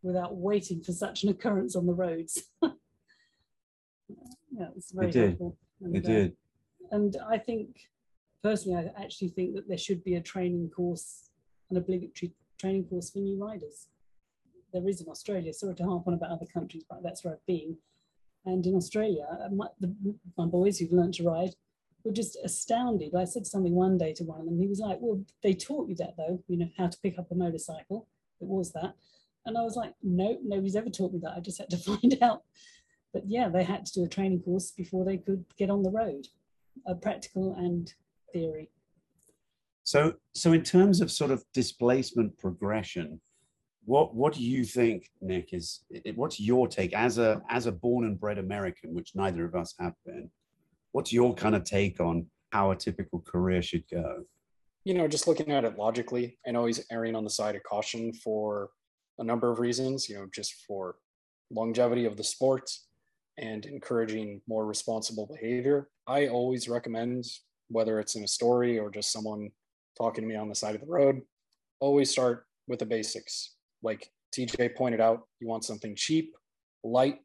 without 0.01 0.37
waiting 0.37 0.81
for 0.81 0.91
such 0.91 1.23
an 1.23 1.29
occurrence 1.29 1.75
on 1.75 1.85
the 1.85 1.93
roads. 1.93 2.43
yeah, 2.63 2.69
it's 4.75 4.91
very 4.91 5.11
did. 5.11 5.29
helpful. 5.29 5.57
And, 5.81 5.95
It 5.95 6.05
uh, 6.05 6.07
did. 6.07 6.35
and 6.91 7.17
I 7.27 7.37
think, 7.37 7.77
personally, 8.43 8.87
I 8.87 9.03
actually 9.03 9.29
think 9.29 9.55
that 9.55 9.67
there 9.67 9.77
should 9.77 10.03
be 10.03 10.15
a 10.15 10.21
training 10.21 10.69
course, 10.69 11.29
an 11.69 11.77
obligatory 11.77 12.33
training 12.59 12.85
course 12.85 13.09
for 13.09 13.19
new 13.19 13.43
riders. 13.43 13.87
There 14.71 14.87
is 14.87 15.01
in 15.01 15.09
Australia. 15.09 15.53
Sorry 15.53 15.75
to 15.75 15.85
harp 15.85 16.07
on 16.07 16.13
about 16.13 16.31
other 16.31 16.45
countries, 16.45 16.83
but 16.89 17.01
that's 17.03 17.23
where 17.23 17.33
I've 17.33 17.45
been. 17.45 17.77
And 18.45 18.65
in 18.65 18.75
Australia, 18.75 19.25
uh, 19.31 19.49
my, 19.49 19.67
the, 19.79 19.93
my 20.37 20.45
boys 20.45 20.77
who've 20.77 20.91
learned 20.91 21.15
to 21.15 21.23
ride 21.23 21.55
were 22.05 22.11
just 22.11 22.37
astounded. 22.43 23.15
I 23.15 23.25
said 23.25 23.47
something 23.47 23.73
one 23.73 23.97
day 23.97 24.13
to 24.13 24.23
one 24.23 24.39
of 24.39 24.45
them. 24.45 24.59
He 24.59 24.67
was 24.67 24.79
like, 24.79 24.99
"Well, 25.01 25.23
they 25.43 25.53
taught 25.53 25.89
you 25.89 25.95
that 25.95 26.15
though, 26.17 26.43
you 26.47 26.57
know, 26.57 26.69
how 26.77 26.87
to 26.87 26.99
pick 27.01 27.17
up 27.17 27.31
a 27.31 27.35
motorcycle. 27.35 28.07
It 28.39 28.47
was 28.47 28.71
that." 28.73 28.95
And 29.45 29.57
I 29.57 29.63
was 29.63 29.75
like, 29.75 29.93
"No, 30.03 30.37
nobody's 30.43 30.75
ever 30.75 30.89
taught 30.89 31.13
me 31.13 31.19
that. 31.23 31.33
I 31.35 31.39
just 31.39 31.57
had 31.57 31.69
to 31.71 31.77
find 31.99 32.17
out." 32.21 32.43
But 33.13 33.23
yeah, 33.27 33.49
they 33.49 33.63
had 33.63 33.85
to 33.85 33.93
do 33.93 34.05
a 34.05 34.09
training 34.09 34.41
course 34.41 34.71
before 34.71 35.05
they 35.05 35.17
could 35.17 35.45
get 35.57 35.69
on 35.69 35.83
the 35.83 35.91
road, 35.91 36.27
a 36.85 36.95
practical 36.95 37.53
and 37.55 37.91
theory. 38.31 38.69
So, 39.83 40.15
so 40.33 40.53
in 40.53 40.63
terms 40.63 40.99
of 40.99 41.11
sort 41.11 41.31
of 41.31 41.43
displacement 41.53 42.37
progression, 42.37 43.21
what 43.85 44.15
what 44.15 44.33
do 44.33 44.43
you 44.43 44.63
think, 44.63 45.09
Nick? 45.21 45.53
Is 45.53 45.85
what's 46.15 46.39
your 46.39 46.67
take 46.67 46.93
as 46.93 47.17
a 47.17 47.41
as 47.49 47.67
a 47.67 47.71
born 47.71 48.05
and 48.05 48.19
bred 48.19 48.37
American, 48.37 48.93
which 48.93 49.15
neither 49.15 49.45
of 49.45 49.55
us 49.55 49.73
have 49.79 49.93
been? 50.05 50.29
What's 50.95 51.11
your 51.11 51.33
kind 51.35 51.55
of 51.55 51.65
take 51.65 51.99
on 51.99 52.27
how 52.51 52.71
a 52.71 52.75
typical 52.75 53.19
career 53.19 53.61
should 53.61 53.83
go? 53.91 54.23
you 54.85 54.93
know, 54.93 55.07
just 55.07 55.27
looking 55.27 55.51
at 55.51 55.65
it 55.65 55.77
logically, 55.77 56.37
know 56.47 56.65
he's 56.65 56.85
erring 56.91 57.15
on 57.15 57.23
the 57.23 57.29
side 57.29 57.55
of 57.55 57.63
caution 57.63 58.13
for 58.13 58.69
a 59.17 59.23
number 59.23 59.51
of 59.51 59.59
reasons, 59.59 60.07
you 60.07 60.15
know, 60.15 60.27
just 60.33 60.53
for 60.67 60.95
longevity 61.51 62.05
of 62.05 62.15
the 62.15 62.23
sport 62.23 62.69
and 63.37 63.65
encouraging 63.65 64.41
more 64.47 64.65
responsible 64.65 65.25
behavior. 65.25 65.89
I 66.05 66.27
always 66.27 66.69
recommend, 66.69 67.25
whether 67.67 67.99
it's 67.99 68.15
in 68.15 68.23
a 68.23 68.27
story 68.27 68.77
or 68.77 68.91
just 68.91 69.11
someone 69.11 69.49
talking 69.97 70.23
to 70.23 70.27
me 70.27 70.35
on 70.35 70.49
the 70.49 70.55
side 70.55 70.75
of 70.75 70.81
the 70.81 70.87
road, 70.87 71.21
always 71.79 72.11
start 72.11 72.45
with 72.67 72.79
the 72.79 72.85
basics. 72.85 73.55
Like 73.81 74.11
TJ 74.35 74.75
pointed 74.75 75.01
out, 75.01 75.23
you 75.39 75.47
want 75.47 75.65
something 75.65 75.95
cheap, 75.95 76.35
light, 76.83 77.19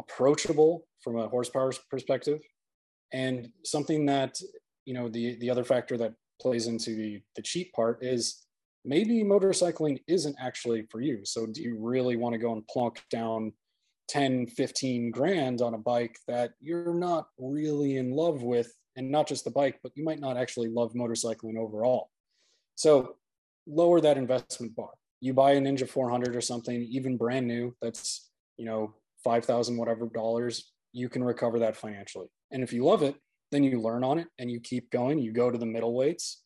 approachable 0.00 0.86
from 1.02 1.16
a 1.16 1.28
horsepower 1.28 1.72
perspective, 1.90 2.40
and 3.12 3.48
something 3.64 4.06
that 4.06 4.40
you 4.84 4.94
know 4.94 5.08
the 5.08 5.36
the 5.36 5.50
other 5.50 5.64
factor 5.64 5.96
that 5.96 6.14
plays 6.40 6.66
into 6.66 6.94
the 6.94 7.20
the 7.36 7.42
cheap 7.42 7.72
part 7.72 8.02
is 8.02 8.46
maybe 8.84 9.22
motorcycling 9.22 10.00
isn't 10.08 10.36
actually 10.40 10.82
for 10.90 11.00
you. 11.00 11.20
So 11.24 11.46
do 11.46 11.62
you 11.62 11.76
really 11.78 12.16
want 12.16 12.32
to 12.32 12.38
go 12.38 12.52
and 12.52 12.66
plunk 12.66 13.02
down 13.10 13.52
10 14.08 14.46
15 14.48 15.10
grand 15.10 15.60
on 15.60 15.74
a 15.74 15.78
bike 15.78 16.16
that 16.26 16.52
you're 16.60 16.94
not 16.94 17.28
really 17.38 17.96
in 17.96 18.10
love 18.10 18.42
with? 18.42 18.72
And 18.96 19.10
not 19.10 19.28
just 19.28 19.44
the 19.44 19.50
bike 19.50 19.78
but 19.82 19.92
you 19.94 20.04
might 20.04 20.20
not 20.20 20.36
actually 20.36 20.68
love 20.68 20.94
motorcycling 20.94 21.58
overall. 21.58 22.10
So 22.74 23.16
lower 23.66 24.00
that 24.00 24.16
investment 24.16 24.74
bar. 24.74 24.90
You 25.20 25.34
buy 25.34 25.52
a 25.52 25.60
ninja 25.60 25.88
400 25.88 26.34
or 26.34 26.40
something 26.40 26.82
even 26.90 27.18
brand 27.18 27.46
new 27.46 27.76
that's 27.82 28.30
you 28.56 28.64
know 28.64 28.94
5000 29.24 29.76
whatever 29.76 30.08
dollars 30.12 30.72
you 30.92 31.08
can 31.08 31.22
recover 31.22 31.60
that 31.60 31.76
financially. 31.76 32.26
And 32.50 32.62
if 32.62 32.72
you 32.72 32.84
love 32.84 33.02
it 33.02 33.14
then 33.50 33.64
you 33.64 33.80
learn 33.80 34.04
on 34.04 34.18
it 34.18 34.28
and 34.38 34.50
you 34.50 34.60
keep 34.60 34.90
going. 34.90 35.18
You 35.18 35.32
go 35.32 35.50
to 35.50 35.58
the 35.58 35.66
middle 35.66 35.94
weights. 35.94 36.42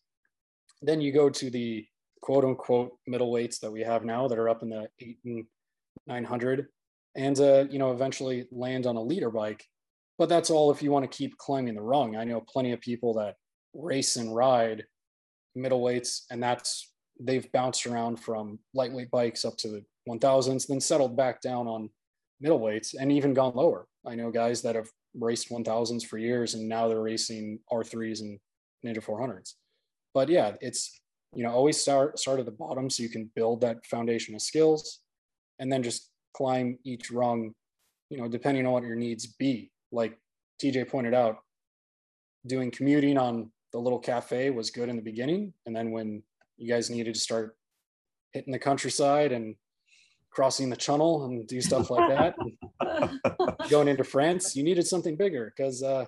Then 0.83 1.01
you 1.01 1.13
go 1.13 1.31
to 1.31 1.51
the 1.51 1.87
quote 2.21 2.45
unquote 2.45 2.93
middle 3.07 3.31
weights 3.31 3.59
that 3.59 3.71
we 3.71 3.83
have 3.83 4.05
now 4.05 4.29
that 4.29 4.39
are 4.39 4.49
up 4.49 4.63
in 4.63 4.71
the 4.71 4.89
8 5.01 5.19
and 5.25 5.45
900 6.07 6.67
and 7.17 7.39
uh, 7.39 7.67
you 7.71 7.79
know 7.79 7.93
eventually 7.93 8.47
land 8.51 8.87
on 8.87 8.97
a 8.97 9.03
liter 9.03 9.31
bike. 9.31 9.65
But 10.19 10.29
that's 10.29 10.51
all 10.51 10.71
if 10.71 10.83
you 10.83 10.91
want 10.91 11.11
to 11.11 11.17
keep 11.17 11.37
climbing 11.39 11.75
the 11.75 11.83
rung. 11.83 12.17
I 12.17 12.25
know 12.25 12.41
plenty 12.41 12.73
of 12.73 12.81
people 12.81 13.15
that 13.15 13.35
race 13.75 14.17
and 14.17 14.35
ride 14.35 14.85
middle 15.55 15.83
weights 15.83 16.27
and 16.31 16.43
that's 16.43 16.93
they've 17.21 17.51
bounced 17.53 17.87
around 17.87 18.19
from 18.19 18.59
lightweight 18.73 19.11
bikes 19.11 19.45
up 19.45 19.57
to 19.57 19.69
the 19.69 19.85
1000s 20.09 20.67
then 20.67 20.81
settled 20.81 21.17
back 21.17 21.41
down 21.41 21.69
on 21.69 21.89
middle 22.41 22.59
weights 22.59 22.95
and 22.95 23.11
even 23.13 23.35
gone 23.35 23.55
lower. 23.55 23.87
I 24.07 24.15
know 24.15 24.31
guys 24.31 24.63
that 24.63 24.75
have 24.75 24.89
raced 25.15 25.49
1000s 25.49 26.05
for 26.05 26.19
years 26.19 26.55
and 26.55 26.69
now 26.69 26.89
they're 26.89 27.01
racing 27.01 27.61
r3s 27.73 28.21
and 28.21 28.41
ninja 28.85 28.99
400s 28.99 29.53
but 30.13 30.29
yeah 30.29 30.55
it's 30.61 31.01
you 31.37 31.45
know 31.45 31.51
always 31.51 31.81
start 31.81 32.19
start 32.19 32.41
at 32.41 32.47
the 32.47 32.51
bottom 32.51 32.91
so 32.91 33.01
you 33.01 33.09
can 33.09 33.31
build 33.37 33.61
that 33.61 33.87
foundation 33.87 34.35
of 34.35 34.43
skills 34.43 35.03
and 35.61 35.73
then 35.73 35.85
just 35.85 36.11
climb 36.37 36.77
each 36.83 37.13
rung 37.13 37.55
you 38.11 38.19
know 38.19 38.29
depending 38.29 38.67
on 38.67 38.73
what 38.73 38.85
your 38.85 38.97
needs 38.97 39.27
be. 39.27 39.71
Like 39.93 40.19
tj 40.63 40.89
pointed 40.89 41.15
out 41.15 41.39
doing 42.47 42.71
commuting 42.71 43.19
on 43.19 43.51
the 43.73 43.79
little 43.79 43.99
cafe 43.99 44.51
was 44.51 44.71
good 44.71 44.89
in 44.89 44.97
the 44.97 45.03
beginning. 45.03 45.53
And 45.67 45.75
then 45.75 45.91
when 45.91 46.23
you 46.57 46.73
guys 46.73 46.91
needed 46.91 47.15
to 47.15 47.21
start 47.21 47.57
hitting 48.33 48.53
the 48.53 48.59
countryside 48.59 49.33
and 49.33 49.57
crossing 50.35 50.69
the 50.69 50.77
channel 50.77 51.25
and 51.25 51.47
do 51.47 51.61
stuff 51.61 51.91
like 51.91 52.09
that 52.09 52.35
going 53.71 53.89
into 53.89 54.05
France, 54.05 54.57
you 54.57 54.63
needed 54.63 54.87
something 54.87 55.17
bigger 55.17 55.53
because, 55.57 55.83
uh, 55.83 56.05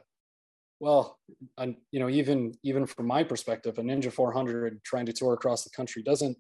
well, 0.81 1.19
and 1.57 1.77
you 1.91 2.01
know, 2.01 2.09
even 2.09 2.55
even 2.63 2.87
from 2.87 3.07
my 3.07 3.23
perspective, 3.23 3.79
a 3.79 3.83
Ninja 3.83 4.13
400 4.13 4.83
trying 4.85 5.07
to 5.07 5.13
tour 5.13 5.33
across 5.35 5.65
the 5.65 5.71
country 5.71 6.03
doesn't 6.03 6.37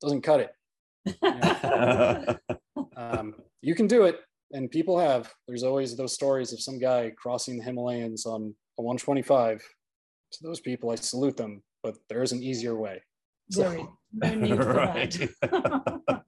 doesn't 0.00 0.22
cut 0.22 0.40
it. 0.40 2.38
Um, 2.96 3.34
you 3.62 3.74
can 3.74 3.86
do 3.86 4.04
it, 4.04 4.20
and 4.52 4.70
people 4.70 4.98
have. 4.98 5.32
There's 5.48 5.62
always 5.62 5.96
those 5.96 6.12
stories 6.12 6.52
of 6.52 6.60
some 6.60 6.78
guy 6.78 7.12
crossing 7.16 7.56
the 7.56 7.64
Himalayas 7.64 8.26
on 8.26 8.54
a 8.78 8.82
125. 8.82 9.62
To 10.32 10.38
those 10.42 10.60
people, 10.60 10.90
I 10.90 10.96
salute 10.96 11.36
them, 11.36 11.62
but 11.82 11.96
there 12.10 12.22
is 12.22 12.32
an 12.32 12.42
easier 12.42 12.76
way. 12.76 13.02
Very, 13.50 13.86
no 14.12 14.34
need 14.34 14.56
for 14.56 14.74
that. 14.74 16.19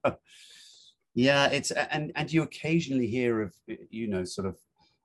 Yeah, 1.13 1.47
it's 1.47 1.71
and 1.71 2.11
and 2.15 2.31
you 2.31 2.43
occasionally 2.43 3.07
hear 3.07 3.41
of 3.41 3.53
you 3.89 4.07
know 4.07 4.23
sort 4.23 4.47
of 4.47 4.57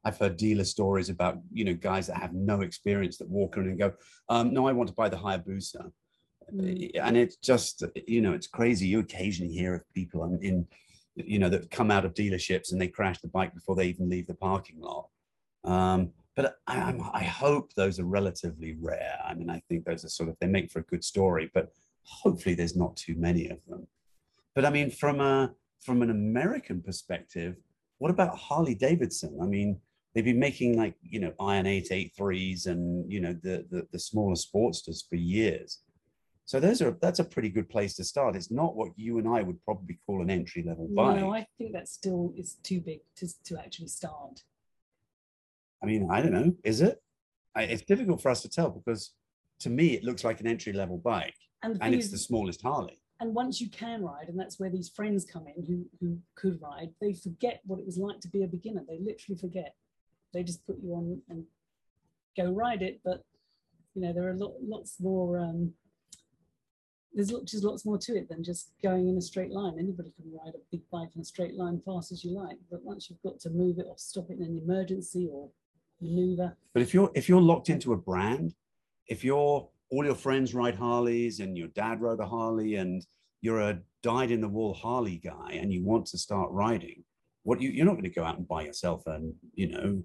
I've 0.05 0.19
heard 0.19 0.37
dealer 0.37 0.65
stories 0.65 1.09
about 1.09 1.39
you 1.53 1.65
know 1.65 1.75
guys 1.75 2.07
that 2.07 2.17
have 2.17 2.33
no 2.33 2.63
experience 2.63 3.19
that 3.19 3.29
walk 3.29 3.57
in 3.57 3.65
and 3.65 3.79
go, 3.79 3.93
um, 4.29 4.53
no, 4.53 4.67
I 4.67 4.73
want 4.73 4.89
to 4.89 4.95
buy 4.95 5.09
the 5.09 5.17
Hayabusa, 5.17 5.91
Mm. 6.53 6.91
and 7.03 7.17
it's 7.17 7.37
just 7.37 7.85
you 8.07 8.21
know 8.21 8.33
it's 8.33 8.47
crazy. 8.47 8.87
You 8.87 9.01
occasionally 9.01 9.53
hear 9.53 9.75
of 9.75 9.93
people 9.93 10.25
in, 10.25 10.39
in 10.43 10.67
you 11.15 11.39
know 11.39 11.49
that 11.51 11.71
come 11.71 11.91
out 11.91 12.05
of 12.05 12.15
dealerships 12.15 12.73
and 12.73 12.81
they 12.81 12.89
crash 12.89 13.21
the 13.21 13.29
bike 13.29 13.55
before 13.55 13.77
they 13.77 13.87
even 13.87 14.09
leave 14.09 14.27
the 14.27 14.35
parking 14.35 14.81
lot. 14.81 15.09
Um, 15.65 16.13
but 16.37 16.57
I, 16.67 16.79
I'm, 16.81 17.03
I 17.13 17.25
hope 17.25 17.75
those 17.75 17.99
are 17.99 18.05
relatively 18.05 18.77
rare. 18.81 19.19
I 19.27 19.35
mean, 19.35 19.51
I 19.51 19.61
think 19.69 19.85
those 19.85 20.05
are 20.05 20.09
sort 20.09 20.29
of 20.29 20.37
they 20.41 20.47
make 20.47 20.71
for 20.71 20.79
a 20.79 20.85
good 20.85 21.05
story, 21.05 21.51
but 21.53 21.71
hopefully 22.05 22.55
there's 22.55 22.77
not 22.77 22.97
too 22.97 23.17
many 23.17 23.49
of 23.49 23.59
them. 23.67 23.87
But 24.55 24.65
I 24.65 24.71
mean, 24.71 24.91
from 24.91 25.21
a 25.21 25.53
from 25.81 26.03
an 26.03 26.11
American 26.11 26.83
perspective, 26.83 27.57
what 27.99 28.11
about 28.11 28.37
Harley 28.37 28.75
Davidson? 28.75 29.39
I 29.43 29.47
mean, 29.47 29.79
they've 30.15 30.25
been 30.25 30.39
making 30.39 30.77
like 30.77 30.95
you 31.03 31.21
know 31.21 31.33
Iron 31.41 31.67
883s 31.67 32.67
and 32.67 33.11
you 33.11 33.21
know 33.21 33.33
the, 33.43 33.67
the 33.71 33.87
the 33.93 33.99
smaller 33.99 34.35
sportsters 34.35 35.09
for 35.09 35.17
years. 35.17 35.81
So 36.45 36.59
those 36.59 36.81
are 36.81 36.97
that's 37.03 37.19
a 37.19 37.25
pretty 37.25 37.51
good 37.51 37.69
place 37.69 37.95
to 37.97 38.05
start. 38.05 38.35
It's 38.35 38.51
not 38.51 38.75
what 38.75 38.91
you 38.97 39.19
and 39.19 39.29
I 39.29 39.43
would 39.43 39.63
probably 39.65 39.99
call 40.07 40.23
an 40.23 40.31
entry 40.31 40.65
level 40.67 40.89
bike. 40.95 41.21
No, 41.21 41.33
I 41.35 41.47
think 41.59 41.73
that 41.75 41.89
still 41.89 42.33
is 42.37 42.57
too 42.63 42.81
big 42.81 43.01
to, 43.17 43.29
to 43.45 43.59
actually 43.59 43.89
start. 43.89 44.43
I 45.83 45.87
mean, 45.87 46.09
I 46.11 46.23
don't 46.23 46.33
know. 46.33 46.55
Is 46.65 46.81
it? 46.81 47.03
I, 47.55 47.65
it's 47.65 47.83
difficult 47.83 48.23
for 48.23 48.31
us 48.31 48.43
to 48.43 48.49
tell 48.49 48.71
because 48.71 49.13
to 49.61 49.71
me 49.71 49.89
it 49.89 50.05
looks 50.05 50.25
like 50.25 50.41
an 50.41 50.47
entry 50.47 50.73
level 50.73 50.99
bike, 50.99 51.35
And, 51.63 51.77
and 51.81 51.95
it's 51.95 52.07
is, 52.07 52.13
the 52.13 52.19
smallest 52.19 52.63
Harley. 52.63 52.99
And 53.21 53.35
once 53.35 53.61
you 53.61 53.69
can 53.69 54.03
ride, 54.03 54.29
and 54.29 54.39
that's 54.39 54.61
where 54.61 54.71
these 54.71 54.89
friends 54.89 55.25
come 55.25 55.47
in 55.47 55.65
who 55.65 55.85
who 56.01 56.19
could 56.37 56.61
ride, 56.63 56.91
they 57.01 57.15
forget 57.15 57.61
what 57.67 57.81
it 57.81 57.87
was 57.87 57.99
like 57.99 58.21
to 58.21 58.29
be 58.29 58.45
a 58.45 58.49
beginner. 58.49 58.83
They 58.87 58.99
literally 58.99 59.39
forget. 59.39 59.75
They 60.33 60.43
just 60.43 60.67
put 60.67 60.79
you 60.83 60.93
on 60.95 61.21
and 61.29 61.45
go 62.37 62.51
ride 62.51 62.83
it. 62.83 63.01
But 63.05 63.25
you 63.95 64.03
know, 64.03 64.13
there 64.13 64.29
are 64.29 64.35
lot, 64.35 64.55
lots 64.63 65.01
more. 65.01 65.39
Um, 65.41 65.73
there's 67.13 67.33
just 67.45 67.65
lots 67.65 67.85
more 67.85 67.99
to 67.99 68.17
it 68.17 68.29
than 68.29 68.45
just 68.45 68.71
going 68.83 69.09
in 69.09 69.17
a 69.17 69.21
straight 69.21 69.51
line. 69.51 69.75
Anybody 69.79 70.13
can 70.15 70.31
ride 70.33 70.55
a 70.55 70.61
big 70.71 70.83
bike 70.93 71.09
in 71.17 71.23
a 71.23 71.25
straight 71.25 71.55
line 71.55 71.81
fast 71.85 72.13
as 72.13 72.23
you 72.23 72.31
like, 72.31 72.59
but 72.71 72.85
once 72.85 73.11
you've 73.11 73.23
got 73.23 73.41
to 73.41 73.51
move 73.51 73.79
it 73.79 73.87
or 73.89 73.95
stop 73.97 74.31
it 74.31 74.39
in 74.39 74.45
an 74.45 74.61
emergency 74.63 75.29
or 75.33 75.49
maneuver, 76.01 76.57
But 76.73 76.83
if 76.83 76.95
you're 76.95 77.11
if 77.15 77.29
you're 77.29 77.41
locked 77.41 77.71
into 77.71 77.93
a 77.93 77.97
brand, 77.97 78.55
if 79.09 79.25
you're 79.25 79.69
all 79.91 80.05
your 80.05 80.15
friends 80.15 80.55
ride 80.55 80.77
Harleys 80.77 81.41
and 81.41 81.57
your 81.57 81.69
dad 81.69 82.01
rode 82.01 82.21
a 82.21 82.27
Harley 82.27 82.75
and 82.77 83.05
you're 83.41 83.61
a 83.61 83.81
dyed 84.03 84.31
in 84.31 84.41
the 84.41 84.49
wool 84.49 84.75
Harley 84.75 85.17
guy 85.17 85.53
and 85.53 85.73
you 85.73 85.85
want 85.85 86.07
to 86.07 86.19
start 86.19 86.51
riding, 86.51 87.05
what 87.43 87.61
you 87.61 87.71
you're 87.71 87.87
not 87.87 87.93
going 87.93 88.05
to 88.05 88.11
go 88.11 88.25
out 88.25 88.37
and 88.39 88.49
buy 88.49 88.63
yourself 88.63 89.07
an 89.07 89.35
you 89.55 89.69
know 89.69 90.03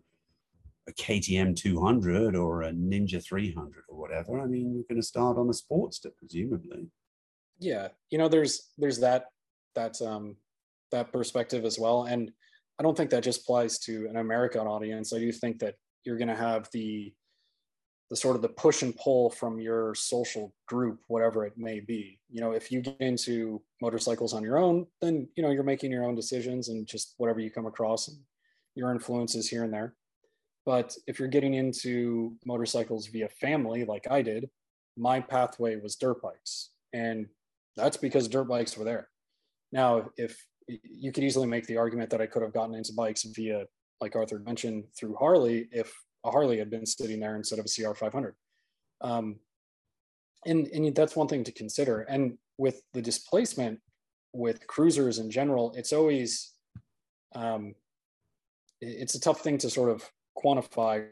a 0.87 0.91
KTM 0.93 1.55
200 1.55 2.35
or 2.35 2.63
a 2.63 2.71
Ninja 2.71 3.23
300 3.23 3.83
or 3.87 3.97
whatever. 3.97 4.39
I 4.41 4.45
mean, 4.45 4.73
you're 4.73 4.83
going 4.89 4.99
to 5.01 5.07
start 5.07 5.37
on 5.37 5.47
a 5.47 5.51
Sportster 5.51 6.11
presumably. 6.17 6.89
yeah 7.59 7.87
you 8.09 8.17
know 8.17 8.27
there's 8.27 8.69
there's 8.77 8.99
that 8.99 9.27
that 9.75 10.01
um 10.01 10.35
that 10.91 11.11
perspective 11.11 11.65
as 11.65 11.79
well 11.79 12.03
and 12.03 12.31
i 12.79 12.83
don't 12.83 12.97
think 12.97 13.09
that 13.09 13.23
just 13.23 13.41
applies 13.41 13.79
to 13.79 14.07
an 14.09 14.17
american 14.17 14.67
audience 14.67 15.13
i 15.13 15.19
do 15.19 15.31
think 15.31 15.59
that 15.59 15.75
you're 16.03 16.17
going 16.17 16.27
to 16.27 16.35
have 16.35 16.67
the 16.73 17.13
the 18.13 18.17
sort 18.17 18.35
of 18.35 18.43
the 18.43 18.49
push 18.49 18.83
and 18.83 18.95
pull 18.95 19.31
from 19.31 19.59
your 19.59 19.95
social 19.95 20.53
group 20.67 20.99
whatever 21.07 21.45
it 21.45 21.57
may 21.57 21.79
be. 21.79 22.19
You 22.29 22.41
know 22.41 22.51
if 22.51 22.71
you 22.71 22.81
get 22.81 22.97
into 22.99 23.59
motorcycles 23.81 24.33
on 24.33 24.43
your 24.43 24.59
own 24.59 24.85
then 25.01 25.27
you 25.35 25.41
know 25.41 25.49
you're 25.49 25.63
making 25.63 25.91
your 25.91 26.03
own 26.05 26.13
decisions 26.13 26.69
and 26.69 26.85
just 26.85 27.15
whatever 27.17 27.39
you 27.39 27.49
come 27.49 27.65
across 27.65 28.09
and 28.09 28.17
your 28.75 28.91
influences 28.91 29.49
here 29.49 29.63
and 29.63 29.73
there. 29.73 29.95
But 30.63 30.95
if 31.07 31.17
you're 31.17 31.27
getting 31.27 31.55
into 31.55 32.35
motorcycles 32.45 33.07
via 33.07 33.29
family 33.29 33.83
like 33.83 34.05
i 34.11 34.21
did 34.21 34.49
my 34.97 35.19
pathway 35.19 35.75
was 35.77 35.95
dirt 35.95 36.21
bikes. 36.21 36.69
And 36.93 37.27
that's 37.75 37.97
because 37.97 38.27
dirt 38.27 38.45
bikes 38.45 38.77
were 38.77 38.85
there. 38.85 39.09
Now, 39.71 40.09
if 40.17 40.37
you 40.67 41.11
could 41.11 41.23
easily 41.23 41.47
make 41.47 41.65
the 41.65 41.77
argument 41.77 42.11
that 42.11 42.21
I 42.21 42.27
could 42.27 42.43
have 42.43 42.53
gotten 42.53 42.75
into 42.75 42.93
bikes 42.93 43.23
via, 43.23 43.65
like 43.99 44.15
Arthur 44.15 44.39
mentioned, 44.39 44.85
through 44.97 45.15
Harley, 45.15 45.67
if 45.71 45.91
a 46.25 46.31
Harley 46.31 46.57
had 46.57 46.69
been 46.69 46.85
sitting 46.85 47.19
there 47.19 47.35
instead 47.35 47.59
of 47.59 47.65
a 47.65 47.69
CR 47.69 47.93
500. 47.93 48.35
Um, 49.01 49.39
and, 50.45 50.67
and 50.67 50.95
that's 50.95 51.15
one 51.15 51.27
thing 51.27 51.43
to 51.43 51.51
consider. 51.51 52.01
And 52.01 52.37
with 52.57 52.81
the 52.93 53.01
displacement 53.01 53.79
with 54.33 54.65
cruisers 54.67 55.19
in 55.19 55.29
general, 55.29 55.73
it's 55.75 55.93
always, 55.93 56.51
um, 57.35 57.75
it's 58.81 59.15
a 59.15 59.19
tough 59.19 59.41
thing 59.41 59.57
to 59.59 59.69
sort 59.69 59.89
of 59.89 60.09
quantify 60.37 61.07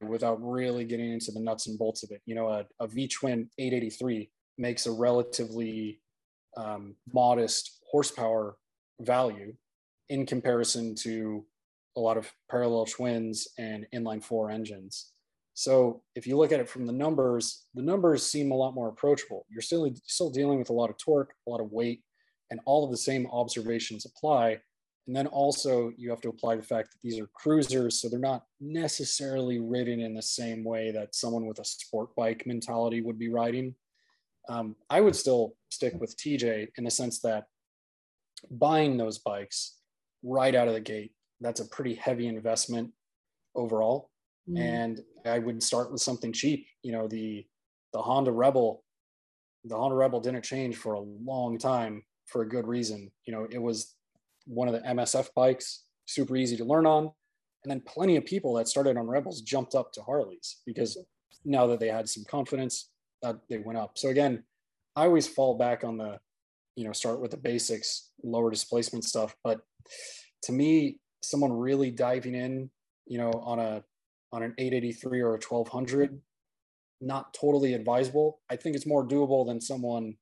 without 0.00 0.42
really 0.42 0.84
getting 0.84 1.12
into 1.12 1.30
the 1.32 1.40
nuts 1.40 1.66
and 1.66 1.78
bolts 1.78 2.02
of 2.02 2.10
it. 2.10 2.22
You 2.26 2.34
know, 2.34 2.48
a, 2.48 2.66
a 2.80 2.86
V 2.86 3.08
Twin 3.08 3.48
883 3.58 4.30
makes 4.58 4.86
a 4.86 4.92
relatively 4.92 6.00
um, 6.56 6.94
modest 7.12 7.78
horsepower 7.90 8.56
value 9.00 9.54
in 10.08 10.26
comparison 10.26 10.94
to 10.94 11.44
a 11.96 12.00
lot 12.00 12.16
of 12.16 12.30
parallel 12.50 12.86
twins 12.86 13.48
and 13.58 13.86
inline 13.94 14.22
four 14.22 14.50
engines. 14.50 15.12
So 15.54 16.02
if 16.14 16.26
you 16.26 16.36
look 16.36 16.52
at 16.52 16.60
it 16.60 16.68
from 16.68 16.86
the 16.86 16.92
numbers, 16.92 17.66
the 17.74 17.82
numbers 17.82 18.24
seem 18.24 18.50
a 18.50 18.56
lot 18.56 18.74
more 18.74 18.88
approachable. 18.88 19.46
You're 19.50 19.62
still 19.62 19.90
still 20.06 20.30
dealing 20.30 20.58
with 20.58 20.70
a 20.70 20.74
lot 20.74 20.90
of 20.90 20.96
torque, 20.96 21.34
a 21.46 21.50
lot 21.50 21.60
of 21.60 21.72
weight, 21.72 22.02
and 22.50 22.60
all 22.64 22.84
of 22.84 22.90
the 22.90 22.96
same 22.96 23.26
observations 23.30 24.06
apply. 24.06 24.60
And 25.06 25.16
then 25.16 25.26
also 25.26 25.92
you 25.96 26.10
have 26.10 26.20
to 26.22 26.28
apply 26.28 26.56
the 26.56 26.62
fact 26.62 26.92
that 26.92 26.98
these 27.02 27.18
are 27.18 27.26
cruisers, 27.34 28.00
so 28.00 28.08
they're 28.08 28.18
not 28.18 28.44
necessarily 28.60 29.58
ridden 29.58 30.00
in 30.00 30.14
the 30.14 30.22
same 30.22 30.64
way 30.64 30.92
that 30.92 31.14
someone 31.14 31.46
with 31.46 31.58
a 31.58 31.64
sport 31.64 32.14
bike 32.16 32.46
mentality 32.46 33.00
would 33.00 33.18
be 33.18 33.28
riding. 33.28 33.74
Um, 34.48 34.76
I 34.88 35.00
would 35.00 35.16
still 35.16 35.54
stick 35.70 35.94
with 36.00 36.16
TJ 36.16 36.68
in 36.76 36.84
the 36.84 36.90
sense 36.90 37.20
that 37.20 37.44
buying 38.50 38.96
those 38.96 39.18
bikes 39.18 39.76
right 40.22 40.54
out 40.54 40.68
of 40.68 40.74
the 40.74 40.80
gate, 40.80 41.12
that's 41.42 41.60
a 41.60 41.66
pretty 41.68 41.94
heavy 41.94 42.26
investment 42.26 42.92
overall. 43.54 44.10
mm, 44.48 44.58
And 44.60 45.00
I 45.24 45.38
would 45.38 45.62
start 45.62 45.92
with 45.92 46.00
something 46.00 46.32
cheap. 46.32 46.66
You 46.82 46.92
know, 46.92 47.08
the 47.08 47.46
the 47.92 48.00
Honda 48.00 48.32
Rebel, 48.32 48.84
the 49.64 49.76
Honda 49.76 49.96
Rebel 49.96 50.20
didn't 50.20 50.42
change 50.44 50.76
for 50.76 50.94
a 50.94 51.00
long 51.00 51.58
time 51.58 52.04
for 52.26 52.42
a 52.42 52.48
good 52.48 52.66
reason. 52.66 53.10
You 53.26 53.34
know, 53.34 53.46
it 53.50 53.60
was 53.60 53.94
one 54.46 54.66
of 54.68 54.74
the 54.74 54.80
MSF 54.80 55.28
bikes, 55.34 55.84
super 56.06 56.36
easy 56.36 56.56
to 56.56 56.64
learn 56.64 56.86
on. 56.86 57.04
And 57.64 57.70
then 57.70 57.80
plenty 57.82 58.16
of 58.16 58.24
people 58.24 58.54
that 58.54 58.66
started 58.66 58.96
on 58.96 59.06
Rebels 59.06 59.42
jumped 59.42 59.74
up 59.74 59.92
to 59.92 60.02
Harleys 60.02 60.62
because 60.66 60.98
now 61.44 61.66
that 61.68 61.78
they 61.80 61.88
had 61.88 62.08
some 62.08 62.24
confidence, 62.28 62.90
that 63.22 63.36
they 63.48 63.58
went 63.58 63.78
up. 63.78 63.98
So 63.98 64.08
again, 64.08 64.42
I 64.96 65.04
always 65.04 65.28
fall 65.28 65.56
back 65.56 65.84
on 65.84 65.96
the, 65.96 66.18
you 66.74 66.84
know, 66.84 66.92
start 66.92 67.20
with 67.20 67.30
the 67.30 67.36
basics, 67.36 68.10
lower 68.24 68.50
displacement 68.50 69.04
stuff. 69.04 69.36
But 69.44 69.60
to 70.44 70.52
me, 70.52 70.98
someone 71.22 71.52
really 71.52 71.90
diving 71.90 72.34
in, 72.34 72.70
you 73.06 73.18
know, 73.18 73.30
on 73.30 73.58
a 73.58 73.82
on 74.32 74.42
an 74.42 74.54
883 74.58 75.20
or 75.20 75.28
a 75.34 75.40
1200, 75.40 76.20
not 77.00 77.34
totally 77.34 77.74
advisable. 77.74 78.40
I 78.50 78.56
think 78.56 78.76
it's 78.76 78.86
more 78.86 79.06
doable 79.06 79.46
than 79.46 79.60
someone 79.60 80.16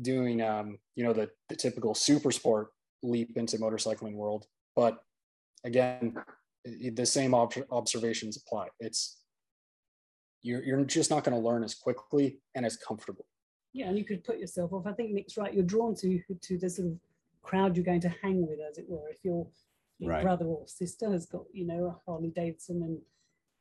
doing, 0.00 0.40
um, 0.40 0.78
you 0.96 1.04
know, 1.04 1.12
the, 1.12 1.28
the 1.48 1.56
typical 1.56 1.94
super 1.94 2.32
sport 2.32 2.68
leap 3.02 3.36
into 3.36 3.58
motorcycling 3.58 4.14
world. 4.14 4.46
But 4.74 4.98
again, 5.64 6.16
the 6.64 7.04
same 7.04 7.34
ob- 7.34 7.66
observations 7.70 8.36
apply. 8.36 8.68
It's 8.80 9.18
you're, 10.42 10.62
you're 10.64 10.84
just 10.84 11.10
not 11.10 11.24
going 11.24 11.40
to 11.40 11.48
learn 11.48 11.62
as 11.64 11.74
quickly 11.74 12.40
and 12.54 12.64
as 12.64 12.76
comfortable. 12.76 13.26
yeah, 13.72 13.88
and 13.88 13.98
you 13.98 14.04
could 14.04 14.24
put 14.24 14.38
yourself 14.38 14.72
off. 14.72 14.86
I 14.86 14.92
think 14.92 15.10
Nick's 15.10 15.36
right. 15.36 15.52
You're 15.52 15.64
drawn 15.64 15.94
to 15.96 16.20
to 16.40 16.58
the 16.58 16.70
sort 16.70 16.88
of 16.88 16.98
crowd 17.42 17.76
you're 17.76 17.84
going 17.84 18.00
to 18.00 18.14
hang 18.22 18.46
with, 18.46 18.58
as 18.60 18.78
it 18.78 18.86
were. 18.88 19.08
If 19.10 19.18
your 19.22 19.46
your 20.02 20.10
Right. 20.12 20.22
brother 20.22 20.46
or 20.46 20.66
sister 20.66 21.10
has 21.12 21.26
got, 21.26 21.44
you 21.52 21.64
know, 21.66 21.86
a 21.86 22.00
Harley 22.04 22.30
Davidson 22.30 22.82
and 22.82 23.00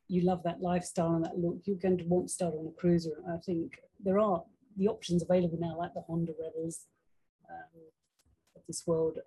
you 0.07 0.21
love 0.23 0.41
that 0.43 0.61
lifestyle 0.61 1.13
and 1.15 1.23
that 1.23 1.37
look, 1.37 1.59
you're 1.65 1.77
going 1.77 1.97
to 1.99 2.03
want 2.05 2.27
to 2.27 2.33
start 2.33 2.53
on 2.55 2.67
a 2.67 2.71
cruiser. 2.71 3.23
I 3.29 3.37
think 3.37 3.79
there 4.03 4.19
are 4.19 4.43
the 4.75 4.87
options 4.87 5.21
available 5.23 5.57
now, 5.59 5.77
like 5.77 5.93
the 5.93 6.01
Honda 6.01 6.33
Rebels 6.41 6.85
um, 7.49 7.81
of 8.55 8.61
this 8.67 8.85
world. 8.87 9.19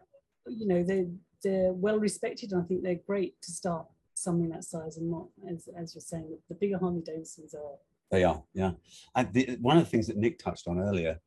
You 0.47 0.67
know, 0.67 0.83
they 0.83 1.09
they're 1.43 1.73
well 1.73 1.99
respected, 1.99 2.53
and 2.53 2.63
I 2.63 2.65
think 2.67 2.83
they're 2.83 2.95
great 3.07 3.41
to 3.43 3.53
start 3.53 3.87
something 4.15 4.49
that 4.51 4.65
size 4.65 4.97
and 4.99 5.11
not, 5.11 5.29
as 5.49 5.69
as 5.81 5.95
you're 5.95 6.03
saying, 6.03 6.29
the, 6.31 6.39
the 6.49 6.55
bigger 6.55 6.79
Harley 6.79 7.03
Davidsons 7.03 7.55
are. 7.55 7.77
They 8.11 8.25
are, 8.25 8.43
yeah. 8.53 8.73
And 9.15 9.33
the, 9.33 9.57
one 9.61 9.77
of 9.79 9.85
the 9.85 9.91
things 9.91 10.07
that 10.09 10.17
Nick 10.17 10.39
touched 10.39 10.69
on 10.69 10.79
earlier, 10.79 11.21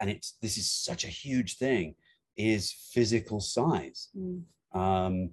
and 0.00 0.10
it's 0.10 0.32
this 0.40 0.56
is 0.58 0.68
such 0.70 1.04
a 1.04 1.08
huge 1.08 1.56
thing, 1.58 1.94
is 2.36 2.72
physical 2.72 3.40
size. 3.40 4.08
mm, 4.16 4.42
um, 4.74 5.30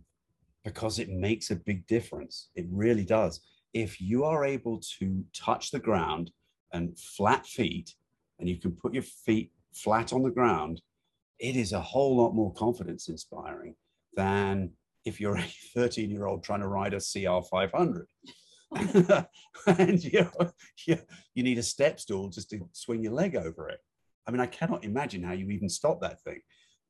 because 0.64 1.00
it 1.00 1.10
makes 1.10 1.52
a 1.52 1.56
big 1.56 1.88
difference. 1.88 2.50
It 2.56 2.66
really 2.70 3.06
does. 3.06 3.42
If 3.74 4.02
you 4.02 4.24
are 4.24 4.46
able 4.46 4.82
to 5.00 5.24
touch 5.34 5.72
the 5.72 5.80
ground 5.80 6.32
and 6.74 6.98
flat 6.98 7.46
feet, 7.46 7.94
and 8.40 8.48
you 8.48 8.58
can 8.58 8.72
put 8.72 8.94
your 8.94 9.04
feet 9.04 9.52
flat 9.74 10.14
on 10.14 10.24
the 10.24 10.30
ground, 10.30 10.82
it 11.40 11.56
is 11.56 11.74
a 11.74 11.82
whole 11.82 12.18
lot 12.18 12.34
more 12.34 12.54
confidence 12.54 13.08
inspiring 13.10 13.76
than 14.16 14.72
if 15.06 15.20
you're 15.20 15.38
a 15.38 15.44
13 15.74 16.10
year 16.10 16.26
old 16.26 16.44
trying 16.44 16.62
to 16.62 16.68
ride 16.68 16.94
a 16.94 17.00
CR 17.00 17.46
500. 17.50 18.08
and 19.68 20.04
you, 20.04 20.30
you, 20.86 20.98
you 21.34 21.44
need 21.44 21.58
a 21.58 21.64
step 21.64 22.00
stool 22.00 22.30
just 22.30 22.50
to 22.52 22.70
swing 22.72 23.04
your 23.04 23.14
leg 23.14 23.36
over 23.36 23.70
it. 23.70 23.80
I 24.28 24.32
mean, 24.32 24.42
I 24.42 24.46
cannot 24.46 24.84
imagine 24.84 25.24
how 25.24 25.34
you 25.34 25.50
even 25.50 25.70
stop 25.70 26.02
that 26.02 26.22
thing. 26.22 26.42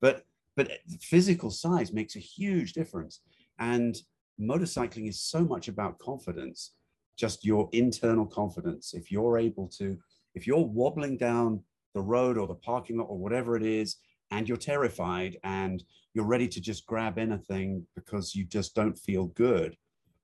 But 0.02 0.24
but 0.60 0.72
physical 1.00 1.50
size 1.50 1.94
makes 1.94 2.18
a 2.18 2.20
huge 2.20 2.74
difference. 2.74 3.22
And 3.60 3.96
motorcycling 4.42 5.08
is 5.08 5.22
so 5.22 5.46
much 5.46 5.70
about 5.70 6.00
confidence, 6.00 6.74
just 7.16 7.46
your 7.46 7.70
internal 7.72 8.26
confidence. 8.26 8.94
If 8.94 9.10
you're 9.10 9.38
able 9.38 9.70
to, 9.78 9.98
if 10.36 10.46
you're 10.46 10.66
wobbling 10.66 11.16
down 11.16 11.64
the 11.94 12.02
road 12.02 12.38
or 12.38 12.46
the 12.46 12.56
parking 12.56 12.98
lot 12.98 13.06
or 13.06 13.18
whatever 13.18 13.56
it 13.56 13.64
is, 13.64 13.96
and 14.32 14.50
you're 14.50 14.58
terrified 14.58 15.38
and 15.46 15.82
you're 16.14 16.26
ready 16.26 16.50
to 16.50 16.60
just 16.60 16.86
grab 16.86 17.18
anything 17.18 17.88
because 17.96 18.36
you 18.36 18.44
just 18.44 18.76
don't 18.76 19.00
feel 19.00 19.28
good, 19.28 19.78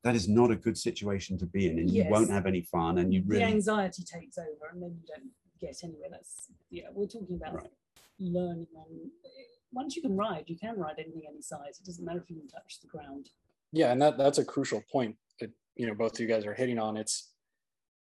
that 0.04 0.16
is 0.16 0.28
not 0.28 0.52
a 0.52 0.58
good 0.58 0.78
situation 0.78 1.38
to 1.38 1.46
be 1.46 1.70
in. 1.70 1.80
And 1.80 1.90
you 1.90 2.04
won't 2.10 2.30
have 2.30 2.46
any 2.46 2.62
fun. 2.62 2.98
And 2.98 3.14
you 3.14 3.24
really 3.26 3.46
the 3.46 3.52
anxiety 3.52 4.04
takes 4.04 4.38
over 4.38 4.66
and 4.74 4.84
then 4.84 4.98
you 5.00 5.08
don't 5.08 5.32
get 5.62 5.78
anywhere. 5.82 6.10
That's 6.12 6.50
yeah, 6.70 6.88
we're 6.94 7.08
talking 7.08 7.38
about 7.38 7.56
Right. 7.56 7.72
learning 8.20 8.68
on. 8.76 9.12
Once 9.76 9.96
you 9.96 10.02
can 10.02 10.16
ride, 10.16 10.46
you 10.48 10.58
can 10.58 10.80
ride 10.80 10.96
anything 10.98 11.24
any 11.30 11.42
size. 11.42 11.80
It 11.80 11.86
doesn't 11.86 12.04
matter 12.04 12.22
if 12.24 12.30
you 12.30 12.38
can 12.38 12.48
touch 12.48 12.80
the 12.82 12.88
ground. 12.88 13.30
Yeah, 13.74 13.92
and 13.92 14.02
that 14.02 14.18
that's 14.18 14.38
a 14.38 14.46
crucial 14.46 14.82
point 14.90 15.16
that 15.40 15.52
you 15.76 15.86
know 15.86 15.94
both 15.94 16.14
of 16.14 16.20
you 16.22 16.28
guys 16.28 16.46
are 16.46 16.54
hitting 16.54 16.80
on. 16.80 16.96
It's 16.96 17.34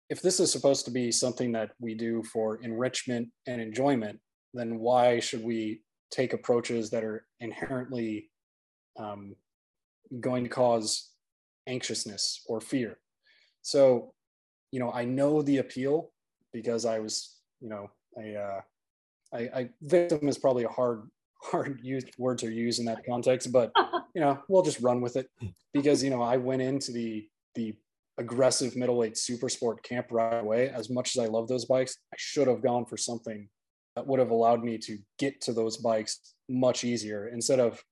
if 0.08 0.22
this 0.22 0.38
is 0.38 0.52
supposed 0.52 0.84
to 0.84 0.90
be 0.92 1.10
something 1.10 1.50
that 1.52 1.70
we 1.80 1.94
do 1.94 2.22
for 2.22 2.62
enrichment 2.62 3.28
and 3.48 3.60
enjoyment, 3.60 4.20
then 4.54 4.78
why 4.78 5.18
should 5.18 5.42
we 5.42 5.82
take 6.10 6.32
approaches 6.32 6.90
that 6.90 7.02
are 7.02 7.26
inherently 7.40 8.30
um, 8.98 9.34
going 10.20 10.44
to 10.44 10.50
cause 10.50 11.10
anxiousness 11.66 12.42
or 12.46 12.60
fear? 12.60 12.98
So, 13.62 14.14
you 14.70 14.78
know, 14.78 14.92
I 14.92 15.04
know 15.04 15.42
the 15.42 15.58
appeal 15.58 16.12
because 16.52 16.86
I 16.86 17.00
was, 17.00 17.38
you 17.60 17.68
know, 17.68 17.90
a 18.16 18.36
uh, 18.36 18.60
I, 19.34 19.38
I 19.38 19.68
victim 19.82 20.28
is 20.28 20.38
probably 20.38 20.62
a 20.62 20.68
hard 20.68 21.10
hard 21.50 21.80
used 21.82 22.10
word 22.18 22.38
to 22.38 22.50
use 22.50 22.78
in 22.78 22.84
that 22.86 23.04
context, 23.06 23.52
but 23.52 23.72
you 24.14 24.20
know, 24.20 24.38
we'll 24.48 24.62
just 24.62 24.80
run 24.80 25.00
with 25.00 25.16
it 25.16 25.28
hmm. 25.40 25.48
because 25.72 26.02
you 26.02 26.10
know 26.10 26.22
I 26.22 26.36
went 26.36 26.62
into 26.62 26.92
the 26.92 27.28
the 27.54 27.74
aggressive 28.18 28.76
middleweight 28.76 29.16
super 29.16 29.48
sport 29.48 29.82
camp 29.82 30.06
right 30.10 30.38
away. 30.38 30.68
As 30.68 30.90
much 30.90 31.16
as 31.16 31.22
I 31.22 31.26
love 31.26 31.48
those 31.48 31.66
bikes, 31.66 31.96
I 32.12 32.16
should 32.18 32.48
have 32.48 32.62
gone 32.62 32.86
for 32.86 32.96
something 32.96 33.48
that 33.94 34.06
would 34.06 34.18
have 34.18 34.30
allowed 34.30 34.62
me 34.62 34.78
to 34.78 34.98
get 35.18 35.40
to 35.42 35.52
those 35.52 35.78
bikes 35.78 36.34
much 36.48 36.84
easier 36.84 37.28
instead 37.28 37.60
of 37.60 37.82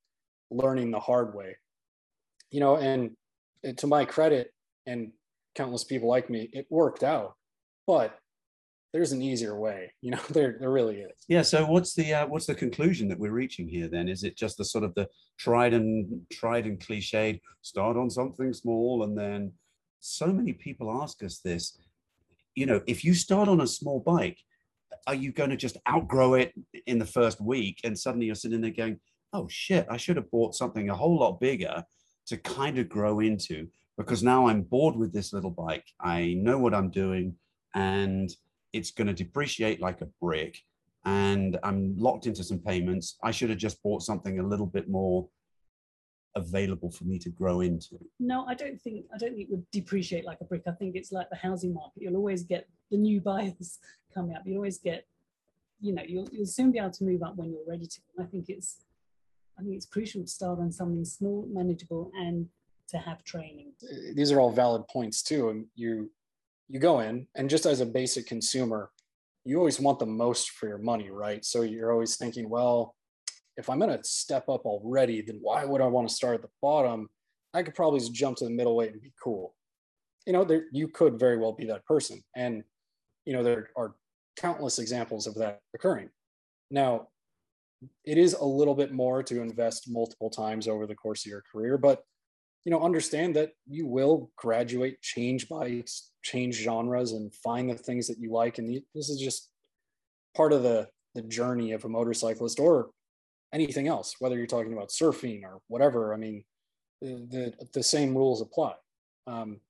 learning 0.50 0.90
the 0.90 1.00
hard 1.00 1.34
way. 1.34 1.56
You 2.50 2.60
know, 2.60 2.76
and 2.76 3.16
to 3.78 3.86
my 3.86 4.04
credit 4.04 4.52
and 4.86 5.12
countless 5.54 5.84
people 5.84 6.08
like 6.08 6.28
me, 6.28 6.50
it 6.52 6.66
worked 6.70 7.02
out. 7.02 7.34
But 7.86 8.18
there's 8.94 9.10
an 9.10 9.20
easier 9.20 9.58
way, 9.58 9.92
you 10.02 10.12
know, 10.12 10.20
there 10.30 10.56
there 10.58 10.70
really 10.70 11.00
is. 11.00 11.24
Yeah. 11.28 11.42
So 11.42 11.66
what's 11.66 11.94
the 11.94 12.14
uh, 12.14 12.26
what's 12.28 12.46
the 12.46 12.54
conclusion 12.54 13.08
that 13.08 13.18
we're 13.18 13.32
reaching 13.32 13.68
here? 13.68 13.88
Then 13.88 14.08
is 14.08 14.22
it 14.22 14.36
just 14.36 14.56
the 14.56 14.64
sort 14.64 14.84
of 14.84 14.94
the 14.94 15.08
tried 15.36 15.74
and 15.74 16.22
tried 16.32 16.64
and 16.64 16.78
cliched 16.78 17.40
start 17.60 17.96
on 17.96 18.08
something 18.08 18.52
small 18.52 19.02
and 19.02 19.18
then 19.18 19.52
so 19.98 20.28
many 20.28 20.52
people 20.52 21.02
ask 21.02 21.24
us 21.24 21.40
this. 21.40 21.76
You 22.54 22.66
know, 22.66 22.82
if 22.86 23.04
you 23.04 23.14
start 23.14 23.48
on 23.48 23.62
a 23.62 23.66
small 23.66 23.98
bike, 23.98 24.38
are 25.08 25.14
you 25.14 25.32
going 25.32 25.50
to 25.50 25.56
just 25.56 25.76
outgrow 25.88 26.34
it 26.34 26.54
in 26.86 27.00
the 27.00 27.06
first 27.06 27.40
week 27.40 27.80
and 27.82 27.98
suddenly 27.98 28.26
you're 28.26 28.36
sitting 28.36 28.60
there 28.60 28.70
going, 28.70 29.00
oh 29.32 29.48
shit, 29.50 29.86
I 29.90 29.96
should 29.96 30.16
have 30.16 30.30
bought 30.30 30.54
something 30.54 30.88
a 30.88 30.94
whole 30.94 31.18
lot 31.18 31.40
bigger 31.40 31.82
to 32.26 32.36
kind 32.36 32.78
of 32.78 32.88
grow 32.88 33.18
into 33.18 33.66
because 33.98 34.22
now 34.22 34.46
I'm 34.46 34.62
bored 34.62 34.94
with 34.94 35.12
this 35.12 35.32
little 35.32 35.50
bike. 35.50 35.86
I 36.00 36.34
know 36.38 36.58
what 36.58 36.74
I'm 36.74 36.90
doing 36.90 37.34
and 37.74 38.30
it's 38.74 38.90
going 38.90 39.06
to 39.06 39.14
depreciate 39.14 39.80
like 39.80 40.00
a 40.00 40.08
brick 40.20 40.58
and 41.04 41.58
I'm 41.62 41.96
locked 41.96 42.26
into 42.26 42.42
some 42.42 42.58
payments. 42.58 43.16
I 43.22 43.30
should 43.30 43.50
have 43.50 43.58
just 43.58 43.82
bought 43.82 44.02
something 44.02 44.40
a 44.40 44.42
little 44.42 44.66
bit 44.66 44.88
more 44.88 45.28
available 46.34 46.90
for 46.90 47.04
me 47.04 47.18
to 47.20 47.30
grow 47.30 47.60
into. 47.60 47.98
No, 48.18 48.44
I 48.46 48.54
don't 48.54 48.80
think 48.80 49.06
I 49.14 49.18
don't 49.18 49.34
think 49.34 49.48
it 49.48 49.50
would 49.50 49.70
depreciate 49.70 50.24
like 50.24 50.38
a 50.40 50.44
brick. 50.44 50.62
I 50.66 50.72
think 50.72 50.96
it's 50.96 51.12
like 51.12 51.30
the 51.30 51.36
housing 51.36 51.72
market. 51.72 52.02
You'll 52.02 52.16
always 52.16 52.42
get 52.42 52.68
the 52.90 52.96
new 52.96 53.20
buyers 53.30 53.78
coming 54.12 54.34
up. 54.34 54.42
You'll 54.44 54.56
always 54.56 54.78
get, 54.78 55.06
you 55.80 55.94
know, 55.94 56.02
you'll 56.06 56.28
you'll 56.32 56.46
soon 56.46 56.72
be 56.72 56.78
able 56.78 56.90
to 56.90 57.04
move 57.04 57.22
up 57.22 57.36
when 57.36 57.50
you're 57.52 57.68
ready 57.68 57.86
to. 57.86 58.00
I 58.18 58.24
think 58.24 58.46
it's 58.48 58.78
I 59.58 59.62
think 59.62 59.76
it's 59.76 59.86
crucial 59.86 60.22
to 60.22 60.28
start 60.28 60.58
on 60.58 60.72
something 60.72 61.04
small, 61.04 61.46
manageable, 61.52 62.10
and 62.14 62.48
to 62.88 62.98
have 62.98 63.22
training. 63.24 63.72
these 64.14 64.30
are 64.30 64.40
all 64.40 64.50
valid 64.50 64.86
points 64.88 65.22
too 65.22 65.48
and 65.48 65.64
you 65.74 66.10
you 66.68 66.80
go 66.80 67.00
in 67.00 67.26
and 67.34 67.50
just 67.50 67.66
as 67.66 67.80
a 67.80 67.86
basic 67.86 68.26
consumer 68.26 68.90
you 69.44 69.58
always 69.58 69.78
want 69.78 69.98
the 69.98 70.06
most 70.06 70.50
for 70.50 70.68
your 70.68 70.78
money 70.78 71.10
right? 71.10 71.44
So 71.44 71.62
you're 71.62 71.92
always 71.92 72.16
thinking 72.16 72.48
well 72.48 72.94
if 73.56 73.70
i'm 73.70 73.78
going 73.78 73.96
to 73.96 74.02
step 74.02 74.48
up 74.48 74.64
already 74.64 75.22
then 75.22 75.38
why 75.40 75.64
would 75.64 75.80
i 75.80 75.86
want 75.86 76.08
to 76.08 76.14
start 76.14 76.34
at 76.34 76.42
the 76.42 76.48
bottom? 76.60 77.08
I 77.54 77.62
could 77.62 77.74
probably 77.74 78.00
just 78.00 78.12
jump 78.12 78.36
to 78.38 78.44
the 78.44 78.50
middleweight 78.50 78.92
and 78.92 79.00
be 79.00 79.12
cool. 79.22 79.54
You 80.26 80.32
know 80.32 80.44
there 80.44 80.64
you 80.72 80.88
could 80.88 81.18
very 81.18 81.38
well 81.38 81.52
be 81.52 81.66
that 81.66 81.86
person. 81.86 82.22
And 82.34 82.64
you 83.24 83.32
know 83.32 83.42
there 83.42 83.70
are 83.76 83.94
countless 84.36 84.78
examples 84.78 85.26
of 85.26 85.36
that 85.36 85.60
occurring. 85.74 86.10
Now 86.70 87.08
it 88.04 88.18
is 88.18 88.34
a 88.34 88.44
little 88.44 88.74
bit 88.74 88.92
more 88.92 89.22
to 89.22 89.40
invest 89.40 89.88
multiple 89.88 90.30
times 90.30 90.66
over 90.66 90.86
the 90.86 90.94
course 90.94 91.24
of 91.24 91.30
your 91.30 91.42
career 91.52 91.76
but 91.76 92.02
you 92.64 92.70
know 92.70 92.82
understand 92.82 93.36
that 93.36 93.52
you 93.68 93.86
will 93.86 94.30
graduate 94.36 95.02
change 95.02 95.48
bikes 95.48 96.10
change 96.24 96.56
genres 96.56 97.12
and 97.12 97.32
find 97.32 97.70
the 97.70 97.74
things 97.76 98.08
that 98.08 98.18
you 98.18 98.32
like. 98.32 98.58
And 98.58 98.82
this 98.94 99.08
is 99.08 99.20
just 99.20 99.50
part 100.36 100.52
of 100.52 100.62
the 100.62 100.88
the 101.14 101.22
journey 101.22 101.70
of 101.70 101.84
a 101.84 101.88
motorcyclist 101.88 102.58
or 102.58 102.90
anything 103.52 103.86
else 103.86 104.16
whether 104.18 104.36
you're 104.36 104.48
talking 104.48 104.72
about 104.72 104.88
surfing 104.88 105.44
or 105.44 105.60
whatever. 105.68 106.12
I 106.12 106.16
mean 106.16 106.44
the 107.00 107.26
the, 107.30 107.66
the 107.74 107.82
same 107.82 108.16
rules 108.16 108.40
apply. 108.40 108.74
Um, 109.26 109.60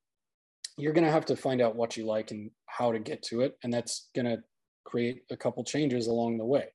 you're 0.76 0.94
going 0.94 1.04
to 1.04 1.12
have 1.12 1.26
to 1.26 1.36
find 1.36 1.60
out 1.60 1.76
what 1.76 1.96
you 1.96 2.04
like 2.04 2.32
and 2.32 2.50
how 2.66 2.90
to 2.90 2.98
get 2.98 3.22
to 3.22 3.42
it. 3.42 3.56
And 3.62 3.72
that's 3.72 4.08
going 4.12 4.26
to 4.26 4.42
create 4.84 5.22
a 5.30 5.36
couple 5.36 5.62
changes 5.62 6.08
along 6.08 6.38
the 6.38 6.44
way. 6.44 6.68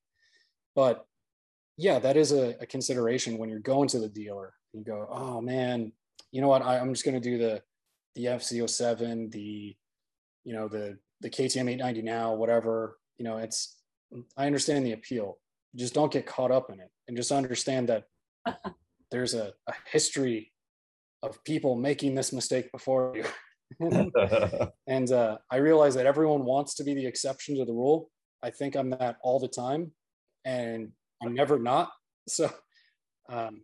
But 0.75 1.05
yeah 1.77 1.99
that 1.99 2.17
is 2.17 2.31
a, 2.31 2.55
a 2.61 2.65
consideration 2.65 3.37
when 3.37 3.49
you're 3.49 3.59
going 3.59 3.87
to 3.89 3.99
the 3.99 4.09
dealer. 4.09 4.53
You 4.73 4.83
go 4.83 5.07
oh 5.09 5.41
man 5.41 5.93
you 6.31 6.41
know 6.41 6.47
what, 6.47 6.61
I, 6.61 6.79
I'm 6.79 6.93
just 6.93 7.05
going 7.05 7.19
to 7.19 7.29
do 7.29 7.37
the 7.37 7.61
the 8.15 8.25
FZ-07, 8.25 9.31
the 9.31 9.75
you 10.43 10.53
know 10.53 10.67
the 10.67 10.97
the 11.21 11.29
KTM 11.29 11.69
890 11.69 12.01
now, 12.01 12.33
whatever. 12.33 12.97
You 13.17 13.25
know, 13.25 13.37
it's 13.37 13.75
I 14.37 14.45
understand 14.45 14.85
the 14.85 14.93
appeal. 14.93 15.37
Just 15.75 15.93
don't 15.93 16.11
get 16.11 16.25
caught 16.25 16.51
up 16.51 16.71
in 16.71 16.79
it, 16.79 16.89
and 17.07 17.17
just 17.17 17.31
understand 17.31 17.89
that 17.89 18.05
there's 19.11 19.33
a, 19.33 19.53
a 19.67 19.73
history 19.91 20.51
of 21.21 21.43
people 21.43 21.75
making 21.75 22.15
this 22.15 22.31
mistake 22.31 22.71
before 22.71 23.15
you. 23.15 23.25
and 24.87 25.11
uh, 25.11 25.37
I 25.51 25.57
realize 25.57 25.95
that 25.95 26.05
everyone 26.05 26.45
wants 26.45 26.75
to 26.75 26.83
be 26.83 26.93
the 26.93 27.05
exception 27.05 27.57
to 27.57 27.65
the 27.65 27.73
rule. 27.73 28.09
I 28.41 28.49
think 28.49 28.75
I'm 28.75 28.89
that 28.91 29.17
all 29.21 29.39
the 29.39 29.47
time, 29.47 29.91
and 30.45 30.91
I'm 31.21 31.33
never 31.33 31.59
not. 31.59 31.91
So, 32.27 32.49
um, 33.29 33.61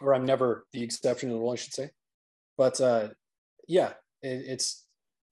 or 0.00 0.14
I'm 0.14 0.24
never 0.24 0.64
the 0.72 0.82
exception 0.82 1.28
to 1.28 1.34
the 1.34 1.40
rule, 1.40 1.52
I 1.52 1.56
should 1.56 1.74
say. 1.74 1.90
But 2.56 2.80
uh, 2.80 3.08
yeah, 3.70 3.90
it, 4.20 4.44
it's 4.48 4.84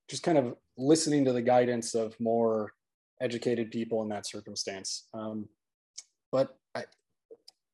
just 0.09 0.23
kind 0.23 0.39
of 0.39 0.55
listening 0.79 1.25
to 1.25 1.33
the 1.33 1.43
guidance 1.43 1.95
of 1.95 2.19
more 2.21 2.73
educated 3.21 3.73
people 3.73 4.01
in 4.03 4.09
that 4.11 4.27
circumstance. 4.27 5.09
Um, 5.13 5.49
but 6.31 6.57
I, 6.75 6.85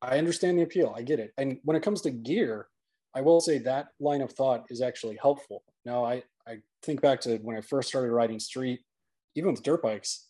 I 0.00 0.16
understand 0.18 0.58
the 0.58 0.62
appeal. 0.62 0.94
I 0.96 1.02
get 1.02 1.20
it. 1.20 1.32
And 1.36 1.58
when 1.64 1.76
it 1.76 1.82
comes 1.82 2.00
to 2.02 2.10
gear, 2.10 2.68
I 3.14 3.20
will 3.20 3.42
say 3.42 3.58
that 3.58 3.88
line 4.00 4.22
of 4.22 4.32
thought 4.32 4.64
is 4.70 4.80
actually 4.80 5.18
helpful. 5.20 5.62
Now, 5.84 6.02
I, 6.02 6.22
I 6.48 6.56
think 6.82 7.02
back 7.02 7.20
to 7.22 7.36
when 7.42 7.56
I 7.58 7.60
first 7.60 7.88
started 7.90 8.10
riding 8.10 8.40
street, 8.40 8.80
even 9.36 9.52
with 9.52 9.62
dirt 9.62 9.82
bikes, 9.82 10.28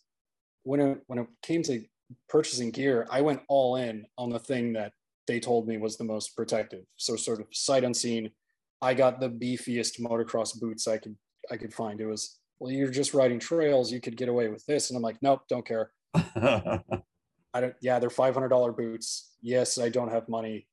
when 0.63 0.81
it, 0.81 1.01
when 1.07 1.19
it 1.19 1.27
came 1.43 1.63
to 1.63 1.81
purchasing 2.27 2.71
gear, 2.71 3.07
I 3.09 3.21
went 3.21 3.41
all 3.47 3.77
in 3.77 4.05
on 4.17 4.29
the 4.31 4.39
thing 4.39 4.73
that 4.73 4.91
they 5.27 5.39
told 5.39 5.65
me 5.65 5.77
was 5.77 5.95
the 5.95 6.03
most 6.03 6.35
protective. 6.35 6.83
So 6.97 7.15
sort 7.15 7.39
of 7.39 7.47
sight 7.51 7.85
unseen, 7.85 8.31
I 8.81 8.93
got 8.93 9.19
the 9.19 9.29
beefiest 9.29 9.99
motocross 9.99 10.59
boots 10.59 10.87
I 10.87 10.97
could 10.97 11.15
I 11.51 11.57
could 11.57 11.73
find. 11.73 12.01
It 12.01 12.07
was 12.07 12.39
well, 12.59 12.71
you're 12.71 12.89
just 12.89 13.13
riding 13.13 13.39
trails, 13.39 13.91
you 13.91 13.99
could 13.99 14.17
get 14.17 14.29
away 14.29 14.47
with 14.47 14.65
this, 14.65 14.89
and 14.89 14.97
I'm 14.97 15.03
like, 15.03 15.17
nope, 15.21 15.41
don't 15.49 15.65
care. 15.65 15.91
I 16.15 17.61
don't. 17.61 17.73
Yeah, 17.81 17.99
they're 17.99 18.09
five 18.09 18.33
hundred 18.33 18.49
dollar 18.49 18.71
boots. 18.71 19.31
Yes, 19.41 19.77
I 19.77 19.89
don't 19.89 20.11
have 20.11 20.27
money. 20.27 20.67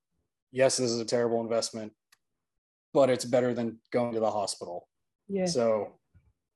Yes, 0.51 0.77
this 0.77 0.91
is 0.91 1.01
a 1.01 1.05
terrible 1.05 1.41
investment, 1.41 1.93
but 2.93 3.09
it's 3.11 3.25
better 3.25 3.55
than 3.55 3.79
going 3.93 4.15
to 4.15 4.21
the 4.21 4.31
hospital. 4.31 4.89
Yeah. 5.29 5.47
So, 5.47 5.93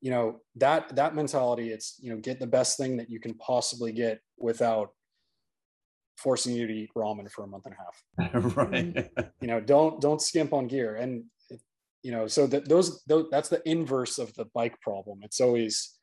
you 0.00 0.10
know 0.10 0.40
that 0.56 0.94
that 0.96 1.14
mentality. 1.14 1.70
It's 1.70 1.98
you 2.00 2.10
know 2.10 2.20
get 2.20 2.40
the 2.40 2.46
best 2.46 2.76
thing 2.76 2.96
that 2.96 3.10
you 3.10 3.20
can 3.20 3.34
possibly 3.34 3.92
get 3.92 4.20
without 4.36 4.90
forcing 6.16 6.54
you 6.54 6.66
to 6.66 6.72
eat 6.72 6.90
ramen 6.96 7.30
for 7.30 7.44
a 7.44 7.46
month 7.46 7.66
and 7.66 7.74
a 7.74 7.78
half. 7.78 8.54
right. 8.56 8.94
Mm-hmm. 8.94 9.20
You 9.40 9.48
know, 9.48 9.60
don't 9.60 10.00
don't 10.00 10.20
skimp 10.20 10.52
on 10.52 10.66
gear. 10.66 10.96
And 10.96 11.24
you 12.06 12.12
know, 12.12 12.28
so 12.28 12.46
that 12.46 12.68
those, 12.68 13.02
those 13.06 13.26
that's 13.32 13.48
the 13.48 13.60
inverse 13.68 14.18
of 14.18 14.32
the 14.34 14.44
bike 14.58 14.80
problem. 14.80 15.18
It's 15.24 15.40
always 15.40 15.98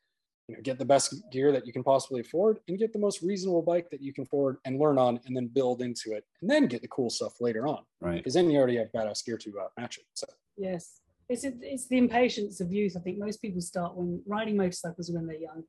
you 0.48 0.54
know 0.54 0.60
get 0.62 0.78
the 0.78 0.84
best 0.84 1.14
gear 1.32 1.50
that 1.50 1.66
you 1.66 1.72
can 1.72 1.82
possibly 1.82 2.20
afford 2.20 2.58
and 2.68 2.78
get 2.78 2.92
the 2.92 2.98
most 2.98 3.22
reasonable 3.22 3.62
bike 3.62 3.88
that 3.90 4.02
you 4.02 4.12
can 4.12 4.24
afford 4.24 4.58
and 4.66 4.78
learn 4.78 4.98
on 4.98 5.18
and 5.24 5.34
then 5.34 5.46
build 5.46 5.80
into 5.80 6.12
it 6.12 6.24
and 6.42 6.50
then 6.50 6.66
get 6.66 6.82
the 6.82 6.88
cool 6.88 7.08
stuff 7.08 7.40
later 7.40 7.66
on 7.66 7.82
Right. 8.02 8.16
because 8.18 8.34
then 8.34 8.50
you 8.50 8.58
already 8.58 8.76
have 8.76 8.92
badass 8.92 9.24
gear 9.24 9.38
to 9.38 9.50
uh, 9.62 9.68
match 9.80 9.96
it 9.96 10.04
so 10.12 10.26
Yes. 10.58 11.00
It's, 11.30 11.44
it's 11.44 11.86
the 11.88 11.96
impatience 11.96 12.60
of 12.60 12.70
youth. 12.70 12.94
I 12.98 13.00
think 13.00 13.16
most 13.18 13.40
people 13.40 13.62
start 13.62 13.96
when 13.96 14.20
riding 14.26 14.58
motorcycles 14.58 15.10
when 15.10 15.26
they're 15.26 15.36
young 15.50 15.64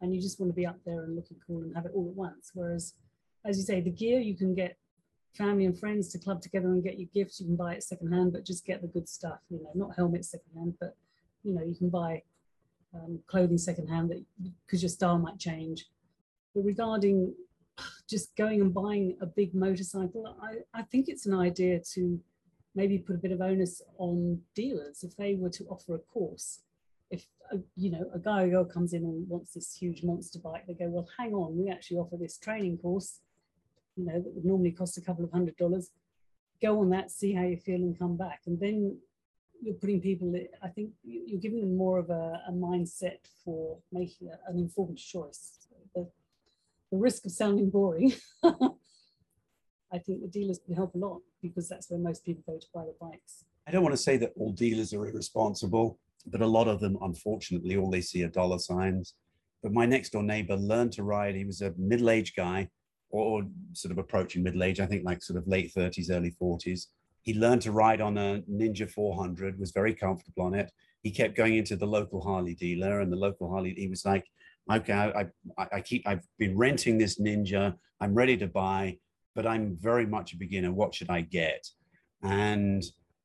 and 0.00 0.14
you 0.14 0.20
just 0.22 0.40
want 0.40 0.50
to 0.50 0.56
be 0.56 0.64
up 0.64 0.78
there 0.86 1.04
and 1.04 1.14
looking 1.14 1.36
cool 1.46 1.60
and 1.60 1.74
have 1.76 1.84
it 1.84 1.92
all 1.94 2.08
at 2.08 2.16
once. 2.16 2.50
Whereas, 2.54 2.94
as 3.44 3.58
you 3.58 3.64
say, 3.64 3.82
the 3.82 3.90
gear 3.90 4.18
you 4.18 4.34
can 4.34 4.54
get 4.54 4.78
family 5.36 5.64
and 5.64 5.78
friends 5.78 6.08
to 6.08 6.18
club 6.18 6.40
together 6.40 6.68
and 6.68 6.82
get 6.82 6.98
you 6.98 7.06
gifts. 7.14 7.40
You 7.40 7.46
can 7.46 7.56
buy 7.56 7.74
it 7.74 7.82
secondhand, 7.82 8.32
but 8.32 8.44
just 8.44 8.64
get 8.64 8.80
the 8.82 8.88
good 8.88 9.08
stuff, 9.08 9.40
you 9.50 9.58
know, 9.58 9.70
not 9.74 9.96
helmets 9.96 10.30
secondhand, 10.30 10.74
but, 10.80 10.96
you 11.42 11.54
know, 11.54 11.62
you 11.64 11.74
can 11.74 11.90
buy 11.90 12.22
um, 12.94 13.18
clothing 13.26 13.58
secondhand 13.58 14.12
because 14.66 14.82
your 14.82 14.88
style 14.88 15.18
might 15.18 15.38
change. 15.38 15.86
But 16.54 16.64
regarding 16.64 17.34
just 18.08 18.36
going 18.36 18.60
and 18.60 18.72
buying 18.72 19.16
a 19.20 19.26
big 19.26 19.54
motorcycle, 19.54 20.36
I, 20.40 20.78
I 20.78 20.82
think 20.82 21.08
it's 21.08 21.26
an 21.26 21.34
idea 21.34 21.80
to 21.94 22.20
maybe 22.76 22.98
put 22.98 23.16
a 23.16 23.18
bit 23.18 23.32
of 23.32 23.40
onus 23.40 23.82
on 23.98 24.40
dealers 24.54 25.02
if 25.02 25.16
they 25.16 25.34
were 25.34 25.50
to 25.50 25.64
offer 25.64 25.94
a 25.94 25.98
course. 25.98 26.60
If 27.10 27.26
a, 27.52 27.58
you 27.76 27.90
know 27.90 28.04
a 28.14 28.18
guy 28.18 28.44
or 28.44 28.50
girl 28.50 28.64
comes 28.64 28.92
in 28.92 29.04
and 29.04 29.28
wants 29.28 29.52
this 29.52 29.74
huge 29.74 30.02
monster 30.02 30.38
bike, 30.38 30.66
they 30.66 30.74
go, 30.74 30.88
well, 30.88 31.08
hang 31.18 31.34
on, 31.34 31.56
we 31.56 31.70
actually 31.70 31.98
offer 31.98 32.16
this 32.16 32.38
training 32.38 32.78
course. 32.78 33.20
You 33.96 34.06
know 34.06 34.20
that 34.20 34.34
would 34.34 34.44
normally 34.44 34.72
cost 34.72 34.98
a 34.98 35.00
couple 35.00 35.24
of 35.24 35.32
hundred 35.32 35.56
dollars. 35.56 35.90
Go 36.62 36.80
on 36.80 36.90
that, 36.90 37.10
see 37.10 37.32
how 37.32 37.42
you 37.42 37.56
feel, 37.56 37.76
and 37.76 37.98
come 37.98 38.16
back. 38.16 38.40
And 38.46 38.58
then 38.58 38.98
you're 39.62 39.74
putting 39.74 40.00
people. 40.00 40.34
I 40.62 40.68
think 40.68 40.90
you're 41.02 41.40
giving 41.40 41.60
them 41.60 41.76
more 41.76 41.98
of 41.98 42.10
a, 42.10 42.40
a 42.48 42.52
mindset 42.52 43.18
for 43.44 43.78
making 43.92 44.28
a, 44.28 44.50
an 44.50 44.58
informed 44.58 44.98
choice. 44.98 45.58
The, 45.94 46.08
the 46.90 46.98
risk 46.98 47.24
of 47.24 47.32
sounding 47.32 47.70
boring. 47.70 48.14
I 48.44 49.98
think 49.98 50.22
the 50.22 50.28
dealers 50.28 50.58
can 50.64 50.74
help 50.74 50.94
a 50.94 50.98
lot 50.98 51.20
because 51.40 51.68
that's 51.68 51.88
where 51.88 52.00
most 52.00 52.24
people 52.24 52.42
go 52.46 52.58
to 52.58 52.66
buy 52.74 52.84
the 52.84 52.94
bikes. 53.00 53.44
I 53.66 53.70
don't 53.70 53.82
want 53.82 53.94
to 53.94 54.02
say 54.02 54.16
that 54.18 54.32
all 54.36 54.52
dealers 54.52 54.92
are 54.92 55.06
irresponsible, 55.06 55.98
but 56.26 56.40
a 56.40 56.46
lot 56.46 56.68
of 56.68 56.80
them, 56.80 56.98
unfortunately, 57.00 57.76
all 57.76 57.90
they 57.90 58.00
see 58.00 58.24
are 58.24 58.28
dollar 58.28 58.58
signs. 58.58 59.14
But 59.62 59.72
my 59.72 59.86
next 59.86 60.10
door 60.10 60.22
neighbor 60.22 60.56
learned 60.56 60.92
to 60.94 61.04
ride. 61.04 61.36
He 61.36 61.44
was 61.44 61.62
a 61.62 61.72
middle 61.78 62.10
aged 62.10 62.36
guy 62.36 62.68
or 63.22 63.44
sort 63.72 63.92
of 63.92 63.98
approaching 63.98 64.42
middle 64.42 64.62
age, 64.62 64.80
I 64.80 64.86
think 64.86 65.04
like 65.04 65.22
sort 65.22 65.38
of 65.38 65.46
late 65.46 65.72
30s, 65.74 66.10
early 66.10 66.34
40s. 66.40 66.86
He 67.22 67.34
learned 67.34 67.62
to 67.62 67.72
ride 67.72 68.00
on 68.00 68.18
a 68.18 68.42
Ninja 68.50 68.90
400, 68.90 69.58
was 69.58 69.70
very 69.70 69.94
comfortable 69.94 70.44
on 70.44 70.54
it. 70.54 70.70
He 71.02 71.10
kept 71.10 71.36
going 71.36 71.56
into 71.56 71.76
the 71.76 71.86
local 71.86 72.20
Harley 72.20 72.54
dealer, 72.54 73.00
and 73.00 73.12
the 73.12 73.16
local 73.16 73.50
Harley, 73.50 73.74
he 73.76 73.88
was 73.88 74.04
like, 74.04 74.26
okay, 74.72 74.92
I, 74.92 75.26
I, 75.56 75.66
I 75.74 75.80
keep, 75.80 76.06
I've 76.06 76.26
been 76.38 76.56
renting 76.56 76.98
this 76.98 77.20
Ninja. 77.20 77.74
I'm 78.00 78.14
ready 78.14 78.36
to 78.38 78.46
buy 78.46 78.98
but 79.34 79.46
I'm 79.46 79.76
very 79.80 80.06
much 80.06 80.32
a 80.32 80.36
beginner. 80.36 80.72
What 80.72 80.94
should 80.94 81.10
I 81.10 81.22
get? 81.22 81.66
And 82.22 82.84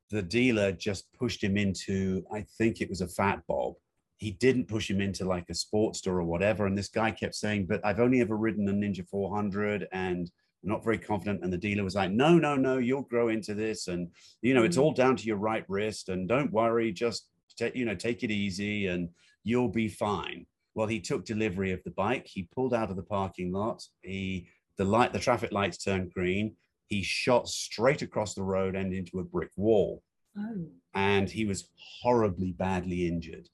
the 0.10 0.22
dealer 0.22 0.72
just 0.72 1.11
pushed 1.14 1.44
him 1.44 1.56
into, 1.56 2.24
I 2.34 2.45
think 2.57 2.82
it 2.82 2.90
was 2.90 3.02
a 3.02 3.07
fat 3.07 3.41
bob. 3.48 3.76
He 4.20 4.32
didn't 4.32 4.68
push 4.68 4.90
him 4.90 5.02
into 5.02 5.26
like 5.26 5.50
a 5.50 5.54
Sportster 5.54 6.08
or 6.08 6.24
whatever. 6.24 6.68
And 6.68 6.78
this 6.78 6.90
guy 6.90 7.12
kept 7.12 7.36
saying, 7.36 7.66
but 7.66 7.82
I've 7.84 8.00
only 8.00 8.22
ever 8.22 8.38
ridden 8.38 8.68
a 8.70 8.72
Ninja 8.72 9.08
400 9.08 9.88
and 9.91 10.30
I'm 10.64 10.70
not 10.70 10.84
very 10.84 10.98
confident. 10.98 11.44
And 11.44 11.52
the 11.52 11.58
dealer 11.58 11.84
was 11.84 11.96
like, 11.96 12.12
no, 12.12 12.38
no, 12.38 12.56
no, 12.56 12.78
you'll 12.78 13.04
grow 13.04 13.30
into 13.30 13.54
this. 13.54 13.88
And, 13.88 14.10
you 14.41 14.54
know, 14.54 14.64
it's 14.64 14.78
mm. 14.78 14.82
all 14.82 14.91
down 14.91 15.16
to 15.16 15.26
your 15.26 15.38
right 15.38 15.64
wrist. 15.68 16.10
And 16.10 16.28
don't 16.28 16.52
worry, 16.52 16.91
just, 16.91 17.28
take, 17.58 17.76
you 17.76 17.86
know, 17.86 17.96
take 17.96 18.24
it 18.24 18.32
easy 18.32 18.88
and 18.88 19.10
you'll 19.44 19.70
be 19.70 19.88
fine. 19.88 20.46
Well, 20.76 20.88
he 20.88 21.00
took 21.00 21.26
delivery 21.26 21.72
of 21.72 21.84
the 21.84 21.91
bike. 21.91 22.28
He 22.28 22.50
pulled 22.54 22.74
out 22.74 22.90
of 22.90 22.96
the 22.96 23.04
parking 23.04 23.52
lot. 23.52 23.84
He 24.02 24.48
the 24.78 24.86
light, 24.86 25.12
the 25.12 25.20
traffic 25.20 25.52
lights 25.52 25.84
turned 25.84 26.14
green. 26.14 26.56
He 26.86 27.04
shot 27.04 27.50
straight 27.50 28.02
across 28.02 28.34
the 28.34 28.44
road 28.44 28.76
and 28.76 28.94
into 28.94 29.20
a 29.20 29.24
brick 29.24 29.52
wall. 29.58 30.02
Oh. 30.40 30.66
And 30.95 31.30
he 31.30 31.45
was 31.45 31.70
horribly 32.02 32.53
badly 32.53 33.07
injured. 33.07 33.49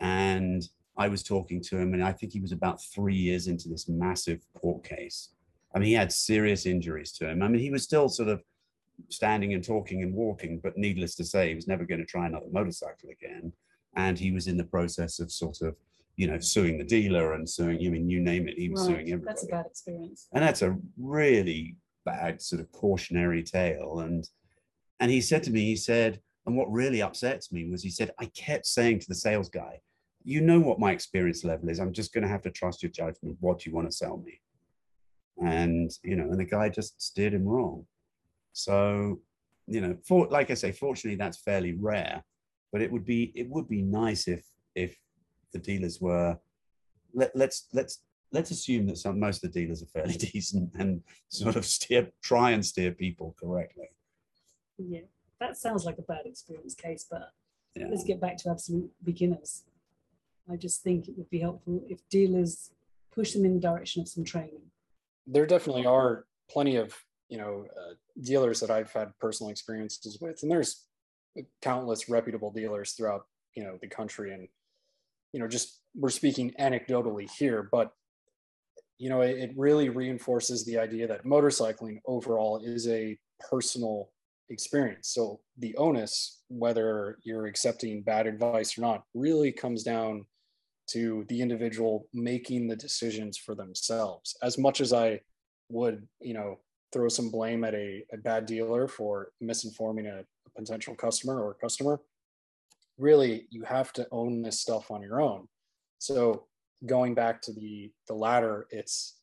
And 0.00 0.62
I 0.96 1.08
was 1.08 1.22
talking 1.22 1.60
to 1.64 1.76
him, 1.76 1.94
and 1.94 2.02
I 2.02 2.12
think 2.12 2.32
he 2.32 2.40
was 2.40 2.52
about 2.52 2.82
three 2.82 3.14
years 3.16 3.46
into 3.46 3.68
this 3.68 3.88
massive 3.88 4.40
court 4.54 4.84
case. 4.84 5.30
I 5.74 5.78
mean, 5.78 5.88
he 5.88 5.94
had 5.94 6.10
serious 6.10 6.64
injuries 6.64 7.12
to 7.12 7.28
him. 7.28 7.42
I 7.42 7.48
mean, 7.48 7.60
he 7.60 7.70
was 7.70 7.82
still 7.82 8.08
sort 8.08 8.28
of 8.28 8.42
standing 9.10 9.52
and 9.52 9.62
talking 9.62 10.02
and 10.02 10.14
walking, 10.14 10.60
but 10.62 10.78
needless 10.78 11.14
to 11.16 11.24
say, 11.24 11.50
he 11.50 11.54
was 11.54 11.68
never 11.68 11.84
going 11.84 12.00
to 12.00 12.06
try 12.06 12.26
another 12.26 12.46
motorcycle 12.50 13.10
again. 13.10 13.52
And 13.94 14.18
he 14.18 14.32
was 14.32 14.46
in 14.46 14.56
the 14.56 14.64
process 14.64 15.20
of 15.20 15.30
sort 15.30 15.60
of 15.60 15.76
you 16.18 16.26
know, 16.26 16.38
suing 16.40 16.76
the 16.76 16.84
dealer 16.84 17.34
and 17.34 17.48
suing, 17.48 17.78
I 17.86 17.90
mean, 17.90 18.10
you 18.10 18.18
name 18.18 18.48
it, 18.48 18.58
he 18.58 18.68
was 18.68 18.80
right. 18.80 18.86
suing 18.88 19.12
everybody. 19.12 19.24
That's 19.24 19.44
a 19.44 19.46
bad 19.46 19.66
experience. 19.66 20.26
And 20.32 20.42
that's 20.42 20.62
a 20.62 20.76
really 21.00 21.76
bad 22.04 22.42
sort 22.42 22.60
of 22.60 22.70
cautionary 22.72 23.44
tale. 23.44 24.00
And 24.00 24.28
and 24.98 25.12
he 25.12 25.20
said 25.20 25.44
to 25.44 25.52
me, 25.52 25.60
he 25.60 25.76
said, 25.76 26.20
and 26.48 26.56
what 26.56 26.72
really 26.72 27.02
upsets 27.02 27.52
me 27.52 27.68
was 27.68 27.82
he 27.82 27.90
said, 27.90 28.10
I 28.18 28.24
kept 28.26 28.64
saying 28.64 29.00
to 29.00 29.08
the 29.08 29.14
sales 29.14 29.50
guy, 29.50 29.80
you 30.24 30.40
know 30.40 30.58
what 30.58 30.80
my 30.80 30.92
experience 30.92 31.44
level 31.44 31.68
is. 31.68 31.78
I'm 31.78 31.92
just 31.92 32.14
going 32.14 32.22
to 32.22 32.28
have 32.28 32.40
to 32.42 32.50
trust 32.50 32.82
your 32.82 32.90
judgment. 32.90 33.36
What 33.40 33.58
do 33.58 33.68
you 33.68 33.76
want 33.76 33.86
to 33.90 33.94
sell 33.94 34.16
me? 34.24 34.40
And, 35.44 35.90
you 36.02 36.16
know, 36.16 36.24
and 36.24 36.40
the 36.40 36.46
guy 36.46 36.70
just 36.70 37.00
steered 37.02 37.34
him 37.34 37.46
wrong. 37.46 37.84
So, 38.54 39.20
you 39.66 39.82
know, 39.82 39.98
for, 40.06 40.26
like 40.28 40.50
I 40.50 40.54
say, 40.54 40.72
fortunately, 40.72 41.16
that's 41.16 41.42
fairly 41.42 41.74
rare, 41.74 42.24
but 42.72 42.80
it 42.80 42.90
would 42.90 43.04
be, 43.04 43.30
it 43.34 43.50
would 43.50 43.68
be 43.68 43.82
nice 43.82 44.26
if, 44.26 44.42
if 44.74 44.96
the 45.52 45.58
dealers 45.58 46.00
were 46.00 46.38
let, 47.12 47.30
let's 47.34 47.68
let's 47.74 48.00
let's 48.32 48.50
assume 48.50 48.86
that 48.86 48.98
some 48.98 49.18
most 49.18 49.44
of 49.44 49.52
the 49.52 49.60
dealers 49.60 49.82
are 49.82 49.86
fairly 49.86 50.14
decent 50.32 50.70
and 50.78 51.02
sort 51.28 51.56
of 51.56 51.64
steer 51.64 52.10
try 52.22 52.50
and 52.50 52.64
steer 52.64 52.92
people 52.92 53.34
correctly 53.40 53.88
yeah 54.76 55.00
that 55.40 55.56
sounds 55.56 55.84
like 55.84 55.98
a 55.98 56.02
bad 56.02 56.26
experience 56.26 56.74
case 56.74 57.06
but 57.10 57.32
yeah. 57.74 57.86
let's 57.88 58.04
get 58.04 58.20
back 58.20 58.36
to 58.38 58.50
absolute 58.50 58.90
beginners. 59.04 59.62
I 60.50 60.56
just 60.56 60.82
think 60.82 61.08
it 61.08 61.16
would 61.16 61.30
be 61.30 61.40
helpful 61.40 61.82
if 61.88 62.00
dealers 62.08 62.70
push 63.14 63.32
them 63.32 63.44
in 63.44 63.54
the 63.54 63.60
direction 63.60 64.00
of 64.00 64.08
some 64.08 64.24
training. 64.24 64.62
There 65.26 65.46
definitely 65.46 65.86
are 65.86 66.24
plenty 66.50 66.76
of 66.76 66.96
you 67.28 67.38
know 67.38 67.66
uh, 67.76 67.92
dealers 68.22 68.58
that 68.60 68.70
i've 68.70 68.90
had 68.90 69.12
personal 69.20 69.50
experiences 69.50 70.16
with 70.18 70.42
and 70.42 70.50
there's 70.50 70.86
countless 71.62 72.08
reputable 72.08 72.50
dealers 72.50 72.92
throughout 72.92 73.26
you 73.54 73.64
know 73.64 73.78
the 73.80 73.88
country. 73.88 74.32
And 74.32 74.48
you 75.32 75.40
know, 75.40 75.48
just 75.48 75.80
we're 75.94 76.10
speaking 76.10 76.52
anecdotally 76.58 77.28
here, 77.38 77.68
but 77.70 77.92
you 78.98 79.08
know, 79.10 79.20
it, 79.20 79.38
it 79.38 79.50
really 79.56 79.88
reinforces 79.88 80.64
the 80.64 80.78
idea 80.78 81.06
that 81.06 81.24
motorcycling 81.24 82.00
overall 82.06 82.60
is 82.64 82.88
a 82.88 83.18
personal 83.50 84.10
experience. 84.50 85.08
So 85.08 85.40
the 85.58 85.76
onus, 85.76 86.42
whether 86.48 87.18
you're 87.22 87.46
accepting 87.46 88.02
bad 88.02 88.26
advice 88.26 88.78
or 88.78 88.82
not, 88.82 89.04
really 89.14 89.52
comes 89.52 89.82
down 89.82 90.26
to 90.90 91.26
the 91.28 91.40
individual 91.42 92.06
making 92.14 92.66
the 92.66 92.76
decisions 92.76 93.36
for 93.36 93.54
themselves. 93.54 94.36
As 94.42 94.56
much 94.56 94.80
as 94.80 94.92
I 94.92 95.20
would, 95.68 96.06
you 96.20 96.34
know, 96.34 96.58
throw 96.92 97.08
some 97.08 97.30
blame 97.30 97.64
at 97.64 97.74
a, 97.74 98.04
a 98.12 98.16
bad 98.16 98.46
dealer 98.46 98.88
for 98.88 99.32
misinforming 99.42 100.06
a, 100.06 100.20
a 100.20 100.60
potential 100.60 100.94
customer 100.94 101.42
or 101.42 101.52
customer, 101.54 102.00
really 102.98 103.46
you 103.50 103.62
have 103.62 103.92
to 103.92 104.06
own 104.10 104.42
this 104.42 104.60
stuff 104.60 104.90
on 104.90 105.00
your 105.00 105.20
own 105.20 105.46
so 105.98 106.44
going 106.86 107.14
back 107.14 107.40
to 107.40 107.52
the 107.52 107.90
the 108.08 108.14
ladder 108.14 108.66
it's 108.70 109.16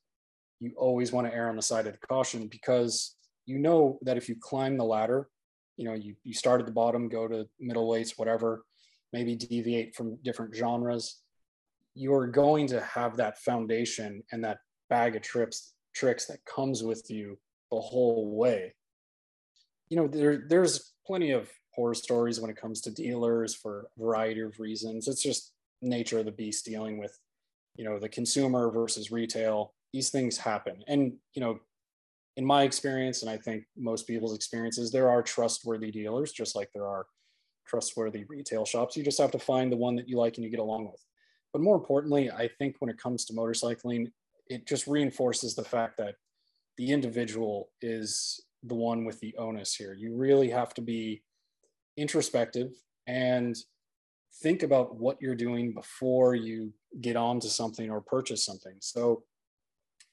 you 0.59 0.71
always 0.77 1.11
want 1.11 1.27
to 1.27 1.33
err 1.33 1.49
on 1.49 1.55
the 1.55 1.61
side 1.61 1.85
of 1.85 1.99
caution 2.01 2.47
because 2.47 3.15
you 3.45 3.57
know 3.57 3.99
that 4.01 4.17
if 4.17 4.29
you 4.29 4.35
climb 4.39 4.77
the 4.77 4.83
ladder 4.83 5.29
you 5.77 5.85
know 5.85 5.93
you, 5.93 6.15
you 6.23 6.33
start 6.33 6.59
at 6.59 6.65
the 6.65 6.71
bottom 6.71 7.09
go 7.09 7.27
to 7.27 7.47
middle 7.59 7.87
weights 7.87 8.17
whatever 8.17 8.63
maybe 9.13 9.35
deviate 9.35 9.95
from 9.95 10.17
different 10.23 10.55
genres 10.55 11.21
you're 11.93 12.27
going 12.27 12.67
to 12.67 12.81
have 12.81 13.15
that 13.17 13.37
foundation 13.39 14.21
and 14.31 14.43
that 14.43 14.57
bag 14.89 15.15
of 15.15 15.21
trips 15.21 15.73
tricks 15.95 16.25
that 16.25 16.43
comes 16.45 16.83
with 16.83 17.09
you 17.09 17.37
the 17.71 17.79
whole 17.79 18.35
way 18.35 18.73
you 19.89 19.97
know 19.97 20.07
there 20.07 20.43
there's 20.47 20.93
plenty 21.05 21.31
of 21.31 21.49
horror 21.75 21.93
stories 21.93 22.39
when 22.39 22.49
it 22.49 22.59
comes 22.59 22.81
to 22.81 22.91
dealers 22.91 23.53
for 23.53 23.87
a 23.97 24.01
variety 24.01 24.41
of 24.41 24.59
reasons. 24.59 25.07
It's 25.07 25.21
just 25.21 25.51
nature 25.81 26.19
of 26.19 26.25
the 26.25 26.31
beast 26.31 26.65
dealing 26.65 26.97
with, 26.97 27.17
you 27.75 27.83
know, 27.83 27.99
the 27.99 28.09
consumer 28.09 28.71
versus 28.71 29.11
retail. 29.11 29.73
These 29.93 30.09
things 30.09 30.37
happen. 30.37 30.83
And, 30.87 31.13
you 31.33 31.41
know, 31.41 31.59
in 32.37 32.45
my 32.45 32.63
experience, 32.63 33.21
and 33.21 33.31
I 33.31 33.37
think 33.37 33.65
most 33.77 34.07
people's 34.07 34.35
experiences, 34.35 34.91
there 34.91 35.09
are 35.09 35.21
trustworthy 35.21 35.91
dealers, 35.91 36.31
just 36.31 36.55
like 36.55 36.69
there 36.73 36.87
are 36.87 37.05
trustworthy 37.65 38.25
retail 38.25 38.65
shops. 38.65 38.97
You 38.97 39.03
just 39.03 39.19
have 39.19 39.31
to 39.31 39.39
find 39.39 39.71
the 39.71 39.77
one 39.77 39.95
that 39.95 40.09
you 40.09 40.17
like 40.17 40.35
and 40.35 40.43
you 40.43 40.51
get 40.51 40.59
along 40.59 40.85
with. 40.85 41.03
But 41.53 41.61
more 41.61 41.75
importantly, 41.75 42.29
I 42.29 42.49
think 42.59 42.75
when 42.79 42.89
it 42.89 42.97
comes 42.97 43.25
to 43.25 43.33
motorcycling, 43.33 44.11
it 44.47 44.67
just 44.67 44.87
reinforces 44.87 45.55
the 45.55 45.63
fact 45.63 45.97
that 45.97 46.15
the 46.77 46.91
individual 46.91 47.69
is 47.81 48.41
the 48.63 48.75
one 48.75 49.05
with 49.05 49.19
the 49.21 49.35
onus 49.37 49.73
here. 49.73 49.93
You 49.93 50.15
really 50.15 50.49
have 50.49 50.73
to 50.73 50.81
be 50.81 51.23
introspective 51.97 52.71
and 53.07 53.55
think 54.41 54.63
about 54.63 54.95
what 54.95 55.17
you're 55.21 55.35
doing 55.35 55.73
before 55.73 56.35
you 56.35 56.73
get 56.99 57.15
onto 57.15 57.47
something 57.47 57.89
or 57.89 58.01
purchase 58.01 58.45
something. 58.45 58.75
So, 58.81 59.23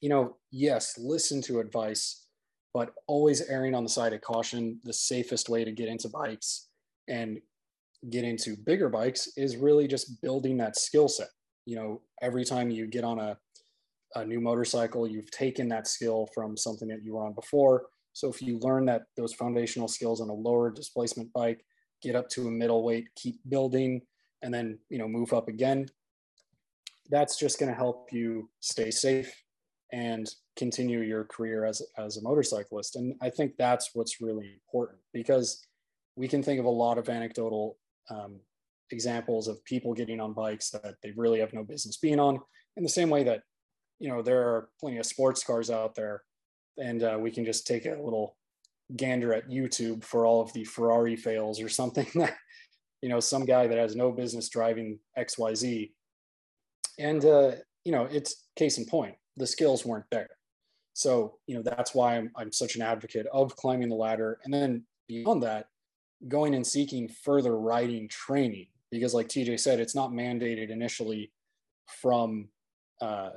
you 0.03 0.09
know, 0.09 0.35
yes, 0.51 0.95
listen 0.97 1.41
to 1.43 1.61
advice, 1.61 2.27
but 2.73 2.93
always 3.07 3.41
erring 3.49 3.73
on 3.73 3.83
the 3.83 3.89
side 3.89 4.11
of 4.11 4.19
caution. 4.19 4.77
The 4.83 4.91
safest 4.91 5.47
way 5.47 5.63
to 5.63 5.71
get 5.71 5.87
into 5.87 6.09
bikes 6.09 6.67
and 7.07 7.39
get 8.09 8.25
into 8.25 8.57
bigger 8.57 8.89
bikes 8.89 9.29
is 9.37 9.55
really 9.55 9.87
just 9.87 10.21
building 10.21 10.57
that 10.57 10.75
skill 10.75 11.07
set. 11.07 11.29
You 11.65 11.77
know, 11.77 12.01
every 12.21 12.43
time 12.43 12.69
you 12.69 12.85
get 12.85 13.05
on 13.05 13.17
a, 13.17 13.37
a 14.15 14.25
new 14.25 14.41
motorcycle, 14.41 15.07
you've 15.07 15.31
taken 15.31 15.69
that 15.69 15.87
skill 15.87 16.27
from 16.35 16.57
something 16.57 16.89
that 16.89 17.01
you 17.01 17.13
were 17.13 17.25
on 17.25 17.31
before. 17.31 17.85
So 18.11 18.27
if 18.27 18.41
you 18.41 18.59
learn 18.59 18.83
that 18.87 19.03
those 19.15 19.33
foundational 19.33 19.87
skills 19.87 20.19
on 20.19 20.27
a 20.27 20.33
lower 20.33 20.69
displacement 20.69 21.31
bike, 21.31 21.63
get 22.01 22.13
up 22.13 22.27
to 22.31 22.49
a 22.49 22.51
middle 22.51 22.83
weight, 22.83 23.07
keep 23.15 23.39
building, 23.47 24.01
and 24.41 24.53
then 24.53 24.79
you 24.89 24.97
know 24.97 25.07
move 25.07 25.31
up 25.31 25.47
again. 25.47 25.85
that's 27.09 27.37
just 27.37 27.57
going 27.57 27.71
to 27.71 27.77
help 27.77 28.11
you 28.11 28.49
stay 28.59 28.91
safe 28.91 29.33
and 29.93 30.27
continue 30.57 31.01
your 31.01 31.23
career 31.25 31.65
as, 31.65 31.83
as 31.99 32.17
a 32.17 32.21
motorcyclist. 32.23 32.95
And 32.95 33.15
I 33.21 33.29
think 33.29 33.53
that's 33.57 33.91
what's 33.93 34.19
really 34.19 34.59
important 34.65 34.99
because 35.13 35.65
we 36.15 36.27
can 36.27 36.41
think 36.41 36.59
of 36.59 36.65
a 36.65 36.69
lot 36.69 36.97
of 36.97 37.09
anecdotal 37.09 37.77
um, 38.09 38.39
examples 38.89 39.47
of 39.47 39.63
people 39.65 39.93
getting 39.93 40.19
on 40.19 40.33
bikes 40.33 40.71
that 40.71 40.95
they 41.03 41.11
really 41.15 41.39
have 41.39 41.53
no 41.53 41.63
business 41.63 41.97
being 41.97 42.19
on 42.19 42.39
in 42.75 42.83
the 42.83 42.89
same 42.89 43.09
way 43.09 43.23
that 43.23 43.43
you 43.99 44.09
know 44.09 44.21
there 44.21 44.41
are 44.41 44.69
plenty 44.79 44.97
of 44.97 45.05
sports 45.05 45.43
cars 45.43 45.69
out 45.69 45.95
there 45.95 46.23
and 46.77 47.03
uh, 47.03 47.17
we 47.19 47.31
can 47.31 47.45
just 47.45 47.65
take 47.65 47.85
a 47.85 47.91
little 47.91 48.35
gander 48.97 49.33
at 49.33 49.49
youtube 49.49 50.03
for 50.03 50.25
all 50.25 50.41
of 50.41 50.51
the 50.53 50.63
ferrari 50.65 51.15
fails 51.15 51.61
or 51.61 51.69
something 51.69 52.05
that 52.15 52.35
you 53.01 53.09
know 53.09 53.19
some 53.19 53.45
guy 53.45 53.65
that 53.67 53.77
has 53.77 53.95
no 53.95 54.11
business 54.11 54.49
driving 54.49 54.99
xyz 55.17 55.91
and 56.99 57.25
uh, 57.25 57.51
you 57.85 57.91
know 57.91 58.03
it's 58.11 58.47
case 58.55 58.77
in 58.77 58.85
point 58.85 59.15
the 59.37 59.47
skills 59.47 59.85
weren't 59.85 60.09
there. 60.11 60.29
So 60.93 61.39
you 61.47 61.55
know 61.55 61.63
that's 61.63 61.95
why 61.95 62.17
I'm, 62.17 62.31
I'm 62.35 62.51
such 62.51 62.75
an 62.75 62.81
advocate 62.81 63.27
of 63.33 63.55
climbing 63.55 63.89
the 63.89 63.95
ladder. 63.95 64.39
And 64.43 64.53
then 64.53 64.83
beyond 65.07 65.43
that 65.43 65.67
going 66.27 66.55
and 66.55 66.65
seeking 66.65 67.07
further 67.07 67.57
riding 67.57 68.07
training. 68.07 68.67
Because 68.91 69.13
like 69.13 69.27
tj 69.27 69.59
said 69.59 69.79
it's 69.79 69.95
not 69.95 70.11
mandated 70.11 70.69
initially 70.69 71.31
from 72.01 72.47
uh, 73.01 73.31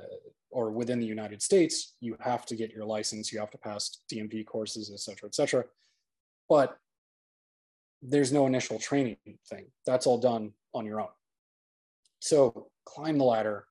or 0.51 0.71
within 0.71 0.99
the 0.99 1.05
united 1.05 1.41
states. 1.41 1.95
You 1.99 2.15
have 2.19 2.45
to 2.45 2.55
get 2.55 2.71
your 2.71 2.85
license. 2.85 3.33
You 3.33 3.39
have 3.39 3.51
to 3.51 3.57
pass 3.57 3.99
dmv 4.11 4.45
courses 4.45 4.91
et 4.93 4.99
cetera 4.99 5.27
et 5.27 5.35
cetera. 5.35 5.65
But 6.47 6.77
there's 8.01 8.31
no 8.31 8.45
initial 8.45 8.77
training 8.77 9.17
thing. 9.49 9.65
That's 9.85 10.05
all 10.05 10.19
done 10.19 10.53
on 10.73 10.85
your 10.85 11.01
own. 11.01 11.09
So 12.19 12.69
climb 12.85 13.17
the 13.17 13.23
ladder 13.23 13.65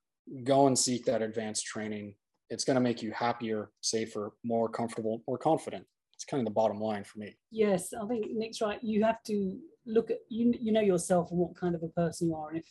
go 0.44 0.66
and 0.66 0.78
seek 0.78 1.04
that 1.04 1.22
advanced 1.22 1.64
training 1.64 2.14
it's 2.48 2.64
going 2.64 2.74
to 2.74 2.80
make 2.80 3.02
you 3.02 3.10
happier 3.12 3.70
safer 3.80 4.32
more 4.44 4.68
comfortable 4.68 5.22
more 5.26 5.38
confident 5.38 5.86
it's 6.16 6.24
kind 6.24 6.40
of 6.40 6.46
the 6.46 6.50
bottom 6.50 6.80
line 6.80 7.04
for 7.04 7.18
me. 7.18 7.36
Yes, 7.50 7.92
I 7.92 8.06
think 8.06 8.26
Nick's 8.30 8.62
right. 8.62 8.82
You 8.82 9.04
have 9.04 9.22
to 9.24 9.58
look 9.84 10.10
at 10.10 10.20
you. 10.30 10.54
You 10.58 10.72
know 10.72 10.80
yourself 10.80 11.30
and 11.30 11.38
what 11.38 11.54
kind 11.54 11.74
of 11.74 11.82
a 11.82 11.88
person 11.88 12.28
you 12.28 12.34
are, 12.34 12.48
and 12.48 12.58
if 12.58 12.66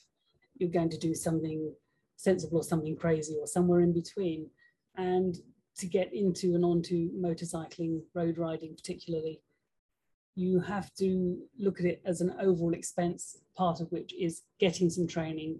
you're 0.57 0.71
going 0.71 0.89
to 0.89 0.97
do 0.97 1.13
something 1.13 1.71
sensible 2.17 2.57
or 2.57 2.63
something 2.63 2.95
crazy 2.95 3.37
or 3.39 3.45
somewhere 3.45 3.81
in 3.81 3.93
between, 3.93 4.49
and 4.97 5.37
to 5.77 5.85
get 5.85 6.11
into 6.11 6.55
and 6.55 6.65
onto 6.65 7.11
motorcycling, 7.11 8.01
road 8.15 8.39
riding 8.39 8.75
particularly, 8.75 9.41
you 10.33 10.59
have 10.59 10.91
to 10.95 11.37
look 11.59 11.79
at 11.79 11.85
it 11.85 12.01
as 12.03 12.21
an 12.21 12.35
overall 12.41 12.73
expense. 12.73 13.37
Part 13.55 13.79
of 13.79 13.91
which 13.91 14.11
is 14.19 14.41
getting 14.59 14.89
some 14.89 15.05
training 15.05 15.59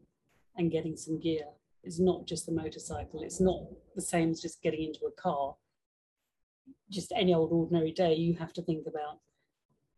and 0.58 0.72
getting 0.72 0.98
some 0.98 1.20
gear. 1.20 1.46
It's 1.86 2.00
not 2.00 2.26
just 2.26 2.46
the 2.46 2.52
motorcycle. 2.52 3.22
It's 3.22 3.40
not 3.40 3.62
the 3.96 4.02
same 4.02 4.32
as 4.32 4.42
just 4.42 4.62
getting 4.62 4.84
into 4.84 5.06
a 5.06 5.12
car 5.12 5.56
just 6.90 7.12
any 7.16 7.34
old 7.34 7.52
ordinary 7.52 7.92
day, 7.92 8.16
you 8.16 8.36
have 8.36 8.54
to 8.54 8.62
think 8.62 8.88
about 8.88 9.20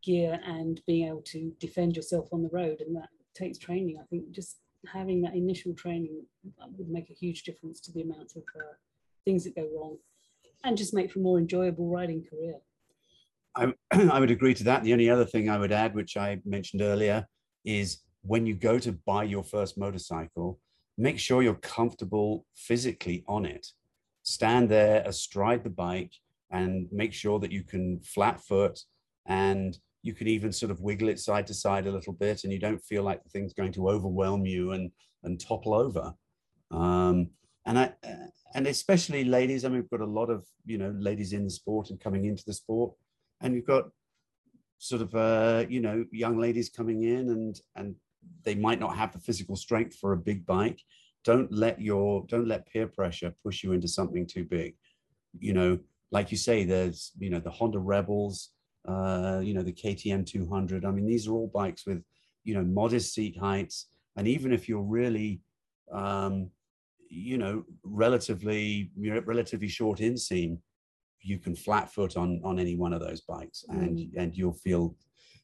gear 0.02 0.38
and 0.44 0.80
being 0.86 1.08
able 1.08 1.22
to 1.22 1.52
defend 1.58 1.96
yourself 1.96 2.28
on 2.32 2.42
the 2.42 2.48
road. 2.50 2.80
And 2.80 2.96
that 2.96 3.08
takes 3.34 3.58
training. 3.58 3.98
I 4.00 4.06
think 4.06 4.30
just 4.30 4.58
having 4.86 5.20
that 5.22 5.34
initial 5.34 5.74
training 5.74 6.24
would 6.76 6.88
make 6.88 7.10
a 7.10 7.14
huge 7.14 7.42
difference 7.42 7.80
to 7.80 7.92
the 7.92 8.02
amount 8.02 8.32
of 8.36 8.42
uh, 8.56 8.74
things 9.24 9.44
that 9.44 9.56
go 9.56 9.68
wrong 9.74 9.98
and 10.64 10.76
just 10.76 10.94
make 10.94 11.12
for 11.12 11.18
a 11.18 11.22
more 11.22 11.38
enjoyable 11.38 11.88
riding 11.88 12.24
career. 12.24 12.54
I, 13.54 13.72
I 14.12 14.20
would 14.20 14.30
agree 14.30 14.54
to 14.54 14.64
that. 14.64 14.82
The 14.82 14.92
only 14.92 15.10
other 15.10 15.24
thing 15.24 15.48
I 15.48 15.58
would 15.58 15.72
add, 15.72 15.94
which 15.94 16.16
I 16.16 16.40
mentioned 16.44 16.82
earlier, 16.82 17.26
is 17.64 17.98
when 18.22 18.46
you 18.46 18.54
go 18.54 18.78
to 18.78 18.92
buy 18.92 19.24
your 19.24 19.44
first 19.44 19.78
motorcycle, 19.78 20.60
make 20.98 21.18
sure 21.18 21.42
you're 21.42 21.54
comfortable 21.54 22.44
physically 22.54 23.24
on 23.26 23.46
it. 23.46 23.68
Stand 24.24 24.68
there 24.68 25.02
astride 25.06 25.64
the 25.64 25.70
bike 25.70 26.12
and 26.50 26.88
make 26.92 27.14
sure 27.14 27.38
that 27.38 27.52
you 27.52 27.62
can 27.62 28.00
flat 28.00 28.40
foot 28.40 28.80
and 29.26 29.78
you 30.02 30.12
can 30.12 30.26
even 30.26 30.52
sort 30.52 30.70
of 30.70 30.80
wiggle 30.80 31.08
it 31.08 31.20
side 31.20 31.46
to 31.46 31.54
side 31.54 31.86
a 31.86 31.92
little 31.92 32.12
bit 32.12 32.44
and 32.44 32.52
you 32.52 32.58
don't 32.58 32.82
feel 32.82 33.02
like 33.02 33.22
the 33.22 33.30
thing's 33.30 33.54
going 33.54 33.72
to 33.72 33.88
overwhelm 33.88 34.44
you 34.44 34.72
and 34.72 34.90
and 35.24 35.40
topple 35.40 35.74
over 35.74 36.12
um, 36.70 37.28
and 37.66 37.78
i 37.78 37.92
and 38.54 38.66
especially 38.66 39.24
ladies 39.24 39.64
i 39.64 39.68
mean 39.68 39.80
we've 39.80 39.90
got 39.90 40.06
a 40.06 40.10
lot 40.10 40.30
of 40.30 40.46
you 40.64 40.78
know 40.78 40.94
ladies 40.98 41.32
in 41.32 41.44
the 41.44 41.50
sport 41.50 41.90
and 41.90 42.00
coming 42.00 42.24
into 42.24 42.44
the 42.46 42.52
sport 42.52 42.92
and 43.40 43.54
you've 43.54 43.66
got 43.66 43.84
sort 44.78 45.02
of 45.02 45.14
uh, 45.14 45.64
you 45.68 45.80
know 45.80 46.04
young 46.12 46.38
ladies 46.38 46.68
coming 46.68 47.02
in 47.02 47.30
and 47.30 47.60
and 47.76 47.96
they 48.44 48.54
might 48.54 48.80
not 48.80 48.96
have 48.96 49.12
the 49.12 49.18
physical 49.18 49.56
strength 49.56 49.96
for 49.96 50.12
a 50.12 50.16
big 50.16 50.46
bike 50.46 50.80
don't 51.24 51.52
let 51.52 51.80
your 51.80 52.24
don't 52.28 52.48
let 52.48 52.66
peer 52.68 52.86
pressure 52.86 53.34
push 53.42 53.62
you 53.62 53.72
into 53.72 53.88
something 53.88 54.26
too 54.26 54.44
big 54.44 54.74
you 55.38 55.52
know 55.52 55.78
like 56.10 56.30
you 56.30 56.36
say, 56.36 56.64
there's 56.64 57.12
you 57.18 57.30
know 57.30 57.40
the 57.40 57.50
Honda 57.50 57.78
Rebels, 57.78 58.50
uh, 58.86 59.40
you 59.42 59.54
know 59.54 59.62
the 59.62 59.72
KTM 59.72 60.26
200. 60.26 60.84
I 60.84 60.90
mean, 60.90 61.06
these 61.06 61.28
are 61.28 61.32
all 61.32 61.50
bikes 61.52 61.86
with 61.86 62.02
you 62.44 62.54
know 62.54 62.64
modest 62.64 63.14
seat 63.14 63.38
heights, 63.38 63.88
and 64.16 64.26
even 64.26 64.52
if 64.52 64.68
you're 64.68 64.82
really 64.82 65.40
um, 65.92 66.50
you 67.10 67.38
know 67.38 67.64
relatively 67.82 68.90
you 68.96 69.14
know, 69.14 69.20
relatively 69.26 69.68
short 69.68 69.98
inseam, 69.98 70.58
you 71.20 71.38
can 71.38 71.54
flat 71.54 71.92
foot 71.92 72.16
on 72.16 72.40
on 72.44 72.58
any 72.58 72.76
one 72.76 72.92
of 72.92 73.00
those 73.00 73.20
bikes, 73.22 73.64
mm. 73.70 73.82
and 73.82 74.14
and 74.16 74.36
you'll 74.36 74.52
feel 74.52 74.96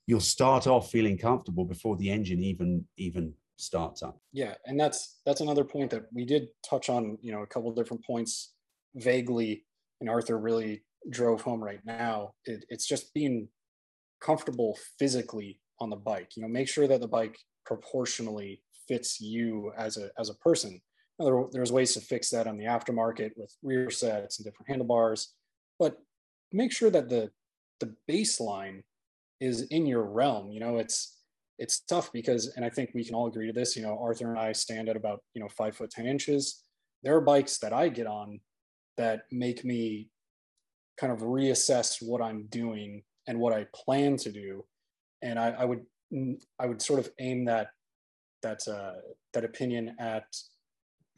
you'll 0.07 0.21
start 0.21 0.67
off 0.67 0.91
feeling 0.91 1.19
comfortable 1.19 1.65
before 1.65 1.97
the 1.97 2.11
engine 2.11 2.43
even 2.43 2.85
even 2.97 3.35
starts 3.57 4.03
up. 4.03 4.19
Yeah, 4.33 4.55
and 4.67 4.79
that's 4.79 5.21
that's 5.25 5.41
another 5.41 5.65
point 5.65 5.91
that 5.91 6.05
we 6.13 6.25
did 6.25 6.49
touch 6.69 6.89
on. 6.89 7.19
You 7.21 7.33
know, 7.33 7.43
a 7.43 7.47
couple 7.47 7.73
different 7.73 8.05
points 8.05 8.55
vaguely 8.95 9.65
and 10.01 10.11
Arthur 10.11 10.39
really 10.39 10.83
drove 11.11 11.43
home 11.43 11.63
right 11.63 11.81
now, 11.85 12.33
it, 12.45 12.65
it's 12.69 12.87
just 12.87 13.13
being 13.15 13.49
comfortable 14.21 14.79
physically 14.99 15.61
on 15.81 15.91
the 15.91 15.97
bike. 15.97 16.33
You 16.37 16.43
know, 16.43 16.49
make 16.49 16.69
sure 16.69 16.87
that 16.87 17.01
the 17.01 17.09
bike 17.09 17.39
proportionally 17.67 18.63
fits 18.89 19.21
you 19.21 19.73
as 19.77 19.97
a 19.97 20.11
as 20.19 20.31
a 20.31 20.35
person. 20.35 20.81
Now, 21.19 21.27
there, 21.27 21.45
there's 21.53 21.73
ways 21.73 21.95
to 21.95 22.01
fix 22.01 22.31
that 22.31 22.47
on 22.47 22.57
the 22.57 22.65
aftermarket 22.65 23.31
with 23.37 23.55
rear 23.63 23.91
sets 23.91 24.39
and 24.39 24.45
different 24.45 24.69
handlebars, 24.69 25.35
but 25.79 25.99
make 26.53 26.73
sure 26.73 26.91
that 26.91 27.09
the 27.09 27.31
the 27.81 27.95
baseline 28.11 28.83
is 29.45 29.63
in 29.63 29.87
your 29.87 30.05
realm. 30.05 30.51
You 30.51 30.61
know, 30.61 30.79
it's 30.79 31.19
it's 31.59 31.81
tough 31.81 32.11
because, 32.13 32.53
and 32.57 32.65
I 32.65 32.71
think 32.71 32.91
we 32.95 33.05
can 33.05 33.15
all 33.15 33.29
agree 33.29 33.47
to 33.47 33.53
this. 33.53 33.77
You 33.77 33.83
know, 33.83 33.99
Arthur 34.01 34.31
and 34.31 34.39
I 34.39 34.53
stand 34.53 34.89
at 34.89 34.97
about 34.97 35.23
you 35.35 35.43
know 35.43 35.49
five 35.49 35.77
foot 35.77 35.91
ten 35.91 36.07
inches. 36.07 36.65
There 37.03 37.17
are 37.17 37.21
bikes 37.21 37.59
that 37.59 37.73
I 37.73 37.89
get 37.89 38.07
on 38.07 38.41
that 38.97 39.23
make 39.31 39.65
me 39.65 40.09
kind 40.97 41.13
of 41.13 41.21
reassess 41.21 41.99
what 42.01 42.23
I'm 42.23 42.47
doing 42.47 43.03
and 43.27 43.39
what 43.39 43.53
I 43.53 43.67
plan 43.75 44.17
to 44.19 44.31
do. 44.31 44.65
And 45.23 45.39
I, 45.39 45.51
I 45.51 45.65
would 45.65 45.85
I 46.59 46.67
would 46.67 46.83
sort 46.83 47.01
of 47.01 47.11
aim 47.19 47.45
that 47.47 47.69
that 48.43 48.67
uh, 48.69 49.01
that 49.33 49.45
opinion 49.45 49.97
at 49.99 50.25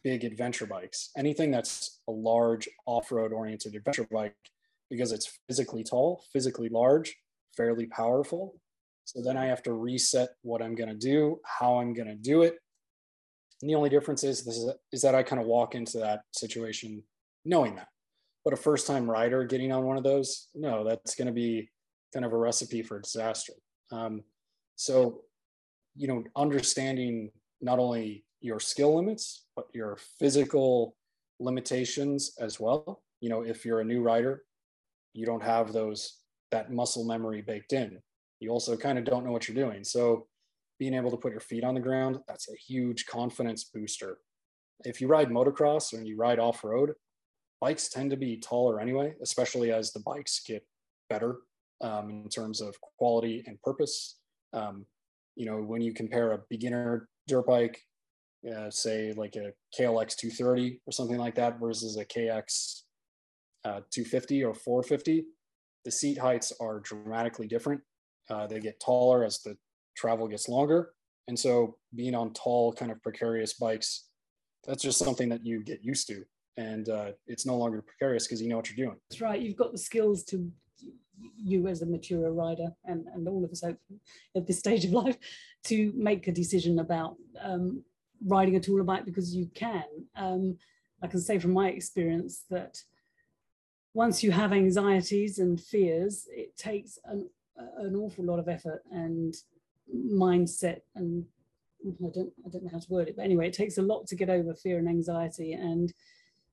big 0.02 0.24
adventure 0.24 0.66
bikes. 0.66 1.10
Anything 1.16 1.50
that's 1.50 2.00
a 2.08 2.12
large 2.12 2.68
off-road 2.86 3.32
oriented 3.32 3.74
adventure 3.74 4.06
bike 4.10 4.36
because 4.88 5.10
it's 5.10 5.38
physically 5.48 5.82
tall, 5.82 6.22
physically 6.32 6.68
large, 6.68 7.16
fairly 7.56 7.86
powerful. 7.86 8.54
So 9.04 9.22
then 9.22 9.36
I 9.36 9.46
have 9.46 9.62
to 9.64 9.72
reset 9.72 10.30
what 10.42 10.62
I'm 10.62 10.74
going 10.74 10.88
to 10.88 10.96
do, 10.96 11.40
how 11.44 11.78
I'm 11.78 11.94
going 11.94 12.08
to 12.08 12.14
do 12.16 12.42
it. 12.42 12.56
And 13.62 13.70
the 13.70 13.74
only 13.74 13.88
difference 13.88 14.24
is 14.24 14.44
this 14.44 14.56
is, 14.56 14.70
is 14.92 15.02
that 15.02 15.14
I 15.14 15.22
kind 15.22 15.40
of 15.40 15.46
walk 15.46 15.74
into 15.74 15.98
that 15.98 16.22
situation 16.32 17.02
knowing 17.44 17.76
that. 17.76 17.88
But 18.44 18.52
a 18.52 18.56
first 18.56 18.86
time 18.86 19.10
rider 19.10 19.44
getting 19.44 19.72
on 19.72 19.84
one 19.84 19.96
of 19.96 20.04
those, 20.04 20.48
no, 20.54 20.84
that's 20.84 21.14
going 21.14 21.26
to 21.26 21.32
be 21.32 21.68
kind 22.12 22.24
of 22.24 22.32
a 22.32 22.36
recipe 22.36 22.82
for 22.82 23.00
disaster. 23.00 23.54
Um, 23.90 24.22
so, 24.76 25.22
you 25.96 26.08
know, 26.08 26.24
understanding 26.36 27.30
not 27.60 27.78
only 27.78 28.24
your 28.40 28.60
skill 28.60 28.96
limits, 28.96 29.46
but 29.56 29.66
your 29.72 29.98
physical 30.18 30.96
limitations 31.40 32.32
as 32.38 32.60
well. 32.60 33.02
You 33.20 33.30
know, 33.30 33.42
if 33.42 33.64
you're 33.64 33.80
a 33.80 33.84
new 33.84 34.02
rider, 34.02 34.42
you 35.14 35.26
don't 35.26 35.42
have 35.42 35.72
those, 35.72 36.18
that 36.50 36.72
muscle 36.72 37.04
memory 37.04 37.42
baked 37.42 37.72
in. 37.72 37.98
You 38.40 38.50
also 38.50 38.76
kind 38.76 38.98
of 38.98 39.04
don't 39.04 39.24
know 39.24 39.32
what 39.32 39.48
you're 39.48 39.54
doing. 39.54 39.84
So, 39.84 40.26
being 40.78 40.94
able 40.94 41.10
to 41.10 41.16
put 41.16 41.32
your 41.32 41.40
feet 41.40 41.64
on 41.64 41.74
the 41.74 41.80
ground, 41.80 42.18
that's 42.28 42.50
a 42.50 42.56
huge 42.56 43.06
confidence 43.06 43.64
booster. 43.64 44.18
If 44.84 45.00
you 45.00 45.08
ride 45.08 45.30
motocross 45.30 45.94
or 45.94 46.02
you 46.02 46.16
ride 46.18 46.38
off 46.38 46.62
road, 46.62 46.92
bikes 47.62 47.88
tend 47.88 48.10
to 48.10 48.16
be 48.16 48.36
taller 48.36 48.78
anyway, 48.78 49.14
especially 49.22 49.72
as 49.72 49.92
the 49.92 50.00
bikes 50.00 50.42
get 50.46 50.66
better 51.08 51.38
um, 51.80 52.10
in 52.10 52.28
terms 52.28 52.60
of 52.60 52.76
quality 52.98 53.42
and 53.46 53.60
purpose. 53.62 54.18
Um, 54.52 54.84
you 55.34 55.46
know, 55.46 55.58
when 55.62 55.80
you 55.80 55.92
compare 55.92 56.32
a 56.32 56.40
beginner 56.50 57.08
dirt 57.26 57.46
bike, 57.46 57.80
uh, 58.54 58.70
say 58.70 59.12
like 59.16 59.36
a 59.36 59.52
KLX 59.78 60.16
230 60.16 60.80
or 60.86 60.92
something 60.92 61.18
like 61.18 61.34
that, 61.36 61.58
versus 61.58 61.96
a 61.96 62.04
KX 62.04 62.82
uh, 63.64 63.80
250 63.90 64.44
or 64.44 64.54
450, 64.54 65.24
the 65.86 65.90
seat 65.90 66.18
heights 66.18 66.52
are 66.60 66.80
dramatically 66.80 67.46
different. 67.46 67.80
Uh, 68.28 68.46
they 68.46 68.60
get 68.60 68.78
taller 68.80 69.24
as 69.24 69.38
the 69.38 69.56
travel 69.96 70.28
gets 70.28 70.48
longer. 70.48 70.90
And 71.28 71.38
so 71.38 71.78
being 71.94 72.14
on 72.14 72.34
tall, 72.34 72.74
kind 72.74 72.92
of 72.92 73.02
precarious 73.02 73.54
bikes 73.54 74.06
that's 74.66 74.82
just 74.82 74.98
something 74.98 75.28
that 75.28 75.44
you 75.46 75.62
get 75.62 75.84
used 75.84 76.08
to 76.08 76.24
and 76.56 76.88
uh, 76.88 77.12
it's 77.26 77.46
no 77.46 77.56
longer 77.56 77.82
precarious 77.82 78.26
because 78.26 78.42
you 78.42 78.48
know 78.48 78.56
what 78.56 78.68
you're 78.68 78.86
doing 78.86 78.98
That's 79.08 79.20
right. 79.20 79.40
You've 79.40 79.56
got 79.56 79.72
the 79.72 79.78
skills 79.78 80.24
to 80.24 80.50
you 81.36 81.66
as 81.66 81.80
a 81.82 81.86
mature 81.86 82.30
rider 82.32 82.68
and, 82.84 83.06
and 83.14 83.26
all 83.26 83.44
of 83.44 83.50
us 83.50 83.62
hope 83.62 83.78
at 84.36 84.46
this 84.46 84.58
stage 84.58 84.84
of 84.84 84.90
life 84.90 85.16
to 85.64 85.92
make 85.96 86.28
a 86.28 86.32
decision 86.32 86.78
about 86.80 87.16
um, 87.42 87.82
riding 88.26 88.56
a 88.56 88.60
taller 88.60 88.84
bike 88.84 89.04
because 89.04 89.34
you 89.34 89.48
can. 89.54 89.84
Um, 90.16 90.58
I 91.02 91.06
can 91.06 91.20
say 91.20 91.38
from 91.38 91.52
my 91.52 91.68
experience 91.68 92.44
that 92.50 92.78
once 93.96 94.22
you 94.22 94.30
have 94.30 94.52
anxieties 94.52 95.38
and 95.38 95.58
fears, 95.58 96.28
it 96.30 96.54
takes 96.58 96.98
an, 97.06 97.26
an 97.78 97.96
awful 97.96 98.22
lot 98.22 98.38
of 98.38 98.46
effort 98.46 98.82
and 98.92 99.34
mindset 99.90 100.80
and 100.94 101.24
I 101.82 102.10
don't 102.12 102.32
I 102.44 102.50
don't 102.50 102.64
know 102.64 102.70
how 102.70 102.78
to 102.78 102.92
word 102.92 103.08
it, 103.08 103.16
but 103.16 103.24
anyway, 103.24 103.46
it 103.46 103.54
takes 103.54 103.78
a 103.78 103.82
lot 103.82 104.06
to 104.08 104.14
get 104.14 104.28
over 104.28 104.52
fear 104.54 104.76
and 104.78 104.86
anxiety. 104.86 105.54
And 105.54 105.94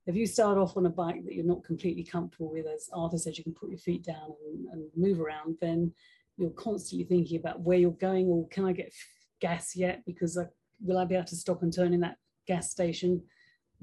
if 0.05 0.15
you 0.15 0.25
start 0.25 0.57
off 0.57 0.77
on 0.77 0.85
a 0.85 0.89
bike 0.89 1.25
that 1.25 1.33
you're 1.33 1.43
not 1.43 1.65
completely 1.65 2.05
comfortable 2.05 2.49
with, 2.49 2.65
as 2.65 2.89
Arthur 2.93 3.17
said, 3.17 3.37
you 3.37 3.43
can 3.43 3.53
put 3.53 3.69
your 3.69 3.79
feet 3.79 4.05
down 4.05 4.35
and, 4.47 4.67
and 4.71 4.83
move 4.95 5.19
around, 5.19 5.57
then 5.59 5.91
you're 6.37 6.51
constantly 6.51 7.05
thinking 7.05 7.37
about 7.37 7.59
where 7.59 7.77
you're 7.77 7.91
going 7.91 8.27
or 8.27 8.47
can 8.47 8.63
I 8.63 8.71
get 8.71 8.93
gas 9.41 9.75
yet? 9.75 10.01
Because 10.05 10.37
I, 10.37 10.45
will 10.79 10.97
I 10.97 11.03
be 11.03 11.15
able 11.15 11.25
to 11.25 11.35
stop 11.35 11.61
and 11.61 11.73
turn 11.73 11.93
in 11.93 11.99
that 12.01 12.17
gas 12.47 12.71
station? 12.71 13.21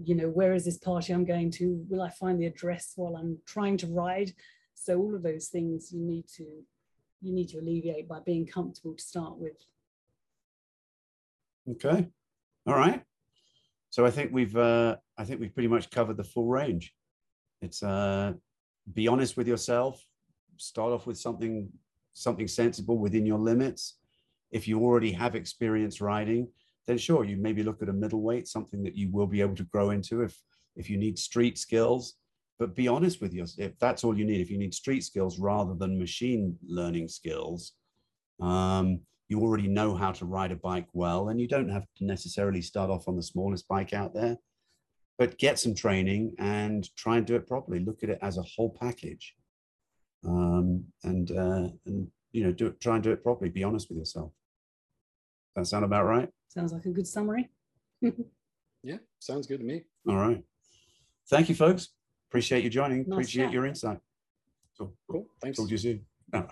You 0.03 0.15
know, 0.15 0.29
where 0.29 0.55
is 0.55 0.65
this 0.65 0.79
party 0.79 1.13
I'm 1.13 1.25
going 1.25 1.51
to? 1.53 1.85
Will 1.89 2.01
I 2.01 2.11
find 2.11 2.41
the 2.41 2.47
address 2.47 2.93
while 2.97 3.17
I'm 3.17 3.39
trying 3.47 3.77
to 3.79 3.87
ride? 3.87 4.33
So 4.75 4.99
all 4.99 5.15
of 5.15 5.23
those 5.23 5.49
things 5.49 5.93
you 5.93 6.01
need 6.01 6.27
to 6.37 6.47
you 7.21 7.33
need 7.35 7.49
to 7.49 7.59
alleviate 7.59 8.09
by 8.09 8.19
being 8.25 8.47
comfortable 8.47 8.95
to 8.95 9.03
start 9.03 9.37
with. 9.37 9.63
Okay. 11.71 12.09
All 12.67 12.75
right. 12.75 13.03
So 13.91 14.07
I 14.07 14.11
think 14.11 14.33
we've 14.33 14.57
uh, 14.57 14.97
I 15.19 15.25
think 15.25 15.41
we've 15.41 15.53
pretty 15.53 15.69
much 15.69 15.91
covered 15.91 16.17
the 16.17 16.25
full 16.25 16.47
range. 16.47 16.95
It's 17.61 17.83
uh, 17.83 18.35
be 18.95 19.09
honest 19.09 19.37
with 19.37 19.47
yourself. 19.47 20.03
Start 20.57 20.93
off 20.93 21.07
with 21.07 21.19
something 21.19 21.69
something 22.15 22.49
sensible 22.49 22.99
within 22.99 23.27
your 23.27 23.39
limits. 23.39 23.99
If 24.51 24.67
you 24.67 24.81
already 24.81 25.13
have 25.13 25.35
experience 25.35 26.01
riding, 26.01 26.49
then 26.91 26.99
sure, 26.99 27.25
you 27.25 27.37
maybe 27.37 27.63
look 27.63 27.83
at 27.83 27.89
a 27.89 27.93
middleweight, 27.93 28.49
something 28.49 28.83
that 28.83 28.97
you 28.97 29.11
will 29.13 29.29
be 29.29 29.41
able 29.41 29.55
to 29.55 29.65
grow 29.65 29.91
into 29.91 30.23
if 30.23 30.37
if 30.77 30.91
you 30.91 30.99
need 30.99 31.19
street 31.19 31.57
skills. 31.57 32.15
But 32.59 32.75
be 32.75 32.89
honest 32.89 33.23
with 33.23 33.33
yourself. 33.33 33.71
If 33.71 33.79
that's 33.79 34.05
all 34.05 34.19
you 34.19 34.25
need, 34.25 34.41
if 34.41 34.51
you 34.51 34.59
need 34.59 34.75
street 34.75 35.03
skills 35.03 35.39
rather 35.39 35.75
than 35.75 35.99
machine 35.99 36.59
learning 36.67 37.09
skills, 37.09 37.73
um, 38.43 39.01
you 39.29 39.41
already 39.41 39.69
know 39.69 39.95
how 39.95 40.13
to 40.13 40.27
ride 40.27 40.53
a 40.53 40.57
bike 40.57 40.89
well, 40.93 41.29
and 41.29 41.41
you 41.41 41.47
don't 41.47 41.71
have 41.71 41.87
to 41.99 42.05
necessarily 42.05 42.61
start 42.61 42.91
off 42.91 43.09
on 43.09 43.17
the 43.17 43.23
smallest 43.23 43.69
bike 43.69 43.95
out 43.95 44.13
there, 44.13 44.37
but 45.17 45.39
get 45.39 45.59
some 45.59 45.75
training 45.75 46.35
and 46.39 46.95
try 46.97 47.17
and 47.17 47.27
do 47.27 47.37
it 47.37 47.47
properly. 47.47 47.79
Look 47.79 48.03
at 48.03 48.11
it 48.11 48.19
as 48.21 48.37
a 48.37 48.43
whole 48.43 48.77
package, 48.79 49.35
um, 50.27 50.85
and 51.05 51.31
uh, 51.31 51.69
and 51.87 52.09
you 52.33 52.45
know, 52.45 52.53
do 52.53 52.67
it. 52.67 52.81
Try 52.81 52.97
and 52.97 53.05
do 53.05 53.13
it 53.13 53.23
properly. 53.23 53.49
Be 53.51 53.65
honest 53.65 53.89
with 53.89 53.99
yourself. 53.99 54.33
That 55.57 55.67
sound 55.67 55.85
about 55.85 56.05
right? 56.07 56.29
Sounds 56.49 56.73
like 56.73 56.87
a 56.87 56.91
good 56.91 57.07
summary. 57.07 57.51
yeah 58.83 58.97
sounds 59.19 59.47
good 59.47 59.59
to 59.59 59.65
me 59.65 59.85
All 60.09 60.17
right. 60.17 60.43
Thank 61.29 61.49
you, 61.49 61.55
folks. 61.55 61.91
Appreciate 62.31 62.65
you 62.65 62.71
joining. 62.71 63.01
Nice 63.01 63.13
Appreciate 63.13 63.45
chat. 63.45 63.53
your 63.53 63.67
insight. 63.67 63.99
So, 64.75 64.93
cool 65.11 65.27
thanks 65.43 65.59
talk 65.59 65.67
to 65.69 65.73
you 65.73 65.79
soon. 65.79 66.07
All 66.33 66.41
right. 66.41 66.51